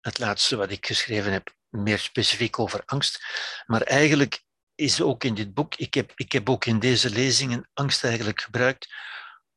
het 0.00 0.18
laatste 0.18 0.56
wat 0.56 0.70
ik 0.70 0.86
geschreven 0.86 1.32
heb, 1.32 1.54
meer 1.68 1.98
specifiek 1.98 2.58
over 2.58 2.82
angst. 2.84 3.24
Maar 3.66 3.82
eigenlijk 3.82 4.42
is 4.74 5.00
ook 5.00 5.24
in 5.24 5.34
dit 5.34 5.54
boek, 5.54 5.74
ik 5.74 5.94
heb, 5.94 6.12
ik 6.14 6.32
heb 6.32 6.48
ook 6.48 6.64
in 6.64 6.78
deze 6.78 7.10
lezingen 7.10 7.70
angst 7.74 8.04
eigenlijk 8.04 8.40
gebruikt 8.40 8.94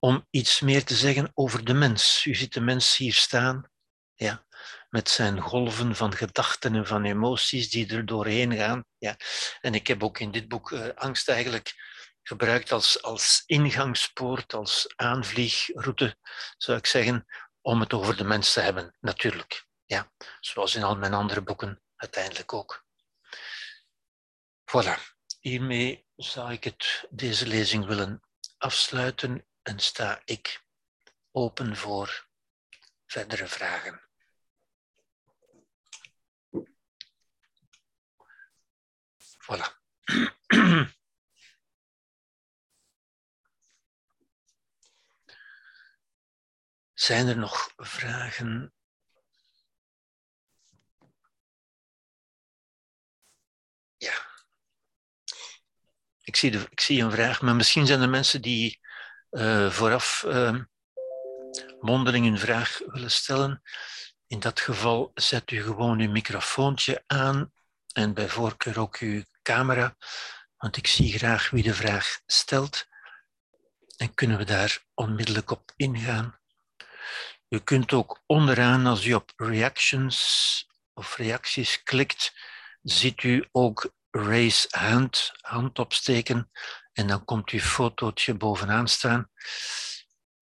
om 0.05 0.27
iets 0.29 0.59
meer 0.59 0.83
te 0.83 0.95
zeggen 0.95 1.31
over 1.33 1.63
de 1.63 1.73
mens. 1.73 2.25
U 2.25 2.35
ziet 2.35 2.53
de 2.53 2.61
mens 2.61 2.97
hier 2.97 3.13
staan, 3.13 3.69
ja, 4.13 4.45
met 4.89 5.09
zijn 5.09 5.41
golven 5.41 5.95
van 5.95 6.15
gedachten 6.15 6.75
en 6.75 6.87
van 6.87 7.05
emoties 7.05 7.69
die 7.69 7.93
er 7.93 8.05
doorheen 8.05 8.55
gaan. 8.55 8.85
Ja. 8.97 9.17
En 9.61 9.73
ik 9.73 9.87
heb 9.87 10.03
ook 10.03 10.19
in 10.19 10.31
dit 10.31 10.47
boek 10.47 10.71
uh, 10.71 10.87
angst 10.95 11.29
eigenlijk 11.29 11.73
gebruikt 12.21 12.71
als, 12.71 13.01
als 13.03 13.43
ingangspoort, 13.45 14.53
als 14.53 14.93
aanvliegroute, 14.95 16.17
zou 16.57 16.77
ik 16.77 16.85
zeggen, 16.85 17.25
om 17.61 17.79
het 17.79 17.93
over 17.93 18.17
de 18.17 18.23
mens 18.23 18.53
te 18.53 18.59
hebben, 18.59 18.97
natuurlijk. 18.99 19.67
Ja, 19.85 20.11
zoals 20.39 20.75
in 20.75 20.83
al 20.83 20.97
mijn 20.97 21.13
andere 21.13 21.41
boeken 21.41 21.81
uiteindelijk 21.95 22.53
ook. 22.53 22.85
Voilà, 24.71 24.99
hiermee 25.39 26.05
zou 26.15 26.51
ik 26.51 26.63
het, 26.63 27.07
deze 27.09 27.47
lezing 27.47 27.85
willen 27.85 28.21
afsluiten 28.57 29.45
en 29.65 29.79
sta 29.79 30.21
ik 30.25 30.63
open 31.31 31.75
voor 31.75 32.27
verdere 33.05 33.47
vragen. 33.47 34.01
Voilà. 39.45 39.83
Zijn 46.93 47.27
er 47.27 47.37
nog 47.37 47.73
vragen 47.75 48.73
Ja. 53.97 54.33
Ik 56.21 56.35
zie, 56.35 56.51
de, 56.51 56.67
ik 56.69 56.79
zie 56.79 57.03
een 57.03 57.11
vraag, 57.11 57.41
maar 57.41 57.55
misschien 57.55 57.85
zijn 57.85 58.01
er 58.01 58.09
mensen 58.09 58.41
die 58.41 58.84
uh, 59.35 59.69
vooraf 59.71 60.23
uh, 60.27 60.55
mondeling 61.79 62.25
een 62.25 62.39
vraag 62.39 62.81
willen 62.85 63.11
stellen. 63.11 63.61
In 64.27 64.39
dat 64.39 64.59
geval 64.59 65.11
zet 65.13 65.51
u 65.51 65.63
gewoon 65.63 65.99
uw 65.99 66.11
microfoontje 66.11 67.03
aan 67.07 67.51
en 67.93 68.13
bij 68.13 68.29
voorkeur 68.29 68.79
ook 68.79 68.97
uw 68.97 69.23
camera, 69.41 69.95
want 70.57 70.77
ik 70.77 70.87
zie 70.87 71.17
graag 71.17 71.49
wie 71.49 71.63
de 71.63 71.73
vraag 71.73 72.19
stelt. 72.25 72.85
En 73.97 74.13
kunnen 74.13 74.37
we 74.37 74.43
daar 74.43 74.83
onmiddellijk 74.93 75.51
op 75.51 75.71
ingaan. 75.75 76.39
U 77.49 77.59
kunt 77.59 77.93
ook 77.93 78.21
onderaan, 78.25 78.85
als 78.85 79.05
u 79.05 79.13
op 79.13 79.31
reactions 79.35 80.67
of 80.93 81.15
reacties 81.15 81.83
klikt, 81.83 82.33
ziet 82.81 83.23
u 83.23 83.47
ook 83.51 83.93
raise 84.11 84.67
hand, 84.69 85.31
hand 85.41 85.79
opsteken 85.79 86.49
en 86.95 87.07
dan 87.07 87.25
komt 87.25 87.49
uw 87.49 87.59
fotootje 87.59 88.33
bovenaan 88.33 88.87
staan. 88.87 89.31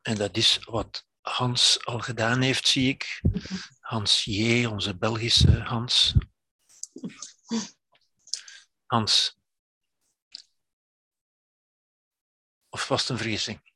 En 0.02 0.14
dat 0.16 0.36
is 0.36 0.58
wat 0.64 1.06
Hans 1.20 1.84
al 1.84 1.98
gedaan 1.98 2.40
heeft, 2.40 2.66
zie 2.66 2.88
ik. 2.88 3.22
Hans 3.80 4.24
J., 4.24 4.64
onze 4.64 4.96
Belgische 4.96 5.60
Hans. 5.60 6.14
Hans. 8.86 9.36
Of 12.68 12.88
was 12.88 13.00
het 13.00 13.10
een 13.10 13.16
vergissing? 13.16 13.72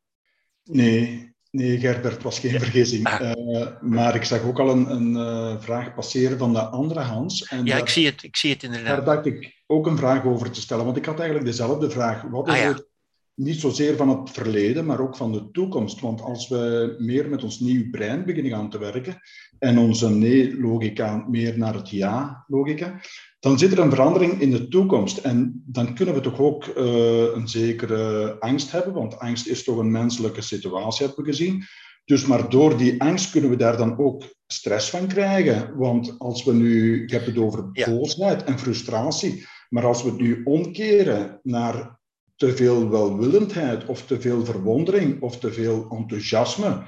Nee, 0.62 1.35
Nee, 1.56 1.78
Gerbert, 1.78 2.22
was 2.22 2.38
geen 2.38 2.60
vergissing. 2.60 3.06
Ah. 3.06 3.20
Uh, 3.20 3.66
maar 3.80 4.14
ik 4.14 4.24
zag 4.24 4.42
ook 4.42 4.58
al 4.58 4.70
een, 4.70 4.90
een 4.90 5.12
uh, 5.12 5.60
vraag 5.60 5.94
passeren 5.94 6.38
van 6.38 6.52
de 6.52 6.60
andere 6.60 7.00
Hans. 7.00 7.46
En 7.46 7.64
ja, 7.64 7.64
daar, 7.64 7.78
ik, 7.78 7.88
zie 7.88 8.06
het, 8.06 8.22
ik 8.22 8.36
zie 8.36 8.52
het 8.52 8.62
inderdaad. 8.62 8.96
Daar 8.96 9.14
dacht 9.14 9.26
ik 9.26 9.62
ook 9.66 9.86
een 9.86 9.96
vraag 9.96 10.24
over 10.24 10.50
te 10.50 10.60
stellen, 10.60 10.84
want 10.84 10.96
ik 10.96 11.04
had 11.04 11.18
eigenlijk 11.18 11.48
dezelfde 11.48 11.90
vraag. 11.90 12.22
Wat 12.22 12.46
is 12.46 12.52
ah, 12.52 12.58
ja. 12.58 12.68
het, 12.68 12.86
niet 13.36 13.60
zozeer 13.60 13.96
van 13.96 14.08
het 14.08 14.30
verleden, 14.30 14.86
maar 14.86 15.00
ook 15.00 15.16
van 15.16 15.32
de 15.32 15.50
toekomst? 15.50 16.00
Want 16.00 16.22
als 16.22 16.48
we 16.48 16.94
meer 16.98 17.28
met 17.28 17.42
ons 17.42 17.60
nieuw 17.60 17.90
brein 17.90 18.24
beginnen 18.24 18.52
gaan 18.52 18.70
te 18.70 18.78
werken 18.78 19.20
en 19.58 19.78
onze 19.78 20.10
nee-logica 20.10 21.24
meer 21.28 21.58
naar 21.58 21.74
het 21.74 21.90
ja-logica, 21.90 23.00
dan 23.40 23.58
zit 23.58 23.72
er 23.72 23.78
een 23.78 23.90
verandering 23.90 24.40
in 24.40 24.50
de 24.50 24.68
toekomst. 24.68 25.18
En 25.18 25.62
dan 25.66 25.94
kunnen 25.94 26.14
we 26.14 26.20
toch 26.20 26.38
ook 26.38 26.66
uh, 26.66 27.34
een 27.34 27.48
zekere 27.48 28.36
angst 28.40 28.70
hebben, 28.70 28.92
want 28.92 29.18
angst 29.18 29.46
is 29.46 29.64
toch 29.64 29.78
een 29.78 29.90
menselijke 29.90 30.42
situatie, 30.42 31.06
hebben 31.06 31.24
we 31.24 31.30
gezien. 31.30 31.64
Dus 32.04 32.26
maar 32.26 32.50
door 32.50 32.76
die 32.76 33.02
angst 33.02 33.30
kunnen 33.30 33.50
we 33.50 33.56
daar 33.56 33.76
dan 33.76 33.98
ook 33.98 34.22
stress 34.46 34.90
van 34.90 35.06
krijgen. 35.06 35.76
Want 35.76 36.14
als 36.18 36.44
we 36.44 36.52
nu, 36.52 37.02
ik 37.02 37.10
heb 37.10 37.26
het 37.26 37.38
over 37.38 37.70
boosheid 37.70 38.44
en 38.44 38.58
frustratie, 38.58 39.46
maar 39.68 39.84
als 39.84 40.02
we 40.02 40.08
het 40.08 40.20
nu 40.20 40.42
omkeren 40.44 41.40
naar 41.42 41.95
te 42.36 42.56
veel 42.56 42.90
welwillendheid 42.90 43.84
of 43.84 44.06
te 44.06 44.20
veel 44.20 44.44
verwondering 44.44 45.22
of 45.22 45.38
te 45.38 45.52
veel 45.52 45.88
enthousiasme 45.90 46.82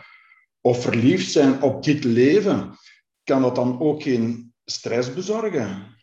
of 0.61 0.83
verliefd 0.83 1.31
zijn 1.31 1.63
op 1.63 1.85
dit 1.85 2.05
leven, 2.05 2.79
kan 3.25 3.43
dat 3.43 3.55
dan 3.55 3.81
ook 3.81 4.03
geen 4.03 4.55
stress 4.65 5.15
bezorgen? 5.15 5.97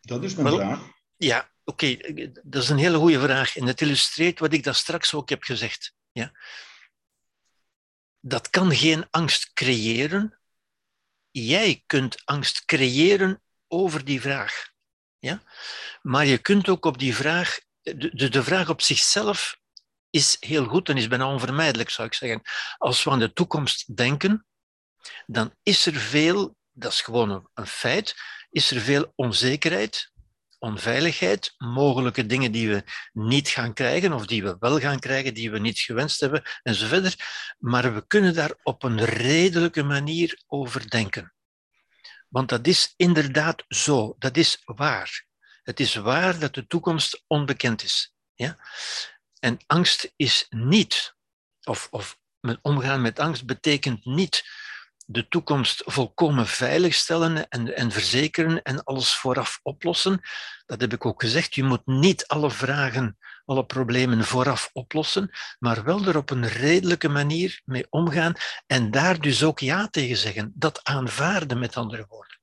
Dat 0.00 0.24
is 0.24 0.34
mijn 0.34 0.54
vraag. 0.54 0.80
Ja, 1.16 1.50
oké, 1.64 1.96
dat 2.42 2.62
is 2.62 2.68
een 2.68 2.78
hele 2.78 2.98
goede 2.98 3.20
vraag. 3.20 3.56
En 3.56 3.66
het 3.66 3.80
illustreert 3.80 4.38
wat 4.38 4.52
ik 4.52 4.64
daar 4.64 4.74
straks 4.74 5.14
ook 5.14 5.28
heb 5.28 5.42
gezegd. 5.42 5.94
Ja. 6.12 6.32
Dat 8.20 8.50
kan 8.50 8.74
geen 8.74 9.06
angst 9.10 9.52
creëren. 9.52 10.38
Jij 11.30 11.82
kunt 11.86 12.22
angst 12.24 12.64
creëren 12.64 13.42
over 13.68 14.04
die 14.04 14.20
vraag. 14.20 14.70
Ja? 15.18 15.42
Maar 16.02 16.26
je 16.26 16.38
kunt 16.38 16.68
ook 16.68 16.84
op 16.84 16.98
die 16.98 17.14
vraag 17.14 17.58
de, 17.94 18.42
vraag 18.42 18.68
op 18.68 18.82
zichzelf 18.82 19.58
is 20.10 20.36
heel 20.40 20.64
goed 20.64 20.88
en 20.88 20.96
is 20.96 21.08
bijna 21.08 21.26
onvermijdelijk, 21.26 21.90
zou 21.90 22.08
ik 22.08 22.14
zeggen. 22.14 22.42
Als 22.78 23.04
we 23.04 23.10
aan 23.10 23.18
de 23.18 23.32
toekomst 23.32 23.96
denken, 23.96 24.46
dan 25.26 25.54
is 25.62 25.86
er 25.86 25.94
veel, 25.94 26.56
dat 26.72 26.92
is 26.92 27.00
gewoon 27.00 27.48
een 27.54 27.66
feit, 27.66 28.14
is 28.50 28.70
er 28.70 28.80
veel 28.80 29.12
onzekerheid, 29.14 30.12
onveiligheid, 30.58 31.54
mogelijke 31.58 32.26
dingen 32.26 32.52
die 32.52 32.68
we 32.68 32.84
niet 33.12 33.48
gaan 33.48 33.72
krijgen 33.72 34.12
of 34.12 34.26
die 34.26 34.42
we 34.42 34.56
wel 34.58 34.78
gaan 34.78 34.98
krijgen, 34.98 35.34
die 35.34 35.50
we 35.50 35.58
niet 35.58 35.78
gewenst 35.78 36.20
hebben 36.20 36.42
enzovoort. 36.62 37.16
Maar 37.58 37.94
we 37.94 38.06
kunnen 38.06 38.34
daar 38.34 38.54
op 38.62 38.82
een 38.82 39.04
redelijke 39.04 39.82
manier 39.82 40.42
over 40.46 40.90
denken. 40.90 41.34
Want 42.28 42.48
dat 42.48 42.66
is 42.66 42.94
inderdaad 42.96 43.64
zo, 43.68 44.14
dat 44.18 44.36
is 44.36 44.62
waar. 44.64 45.26
Het 45.66 45.80
is 45.80 45.94
waar 45.94 46.38
dat 46.38 46.54
de 46.54 46.66
toekomst 46.66 47.24
onbekend 47.26 47.82
is. 47.82 48.14
Ja? 48.34 48.56
En 49.38 49.58
angst 49.66 50.12
is 50.16 50.46
niet, 50.48 51.16
of, 51.62 51.88
of 51.90 52.18
omgaan 52.62 53.02
met 53.02 53.18
angst 53.18 53.46
betekent 53.46 54.04
niet 54.04 54.44
de 55.06 55.28
toekomst 55.28 55.82
volkomen 55.84 56.46
veiligstellen 56.46 57.48
en, 57.48 57.76
en 57.76 57.90
verzekeren 57.92 58.62
en 58.62 58.84
alles 58.84 59.14
vooraf 59.14 59.60
oplossen. 59.62 60.20
Dat 60.66 60.80
heb 60.80 60.92
ik 60.92 61.06
ook 61.06 61.22
gezegd. 61.22 61.54
Je 61.54 61.64
moet 61.64 61.86
niet 61.86 62.26
alle 62.26 62.50
vragen, 62.50 63.18
alle 63.44 63.66
problemen 63.66 64.24
vooraf 64.24 64.70
oplossen, 64.72 65.30
maar 65.58 65.84
wel 65.84 66.04
er 66.04 66.16
op 66.16 66.30
een 66.30 66.48
redelijke 66.48 67.08
manier 67.08 67.60
mee 67.64 67.86
omgaan 67.90 68.34
en 68.66 68.90
daar 68.90 69.20
dus 69.20 69.42
ook 69.42 69.58
ja 69.58 69.88
tegen 69.88 70.16
zeggen. 70.16 70.52
Dat 70.54 70.84
aanvaarden, 70.84 71.58
met 71.58 71.76
andere 71.76 72.06
woorden. 72.08 72.38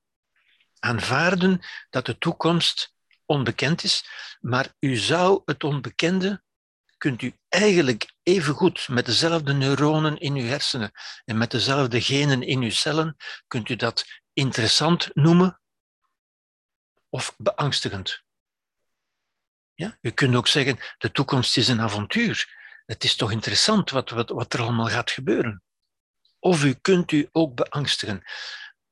Aanvaarden 0.80 1.62
dat 1.90 2.06
de 2.06 2.18
toekomst 2.18 2.93
onbekend 3.34 3.84
is, 3.84 4.06
maar 4.40 4.74
u 4.80 4.96
zou 4.96 5.42
het 5.46 5.64
onbekende 5.64 6.44
kunt 7.04 7.22
u 7.22 7.34
eigenlijk 7.50 8.14
even 8.24 8.54
goed 8.54 8.88
met 8.88 9.06
dezelfde 9.06 9.54
neuronen 9.54 10.18
in 10.18 10.36
uw 10.36 10.46
hersenen 10.46 10.92
en 11.26 11.38
met 11.38 11.52
dezelfde 11.52 12.02
genen 12.02 12.42
in 12.42 12.62
uw 12.62 12.72
cellen, 12.72 13.16
kunt 13.48 13.70
u 13.70 13.76
dat 13.76 14.06
interessant 14.34 15.10
noemen 15.14 15.60
of 17.10 17.36
beangstigend. 17.38 18.24
Ja? 19.74 19.98
U 20.02 20.10
kunt 20.12 20.36
ook 20.36 20.48
zeggen, 20.48 20.80
de 20.98 21.12
toekomst 21.12 21.58
is 21.58 21.68
een 21.68 21.82
avontuur. 21.82 22.62
Het 22.86 23.04
is 23.04 23.16
toch 23.16 23.32
interessant 23.32 23.90
wat, 23.90 24.10
wat, 24.10 24.30
wat 24.30 24.54
er 24.54 24.62
allemaal 24.62 24.90
gaat 24.90 25.12
gebeuren. 25.12 25.64
Of 26.40 26.64
u 26.64 26.74
kunt 26.74 27.12
u 27.12 27.30
ook 27.32 27.56
beangstigen. 27.56 28.24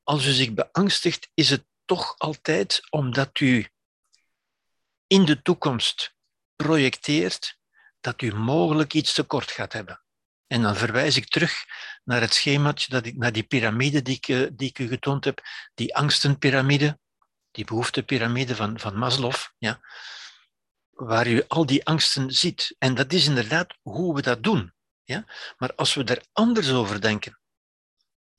Als 0.02 0.26
u 0.26 0.30
zich 0.30 0.52
beangstigt, 0.52 1.30
is 1.34 1.50
het 1.50 1.64
toch 1.84 2.14
altijd 2.18 2.80
omdat 2.90 3.40
u 3.40 3.68
in 5.12 5.24
de 5.24 5.42
toekomst 5.42 6.14
projecteert 6.56 7.58
dat 8.00 8.22
u 8.22 8.34
mogelijk 8.34 8.94
iets 8.94 9.12
tekort 9.12 9.50
gaat 9.50 9.72
hebben. 9.72 10.02
En 10.46 10.62
dan 10.62 10.76
verwijs 10.76 11.16
ik 11.16 11.28
terug 11.28 11.64
naar 12.04 12.20
het 12.20 12.34
schemaatje, 12.34 12.90
dat 12.90 13.06
ik, 13.06 13.16
naar 13.16 13.32
die 13.32 13.42
piramide 13.42 14.02
die 14.02 14.16
ik, 14.16 14.28
eh, 14.28 14.46
die 14.52 14.68
ik 14.68 14.78
u 14.78 14.88
getoond 14.88 15.24
heb, 15.24 15.42
die 15.74 15.96
angstenpiramide, 15.96 16.98
die 17.50 17.64
behoeftepiramide 17.64 18.56
van, 18.56 18.78
van 18.80 18.98
Maslow, 18.98 19.34
ja, 19.58 19.80
waar 20.90 21.26
u 21.26 21.44
al 21.48 21.66
die 21.66 21.84
angsten 21.84 22.30
ziet. 22.30 22.74
En 22.78 22.94
dat 22.94 23.12
is 23.12 23.26
inderdaad 23.26 23.74
hoe 23.82 24.14
we 24.14 24.22
dat 24.22 24.42
doen. 24.42 24.74
Ja? 25.04 25.24
Maar 25.56 25.74
als 25.74 25.94
we 25.94 26.04
er 26.04 26.24
anders 26.32 26.70
over 26.70 27.00
denken, 27.00 27.40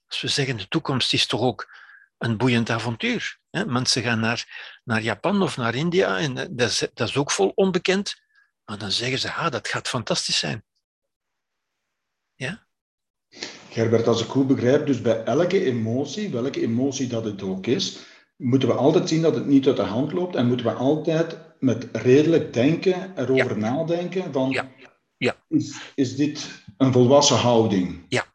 als 0.07 0.21
we 0.21 0.27
zeggen 0.27 0.57
de 0.57 0.67
toekomst 0.67 1.13
is 1.13 1.27
toch 1.27 1.41
ook 1.41 1.82
een 2.17 2.37
boeiend 2.37 2.69
avontuur. 2.69 3.39
Mensen 3.49 4.01
gaan 4.01 4.19
naar, 4.19 4.79
naar 4.83 5.01
Japan 5.01 5.41
of 5.41 5.57
naar 5.57 5.75
India 5.75 6.17
en 6.17 6.37
eh, 6.37 6.45
dat 6.49 6.69
is, 6.69 6.87
dat 6.93 7.07
is 7.07 7.17
ook 7.17 7.31
vol 7.31 7.51
onbekend. 7.55 8.21
Maar 8.65 8.77
dan 8.77 8.91
zeggen 8.91 9.19
ze, 9.19 9.31
ah, 9.31 9.51
dat 9.51 9.67
gaat 9.67 9.87
fantastisch 9.87 10.37
zijn. 10.37 10.63
Ja? 12.35 12.65
Gerbert, 13.69 14.07
als 14.07 14.23
ik 14.23 14.29
goed 14.29 14.47
begrijp, 14.47 14.85
dus 14.85 15.01
bij 15.01 15.23
elke 15.23 15.65
emotie, 15.65 16.29
welke 16.29 16.61
emotie 16.61 17.07
dat 17.07 17.25
het 17.25 17.41
ook 17.41 17.67
is, 17.67 17.99
moeten 18.35 18.67
we 18.67 18.75
altijd 18.75 19.09
zien 19.09 19.21
dat 19.21 19.35
het 19.35 19.45
niet 19.45 19.67
uit 19.67 19.75
de 19.75 19.81
hand 19.81 20.11
loopt 20.11 20.35
en 20.35 20.47
moeten 20.47 20.65
we 20.65 20.71
altijd 20.71 21.37
met 21.59 21.87
redelijk 21.91 22.53
denken 22.53 23.17
erover 23.17 23.57
nadenken 23.57 24.33
van, 24.33 24.49
ja. 24.49 24.71
Ja. 25.23 25.35
Is, 25.49 25.81
is 25.95 26.15
dit 26.15 26.63
een 26.77 26.91
volwassen 26.91 27.37
houding? 27.37 28.05
Ja. 28.07 28.25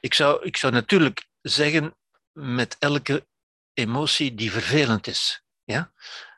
Ik 0.00 0.14
zou, 0.14 0.46
ik 0.46 0.56
zou 0.56 0.72
natuurlijk 0.72 1.26
zeggen, 1.40 1.96
met 2.32 2.76
elke 2.78 3.26
emotie 3.74 4.34
die 4.34 4.50
vervelend 4.50 5.06
is. 5.06 5.42
Ja? 5.64 5.92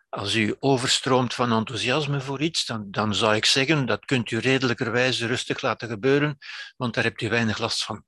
Als 0.09 0.35
u 0.35 0.57
overstroomt 0.61 1.35
van 1.35 1.53
enthousiasme 1.53 2.21
voor 2.21 2.41
iets, 2.41 2.67
dan, 2.67 2.91
dan 2.91 3.15
zou 3.15 3.35
ik 3.35 3.45
zeggen, 3.45 3.87
dat 3.87 4.05
kunt 4.05 4.31
u 4.31 4.39
redelijkerwijze 4.39 5.27
rustig 5.27 5.63
laten 5.63 5.89
gebeuren, 5.89 6.39
want 6.77 6.95
daar 6.95 7.05
hebt 7.05 7.23
u 7.23 7.29
weinig 7.29 7.59
last 7.59 7.85
van. 7.85 8.05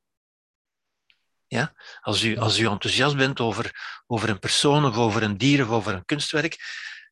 Ja? 1.47 1.75
Als, 2.01 2.23
u, 2.23 2.37
als 2.37 2.59
u 2.59 2.67
enthousiast 2.67 3.17
bent 3.17 3.41
over, 3.41 4.01
over 4.07 4.29
een 4.29 4.39
persoon 4.39 4.85
of 4.85 4.97
over 4.97 5.23
een 5.23 5.39
dier 5.39 5.65
of 5.65 5.71
over 5.71 5.95
een 5.95 6.05
kunstwerk, 6.05 6.59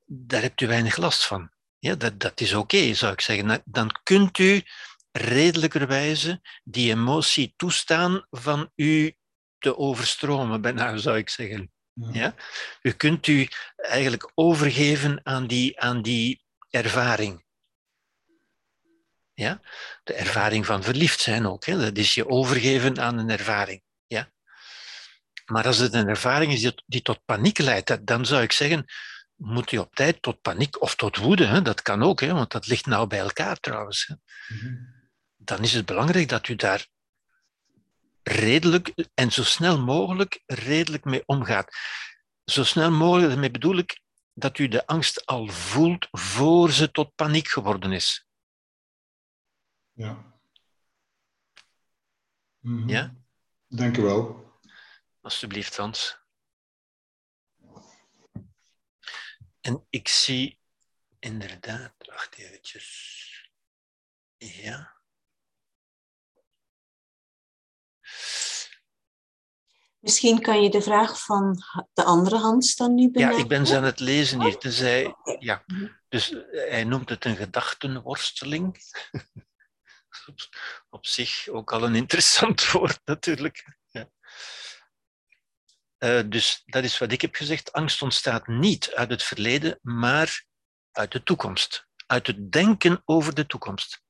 daar 0.05 0.43
hebt 0.43 0.61
u 0.61 0.67
weinig 0.67 0.97
last 0.97 1.25
van. 1.25 1.53
Ja, 1.79 1.95
dat, 1.95 2.21
dat 2.21 2.41
is 2.41 2.55
oké, 2.55 2.95
zou 2.95 3.13
ik 3.13 3.21
zeggen. 3.21 3.63
Dan 3.65 4.01
kunt 4.03 4.39
u 4.39 4.63
redelijkerwijze 5.11 6.41
die 6.65 6.91
emotie 6.91 7.55
toestaan 7.57 8.27
van 8.31 8.71
u 8.75 9.17
te 9.65 9.77
overstromen, 9.77 10.61
bijna 10.61 10.97
zou 10.97 11.17
ik 11.17 11.29
zeggen. 11.29 11.73
Ja. 12.13 12.35
U 12.83 12.93
kunt 12.93 13.27
u 13.27 13.49
eigenlijk 13.77 14.31
overgeven 14.35 15.21
aan 15.23 15.47
die, 15.47 15.81
aan 15.81 16.03
die 16.03 16.43
ervaring. 16.71 17.45
Ja? 19.35 19.61
De 20.03 20.15
ervaring 20.15 20.67
van 20.67 20.83
verliefd 20.83 21.21
zijn 21.21 21.47
ook. 21.47 21.65
Hè? 21.65 21.79
Dat 21.79 21.97
is 21.97 22.15
je 22.15 22.29
overgeven 22.29 23.01
aan 23.01 23.19
een 23.19 23.31
ervaring. 23.31 23.83
Ja? 24.07 24.33
Maar 25.47 25.67
als 25.67 25.79
het 25.79 25.95
een 25.95 26.09
ervaring 26.09 26.53
is 26.53 26.61
die, 26.61 26.83
die 26.87 27.03
tot 27.03 27.25
paniek 27.25 27.59
leidt, 27.59 28.07
dan 28.07 28.27
zou 28.27 28.43
ik 28.43 28.53
zeggen, 28.53 28.85
moet 29.35 29.71
je 29.71 29.81
op 29.81 29.95
tijd 29.95 30.23
tot 30.23 30.41
paniek 30.41 30.83
of 30.83 30.95
tot 30.95 31.17
woede, 31.17 31.47
hè? 31.47 31.63
dat 31.63 31.83
kan 31.83 32.03
ook, 32.03 32.21
hè? 32.21 32.33
want 32.33 32.53
dat 32.53 32.67
ligt 32.67 32.87
nou 32.87 33.07
bij 33.07 33.19
elkaar 33.19 33.57
trouwens. 33.57 34.07
Hè? 34.07 34.15
Mhm. 34.55 34.75
Dan 35.37 35.63
is 35.63 35.73
het 35.73 35.87
belangrijk 35.87 36.29
dat 36.29 36.49
u 36.49 36.55
daar 36.55 36.87
redelijk 38.25 39.09
en 39.15 39.33
zo 39.33 39.45
snel 39.45 39.81
mogelijk 39.81 40.43
redelijk 40.47 41.05
mee 41.05 41.23
omgaat. 41.27 41.77
Zo 42.45 42.65
snel 42.65 42.91
mogelijk, 42.91 43.29
daarmee 43.29 43.51
bedoel 43.51 43.77
ik 43.77 44.01
dat 44.33 44.59
u 44.59 44.69
de 44.69 44.87
angst 44.87 45.27
al 45.27 45.47
voelt 45.47 46.09
voor 46.11 46.71
ze 46.71 46.91
tot 46.91 47.15
paniek 47.15 47.49
geworden 47.49 47.93
is. 47.93 48.27
Ja. 49.93 50.33
Mm 52.59 52.89
Ja? 52.89 53.15
Dank 53.69 53.97
u 53.97 54.03
wel. 54.03 54.53
Alsjeblieft, 55.21 55.77
Hans. 55.77 56.19
En 59.61 59.87
ik 59.91 60.09
zie 60.09 60.61
inderdaad, 61.19 61.95
wacht 61.99 62.35
eventjes. 62.35 63.51
Ja. 64.37 65.03
Misschien 70.05 70.41
kan 70.41 70.63
je 70.63 70.71
de 70.71 70.83
vraag 70.83 71.25
van 71.25 71.63
de 71.93 72.05
andere 72.05 72.39
Hans 72.39 72.77
dan 72.77 72.95
nu 72.95 73.11
benaderen. 73.11 73.37
Ja, 73.37 73.43
ik 73.43 73.49
ben 73.49 73.67
ze 73.67 73.77
aan 73.77 73.85
het 73.85 74.01
lezen 74.01 74.43
hier. 74.43 74.59
Dus 74.59 74.79
hij, 74.79 75.15
ja, 75.39 75.65
dus 76.09 76.35
hij 76.51 76.85
noemt 76.85 77.09
het 77.09 77.25
een 77.25 77.37
gedachtenworsteling. 77.37 78.77
Op 80.91 81.07
zich 81.07 81.49
ook 81.49 81.73
al 81.73 81.83
een 81.83 81.95
interessant 81.95 82.67
woord 82.71 83.01
natuurlijk. 83.05 83.77
Ja. 83.89 84.11
Uh, 85.99 86.23
dus 86.27 86.63
dat 86.65 86.85
is 86.85 86.99
wat 86.99 87.13
ik 87.13 87.21
heb 87.21 87.35
gezegd. 87.35 87.73
Angst 87.73 88.03
ontstaat 88.03 88.47
niet 88.47 88.93
uit 88.95 89.11
het 89.11 89.23
verleden, 89.23 89.79
maar 89.83 90.45
uit 90.93 91.13
de 91.13 91.23
toekomst. 91.23 91.87
Uit 92.07 92.27
het 92.27 92.53
denken 92.53 93.03
over 93.05 93.35
de 93.35 93.47
toekomst. 93.47 94.03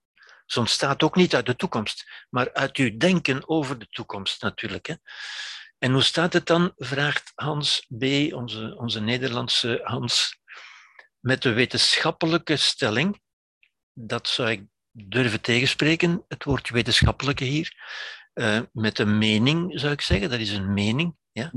Ze 0.47 0.59
ontstaat 0.59 1.03
ook 1.03 1.16
niet 1.16 1.35
uit 1.35 1.47
de 1.47 1.57
toekomst, 1.57 2.27
maar 2.31 2.53
uit 2.53 2.77
uw 2.77 2.97
denken 2.97 3.49
over 3.49 3.79
de 3.79 3.89
toekomst 3.91 4.43
natuurlijk. 4.43 4.87
Hè. 4.87 4.95
En 5.85 5.93
hoe 5.93 6.02
staat 6.02 6.32
het 6.32 6.47
dan, 6.47 6.73
vraagt 6.77 7.32
Hans 7.35 7.86
B., 7.98 8.02
onze, 8.32 8.77
onze 8.78 9.01
Nederlandse 9.01 9.81
Hans, 9.82 10.39
met 11.20 11.43
de 11.43 11.52
wetenschappelijke 11.52 12.56
stelling, 12.56 13.20
dat 13.93 14.28
zou 14.28 14.51
ik 14.51 14.65
durven 14.90 15.40
tegenspreken, 15.40 16.24
het 16.28 16.44
woord 16.44 16.70
wetenschappelijke 16.70 17.44
hier, 17.44 17.74
uh, 18.35 18.61
met 18.73 18.98
een 18.98 19.19
mening 19.19 19.81
zou 19.81 19.93
ik 19.93 20.01
zeggen, 20.01 20.31
dat 20.31 20.40
is 20.40 20.51
een 20.51 20.73
mening, 20.73 21.16
ja, 21.32 21.52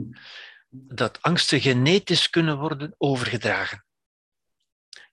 dat 0.69 1.21
angsten 1.21 1.61
genetisch 1.61 2.29
kunnen 2.29 2.57
worden 2.57 2.95
overgedragen. 2.97 3.85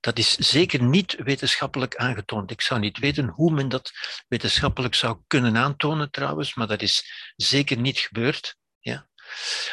Dat 0.01 0.19
is 0.19 0.36
zeker 0.36 0.82
niet 0.82 1.16
wetenschappelijk 1.19 1.97
aangetoond. 1.97 2.51
Ik 2.51 2.61
zou 2.61 2.81
niet 2.81 2.99
weten 2.99 3.28
hoe 3.28 3.53
men 3.53 3.69
dat 3.69 3.93
wetenschappelijk 4.28 4.95
zou 4.95 5.19
kunnen 5.27 5.57
aantonen 5.57 6.11
trouwens, 6.11 6.55
maar 6.55 6.66
dat 6.66 6.82
is 6.82 7.32
zeker 7.36 7.78
niet 7.78 7.99
gebeurd. 7.99 8.62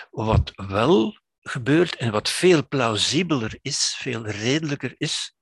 Wat 0.10 0.52
wel 0.56 1.20
gebeurt 1.42 1.96
en 1.96 2.12
wat 2.12 2.30
veel 2.30 2.68
plausibeler 2.68 3.60
is, 3.62 3.96
veel 3.98 4.26
redelijker 4.26 4.96
is, 4.98 5.36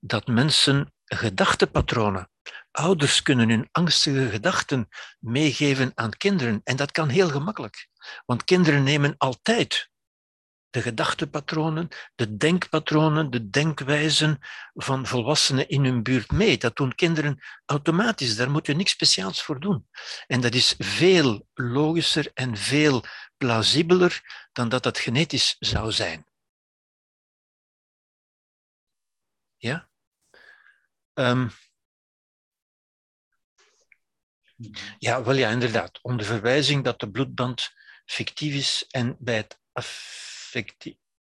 dat 0.00 0.26
mensen 0.26 0.92
gedachtepatronen, 1.04 2.30
ouders 2.70 3.22
kunnen 3.22 3.48
hun 3.48 3.68
angstige 3.72 4.28
gedachten 4.28 4.88
meegeven 5.18 5.92
aan 5.94 6.16
kinderen. 6.16 6.60
En 6.64 6.76
dat 6.76 6.92
kan 6.92 7.08
heel 7.08 7.28
gemakkelijk, 7.28 7.88
want 8.24 8.44
kinderen 8.44 8.82
nemen 8.82 9.14
altijd 9.16 9.90
de 10.76 10.82
gedachtepatronen, 10.82 11.88
de 12.14 12.36
denkpatronen, 12.36 13.30
de 13.30 13.50
denkwijzen 13.50 14.38
van 14.74 15.06
volwassenen 15.06 15.68
in 15.68 15.84
hun 15.84 16.02
buurt 16.02 16.30
mee. 16.30 16.58
Dat 16.58 16.76
doen 16.76 16.94
kinderen 16.94 17.38
automatisch, 17.66 18.36
daar 18.36 18.50
moet 18.50 18.66
je 18.66 18.74
niks 18.74 18.90
speciaals 18.90 19.42
voor 19.42 19.60
doen. 19.60 19.88
En 20.26 20.40
dat 20.40 20.54
is 20.54 20.74
veel 20.78 21.48
logischer 21.54 22.30
en 22.34 22.56
veel 22.56 23.04
plausibeler 23.36 24.20
dan 24.52 24.68
dat 24.68 24.82
dat 24.82 24.98
genetisch 24.98 25.56
zou 25.58 25.92
zijn. 25.92 26.26
Ja? 29.56 29.88
Um, 31.14 31.50
ja, 34.98 35.22
wel 35.22 35.34
ja, 35.34 35.50
inderdaad. 35.50 35.98
Onder 36.02 36.26
verwijzing 36.26 36.84
dat 36.84 37.00
de 37.00 37.10
bloedband 37.10 37.72
fictief 38.04 38.54
is 38.54 38.86
en 38.90 39.16
bij 39.18 39.36
het 39.36 39.58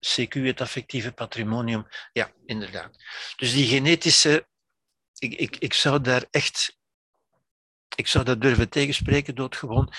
CQ, 0.05 0.45
het 0.45 0.61
affectieve 0.61 1.11
patrimonium, 1.11 1.87
ja, 2.13 2.31
inderdaad. 2.45 3.03
Dus 3.35 3.53
die 3.53 3.67
genetische, 3.67 4.47
ik, 5.17 5.33
ik, 5.33 5.57
ik 5.57 5.73
zou 5.73 6.01
daar 6.01 6.25
echt, 6.31 6.77
ik 7.95 8.07
zou 8.07 8.23
dat 8.23 8.41
durven 8.41 8.69
tegenspreken, 8.69 9.35
doodgewoon. 9.35 9.93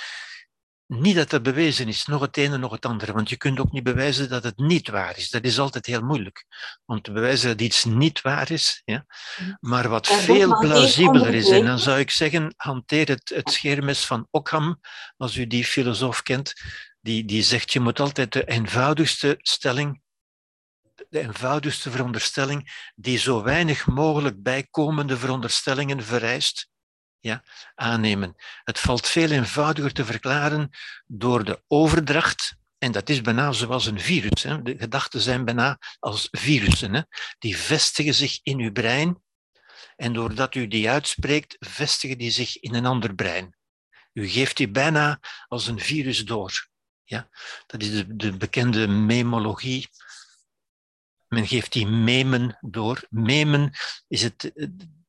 Niet 0.86 1.16
dat 1.16 1.30
dat 1.30 1.42
bewezen 1.42 1.88
is, 1.88 2.06
nog 2.06 2.20
het 2.20 2.36
ene, 2.36 2.58
nog 2.58 2.72
het 2.72 2.86
andere. 2.86 3.12
Want 3.12 3.28
je 3.28 3.36
kunt 3.36 3.60
ook 3.60 3.72
niet 3.72 3.82
bewijzen 3.82 4.28
dat 4.28 4.44
het 4.44 4.58
niet 4.58 4.88
waar 4.88 5.16
is. 5.16 5.30
Dat 5.30 5.44
is 5.44 5.58
altijd 5.58 5.86
heel 5.86 6.02
moeilijk. 6.02 6.44
Om 6.84 7.02
te 7.02 7.12
bewijzen 7.12 7.48
dat 7.48 7.60
iets 7.60 7.84
niet 7.84 8.20
waar 8.20 8.50
is. 8.50 8.82
Ja? 8.84 9.06
Maar 9.60 9.88
wat 9.88 10.06
veel 10.06 10.58
plausibeler 10.58 11.34
is, 11.34 11.48
en 11.48 11.64
dan 11.64 11.78
zou 11.78 11.98
ik 11.98 12.10
zeggen, 12.10 12.54
hanteer 12.56 13.08
het, 13.08 13.32
het 13.34 13.50
scheermes 13.50 14.06
van 14.06 14.26
Ockham, 14.30 14.80
als 15.16 15.36
u 15.36 15.46
die 15.46 15.64
filosoof 15.64 16.22
kent, 16.22 16.52
die, 17.06 17.24
die 17.24 17.42
zegt, 17.42 17.72
je 17.72 17.80
moet 17.80 18.00
altijd 18.00 18.32
de 18.32 18.44
eenvoudigste 18.44 19.36
stelling, 19.38 20.02
de 21.08 21.20
eenvoudigste 21.20 21.90
veronderstelling, 21.90 22.90
die 22.94 23.18
zo 23.18 23.42
weinig 23.42 23.86
mogelijk 23.86 24.42
bijkomende 24.42 25.16
veronderstellingen 25.16 26.04
vereist, 26.04 26.68
ja, 27.20 27.44
aannemen. 27.74 28.34
Het 28.64 28.78
valt 28.78 29.06
veel 29.06 29.30
eenvoudiger 29.30 29.92
te 29.92 30.04
verklaren 30.04 30.70
door 31.06 31.44
de 31.44 31.62
overdracht, 31.66 32.56
en 32.78 32.92
dat 32.92 33.08
is 33.08 33.20
bijna 33.20 33.52
zoals 33.52 33.86
een 33.86 34.00
virus. 34.00 34.42
Hè. 34.42 34.62
De 34.62 34.78
gedachten 34.78 35.20
zijn 35.20 35.44
bijna 35.44 35.78
als 35.98 36.28
virussen. 36.30 36.94
Hè. 36.94 37.02
Die 37.38 37.56
vestigen 37.56 38.14
zich 38.14 38.40
in 38.42 38.58
uw 38.58 38.72
brein, 38.72 39.22
en 39.96 40.12
doordat 40.12 40.54
u 40.54 40.68
die 40.68 40.90
uitspreekt, 40.90 41.56
vestigen 41.58 42.18
die 42.18 42.30
zich 42.30 42.60
in 42.60 42.74
een 42.74 42.86
ander 42.86 43.14
brein. 43.14 43.56
U 44.12 44.28
geeft 44.28 44.56
die 44.56 44.70
bijna 44.70 45.20
als 45.48 45.66
een 45.66 45.80
virus 45.80 46.24
door. 46.24 46.74
Ja? 47.06 47.28
Dat 47.66 47.82
is 47.82 47.90
de, 47.90 48.16
de 48.16 48.36
bekende 48.36 48.88
memologie. 48.88 49.88
Men 51.28 51.46
geeft 51.46 51.72
die 51.72 51.86
memen 51.86 52.58
door. 52.60 53.06
Memen 53.10 53.72
is 54.08 54.22
het, 54.22 54.52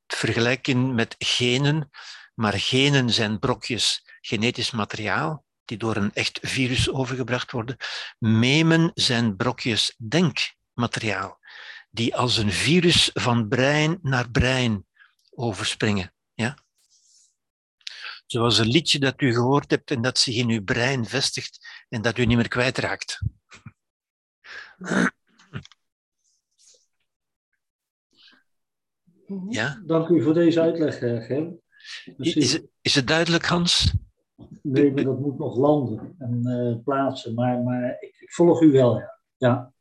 vergelijken 0.08 0.96
met 0.96 1.16
genen, 1.18 1.90
maar 2.34 2.54
genen 2.54 3.10
zijn 3.10 3.40
brokjes 3.40 4.04
genetisch 4.22 4.72
materiaal 4.72 5.46
die 5.66 5.78
door 5.78 5.96
een 5.96 6.14
echt 6.14 6.40
virus 6.42 6.90
overgebracht 6.90 7.52
worden. 7.52 7.78
Memen 8.20 8.92
zijn 8.94 9.36
brokjes 9.36 9.96
denkmateriaal 9.98 11.40
die 11.90 12.16
als 12.16 12.38
een 12.38 12.52
virus 12.52 13.10
van 13.14 13.48
brein 13.48 14.00
naar 14.02 14.32
brein 14.32 14.86
overspringen. 15.30 16.14
Ja? 16.34 16.58
Zoals 18.28 18.58
een 18.58 18.68
liedje 18.68 19.00
dat 19.00 19.22
u 19.22 19.34
gehoord 19.34 19.72
hebt 19.72 19.92
en 19.92 20.02
dat 20.02 20.18
zich 20.18 20.36
in 20.36 20.50
uw 20.50 20.64
brein 20.64 21.06
vestigt 21.06 21.86
en 21.90 22.02
dat 22.02 22.18
u 22.18 22.26
niet 22.26 22.38
meer 22.38 22.48
kwijtraakt. 22.48 23.22
Ja? 29.50 29.82
Dank 29.86 30.08
u 30.08 30.24
voor 30.24 30.34
deze 30.34 30.62
uitleg, 30.62 31.00
eh, 31.00 31.26
Gem. 31.26 31.62
Is, 32.18 32.54
het, 32.54 32.68
is 32.82 32.96
het 32.96 33.08
duidelijk, 33.08 33.46
Hans? 33.46 33.94
Nee, 34.62 34.92
maar 34.92 35.04
dat 35.04 35.20
moet 35.20 35.38
nog 35.38 35.58
landen 35.58 36.16
en 36.20 36.42
uh, 36.44 36.84
plaatsen. 36.84 37.34
Maar, 37.34 37.60
maar 37.60 37.98
ik, 38.00 38.16
ik, 38.20 38.32
volg 38.32 38.62
u 38.62 38.72
wel, 38.72 38.98
ja. 38.98 39.20
ja. 39.38 39.74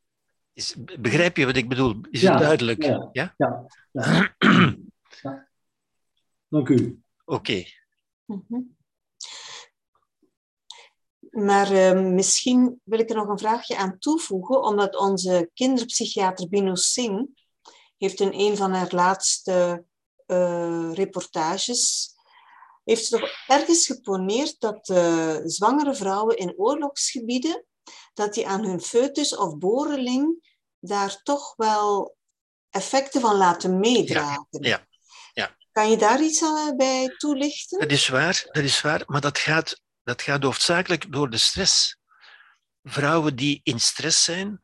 Is, 0.53 0.77
begrijp 1.01 1.37
je 1.37 1.47
wat 1.47 1.57
ik 1.57 1.69
bedoel? 1.69 2.01
Is 2.11 2.23
het 2.23 2.39
duidelijk? 2.39 2.83
Ja. 2.83 3.09
ja? 3.13 3.35
ja, 3.37 3.67
ja. 3.91 4.37
Dank 6.49 6.69
u. 6.69 7.03
Oké. 7.25 7.65
Mhm. 8.27 8.61
Maar 11.31 11.73
uh, 11.73 12.03
misschien 12.03 12.81
wil 12.85 12.99
ik 12.99 13.11
er 13.11 13.17
nog 13.17 13.29
een 13.29 13.39
vraagje 13.39 13.77
aan 13.77 13.99
toevoegen, 13.99 14.63
omdat 14.63 14.97
onze 14.97 15.51
kinderpsychiater 15.55 16.49
Bino 16.49 16.75
Singh 16.75 17.25
heeft 17.97 18.21
in 18.21 18.33
een 18.33 18.57
van 18.57 18.73
haar 18.73 18.93
laatste 18.95 19.85
uh, 20.27 20.93
reportages 20.93 22.15
heeft 22.87 23.05
ze 23.05 23.19
toch 23.19 23.31
ergens 23.47 23.87
geponeerd 23.87 24.61
dat 24.61 24.89
uh, 24.89 25.37
zwangere 25.45 25.95
vrouwen 25.95 26.37
in 26.37 26.55
oorlogsgebieden, 26.57 27.65
dat 28.15 28.35
die 28.35 28.49
aan 28.49 28.65
hun 28.65 28.81
foetus 28.81 29.37
of 29.37 29.59
boreling 29.59 30.57
daar 30.79 31.23
toch 31.23 31.55
wel 31.57 32.17
effecten 32.71 33.21
van 33.21 33.37
laten 33.37 33.79
meedragen. 33.79 34.47
ja. 34.51 34.87
Kan 35.77 35.91
je 35.91 35.97
daar 35.97 36.23
iets 36.23 36.43
eh, 36.43 36.71
bij 36.77 37.15
toelichten? 37.17 37.79
Dat 37.79 37.91
is 37.91 38.09
waar, 38.09 38.45
dat 38.51 38.65
is 38.65 38.81
waar, 38.81 39.03
maar 39.07 39.21
dat 39.21 39.39
gaat, 39.39 39.81
dat 40.03 40.23
gaat 40.23 40.43
hoofdzakelijk 40.43 41.13
door 41.13 41.31
de 41.31 41.39
stress. 41.39 41.97
Vrouwen 42.83 43.37
die 43.37 43.61
in 43.63 43.81
stress 43.81 44.25
zijn, 44.25 44.63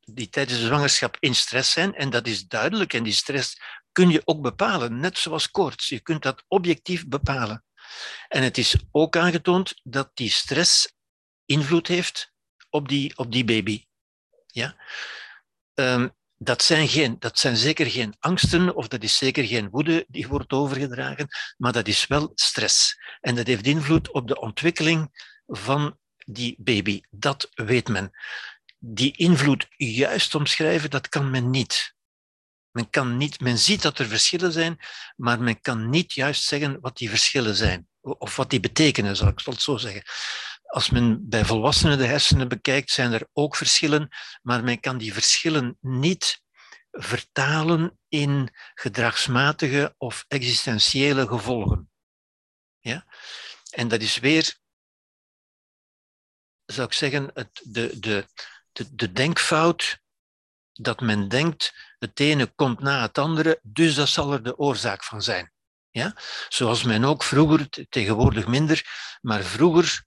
die 0.00 0.28
tijdens 0.28 0.58
de 0.58 0.64
zwangerschap 0.64 1.16
in 1.20 1.34
stress 1.34 1.72
zijn, 1.72 1.94
en 1.94 2.10
dat 2.10 2.26
is 2.26 2.46
duidelijk, 2.46 2.92
en 2.92 3.02
die 3.02 3.12
stress 3.12 3.60
kun 3.92 4.10
je 4.10 4.22
ook 4.24 4.42
bepalen, 4.42 5.00
net 5.00 5.18
zoals 5.18 5.50
koorts. 5.50 5.88
Je 5.88 6.00
kunt 6.00 6.22
dat 6.22 6.44
objectief 6.48 7.06
bepalen. 7.06 7.64
En 8.28 8.42
het 8.42 8.58
is 8.58 8.76
ook 8.90 9.16
aangetoond 9.16 9.80
dat 9.82 10.10
die 10.14 10.30
stress 10.30 10.92
invloed 11.44 11.86
heeft 11.86 12.32
op 12.70 12.88
die, 12.88 13.16
op 13.16 13.32
die 13.32 13.44
baby. 13.44 13.84
Ja? 14.46 14.76
Um, 15.74 16.14
dat 16.38 16.62
zijn, 16.62 16.88
geen, 16.88 17.16
dat 17.18 17.38
zijn 17.38 17.56
zeker 17.56 17.86
geen 17.86 18.14
angsten 18.18 18.74
of 18.74 18.88
dat 18.88 19.02
is 19.02 19.16
zeker 19.16 19.44
geen 19.44 19.70
woede 19.70 20.04
die 20.08 20.28
wordt 20.28 20.52
overgedragen, 20.52 21.28
maar 21.56 21.72
dat 21.72 21.88
is 21.88 22.06
wel 22.06 22.32
stress. 22.34 22.98
En 23.20 23.34
dat 23.34 23.46
heeft 23.46 23.66
invloed 23.66 24.12
op 24.12 24.28
de 24.28 24.40
ontwikkeling 24.40 25.10
van 25.46 25.98
die 26.16 26.54
baby. 26.58 27.00
Dat 27.10 27.50
weet 27.54 27.88
men. 27.88 28.10
Die 28.78 29.16
invloed 29.16 29.66
juist 29.76 30.34
omschrijven, 30.34 30.90
dat 30.90 31.08
kan 31.08 31.30
men 31.30 31.50
niet. 31.50 31.94
Men, 32.70 32.90
kan 32.90 33.16
niet. 33.16 33.40
men 33.40 33.58
ziet 33.58 33.82
dat 33.82 33.98
er 33.98 34.06
verschillen 34.06 34.52
zijn, 34.52 34.78
maar 35.16 35.40
men 35.40 35.60
kan 35.60 35.90
niet 35.90 36.12
juist 36.12 36.42
zeggen 36.42 36.80
wat 36.80 36.96
die 36.96 37.08
verschillen 37.08 37.54
zijn. 37.54 37.88
Of 38.00 38.36
wat 38.36 38.50
die 38.50 38.60
betekenen, 38.60 39.16
zal 39.16 39.28
ik 39.28 39.40
het 39.44 39.62
zo 39.62 39.76
zeggen. 39.76 40.02
Als 40.66 40.90
men 40.90 41.28
bij 41.28 41.44
volwassenen 41.44 41.98
de 41.98 42.06
hersenen 42.06 42.48
bekijkt, 42.48 42.90
zijn 42.90 43.12
er 43.12 43.28
ook 43.32 43.56
verschillen, 43.56 44.08
maar 44.42 44.64
men 44.64 44.80
kan 44.80 44.98
die 44.98 45.12
verschillen 45.12 45.76
niet 45.80 46.44
vertalen 46.90 47.98
in 48.08 48.54
gedragsmatige 48.74 49.94
of 49.98 50.24
existentiële 50.28 51.26
gevolgen. 51.26 51.90
Ja? 52.78 53.06
En 53.70 53.88
dat 53.88 54.00
is 54.00 54.18
weer, 54.18 54.58
zou 56.64 56.86
ik 56.86 56.92
zeggen, 56.92 57.30
het, 57.34 57.60
de, 57.64 57.98
de, 57.98 58.26
de, 58.72 58.94
de 58.94 59.12
denkfout 59.12 60.04
dat 60.72 61.00
men 61.00 61.28
denkt, 61.28 61.74
het 61.98 62.20
ene 62.20 62.46
komt 62.46 62.80
na 62.80 63.00
het 63.00 63.18
andere, 63.18 63.60
dus 63.62 63.94
dat 63.94 64.08
zal 64.08 64.32
er 64.32 64.42
de 64.42 64.58
oorzaak 64.58 65.04
van 65.04 65.22
zijn. 65.22 65.52
Ja? 65.90 66.16
Zoals 66.48 66.82
men 66.82 67.04
ook 67.04 67.22
vroeger, 67.22 67.68
tegenwoordig 67.88 68.46
minder, 68.46 68.84
maar 69.20 69.42
vroeger 69.42 70.04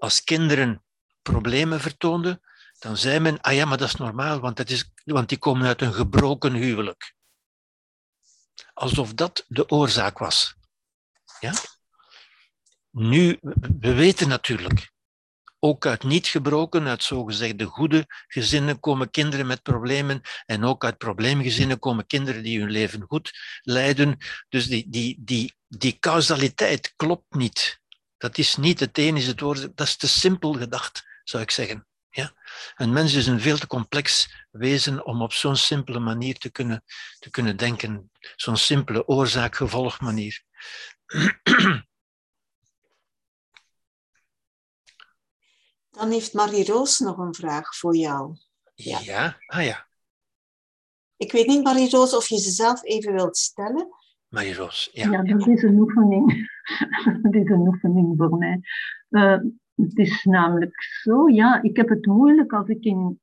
als 0.00 0.24
kinderen 0.24 0.84
problemen 1.22 1.80
vertoonden, 1.80 2.40
dan 2.78 2.96
zei 2.96 3.18
men, 3.18 3.40
ah 3.40 3.54
ja, 3.54 3.64
maar 3.64 3.78
dat 3.78 3.88
is 3.88 3.94
normaal, 3.94 4.40
want, 4.40 4.56
dat 4.56 4.70
is, 4.70 4.92
want 5.04 5.28
die 5.28 5.38
komen 5.38 5.66
uit 5.66 5.82
een 5.82 5.94
gebroken 5.94 6.52
huwelijk. 6.52 7.14
Alsof 8.74 9.14
dat 9.14 9.44
de 9.48 9.68
oorzaak 9.68 10.18
was. 10.18 10.54
Ja? 11.40 11.52
Nu, 12.90 13.38
we 13.80 13.94
weten 13.94 14.28
natuurlijk, 14.28 14.92
ook 15.58 15.86
uit 15.86 16.02
niet 16.02 16.26
gebroken, 16.26 16.86
uit 16.86 17.02
zogezegde 17.02 17.64
goede 17.64 18.04
gezinnen 18.26 18.80
komen 18.80 19.10
kinderen 19.10 19.46
met 19.46 19.62
problemen 19.62 20.20
en 20.46 20.64
ook 20.64 20.84
uit 20.84 20.98
probleemgezinnen 20.98 21.78
komen 21.78 22.06
kinderen 22.06 22.42
die 22.42 22.60
hun 22.60 22.70
leven 22.70 23.04
goed 23.08 23.30
leiden. 23.62 24.16
Dus 24.48 24.66
die, 24.66 24.88
die, 24.88 25.16
die, 25.20 25.54
die 25.68 25.98
causaliteit 25.98 26.92
klopt 26.96 27.34
niet. 27.34 27.79
Dat 28.20 28.38
is 28.38 28.56
niet 28.56 28.80
het 28.80 28.98
een 28.98 29.16
is 29.16 29.26
het 29.26 29.40
woord, 29.40 29.76
dat 29.76 29.86
is 29.86 29.96
te 29.96 30.08
simpel 30.08 30.52
gedacht, 30.52 31.04
zou 31.24 31.42
ik 31.42 31.50
zeggen. 31.50 31.86
Ja? 32.10 32.34
Een 32.76 32.92
mens 32.92 33.14
is 33.14 33.26
een 33.26 33.40
veel 33.40 33.58
te 33.58 33.66
complex 33.66 34.34
wezen 34.50 35.04
om 35.06 35.22
op 35.22 35.32
zo'n 35.32 35.56
simpele 35.56 35.98
manier 35.98 36.38
te 36.38 36.50
kunnen, 36.50 36.84
te 37.18 37.30
kunnen 37.30 37.56
denken. 37.56 38.10
Zo'n 38.36 38.56
simpele 38.56 39.06
oorzaak-gevolg 39.06 40.00
manier. 40.00 40.42
Dan 45.90 46.10
heeft 46.10 46.32
Marie-Roos 46.32 46.98
nog 46.98 47.18
een 47.18 47.34
vraag 47.34 47.76
voor 47.76 47.96
jou. 47.96 48.36
Ja. 48.74 48.98
ja, 48.98 49.38
ah 49.46 49.64
ja. 49.64 49.88
Ik 51.16 51.32
weet 51.32 51.46
niet, 51.46 51.62
Marie-Roos, 51.62 52.14
of 52.14 52.28
je 52.28 52.38
ze 52.38 52.50
zelf 52.50 52.84
even 52.84 53.12
wilt 53.12 53.36
stellen. 53.36 53.88
Marie-Roos, 54.30 54.90
ja. 54.92 55.10
Ja, 55.10 55.22
dat 55.22 55.46
is 55.46 55.62
een 55.62 55.78
oefening. 55.78 56.50
dat 57.22 57.34
is 57.34 57.48
een 57.48 57.66
oefening 57.66 58.14
voor 58.16 58.38
mij. 58.38 58.60
Uh, 59.10 59.38
het 59.74 59.98
is 59.98 60.24
namelijk 60.24 60.82
zo, 60.82 61.28
ja, 61.28 61.62
ik 61.62 61.76
heb 61.76 61.88
het 61.88 62.06
moeilijk 62.06 62.52
als 62.52 62.68
ik 62.68 62.84
in, 62.84 63.20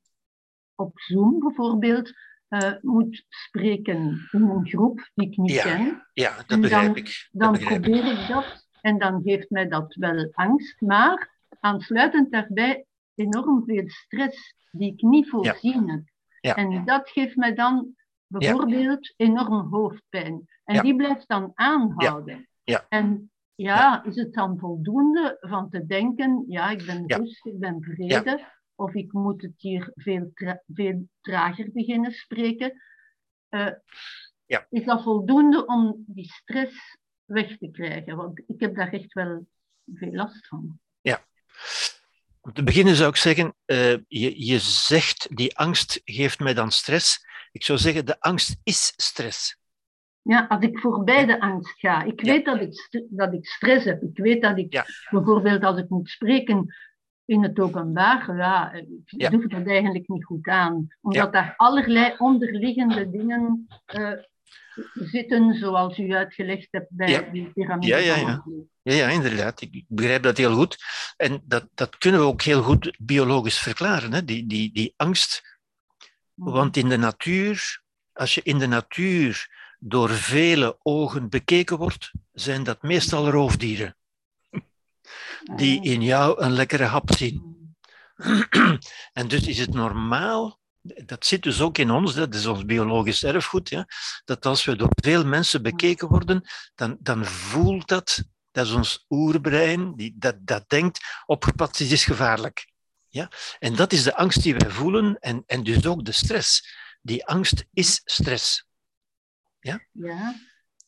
op 0.76 1.00
Zoom 1.00 1.40
bijvoorbeeld 1.40 2.12
uh, 2.50 2.72
moet 2.82 3.26
spreken 3.30 4.28
in 4.32 4.42
een 4.42 4.68
groep 4.68 5.10
die 5.14 5.28
ik 5.28 5.38
niet 5.38 5.52
ja, 5.52 5.64
ken. 5.64 6.08
Ja, 6.14 6.44
dat 6.48 6.62
begrijp 6.62 6.96
ik. 6.96 7.30
dan 7.32 7.52
begrijp 7.52 7.82
probeer 7.82 8.06
ik 8.06 8.28
dat 8.28 8.68
en 8.82 8.98
dan 8.98 9.22
geeft 9.22 9.50
mij 9.50 9.68
dat 9.68 9.96
wel 9.96 10.30
angst, 10.32 10.82
maar 10.82 11.36
aansluitend 11.60 12.32
daarbij 12.32 12.86
enorm 13.16 13.64
veel 13.66 13.90
stress 13.90 14.56
die 14.72 14.94
ik 14.94 15.02
niet 15.02 15.30
voorzien 15.30 15.90
heb. 15.90 16.02
Ja. 16.40 16.56
En 16.56 16.86
dat 16.86 17.10
geeft 17.10 17.36
mij 17.36 17.54
dan 17.54 17.96
bijvoorbeeld 18.28 19.14
enorm 19.18 19.74
hoofdpijn. 19.74 20.46
En 20.64 20.84
die 20.84 20.96
blijft 20.96 21.28
dan 21.28 21.52
aanhouden. 21.54 22.50
Ja. 22.64 22.86
En 22.90 23.32
ja, 23.56 24.04
is 24.04 24.16
het 24.16 24.34
dan 24.34 24.60
voldoende 24.60 25.38
van 25.40 25.70
te 25.70 25.86
denken, 25.86 26.44
ja, 26.48 26.70
ik 26.70 26.86
ben 26.86 27.04
rustig, 27.08 27.54
ik 27.54 27.60
ben 27.60 27.84
vrede, 27.84 28.46
of 28.76 28.94
ik 28.94 29.14
moet 29.14 29.42
het 29.42 29.54
hier 29.62 29.92
veel, 29.94 30.32
tra 30.34 30.64
veel 30.68 31.08
trager 31.22 31.72
beginnen 31.72 32.12
spreken. 32.12 32.82
Uh, 33.50 33.72
ja. 34.46 34.68
Is 34.70 34.86
dat 34.86 35.04
voldoende 35.04 35.66
om 35.66 36.04
die 36.08 36.32
stress 36.32 36.98
weg 37.26 37.58
te 37.58 37.70
krijgen? 37.72 38.16
Want 38.16 38.44
ik 38.48 38.60
heb 38.60 38.76
daar 38.76 38.94
echt 38.94 39.14
wel 39.14 39.48
veel 39.86 40.14
last 40.14 40.48
van. 40.48 40.80
Ja. 41.02 41.26
Om 42.48 42.54
te 42.54 42.64
beginnen 42.64 42.96
zou 42.96 43.10
ik 43.10 43.16
zeggen, 43.16 43.56
uh, 43.66 43.92
je, 44.08 44.46
je 44.46 44.60
zegt 44.60 45.36
die 45.36 45.58
angst 45.58 46.02
geeft 46.06 46.40
mij 46.40 46.54
dan 46.54 46.72
stress. 46.72 47.26
Ik 47.52 47.64
zou 47.64 47.80
zeggen, 47.80 48.06
de 48.06 48.20
angst 48.20 48.60
is 48.64 48.94
stress. 48.96 49.58
Ja, 50.22 50.46
als 50.50 50.64
ik 50.64 50.80
voorbij 50.80 51.26
de 51.26 51.40
angst 51.40 51.80
ga. 51.80 52.04
Ik 52.04 52.22
weet 52.22 52.46
dat 52.46 52.62
ik, 52.62 53.06
dat 53.10 53.34
ik 53.34 53.46
stress 53.46 53.86
heb. 53.86 54.02
Ik 54.02 54.18
weet 54.18 54.42
dat 54.42 54.58
ik 54.58 54.84
bijvoorbeeld 55.10 55.64
als 55.64 55.78
ik 55.78 55.90
moet 55.90 56.10
spreken 56.10 56.76
in 57.26 57.44
het 57.44 57.60
openbaar, 57.60 58.36
ja, 58.36 58.72
ik 58.72 58.88
ja. 59.06 59.30
doe 59.30 59.48
dat 59.48 59.68
eigenlijk 59.68 60.08
niet 60.08 60.26
goed 60.26 60.48
aan. 60.48 60.88
Omdat 61.02 61.34
daar 61.34 61.54
allerlei 61.58 62.16
onderliggende 62.18 63.10
dingen 63.10 63.68
uh, 63.96 64.12
zitten, 64.94 65.54
zoals 65.54 65.98
u 65.98 66.14
uitgelegd 66.14 66.68
hebt 66.72 66.88
bij 66.90 67.32
die 67.32 67.52
piramide. 67.54 67.88
Ja, 67.88 67.98
ja, 67.98 68.16
ja. 68.16 68.44
Ja, 68.82 68.94
ja, 68.94 69.08
inderdaad. 69.08 69.62
Ik 69.62 69.86
begrijp 69.88 70.24
dat 70.24 70.38
heel 70.38 70.56
goed. 70.56 70.78
En 71.18 71.42
dat, 71.46 71.68
dat 71.74 71.98
kunnen 71.98 72.20
we 72.20 72.26
ook 72.26 72.42
heel 72.42 72.62
goed 72.62 72.96
biologisch 73.00 73.60
verklaren, 73.60 74.14
hè? 74.14 74.26
Die, 74.26 74.48
die, 74.48 74.74
die 74.74 74.94
angst. 74.96 75.60
Want 76.34 76.78
in 76.78 76.90
de 76.90 76.98
natuur, 76.98 77.82
als 78.14 78.36
je 78.36 78.42
in 78.44 78.58
de 78.58 78.68
natuur 78.68 79.48
door 79.80 80.10
vele 80.10 80.78
ogen 80.84 81.30
bekeken 81.30 81.78
wordt, 81.78 82.12
zijn 82.32 82.64
dat 82.64 82.82
meestal 82.82 83.30
roofdieren. 83.30 83.98
Die 85.56 85.84
in 85.84 86.02
jou 86.02 86.42
een 86.42 86.52
lekkere 86.52 86.84
hap 86.86 87.12
zien. 87.16 87.56
En 89.14 89.28
dus 89.28 89.48
is 89.48 89.60
het 89.60 89.74
normaal, 89.74 90.60
dat 91.06 91.26
zit 91.26 91.44
dus 91.44 91.62
ook 91.62 91.78
in 91.78 91.92
ons, 91.92 92.14
dat 92.14 92.36
is 92.36 92.46
ons 92.46 92.66
biologisch 92.66 93.24
erfgoed, 93.24 93.70
ja, 93.70 93.88
dat 94.26 94.46
als 94.46 94.66
we 94.66 94.76
door 94.76 94.92
veel 95.02 95.26
mensen 95.26 95.62
bekeken 95.62 96.08
worden, 96.08 96.50
dan, 96.76 96.98
dan 97.00 97.26
voelt 97.26 97.88
dat, 97.88 98.24
dat 98.52 98.66
is 98.66 98.72
ons 98.72 99.06
oerbrein, 99.10 99.96
die, 99.96 100.16
dat, 100.18 100.36
dat 100.40 100.70
denkt, 100.70 101.24
opgepakt 101.26 101.80
is, 101.80 101.92
is 101.92 102.06
gevaarlijk. 102.06 102.68
Ja? 103.10 103.32
En 103.60 103.76
dat 103.76 103.94
is 103.94 104.04
de 104.04 104.16
angst 104.16 104.44
die 104.44 104.56
wij 104.56 104.70
voelen 104.70 105.18
en, 105.20 105.44
en 105.46 105.64
dus 105.64 105.86
ook 105.86 106.06
de 106.06 106.12
stress. 106.12 106.76
Die 107.02 107.26
angst 107.26 107.66
is 107.74 108.02
stress. 108.04 108.68
Ja? 109.60 109.88
ja. 109.92 110.36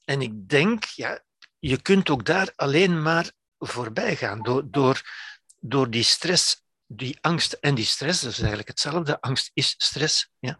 En 0.06 0.22
ik 0.22 0.50
denk, 0.50 0.84
ja, 0.84 1.24
je 1.60 1.82
kunt 1.82 2.10
ook 2.10 2.26
daar 2.26 2.54
alleen 2.56 3.02
maar 3.02 3.32
voorbij 3.58 4.16
gaan 4.16 4.44
door, 4.44 4.72
door, 4.72 5.02
door 5.60 5.90
die 5.90 6.04
stress, 6.04 6.64
die 6.92 7.18
angst 7.22 7.54
en 7.54 7.76
die 7.76 7.86
stress, 7.86 8.22
dat 8.22 8.32
is 8.32 8.40
eigenlijk 8.40 8.68
hetzelfde, 8.68 9.22
angst 9.22 9.52
is 9.54 9.76
stress, 9.78 10.32
ja. 10.40 10.60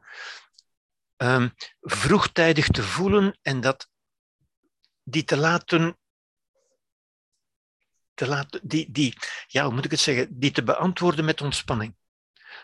Um, 1.18 1.54
vroegtijdig 1.82 2.68
te 2.68 2.84
voelen 2.84 3.38
en 3.42 3.62
dat 3.62 3.90
die 5.04 5.24
te 5.24 5.38
laten, 5.38 5.98
te 8.14 8.28
laten 8.28 8.60
die, 8.64 8.92
die, 8.92 9.18
ja, 9.48 9.64
hoe 9.64 9.74
moet 9.74 9.86
ik 9.86 9.92
het 9.92 10.00
zeggen, 10.00 10.40
die 10.40 10.52
te 10.52 10.64
beantwoorden 10.64 11.26
met 11.26 11.42
ontspanning. 11.42 11.96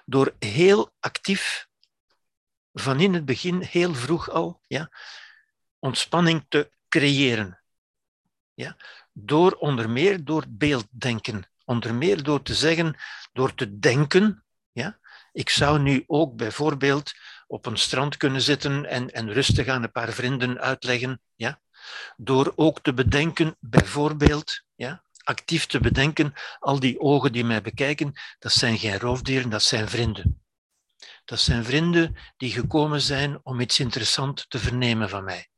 Door 0.05 0.35
heel 0.39 0.93
actief, 0.99 1.67
van 2.73 2.99
in 2.99 3.13
het 3.13 3.25
begin, 3.25 3.61
heel 3.61 3.93
vroeg 3.93 4.29
al, 4.29 4.61
ja, 4.67 4.91
ontspanning 5.79 6.45
te 6.47 6.71
creëren. 6.89 7.61
Ja? 8.53 8.77
Door 9.13 9.51
onder 9.51 9.89
meer 9.89 10.23
door 10.23 10.45
beelddenken. 10.49 11.49
Onder 11.65 11.95
meer 11.95 12.23
door 12.23 12.41
te 12.41 12.53
zeggen, 12.53 12.95
door 13.33 13.53
te 13.55 13.79
denken. 13.79 14.45
Ja? 14.71 14.99
Ik 15.31 15.49
zou 15.49 15.79
nu 15.79 16.03
ook 16.07 16.35
bijvoorbeeld 16.35 17.13
op 17.47 17.65
een 17.65 17.77
strand 17.77 18.17
kunnen 18.17 18.41
zitten 18.41 18.85
en, 18.85 19.11
en 19.11 19.33
rustig 19.33 19.67
aan 19.67 19.83
een 19.83 19.91
paar 19.91 20.13
vrienden 20.13 20.59
uitleggen. 20.59 21.21
Ja? 21.35 21.61
Door 22.17 22.53
ook 22.55 22.79
te 22.79 22.93
bedenken, 22.93 23.55
bijvoorbeeld, 23.59 24.63
ja? 24.75 25.03
actief 25.23 25.65
te 25.65 25.79
bedenken, 25.79 26.33
al 26.59 26.79
die 26.79 26.99
ogen 26.99 27.31
die 27.31 27.43
mij 27.43 27.61
bekijken, 27.61 28.13
dat 28.39 28.51
zijn 28.51 28.77
geen 28.77 28.99
roofdieren, 28.99 29.49
dat 29.49 29.63
zijn 29.63 29.89
vrienden. 29.89 30.43
Dat 31.25 31.39
zijn 31.39 31.65
vrienden 31.65 32.15
die 32.37 32.51
gekomen 32.51 33.01
zijn 33.01 33.39
om 33.43 33.59
iets 33.59 33.79
interessants 33.79 34.45
te 34.47 34.59
vernemen 34.59 35.09
van 35.09 35.23
mij. 35.23 35.49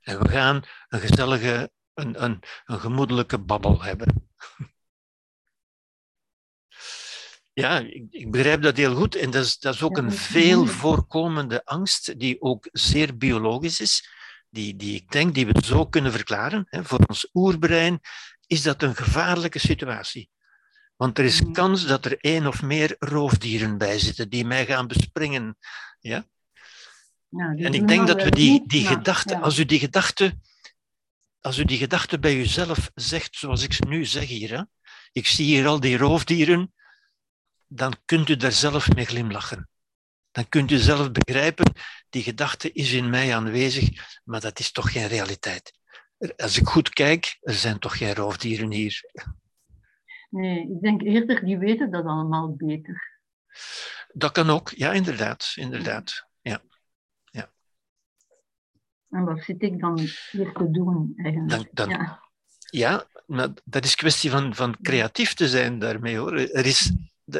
En 0.00 0.18
we 0.18 0.28
gaan 0.28 0.62
een 0.88 1.00
gezellige, 1.00 1.70
een, 1.94 2.24
een, 2.24 2.42
een 2.64 2.80
gemoedelijke 2.80 3.38
babbel 3.38 3.82
hebben. 3.82 4.28
Ja, 7.54 7.78
ik, 7.78 8.04
ik, 8.10 8.30
begrijp 8.30 8.62
dat 8.62 8.76
heel 8.76 8.94
goed. 8.94 9.14
En 9.14 9.30
dat 9.30 9.44
is, 9.44 9.58
dat 9.58 9.74
is 9.74 9.82
ook 9.82 9.96
een 9.96 10.12
veel 10.12 10.66
voorkomende 10.66 11.64
angst, 11.64 12.18
die 12.18 12.42
ook 12.42 12.68
zeer 12.72 13.16
biologisch 13.16 13.80
is, 13.80 14.08
die, 14.48 14.76
die 14.76 14.94
ik 14.94 15.10
denk 15.10 15.34
die 15.34 15.46
we 15.46 15.62
zo 15.64 15.86
kunnen 15.86 16.12
verklaren. 16.12 16.66
Hè. 16.68 16.84
Voor 16.84 16.98
ons 17.06 17.28
oerbrein 17.32 18.00
is 18.46 18.62
dat 18.62 18.82
een 18.82 18.96
gevaarlijke 18.96 19.58
situatie. 19.58 20.30
Want 20.96 21.18
er 21.18 21.24
is 21.24 21.42
mm. 21.42 21.52
kans 21.52 21.86
dat 21.86 22.04
er 22.04 22.18
één 22.18 22.46
of 22.46 22.62
meer 22.62 22.96
roofdieren 22.98 23.78
bij 23.78 23.98
zitten 23.98 24.28
die 24.28 24.44
mij 24.44 24.66
gaan 24.66 24.86
bespringen. 24.86 25.56
Ja? 26.00 26.26
en 27.36 27.74
ik 27.74 27.88
denk 27.88 28.06
dat 28.06 28.22
we 28.22 28.30
die, 28.30 28.66
die 28.66 28.86
gedachte, 28.86 29.38
als 29.38 29.58
u 29.58 29.64
die 29.64 29.78
gedachte, 29.78 30.38
als 31.44 31.58
u 31.58 31.64
die 31.64 31.78
gedachte 31.78 32.18
bij 32.18 32.36
uzelf 32.36 32.90
zegt, 32.94 33.36
zoals 33.36 33.62
ik 33.62 33.72
ze 33.72 33.84
nu 33.86 34.04
zeg 34.04 34.28
hier, 34.28 34.56
hè, 34.56 34.62
ik 35.12 35.26
zie 35.26 35.44
hier 35.44 35.66
al 35.66 35.80
die 35.80 35.96
roofdieren, 35.96 36.74
dan 37.66 37.94
kunt 38.04 38.28
u 38.28 38.36
daar 38.36 38.52
zelf 38.52 38.94
mee 38.94 39.04
glimlachen. 39.04 39.68
Dan 40.30 40.48
kunt 40.48 40.70
u 40.70 40.76
zelf 40.76 41.12
begrijpen, 41.12 41.72
die 42.08 42.22
gedachte 42.22 42.72
is 42.72 42.92
in 42.92 43.10
mij 43.10 43.36
aanwezig, 43.36 43.88
maar 44.24 44.40
dat 44.40 44.58
is 44.58 44.72
toch 44.72 44.92
geen 44.92 45.06
realiteit. 45.06 45.72
Als 46.36 46.58
ik 46.58 46.66
goed 46.66 46.88
kijk, 46.88 47.38
er 47.40 47.54
zijn 47.54 47.78
toch 47.78 47.96
geen 47.96 48.14
roofdieren 48.14 48.70
hier. 48.70 49.10
Nee, 50.30 50.60
ik 50.60 50.80
denk 50.80 51.02
eerder, 51.02 51.44
die 51.44 51.58
weten 51.58 51.90
dat 51.90 52.04
allemaal 52.04 52.54
beter. 52.56 53.20
Dat 54.12 54.32
kan 54.32 54.50
ook, 54.50 54.70
ja, 54.70 54.92
inderdaad. 54.92 55.52
inderdaad. 55.54 56.26
En 59.14 59.24
wat 59.24 59.42
zit 59.42 59.62
ik 59.62 59.80
dan 59.80 59.98
hier 60.30 60.52
te 60.52 60.70
doen 60.70 61.12
eigenlijk? 61.16 61.50
Dan, 61.50 61.68
dan, 61.72 61.88
ja. 61.88 62.20
ja, 62.70 63.06
maar 63.26 63.48
dat 63.64 63.84
is 63.84 63.94
kwestie 63.94 64.30
van, 64.30 64.54
van 64.54 64.76
creatief 64.82 65.34
te 65.34 65.48
zijn 65.48 65.78
daarmee 65.78 66.16
hoor. 66.16 66.32
Er 66.32 66.66
is, 66.66 66.92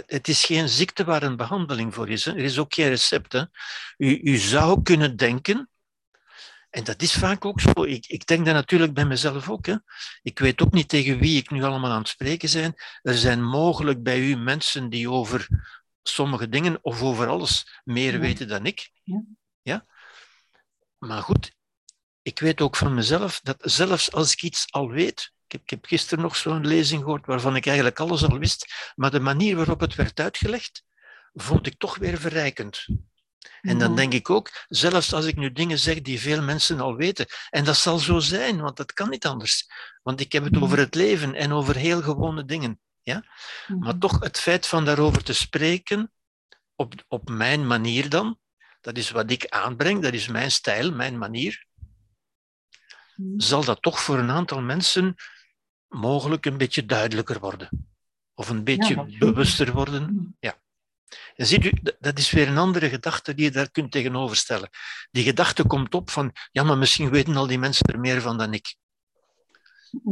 het 0.07 0.29
is 0.29 0.45
geen 0.45 0.69
ziekte 0.69 1.05
waar 1.05 1.23
een 1.23 1.37
behandeling 1.37 1.95
voor 1.95 2.09
is. 2.09 2.25
Hè. 2.25 2.31
Er 2.31 2.45
is 2.45 2.59
ook 2.59 2.75
geen 2.75 2.89
recept. 2.89 3.33
Hè. 3.33 3.43
U, 3.97 4.21
u 4.23 4.37
zou 4.37 4.83
kunnen 4.83 5.17
denken, 5.17 5.69
en 6.71 6.85
dat 6.85 7.03
is 7.03 7.15
vaak 7.15 7.45
ook 7.45 7.61
zo. 7.61 7.83
Ik, 7.85 8.07
ik 8.07 8.27
denk 8.27 8.45
dat 8.45 8.55
natuurlijk 8.55 8.95
bij 8.95 9.05
mezelf 9.05 9.51
ook. 9.51 9.67
Hè. 9.67 9.77
Ik 10.23 10.39
weet 10.39 10.63
ook 10.63 10.73
niet 10.73 10.89
tegen 10.89 11.19
wie 11.19 11.39
ik 11.39 11.51
nu 11.51 11.63
allemaal 11.63 11.91
aan 11.91 11.99
het 11.99 12.09
spreken 12.09 12.49
zijn. 12.49 12.75
Er 13.03 13.17
zijn 13.17 13.45
mogelijk 13.45 14.03
bij 14.03 14.21
u 14.21 14.37
mensen 14.37 14.89
die 14.89 15.11
over 15.11 15.49
sommige 16.03 16.49
dingen 16.49 16.79
of 16.83 17.03
over 17.03 17.29
alles 17.29 17.81
meer 17.85 18.21
weten 18.21 18.49
dan 18.49 18.67
ik. 18.67 18.91
Ja. 19.03 19.23
ja? 19.63 19.85
Maar 20.99 21.23
goed, 21.23 21.57
ik 22.25 22.39
weet 22.39 22.61
ook 22.61 22.77
van 22.77 22.95
mezelf 22.95 23.41
dat 23.43 23.57
zelfs 23.59 24.13
als 24.13 24.33
ik 24.33 24.43
iets 24.43 24.67
al 24.71 24.89
weet, 24.91 25.33
Ik 25.47 25.53
heb, 25.53 25.63
ik 25.63 25.71
heb 25.71 25.85
gisteren 25.85 26.25
nog 26.25 26.37
zo'n 26.37 26.67
lezing 26.67 27.03
gehoord 27.03 27.27
waarvan 27.27 27.57
ik 27.57 27.67
eigenlijk 27.67 28.01
alles 28.01 28.25
al 28.25 28.39
wist, 28.39 28.93
maar 28.95 29.11
de 29.11 29.21
manier 29.21 29.57
waarop 29.57 29.81
het 29.81 29.95
werd 29.95 30.21
uitgelegd, 30.21 30.85
vond 31.33 31.67
ik 31.67 31.79
toch 31.79 31.97
weer 31.97 32.19
verrijkend. 32.19 32.87
En 33.61 33.79
dan 33.79 33.97
denk 33.97 34.13
ik 34.13 34.31
ook, 34.31 34.65
zelfs 34.69 35.13
als 35.13 35.25
ik 35.25 35.37
nu 35.37 35.53
dingen 35.53 35.79
zeg 35.79 36.01
die 36.01 36.21
veel 36.21 36.43
mensen 36.43 36.81
al 36.81 36.97
weten, 36.97 37.27
en 37.51 37.65
dat 37.65 37.77
zal 37.77 37.99
zo 37.99 38.19
zijn, 38.19 38.61
want 38.61 38.77
dat 38.77 38.93
kan 38.93 39.11
niet 39.11 39.27
anders. 39.27 39.69
Want 40.03 40.21
ik 40.21 40.33
heb 40.33 40.45
het 40.45 40.61
over 40.63 40.79
het 40.79 40.95
leven 40.95 41.35
en 41.35 41.53
over 41.53 41.77
heel 41.77 42.03
gewone 42.03 42.45
dingen. 42.45 42.81
Ja? 43.03 43.25
Maar 43.79 43.99
toch 43.99 44.21
het 44.21 44.41
feit 44.41 44.67
van 44.67 44.85
daarover 44.85 45.25
te 45.25 45.33
spreken, 45.33 46.13
op, 46.75 46.95
op 47.09 47.29
mijn 47.29 47.67
manier 47.67 48.09
dan, 48.09 48.39
dat 48.81 48.97
is 48.97 49.11
wat 49.11 49.31
ik 49.31 49.47
aanbreng, 49.49 50.03
dat 50.03 50.13
is 50.13 50.29
mijn 50.29 50.51
stijl, 50.51 50.93
mijn 50.93 51.19
manier, 51.19 51.67
zal 53.37 53.65
dat 53.65 53.83
toch 53.83 54.01
voor 54.01 54.19
een 54.19 54.31
aantal 54.31 54.61
mensen 54.61 55.15
mogelijk 55.89 56.47
een 56.47 56.57
beetje 56.57 56.87
duidelijker 56.87 57.41
worden. 57.41 57.69
Of 58.35 58.49
een 58.49 58.65
beetje 58.65 59.17
bewuster 59.19 59.73
worden. 59.73 60.37
Ja. 60.41 60.63
En 61.37 61.47
ziet 61.47 61.65
u, 61.65 61.73
dat 61.99 62.19
is 62.19 62.31
weer 62.31 62.49
een 62.49 62.59
andere 62.59 62.89
gedachte 62.89 63.35
die 63.35 63.45
je 63.45 63.51
daar 63.51 63.71
kunt 63.71 63.93
tegenoverstellen. 63.93 64.69
Die 65.11 65.25
gedachte 65.25 65.67
komt 65.67 65.95
op 65.95 66.11
van, 66.11 66.33
ja, 66.51 66.63
maar 66.63 66.79
misschien 66.79 67.11
weten 67.11 67.37
al 67.37 67.47
die 67.47 67.59
mensen 67.59 67.87
er 67.87 68.01
meer 68.01 68.21
van 68.21 68.39
dan 68.39 68.55
ik. 68.55 68.77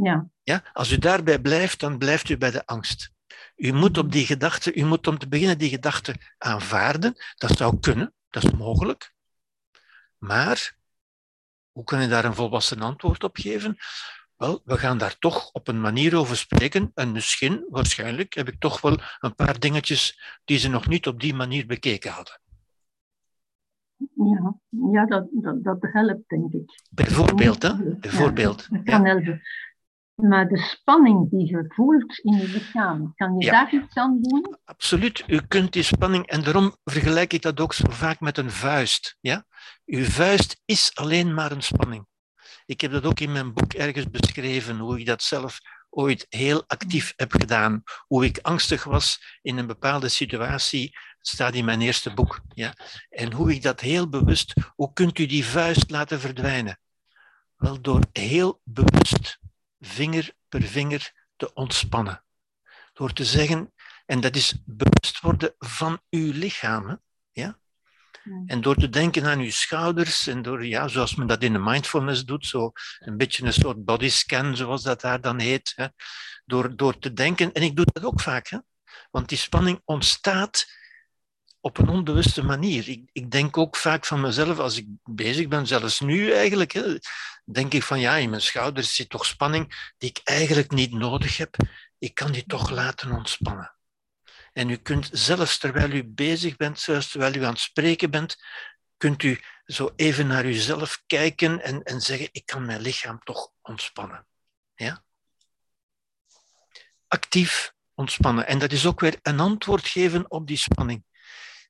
Ja. 0.02 0.28
Ja? 0.42 0.64
Als 0.72 0.90
u 0.90 0.98
daarbij 0.98 1.40
blijft, 1.40 1.80
dan 1.80 1.98
blijft 1.98 2.28
u 2.28 2.36
bij 2.36 2.50
de 2.50 2.66
angst. 2.66 3.10
U 3.56 3.72
moet 3.72 3.98
op 3.98 4.12
die 4.12 4.26
gedachte, 4.26 4.74
u 4.74 4.84
moet 4.84 5.06
om 5.06 5.18
te 5.18 5.28
beginnen 5.28 5.58
die 5.58 5.68
gedachte 5.68 6.14
aanvaarden. 6.38 7.14
Dat 7.34 7.56
zou 7.56 7.78
kunnen, 7.80 8.14
dat 8.30 8.44
is 8.44 8.50
mogelijk. 8.50 9.14
Maar 10.18 10.76
hoe 11.72 11.84
kan 11.84 12.00
je 12.00 12.08
daar 12.08 12.24
een 12.24 12.34
volwassen 12.34 12.80
antwoord 12.80 13.24
op 13.24 13.36
geven? 13.36 13.76
Wel, 14.36 14.60
we 14.64 14.78
gaan 14.78 14.98
daar 14.98 15.18
toch 15.18 15.50
op 15.52 15.68
een 15.68 15.80
manier 15.80 16.16
over 16.16 16.36
spreken. 16.36 16.90
En 16.94 17.12
misschien, 17.12 17.66
waarschijnlijk, 17.68 18.34
heb 18.34 18.48
ik 18.48 18.60
toch 18.60 18.80
wel 18.80 18.98
een 19.20 19.34
paar 19.34 19.58
dingetjes 19.58 20.22
die 20.44 20.58
ze 20.58 20.68
nog 20.68 20.88
niet 20.88 21.06
op 21.06 21.20
die 21.20 21.34
manier 21.34 21.66
bekeken 21.66 22.10
hadden. 22.10 22.40
Ja, 24.14 24.54
ja 24.92 25.06
dat, 25.06 25.26
dat, 25.30 25.64
dat 25.64 25.78
helpt, 25.80 26.28
denk 26.28 26.52
ik. 26.52 26.82
Bijvoorbeeld, 26.90 27.62
hè? 27.62 27.96
Bijvoorbeeld. 27.98 28.66
Ja, 28.70 28.76
dat 28.76 28.84
kan 28.84 29.06
helpen. 29.06 29.42
Maar 30.22 30.48
de 30.48 30.58
spanning 30.58 31.30
die 31.30 31.46
je 31.46 31.64
voelt 31.68 32.18
in 32.18 32.36
je 32.36 32.48
lichaam, 32.48 33.12
kan 33.16 33.38
je 33.38 33.50
daar 33.50 33.74
iets 33.74 33.94
aan 33.94 34.18
doen? 34.20 34.56
Absoluut. 34.64 35.24
U 35.26 35.40
kunt 35.48 35.72
die 35.72 35.82
spanning, 35.82 36.26
en 36.26 36.42
daarom 36.42 36.76
vergelijk 36.84 37.32
ik 37.32 37.42
dat 37.42 37.60
ook 37.60 37.72
zo 37.72 37.84
vaak 37.90 38.20
met 38.20 38.38
een 38.38 38.50
vuist. 38.50 39.16
Ja? 39.20 39.44
Uw 39.86 40.04
vuist 40.04 40.60
is 40.64 40.90
alleen 40.94 41.34
maar 41.34 41.52
een 41.52 41.62
spanning. 41.62 42.06
Ik 42.66 42.80
heb 42.80 42.92
dat 42.92 43.04
ook 43.04 43.20
in 43.20 43.32
mijn 43.32 43.52
boek 43.52 43.72
ergens 43.72 44.10
beschreven, 44.10 44.78
hoe 44.78 45.00
ik 45.00 45.06
dat 45.06 45.22
zelf 45.22 45.58
ooit 45.90 46.26
heel 46.28 46.64
actief 46.66 47.12
heb 47.16 47.32
gedaan. 47.32 47.82
Hoe 48.06 48.24
ik 48.24 48.38
angstig 48.42 48.84
was 48.84 49.38
in 49.42 49.58
een 49.58 49.66
bepaalde 49.66 50.08
situatie. 50.08 50.98
Staat 51.20 51.54
in 51.54 51.64
mijn 51.64 51.80
eerste 51.80 52.14
boek. 52.14 52.40
Ja? 52.48 52.72
En 53.08 53.32
hoe 53.32 53.52
ik 53.54 53.62
dat 53.62 53.80
heel 53.80 54.08
bewust, 54.08 54.54
hoe 54.74 54.92
kunt 54.92 55.18
u 55.18 55.26
die 55.26 55.44
vuist 55.44 55.90
laten 55.90 56.20
verdwijnen? 56.20 56.78
Wel 57.56 57.80
door 57.80 58.00
heel 58.12 58.60
bewust, 58.64 59.38
vinger 59.82 60.32
per 60.48 60.62
vinger, 60.62 61.12
te 61.36 61.52
ontspannen. 61.54 62.24
Door 62.92 63.12
te 63.12 63.24
zeggen, 63.24 63.72
en 64.06 64.20
dat 64.20 64.36
is 64.36 64.62
bewust 64.64 65.20
worden 65.20 65.54
van 65.58 66.00
uw 66.10 66.32
lichaam. 66.32 67.00
Ja? 67.32 67.58
En 68.46 68.60
door 68.60 68.76
te 68.76 68.88
denken 68.88 69.26
aan 69.26 69.38
uw 69.38 69.50
schouders 69.50 70.26
en 70.26 70.42
door, 70.42 70.66
ja, 70.66 70.88
zoals 70.88 71.14
men 71.14 71.26
dat 71.26 71.42
in 71.42 71.52
de 71.52 71.58
mindfulness 71.58 72.24
doet, 72.24 72.46
zo 72.46 72.72
een 72.98 73.16
beetje 73.16 73.44
een 73.44 73.52
soort 73.52 73.84
bodyscan, 73.84 74.56
zoals 74.56 74.82
dat 74.82 75.00
daar 75.00 75.20
dan 75.20 75.38
heet, 75.38 75.72
hè, 75.76 75.86
door, 76.44 76.76
door 76.76 76.98
te 76.98 77.12
denken, 77.12 77.52
en 77.52 77.62
ik 77.62 77.76
doe 77.76 77.86
dat 77.92 78.04
ook 78.04 78.20
vaak, 78.20 78.48
hè, 78.48 78.58
want 79.10 79.28
die 79.28 79.38
spanning 79.38 79.80
ontstaat 79.84 80.66
op 81.64 81.78
een 81.78 81.88
onbewuste 81.88 82.42
manier. 82.42 82.88
Ik, 82.88 83.08
ik 83.12 83.30
denk 83.30 83.56
ook 83.56 83.76
vaak 83.76 84.06
van 84.06 84.20
mezelf, 84.20 84.58
als 84.58 84.76
ik 84.76 84.86
bezig 85.04 85.48
ben, 85.48 85.66
zelfs 85.66 86.00
nu 86.00 86.32
eigenlijk, 86.32 86.72
hè, 86.72 86.98
denk 87.44 87.72
ik 87.72 87.82
van 87.82 88.00
ja, 88.00 88.16
in 88.16 88.30
mijn 88.30 88.42
schouders 88.42 88.94
zit 88.94 89.08
toch 89.08 89.26
spanning 89.26 89.92
die 89.98 90.08
ik 90.08 90.20
eigenlijk 90.24 90.70
niet 90.70 90.92
nodig 90.92 91.36
heb. 91.36 91.56
Ik 91.98 92.14
kan 92.14 92.32
die 92.32 92.46
toch 92.46 92.70
laten 92.70 93.10
ontspannen. 93.10 93.76
En 94.52 94.70
u 94.70 94.76
kunt 94.76 95.08
zelfs 95.12 95.58
terwijl 95.58 95.90
u 95.90 96.04
bezig 96.04 96.56
bent, 96.56 96.80
zelfs 96.80 97.10
terwijl 97.10 97.34
u 97.34 97.44
aan 97.44 97.52
het 97.52 97.60
spreken 97.60 98.10
bent, 98.10 98.36
kunt 98.96 99.22
u 99.22 99.40
zo 99.64 99.92
even 99.96 100.26
naar 100.26 100.44
uzelf 100.44 101.02
kijken 101.06 101.62
en, 101.62 101.82
en 101.82 102.00
zeggen, 102.00 102.28
ik 102.32 102.46
kan 102.46 102.64
mijn 102.64 102.80
lichaam 102.80 103.20
toch 103.24 103.50
ontspannen. 103.62 104.26
Ja? 104.74 105.04
Actief 107.08 107.74
ontspannen. 107.94 108.46
En 108.46 108.58
dat 108.58 108.72
is 108.72 108.86
ook 108.86 109.00
weer 109.00 109.18
een 109.22 109.40
antwoord 109.40 109.88
geven 109.88 110.30
op 110.30 110.46
die 110.46 110.56
spanning. 110.56 111.04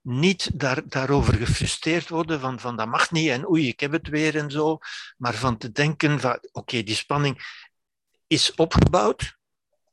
Niet 0.03 0.51
daar, 0.61 0.89
daarover 0.89 1.35
gefrustreerd 1.35 2.09
worden 2.09 2.41
van, 2.41 2.61
van 2.61 2.77
dat 2.77 2.87
mag 2.87 3.11
niet 3.11 3.29
en 3.29 3.49
oei, 3.49 3.69
ik 3.69 3.81
heb 3.81 3.93
het 3.93 4.09
weer 4.09 4.37
en 4.37 4.51
zo. 4.51 4.79
Maar 5.17 5.35
van 5.35 5.59
te 5.59 5.73
denken 5.73 6.21
van 6.21 6.39
oké, 6.53 6.83
die 6.83 6.95
spanning 6.95 7.61
is 8.27 8.55
opgebouwd. 8.55 9.37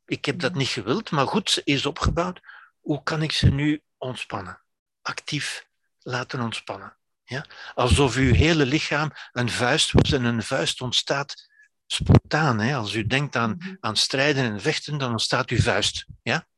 Ik 0.06 0.24
heb 0.24 0.40
dat 0.40 0.54
niet 0.54 0.68
gewild, 0.68 1.10
maar 1.10 1.26
goed, 1.26 1.50
ze 1.50 1.60
is 1.64 1.86
opgebouwd 1.86 2.40
hoe 2.80 3.02
kan 3.02 3.22
ik 3.22 3.32
ze 3.32 3.50
nu 3.50 3.82
ontspannen? 3.98 4.60
Actief 5.02 5.66
laten 5.98 6.40
ontspannen. 6.40 6.96
Ja? 7.24 7.46
Alsof 7.74 8.16
uw 8.16 8.34
hele 8.34 8.66
lichaam 8.66 9.12
een 9.32 9.50
vuist 9.50 9.92
was 9.92 10.12
en 10.12 10.24
een 10.24 10.42
vuist 10.42 10.80
ontstaat 10.80 11.48
spontaan. 11.86 12.60
Hè? 12.60 12.74
Als 12.74 12.94
u 12.94 13.06
denkt 13.06 13.36
aan, 13.36 13.54
mhm. 13.58 13.74
aan 13.80 13.96
strijden 13.96 14.44
en 14.44 14.60
vechten, 14.60 14.98
dan 14.98 15.10
ontstaat 15.10 15.48
uw 15.50 15.60
vuist. 15.60 16.06
Ja? 16.22 16.48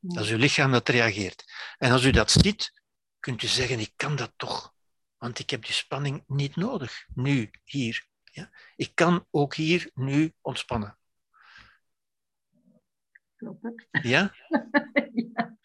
Dat 0.00 0.24
is 0.24 0.30
uw 0.30 0.38
lichaam 0.38 0.72
dat 0.72 0.88
reageert. 0.88 1.44
En 1.78 1.92
als 1.92 2.04
u 2.04 2.10
dat 2.10 2.30
ziet, 2.30 2.81
kunt 3.22 3.42
u 3.42 3.46
zeggen, 3.46 3.78
ik 3.78 3.92
kan 3.96 4.16
dat 4.16 4.32
toch. 4.36 4.74
Want 5.16 5.38
ik 5.38 5.50
heb 5.50 5.64
die 5.64 5.72
spanning 5.74 6.24
niet 6.26 6.56
nodig, 6.56 7.06
nu, 7.14 7.50
hier. 7.64 8.06
Ja? 8.24 8.50
Ik 8.76 8.94
kan 8.94 9.26
ook 9.30 9.54
hier, 9.54 9.90
nu 9.94 10.32
ontspannen. 10.40 10.98
Ja? 14.02 14.34
ja? 15.34 15.56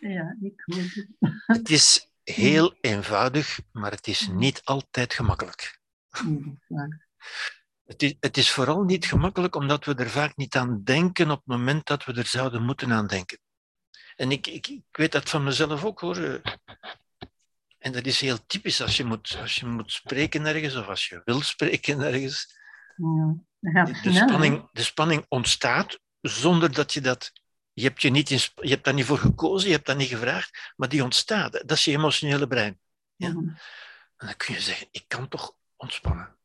Ja, 0.00 0.36
ik 0.40 0.62
hoor 0.64 0.82
het. 0.82 1.08
Het 1.46 1.70
is 1.70 2.10
heel 2.22 2.76
eenvoudig, 2.80 3.60
maar 3.72 3.90
het 3.90 4.06
is 4.06 4.28
niet 4.28 4.64
altijd 4.64 5.14
gemakkelijk. 5.14 5.80
Het 7.84 8.02
is, 8.02 8.14
het 8.20 8.36
is 8.36 8.50
vooral 8.50 8.82
niet 8.82 9.06
gemakkelijk 9.06 9.54
omdat 9.54 9.84
we 9.84 9.94
er 9.94 10.10
vaak 10.10 10.36
niet 10.36 10.56
aan 10.56 10.84
denken 10.84 11.30
op 11.30 11.38
het 11.38 11.46
moment 11.46 11.86
dat 11.86 12.04
we 12.04 12.12
er 12.12 12.26
zouden 12.26 12.62
moeten 12.62 12.92
aan 12.92 13.06
denken. 13.06 13.38
En 14.16 14.30
ik, 14.30 14.46
ik, 14.46 14.66
ik 14.66 14.82
weet 14.90 15.12
dat 15.12 15.30
van 15.30 15.44
mezelf 15.44 15.84
ook 15.84 16.00
hoor. 16.00 16.42
En 17.86 17.92
dat 17.92 18.06
is 18.06 18.20
heel 18.20 18.46
typisch 18.46 18.80
als 18.80 18.96
je 18.96 19.04
moet, 19.04 19.36
als 19.40 19.54
je 19.54 19.66
moet 19.66 19.92
spreken 19.92 20.46
ergens 20.46 20.76
of 20.76 20.86
als 20.86 21.08
je 21.08 21.22
wil 21.24 21.40
spreken 21.40 22.00
ergens. 22.00 22.58
Ja, 23.60 23.84
de, 23.84 24.12
spanning, 24.12 24.68
de 24.72 24.82
spanning 24.82 25.24
ontstaat 25.28 26.00
zonder 26.20 26.72
dat 26.72 26.92
je 26.92 27.00
dat 27.00 27.32
je 27.72 27.82
hebt, 27.82 28.02
je, 28.02 28.10
niet 28.10 28.28
je 28.28 28.68
hebt 28.68 28.84
daar 28.84 28.94
niet 28.94 29.04
voor 29.04 29.18
gekozen, 29.18 29.68
je 29.68 29.74
hebt 29.74 29.86
dat 29.86 29.96
niet 29.96 30.08
gevraagd, 30.08 30.72
maar 30.76 30.88
die 30.88 31.02
ontstaat. 31.02 31.52
Dat 31.52 31.70
is 31.70 31.84
je 31.84 31.90
emotionele 31.90 32.46
brein. 32.46 32.80
Ja? 33.16 33.28
Mhm. 33.28 33.48
En 34.16 34.26
dan 34.26 34.36
kun 34.36 34.54
je 34.54 34.60
zeggen, 34.60 34.86
ik 34.90 35.04
kan 35.08 35.28
toch 35.28 35.56
ontspannen. 35.76 36.36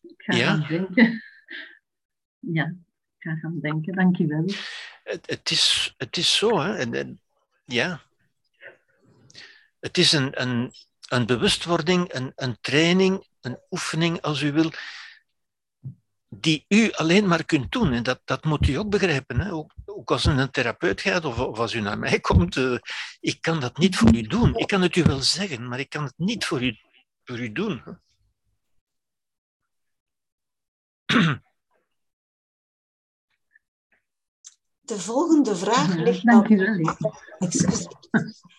Ik 0.00 0.22
ga 0.22 0.36
ja? 0.36 0.56
gaan 0.56 0.68
denken. 0.68 1.22
Ja, 2.38 2.64
ik 3.16 3.22
ga 3.22 3.36
gaan 3.36 3.60
denken, 3.60 3.94
dankjewel. 3.94 4.44
Het, 5.20 5.50
is, 5.50 5.94
het 5.96 6.16
is 6.16 6.36
zo, 6.36 6.60
hè. 6.60 6.76
En, 6.76 7.20
ja. 7.64 8.00
Het 9.80 9.98
is 9.98 10.12
een, 10.12 10.40
een, 10.40 10.72
een 11.08 11.26
bewustwording, 11.26 12.14
een, 12.14 12.32
een 12.36 12.56
training, 12.60 13.26
een 13.40 13.58
oefening, 13.70 14.20
als 14.20 14.40
u 14.40 14.52
wil, 14.52 14.70
die 16.28 16.64
u 16.68 16.92
alleen 16.92 17.26
maar 17.26 17.44
kunt 17.44 17.72
doen. 17.72 17.92
En 17.92 18.02
dat, 18.02 18.20
dat 18.24 18.44
moet 18.44 18.68
u 18.68 18.74
ook 18.74 18.90
begrijpen. 18.90 19.40
Hè? 19.40 19.52
Ook, 19.52 20.10
als 20.10 20.24
u 20.24 20.30
een 20.30 20.50
therapeut 20.50 21.00
gaat 21.00 21.24
of, 21.24 21.38
als 21.38 21.74
u 21.74 21.80
naar 21.80 21.98
mij 21.98 22.20
komt, 22.28 22.56
uh, 22.56 22.78
ik 23.20 23.40
kan 23.40 23.60
dat 23.60 23.78
niet 23.78 23.96
voor 23.96 24.14
u 24.14 24.22
doen. 24.22 24.54
Ik 24.54 24.66
kan 24.66 24.82
het 24.82 24.96
u 24.96 25.02
wel 25.02 25.20
zeggen, 25.20 25.68
maar 25.68 25.80
ik 25.80 25.88
kan 25.88 26.04
het 26.04 26.14
niet 26.16 26.44
voor 26.44 26.62
u, 26.62 26.78
voor 27.24 27.38
u 27.38 27.52
doen. 27.52 27.82
De 34.92 35.00
volgende 35.00 35.56
vraag 35.56 35.96
ligt 35.96 36.26
Dank 36.26 36.48
u 36.48 36.56
wel. 36.56 36.96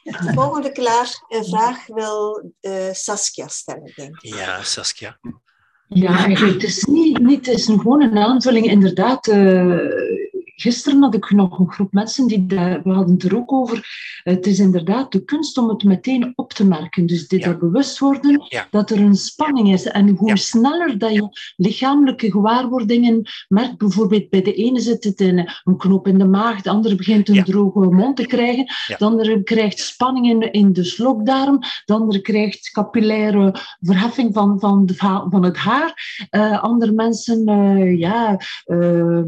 De 0.04 0.32
volgende 0.34 0.72
klaar, 0.72 1.24
vraag 1.30 1.88
wil 1.88 2.52
uh, 2.62 2.92
Saskia 2.92 3.48
stellen, 3.48 3.92
denk 3.96 4.22
ik. 4.22 4.36
Ja, 4.36 4.64
Saskia. 4.64 5.20
Ja, 5.88 6.18
eigenlijk, 6.18 6.54
het 6.54 6.64
is 6.64 6.84
niet, 6.84 7.20
niet 7.20 7.46
het 7.46 7.56
is 7.56 7.68
een, 7.68 7.80
gewoon 7.80 8.02
een 8.02 8.18
aanvulling. 8.18 8.66
Inderdaad, 8.66 9.28
uh, 9.28 9.78
gisteren 10.64 11.02
had 11.02 11.14
ik 11.14 11.32
nog 11.32 11.60
een 11.60 11.72
groep 11.72 11.94
mensen 11.94 12.28
die 12.28 12.46
daar, 12.46 12.82
we 12.84 12.90
hadden 12.90 13.14
het 13.14 13.24
er 13.24 13.38
ook 13.38 13.52
over. 13.52 13.88
Het 14.24 14.46
is 14.46 14.60
inderdaad 14.60 15.12
de 15.12 15.24
kunst 15.24 15.58
om 15.58 15.70
het 15.70 15.84
meteen 15.84 16.34
op 16.36 16.54
te 16.54 16.66
merken. 16.66 17.06
Dus 17.06 17.28
dit 17.28 17.46
er 17.46 17.58
bewust 17.58 18.00
worden 18.00 18.42
dat 18.70 18.90
er 18.90 19.00
een 19.00 19.16
spanning 19.16 19.74
is. 19.74 19.86
En 19.86 20.10
hoe 20.10 20.38
sneller 20.38 20.98
dat 20.98 21.14
je 21.14 21.54
lichamelijke 21.56 22.32
gewaarwordingen 22.32 23.22
merkt, 23.48 23.78
bijvoorbeeld 23.78 24.30
bij 24.30 24.42
de 24.42 24.54
ene 24.54 24.80
zit 24.80 25.04
het 25.04 25.20
in 25.20 25.52
een 25.64 25.78
knoop 25.78 26.08
in 26.08 26.18
de 26.18 26.26
maag, 26.26 26.62
de 26.62 26.70
andere 26.70 26.96
begint 26.96 27.30
een 27.30 27.44
droge 27.44 27.80
mond 27.80 28.16
te 28.16 28.26
krijgen, 28.26 28.66
de 28.98 29.06
andere 29.06 29.44
krijgt 29.44 29.80
spanning 29.80 30.30
in, 30.30 30.52
in 30.52 30.74
de 30.74 30.84
slokdarm, 30.84 31.60
de 31.86 31.94
andere 31.94 32.22
krijgt 32.22 32.72
capillaire 32.72 33.56
verheffing 33.80 34.34
van, 34.34 34.60
van, 34.60 34.86
de, 34.86 34.96
van 35.30 35.44
het 35.44 35.58
haar. 35.58 35.94
Uh, 36.32 36.64
andere 36.64 36.92
mensen 36.92 37.50
uh, 37.50 38.00
ja, 38.00 38.40
uh, 38.66 39.24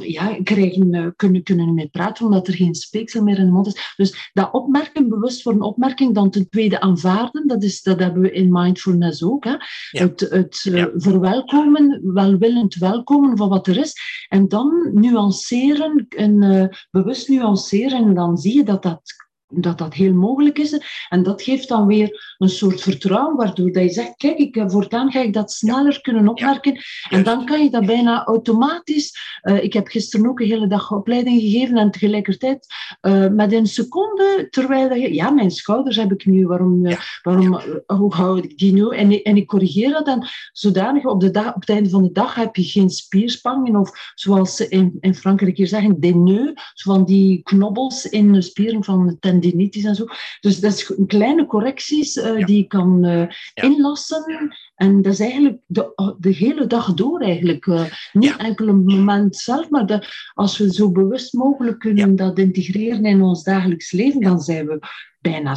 ja, 0.00 0.36
krijgen, 0.42 0.73
kunnen, 1.16 1.42
kunnen 1.42 1.66
niet 1.66 1.74
meer 1.74 1.88
praten 1.88 2.24
omdat 2.24 2.48
er 2.48 2.54
geen 2.54 2.74
speeksel 2.74 3.22
meer 3.22 3.38
in 3.38 3.44
de 3.44 3.52
mond 3.52 3.66
is. 3.66 3.94
Dus 3.96 4.30
dat 4.32 4.52
opmerken, 4.52 5.08
bewust 5.08 5.42
voor 5.42 5.52
een 5.52 5.62
opmerking, 5.62 6.14
dan 6.14 6.30
ten 6.30 6.48
tweede 6.48 6.80
aanvaarden, 6.80 7.46
dat, 7.46 7.62
is, 7.62 7.82
dat 7.82 7.98
hebben 7.98 8.22
we 8.22 8.32
in 8.32 8.52
mindfulness 8.52 9.22
ook. 9.22 9.44
Hè? 9.44 9.54
Het, 9.90 10.20
het 10.20 10.60
verwelkomen, 10.94 12.00
welwillend 12.14 12.74
welkomen 12.74 13.36
van 13.36 13.48
wat 13.48 13.66
er 13.66 13.76
is. 13.76 13.92
En 14.28 14.48
dan 14.48 14.90
nuanceren, 14.92 16.06
en, 16.08 16.70
bewust 16.90 17.28
nuanceren, 17.28 18.04
en 18.04 18.14
dan 18.14 18.36
zie 18.36 18.56
je 18.56 18.64
dat 18.64 18.82
dat 18.82 19.23
dat 19.62 19.78
dat 19.78 19.94
heel 19.94 20.12
mogelijk 20.12 20.58
is. 20.58 20.80
En 21.08 21.22
dat 21.22 21.42
geeft 21.42 21.68
dan 21.68 21.86
weer 21.86 22.34
een 22.38 22.48
soort 22.48 22.80
vertrouwen, 22.80 23.36
waardoor 23.36 23.72
dat 23.72 23.82
je 23.82 23.90
zegt, 23.90 24.16
kijk, 24.16 24.38
ik, 24.38 24.56
eh, 24.56 24.68
voortaan 24.68 25.10
ga 25.10 25.20
ik 25.20 25.32
dat 25.32 25.52
sneller 25.52 26.00
kunnen 26.00 26.28
opmerken. 26.28 26.78
En 27.10 27.22
dan 27.22 27.44
kan 27.44 27.62
je 27.62 27.70
dat 27.70 27.86
bijna 27.86 28.24
automatisch... 28.24 29.32
Uh, 29.42 29.62
ik 29.62 29.72
heb 29.72 29.86
gisteren 29.86 30.28
ook 30.28 30.40
een 30.40 30.46
hele 30.46 30.66
dag 30.66 30.92
opleiding 30.92 31.40
gegeven 31.40 31.76
en 31.76 31.90
tegelijkertijd 31.90 32.66
uh, 33.02 33.28
met 33.28 33.52
een 33.52 33.66
seconde, 33.66 34.46
terwijl 34.50 34.94
je... 34.94 35.14
Ja, 35.14 35.30
mijn 35.30 35.50
schouders 35.50 35.96
heb 35.96 36.12
ik 36.12 36.26
nu, 36.26 36.46
waarom, 36.46 36.86
uh, 36.86 36.96
waarom 37.22 37.60
hoe 37.86 38.14
hou 38.14 38.40
ik 38.40 38.58
die 38.58 38.72
nu? 38.72 38.88
En, 38.88 39.22
en 39.22 39.36
ik 39.36 39.46
corrigeer 39.46 39.90
dat 39.90 40.06
dan 40.06 40.26
zodanig, 40.52 41.04
op, 41.04 41.20
de 41.20 41.30
dag, 41.30 41.54
op 41.54 41.60
het 41.60 41.70
einde 41.70 41.90
van 41.90 42.02
de 42.02 42.12
dag 42.12 42.34
heb 42.34 42.56
je 42.56 42.62
geen 42.62 42.90
spierspanningen 42.90 43.80
of 43.80 44.12
zoals 44.14 44.56
ze 44.56 44.68
in, 44.68 44.96
in 45.00 45.14
Frankrijk 45.14 45.56
hier 45.56 45.66
zeggen, 45.66 46.00
des 46.00 46.12
nœuds, 46.12 46.82
van 46.82 47.04
die 47.04 47.42
knobbels 47.42 48.08
in 48.08 48.32
de 48.32 48.42
spieren 48.42 48.84
van 48.84 49.06
de 49.06 49.18
tendinitis 49.50 49.84
en 49.84 49.94
zo. 49.94 50.06
Dus 50.40 50.60
dat 50.60 50.72
is 50.72 50.88
een 50.96 51.06
kleine 51.06 51.46
correcties 51.46 52.16
uh, 52.16 52.46
die 52.46 52.56
je 52.56 52.66
kan 52.66 53.04
uh, 53.04 53.26
inlassen. 53.54 54.54
En 54.74 55.02
dat 55.02 55.12
is 55.12 55.20
eigenlijk 55.20 55.58
de, 55.66 56.14
de 56.18 56.30
hele 56.30 56.66
dag 56.66 56.94
door 56.94 57.20
eigenlijk. 57.20 57.66
Uh, 57.66 57.84
niet 58.12 58.28
ja. 58.28 58.38
enkel 58.38 58.68
een 58.68 58.84
moment 58.84 59.36
zelf, 59.36 59.70
maar 59.70 59.86
de, 59.86 60.06
als 60.34 60.58
we 60.58 60.72
zo 60.72 60.90
bewust 60.90 61.32
mogelijk 61.32 61.78
kunnen 61.78 62.16
dat 62.16 62.38
integreren 62.38 63.04
in 63.04 63.22
ons 63.22 63.42
dagelijks 63.42 63.92
leven, 63.92 64.20
dan 64.20 64.40
zijn 64.40 64.66
we 64.66 64.78
bijna 65.20 65.54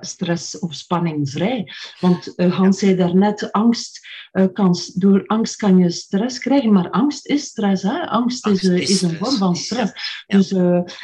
stress 0.00 0.58
of 0.58 0.74
spanning 0.74 1.30
vrij. 1.30 1.72
Want 2.00 2.32
uh, 2.36 2.56
Hans 2.56 2.78
zei 2.78 2.96
daarnet, 2.96 3.52
angst, 3.52 4.06
uh, 4.32 4.46
kan, 4.52 4.76
door 4.94 5.26
angst 5.26 5.56
kan 5.56 5.78
je 5.78 5.90
stress 5.90 6.38
krijgen, 6.38 6.72
maar 6.72 6.90
angst 6.90 7.26
is 7.26 7.44
stress. 7.44 7.82
Hè? 7.82 8.06
Angst, 8.06 8.46
angst 8.46 8.64
is, 8.64 8.70
uh, 8.70 8.78
is, 8.78 8.90
is, 8.90 9.02
een 9.02 9.16
vorm 9.16 9.36
van 9.36 9.56
stress. 9.56 9.92
Ja. 10.26 10.36
Dus 10.36 10.52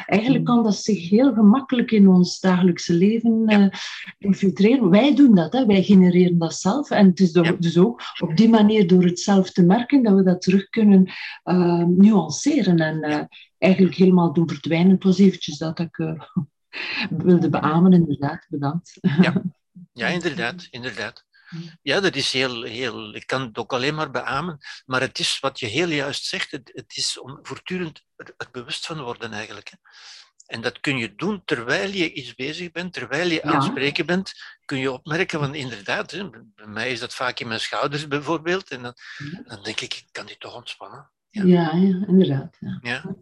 eigenlijk 0.07 0.45
kan 0.45 0.63
dat 0.63 0.77
zich 0.77 1.09
heel 1.09 1.33
gemakkelijk 1.33 1.91
in 1.91 2.09
ons 2.09 2.41
dagelijkse 2.41 2.95
leven 2.95 3.43
ja. 3.47 3.71
infiltreren. 4.19 4.91
Wij 4.91 5.15
doen 5.15 5.35
dat, 5.35 5.53
hè? 5.53 5.67
wij 5.67 5.83
genereren 5.83 6.39
dat 6.39 6.55
zelf. 6.55 6.91
En 6.91 7.07
het 7.07 7.21
is 7.21 7.33
ja. 7.33 7.53
dus 7.59 7.79
ook 7.79 8.03
op 8.21 8.37
die 8.37 8.49
manier, 8.49 8.87
door 8.87 9.05
het 9.05 9.21
zelf 9.21 9.51
te 9.51 9.63
merken, 9.63 10.03
dat 10.03 10.15
we 10.15 10.23
dat 10.23 10.43
terug 10.43 10.69
kunnen 10.69 11.11
nuanceren 11.97 12.79
en 12.79 13.29
eigenlijk 13.59 13.95
helemaal 13.95 14.33
doen 14.33 14.49
verdwijnen. 14.49 14.93
Het 14.93 15.05
was 15.05 15.19
eventjes 15.19 15.59
dat 15.59 15.79
ik 15.79 16.17
wilde 17.11 17.49
beamen, 17.49 17.93
inderdaad. 17.93 18.47
Bedankt. 18.49 18.99
Ja, 19.01 19.43
ja 19.93 20.07
inderdaad, 20.19 20.66
inderdaad. 20.70 21.27
Ja, 21.82 22.01
dat 22.01 22.15
is 22.15 22.32
heel, 22.32 22.62
heel... 22.62 23.15
Ik 23.15 23.27
kan 23.27 23.43
het 23.43 23.59
ook 23.59 23.73
alleen 23.73 23.95
maar 23.95 24.11
beamen, 24.11 24.59
maar 24.86 25.01
het 25.01 25.19
is 25.19 25.40
wat 25.40 25.61
je 25.61 25.66
heel 25.66 25.89
juist 25.89 26.24
zegt, 26.24 26.51
het, 26.51 26.70
het 26.74 26.97
is 26.97 27.19
om 27.19 27.39
voortdurend 27.43 28.03
er 28.16 28.49
bewust 28.53 28.86
van 28.86 29.03
worden 29.03 29.32
eigenlijk. 29.32 29.69
Hè. 29.69 29.77
En 30.47 30.61
dat 30.61 30.81
kun 30.81 30.97
je 30.97 31.15
doen 31.15 31.43
terwijl 31.45 31.90
je 31.90 32.12
iets 32.12 32.35
bezig 32.35 32.70
bent, 32.70 32.93
terwijl 32.93 33.28
je 33.31 33.43
aan 33.43 33.55
het 33.55 33.65
spreken 33.65 34.07
bent, 34.07 34.32
kun 34.65 34.78
je 34.78 34.93
opmerken 34.93 35.39
van 35.39 35.55
inderdaad, 35.55 36.11
hè, 36.11 36.31
bij 36.31 36.66
mij 36.66 36.93
is 36.93 37.01
dat 37.01 37.15
vaak 37.15 37.40
in 37.40 37.49
mijn 37.49 37.61
schouders 37.61 38.09
bijvoorbeeld, 38.09 38.70
en 38.70 38.82
dan, 38.82 38.95
dan 39.45 39.62
denk 39.62 39.81
ik, 39.81 39.95
ik 39.95 40.09
kan 40.12 40.27
die 40.27 40.39
toch 40.39 40.55
ontspannen. 40.55 41.11
Ja, 41.31 41.45
ja, 41.45 41.73
ja 41.73 42.07
inderdaad. 42.07 42.57
Ja. 42.61 42.78
ja 42.82 43.16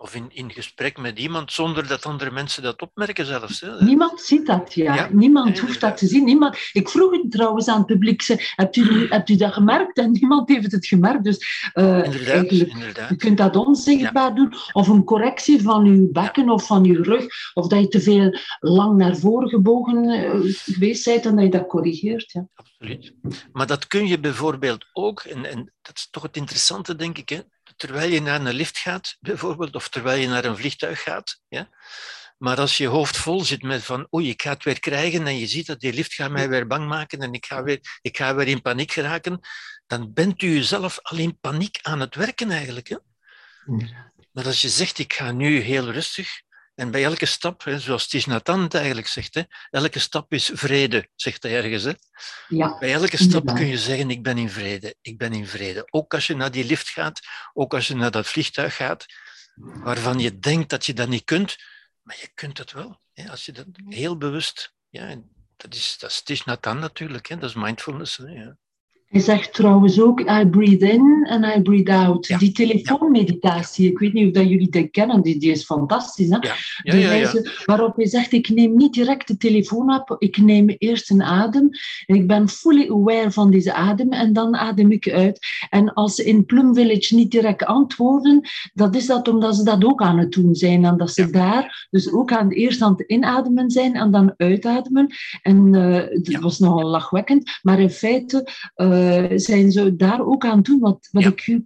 of 0.00 0.14
in, 0.14 0.26
in 0.28 0.50
gesprek 0.50 0.98
met 0.98 1.18
iemand 1.18 1.52
zonder 1.52 1.88
dat 1.88 2.06
andere 2.06 2.30
mensen 2.30 2.62
dat 2.62 2.82
opmerken 2.82 3.26
zelfs. 3.26 3.60
Hè. 3.60 3.84
Niemand 3.84 4.20
ziet 4.20 4.46
dat, 4.46 4.74
ja. 4.74 4.94
ja 4.94 5.08
niemand 5.12 5.58
hoeft 5.58 5.80
dat 5.80 5.96
te 5.96 6.06
zien. 6.06 6.24
Niemand... 6.24 6.58
Ik 6.72 6.88
vroeg 6.88 7.12
het 7.12 7.30
trouwens 7.30 7.68
aan 7.68 7.78
het 7.78 7.86
publiek, 7.86 8.22
hebt 8.54 8.76
u, 8.76 9.06
hebt 9.08 9.28
u 9.28 9.36
dat 9.36 9.52
gemerkt? 9.52 9.98
En 9.98 10.12
niemand 10.12 10.48
heeft 10.48 10.72
het 10.72 10.86
gemerkt. 10.86 11.24
Dus 11.24 11.70
uh, 11.74 12.04
inderdaad, 12.04 12.44
inderdaad. 12.44 13.08
je 13.08 13.16
kunt 13.16 13.38
dat 13.38 13.56
onzichtbaar 13.56 14.28
ja. 14.28 14.34
doen. 14.34 14.54
Of 14.72 14.88
een 14.88 15.04
correctie 15.04 15.62
van 15.62 15.84
uw 15.84 16.12
bekken 16.12 16.50
of 16.50 16.66
van 16.66 16.84
uw 16.84 17.02
rug. 17.02 17.26
Of 17.54 17.66
dat 17.66 17.80
je 17.80 17.88
te 17.88 18.00
veel 18.00 18.38
lang 18.60 18.96
naar 18.96 19.16
voren 19.16 19.48
gebogen 19.48 20.04
uh, 20.04 20.54
geweest 20.54 21.04
bent 21.04 21.26
en 21.26 21.34
dat 21.34 21.44
je 21.44 21.50
dat 21.50 21.66
corrigeert. 21.66 22.32
Ja. 22.32 22.48
Absoluut. 22.54 23.14
Maar 23.52 23.66
dat 23.66 23.86
kun 23.86 24.06
je 24.06 24.20
bijvoorbeeld 24.20 24.86
ook, 24.92 25.20
en, 25.20 25.44
en 25.44 25.72
dat 25.82 25.96
is 25.96 26.08
toch 26.10 26.22
het 26.22 26.36
interessante, 26.36 26.96
denk 26.96 27.18
ik, 27.18 27.28
hè, 27.28 27.40
terwijl 27.78 28.10
je 28.10 28.20
naar 28.20 28.40
een 28.40 28.54
lift 28.54 28.78
gaat, 28.78 29.16
bijvoorbeeld, 29.20 29.74
of 29.74 29.88
terwijl 29.88 30.20
je 30.20 30.28
naar 30.28 30.44
een 30.44 30.56
vliegtuig 30.56 31.02
gaat. 31.02 31.40
Ja? 31.48 31.68
Maar 32.38 32.58
als 32.58 32.76
je 32.76 32.86
hoofd 32.86 33.16
vol 33.16 33.44
zit 33.44 33.62
met 33.62 33.84
van, 33.84 34.06
oei, 34.14 34.28
ik 34.28 34.42
ga 34.42 34.50
het 34.50 34.64
weer 34.64 34.80
krijgen 34.80 35.26
en 35.26 35.38
je 35.38 35.46
ziet 35.46 35.66
dat 35.66 35.80
die 35.80 35.92
lift 35.92 36.14
gaat 36.14 36.30
mij 36.30 36.48
weer 36.48 36.66
bang 36.66 36.88
maken 36.88 37.18
en 37.20 37.32
ik 37.32 37.46
ga 37.46 37.62
weer, 37.62 37.98
ik 38.00 38.16
ga 38.16 38.34
weer 38.34 38.48
in 38.48 38.62
paniek 38.62 38.92
geraken, 38.92 39.40
dan 39.86 40.12
bent 40.12 40.42
u 40.42 40.54
jezelf 40.54 40.98
al 41.02 41.18
in 41.18 41.38
paniek 41.40 41.78
aan 41.82 42.00
het 42.00 42.14
werken 42.14 42.50
eigenlijk. 42.50 42.88
Hè? 42.88 42.96
Maar 44.32 44.46
als 44.46 44.60
je 44.60 44.68
zegt, 44.68 44.98
ik 44.98 45.12
ga 45.12 45.32
nu 45.32 45.60
heel 45.60 45.90
rustig, 45.90 46.42
en 46.78 46.90
bij 46.90 47.04
elke 47.04 47.26
stap, 47.26 47.64
hè, 47.64 47.78
zoals 47.78 48.12
het 48.12 48.74
eigenlijk 48.74 49.06
zegt, 49.06 49.34
hè, 49.34 49.42
elke 49.70 49.98
stap 49.98 50.32
is 50.32 50.50
vrede, 50.54 51.08
zegt 51.14 51.42
hij 51.42 51.56
ergens. 51.56 51.82
Hè. 51.82 51.92
Ja, 52.48 52.78
bij 52.78 52.92
elke 52.92 53.16
stap 53.16 53.46
kun 53.46 53.66
je 53.66 53.78
zeggen, 53.78 54.10
ik 54.10 54.22
ben 54.22 54.38
in 54.38 54.50
vrede, 54.50 54.96
ik 55.00 55.18
ben 55.18 55.32
in 55.32 55.46
vrede. 55.46 55.86
Ook 55.90 56.14
als 56.14 56.26
je 56.26 56.36
naar 56.36 56.50
die 56.50 56.64
lift 56.64 56.88
gaat, 56.88 57.20
ook 57.52 57.74
als 57.74 57.86
je 57.86 57.94
naar 57.94 58.10
dat 58.10 58.26
vliegtuig 58.26 58.76
gaat, 58.76 59.06
waarvan 59.54 60.18
je 60.18 60.38
denkt 60.38 60.70
dat 60.70 60.86
je 60.86 60.92
dat 60.92 61.08
niet 61.08 61.24
kunt, 61.24 61.56
maar 62.02 62.16
je 62.20 62.28
kunt 62.34 62.58
het 62.58 62.72
wel. 62.72 63.00
Hè, 63.12 63.30
als 63.30 63.44
je 63.44 63.52
dat 63.52 63.66
heel 63.88 64.16
bewust... 64.16 64.76
Ja, 64.90 65.22
dat 65.56 65.74
is, 65.74 65.96
dat 65.98 66.10
is 66.10 66.22
Thich 66.22 66.44
natuurlijk, 66.44 67.28
hè, 67.28 67.36
dat 67.36 67.48
is 67.48 67.56
mindfulness. 67.56 68.16
Hè, 68.16 68.24
ja. 68.24 68.56
Hij 69.08 69.20
zegt 69.20 69.54
trouwens 69.54 70.00
ook, 70.00 70.20
I 70.20 70.46
breathe 70.50 70.92
in 70.92 71.26
en 71.28 71.58
I 71.58 71.62
breathe 71.62 71.92
out. 71.92 72.26
Ja. 72.26 72.38
Die 72.38 72.52
telefoonmeditatie, 72.52 73.90
ik 73.90 73.98
weet 73.98 74.12
niet 74.12 74.26
of 74.26 74.32
dat 74.32 74.48
jullie 74.48 74.68
dat 74.68 74.90
kennen, 74.90 75.22
die, 75.22 75.38
die 75.38 75.50
is 75.50 75.64
fantastisch. 75.64 76.28
Hè? 76.28 76.36
Ja. 76.36 76.54
Ja, 76.82 76.92
de 76.92 76.98
wijze 76.98 77.62
waarop 77.64 77.96
hij 77.96 78.06
zegt, 78.06 78.32
ik 78.32 78.48
neem 78.48 78.76
niet 78.76 78.92
direct 78.92 79.28
de 79.28 79.36
telefoon 79.36 79.94
op, 79.94 80.16
ik 80.18 80.36
neem 80.36 80.68
eerst 80.68 81.10
een 81.10 81.22
adem. 81.22 81.68
En 82.06 82.14
ik 82.14 82.26
ben 82.26 82.48
fully 82.48 82.90
aware 82.90 83.30
van 83.30 83.50
deze 83.50 83.72
adem 83.72 84.12
en 84.12 84.32
dan 84.32 84.56
adem 84.56 84.92
ik 84.92 85.10
uit. 85.10 85.46
En 85.68 85.92
als 85.94 86.14
ze 86.14 86.24
in 86.24 86.44
Plum 86.44 86.74
Village 86.74 87.14
niet 87.14 87.30
direct 87.30 87.64
antwoorden, 87.64 88.40
dat 88.74 88.96
is 88.96 89.06
dat 89.06 89.28
omdat 89.28 89.56
ze 89.56 89.64
dat 89.64 89.84
ook 89.84 90.02
aan 90.02 90.18
het 90.18 90.32
doen 90.32 90.54
zijn. 90.54 90.84
En 90.84 90.96
dat 90.96 91.10
ze 91.10 91.30
daar 91.30 91.86
dus 91.90 92.12
ook 92.12 92.32
aan, 92.32 92.50
eerst 92.50 92.82
aan 92.82 92.92
het 92.96 93.10
inademen 93.10 93.70
zijn 93.70 93.94
en 93.94 94.10
dan 94.10 94.34
uitademen. 94.36 95.14
En 95.42 95.74
uh, 95.74 96.02
dat 96.32 96.42
was 96.42 96.58
nogal 96.58 96.88
lachwekkend, 96.88 97.58
maar 97.62 97.80
in 97.80 97.90
feite... 97.90 98.48
Uh, 98.76 98.96
uh, 98.98 99.38
zijn 99.38 99.72
ze 99.72 99.96
daar 99.96 100.26
ook 100.26 100.44
aan 100.44 100.62
doen 100.62 100.80
wat, 100.80 101.08
wat 101.12 101.22
ja. 101.22 101.28
ik 101.28 101.46
u 101.46 101.62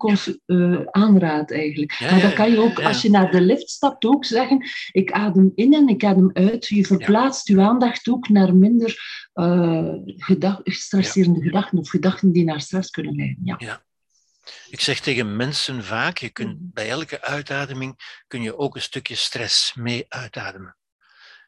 uh, 0.47 0.81
aanraad 0.91 1.51
eigenlijk. 1.51 1.93
Ja, 1.93 2.11
maar 2.11 2.21
dat 2.21 2.33
kan 2.33 2.51
je 2.51 2.59
ook, 2.59 2.83
als 2.83 3.03
je 3.03 3.11
naar 3.11 3.31
de 3.31 3.41
lift 3.41 3.71
stapt, 3.71 4.05
ook 4.05 4.25
zeggen, 4.25 4.67
ik 4.93 5.13
adem 5.13 5.53
in 5.55 5.75
en 5.75 5.89
ik 5.89 6.05
adem 6.05 6.31
uit. 6.33 6.67
Je 6.67 6.87
verplaatst 6.87 7.49
je 7.49 7.61
aandacht 7.61 8.09
ook 8.09 8.29
naar 8.29 8.57
minder 8.57 8.97
uh, 9.35 9.95
gestresserende 10.63 11.41
gedachten 11.41 11.79
of 11.79 11.89
gedachten 11.89 12.33
die 12.33 12.45
naar 12.45 12.61
stress 12.61 12.91
kunnen 12.91 13.15
leiden. 13.15 13.57
Ja. 13.59 13.83
Ik 14.69 14.81
zeg 14.81 15.01
tegen 15.01 15.37
mensen 15.37 15.85
vaak, 15.85 16.19
je 16.19 16.29
kunt, 16.29 16.61
mm. 16.61 16.71
bij 16.73 16.89
elke 16.89 17.23
uitademing 17.23 18.23
kun 18.27 18.43
je 18.43 18.59
ook 18.59 18.75
een 18.75 18.83
stukje 18.83 19.15
stress 19.15 19.75
mee 19.75 20.05
uitademen. 20.09 20.77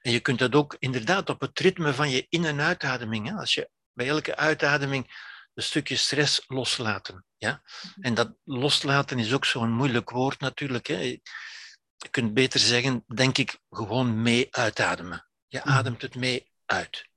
En 0.01 0.13
je 0.13 0.21
kunt 0.21 0.39
dat 0.39 0.55
ook 0.55 0.77
inderdaad 0.79 1.31
op 1.31 1.41
het 1.41 1.59
ritme 1.59 1.95
van 1.95 2.11
je 2.11 2.27
in- 2.29 2.45
en 2.45 2.61
uitademing. 2.61 3.29
Hè? 3.29 3.35
Als 3.35 3.55
je 3.55 3.69
bij 3.93 4.09
elke 4.09 4.37
uitademing 4.37 5.33
een 5.55 5.63
stukje 5.63 5.97
stress 5.97 6.45
loslaten. 6.47 7.25
Ja? 7.37 7.63
En 8.01 8.15
dat 8.15 8.35
loslaten 8.45 9.19
is 9.19 9.33
ook 9.33 9.45
zo'n 9.45 9.73
moeilijk 9.73 10.11
woord 10.11 10.41
natuurlijk. 10.41 10.87
Hè? 10.87 10.99
Je 10.99 12.11
kunt 12.11 12.35
beter 12.35 12.61
zeggen, 12.61 13.05
denk 13.15 13.39
ik, 13.39 13.59
gewoon 13.71 14.23
mee 14.23 14.47
uitademen. 14.51 15.29
Je 15.47 15.63
ademt 15.63 16.03
het 16.03 16.15
mee 16.15 16.51
uit. 16.67 17.09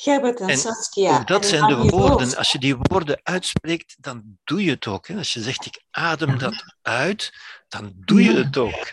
Gerbert 0.00 0.40
en, 0.40 0.58
Saskia. 0.58 1.24
dat 1.24 1.46
zijn 1.46 1.66
de 1.66 1.76
woorden. 1.76 2.36
Als 2.36 2.52
je 2.52 2.58
die 2.58 2.76
woorden 2.76 3.20
uitspreekt, 3.22 3.96
dan 3.98 4.38
doe 4.44 4.64
je 4.64 4.70
het 4.70 4.86
ook. 4.86 5.08
Hè. 5.08 5.16
Als 5.16 5.32
je 5.32 5.42
zegt, 5.42 5.66
ik 5.66 5.82
adem 5.90 6.38
dat 6.38 6.64
uit, 6.82 7.32
dan 7.68 7.92
doe 7.96 8.22
je 8.22 8.32
het 8.32 8.56
ook. 8.56 8.88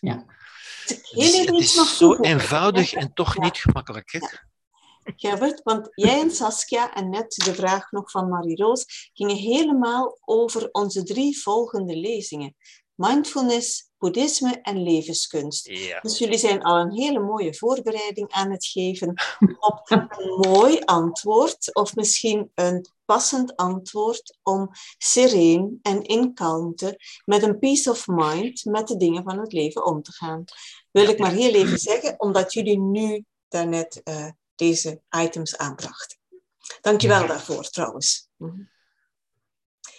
Ja. 0.00 0.24
Het 0.84 1.10
is, 1.10 1.38
het 1.38 1.50
is 1.50 1.96
zo 1.96 2.16
eenvoudig 2.16 2.92
en 2.92 3.12
toch 3.12 3.38
niet 3.38 3.56
gemakkelijk. 3.56 4.12
Hè? 4.12 4.18
Gerbert, 5.04 5.62
want 5.62 5.88
jij 5.94 6.20
en 6.20 6.30
Saskia 6.30 6.94
en 6.94 7.08
net 7.08 7.34
de 7.44 7.54
vraag 7.54 7.90
nog 7.90 8.10
van 8.10 8.28
Marie-Roos 8.28 9.10
gingen 9.12 9.36
helemaal 9.36 10.18
over 10.24 10.68
onze 10.72 11.02
drie 11.02 11.40
volgende 11.40 11.96
lezingen. 11.96 12.56
Mindfulness, 12.94 13.90
boeddhisme 13.98 14.60
en 14.62 14.82
levenskunst. 14.82 15.64
Dus 16.02 16.18
jullie 16.18 16.38
zijn 16.38 16.62
al 16.62 16.76
een 16.76 16.92
hele 16.92 17.20
mooie 17.20 17.54
voorbereiding 17.54 18.30
aan 18.30 18.50
het 18.50 18.66
geven 18.66 19.14
op 19.58 19.80
een 19.84 20.08
mooi 20.50 20.78
antwoord 20.84 21.74
of 21.74 21.94
misschien 21.94 22.50
een 22.54 22.86
passend 23.04 23.56
antwoord 23.56 24.38
om 24.42 24.70
sereen 24.98 25.78
en 25.82 26.02
in 26.02 26.34
kalmte 26.34 27.00
met 27.24 27.42
een 27.42 27.58
peace 27.58 27.90
of 27.90 28.06
mind 28.06 28.64
met 28.64 28.88
de 28.88 28.96
dingen 28.96 29.22
van 29.22 29.38
het 29.38 29.52
leven 29.52 29.86
om 29.86 30.02
te 30.02 30.12
gaan. 30.12 30.44
Wil 30.90 31.08
ik 31.08 31.18
maar 31.18 31.32
heel 31.32 31.54
even 31.54 31.78
zeggen, 31.78 32.20
omdat 32.20 32.52
jullie 32.52 32.78
nu 32.78 33.24
daarnet 33.48 34.00
uh, 34.04 34.28
deze 34.60 35.02
items 35.10 35.56
aanbrachten. 35.56 36.18
Dankjewel 36.80 37.26
daarvoor 37.26 37.64
trouwens. 37.64 38.28
Mhm. 38.36 38.62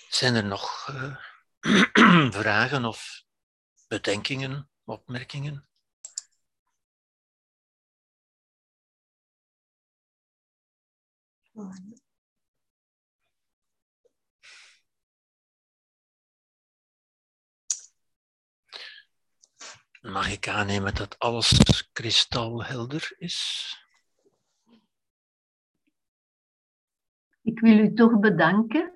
Zijn 0.09 0.35
er 0.35 0.45
nog 0.45 0.87
uh, 0.91 2.31
vragen 2.41 2.85
of 2.85 3.23
bedenkingen, 3.87 4.69
opmerkingen? 4.83 5.65
Mag 20.01 20.31
ik 20.31 20.47
aannemen 20.47 20.95
dat 20.95 21.19
alles 21.19 21.59
kristalhelder 21.93 23.15
is? 23.17 23.75
Ik 27.51 27.59
wil 27.59 27.77
u 27.77 27.93
toch 27.93 28.19
bedanken 28.19 28.91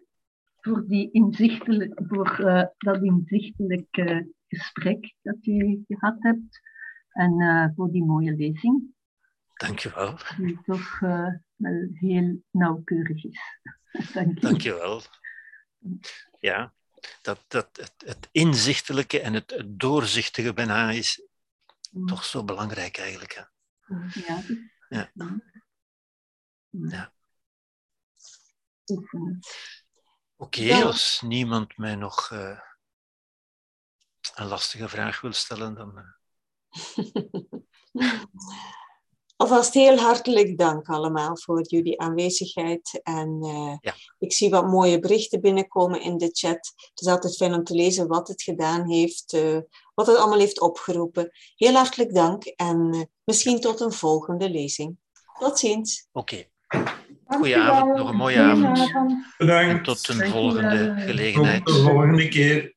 voor, 0.55 0.87
die 0.87 1.11
inzichtelijk, 1.11 2.01
voor 2.07 2.39
uh, 2.39 2.63
dat 2.77 3.03
inzichtelijk 3.03 3.97
uh, 3.97 4.21
gesprek 4.47 5.13
dat 5.21 5.45
u 5.45 5.83
gehad 5.87 6.15
hebt 6.19 6.61
en 7.09 7.41
uh, 7.41 7.67
voor 7.75 7.91
die 7.91 8.03
mooie 8.03 8.35
lezing. 8.35 8.93
Dankjewel. 9.53 10.17
Die 10.37 10.59
toch 10.65 10.99
wel 11.55 11.87
heel 11.93 12.43
nauwkeurig 12.51 13.23
is. 13.23 13.39
Dank 14.13 14.33
je. 14.33 14.39
Dankjewel. 14.39 15.01
Ja, 16.39 16.73
dat, 17.21 17.45
dat, 17.47 17.69
het, 17.71 17.93
het 18.05 18.29
inzichtelijke 18.31 19.19
en 19.19 19.33
het, 19.33 19.51
het 19.51 19.79
doorzichtige 19.79 20.53
bijna 20.53 20.89
is 20.89 21.27
mm. 21.91 22.07
toch 22.07 22.23
zo 22.23 22.43
belangrijk 22.43 22.97
eigenlijk. 22.97 23.33
Hè? 23.33 23.43
Ja. 24.27 24.41
Ja. 24.89 25.11
ja. 26.69 27.13
Oké, 30.37 30.83
als 30.83 31.21
niemand 31.25 31.77
mij 31.77 31.95
nog 31.95 32.29
uh, 32.33 32.59
een 34.35 34.47
lastige 34.47 34.89
vraag 34.89 35.21
wil 35.21 35.33
stellen, 35.33 35.75
dan. 35.75 35.97
Uh... 35.97 36.13
Alvast 39.37 39.73
heel 39.73 39.97
hartelijk 39.97 40.57
dank 40.57 40.87
allemaal 40.87 41.37
voor 41.37 41.61
jullie 41.67 41.99
aanwezigheid. 41.99 42.99
En 43.03 43.39
uh, 43.43 43.75
ja. 43.81 43.93
ik 44.19 44.33
zie 44.33 44.49
wat 44.49 44.67
mooie 44.67 44.99
berichten 44.99 45.41
binnenkomen 45.41 46.01
in 46.01 46.17
de 46.17 46.29
chat. 46.31 46.73
Het 46.75 47.01
is 47.01 47.07
altijd 47.07 47.35
fijn 47.35 47.53
om 47.53 47.63
te 47.63 47.73
lezen 47.73 48.07
wat 48.07 48.27
het 48.27 48.41
gedaan 48.41 48.89
heeft, 48.89 49.33
uh, 49.33 49.59
wat 49.93 50.07
het 50.07 50.17
allemaal 50.17 50.39
heeft 50.39 50.61
opgeroepen. 50.61 51.31
Heel 51.55 51.73
hartelijk 51.73 52.13
dank 52.13 52.43
en 52.43 52.93
uh, 52.93 53.01
misschien 53.23 53.59
tot 53.59 53.79
een 53.79 53.91
volgende 53.91 54.49
lezing. 54.49 54.97
Tot 55.39 55.59
ziens. 55.59 56.07
Oké. 56.11 56.47
Okay. 56.67 57.04
Goedenavond, 57.27 57.97
nog 57.97 58.09
een 58.09 58.15
mooie 58.15 58.39
avond. 58.39 58.93
Bedankt. 59.37 59.69
En 59.69 59.83
tot 59.83 60.09
een 60.09 60.29
volgende 60.29 60.93
gelegenheid. 60.97 61.65
Tot 61.65 61.75
de 61.75 61.81
volgende 61.81 62.27
keer. 62.27 62.74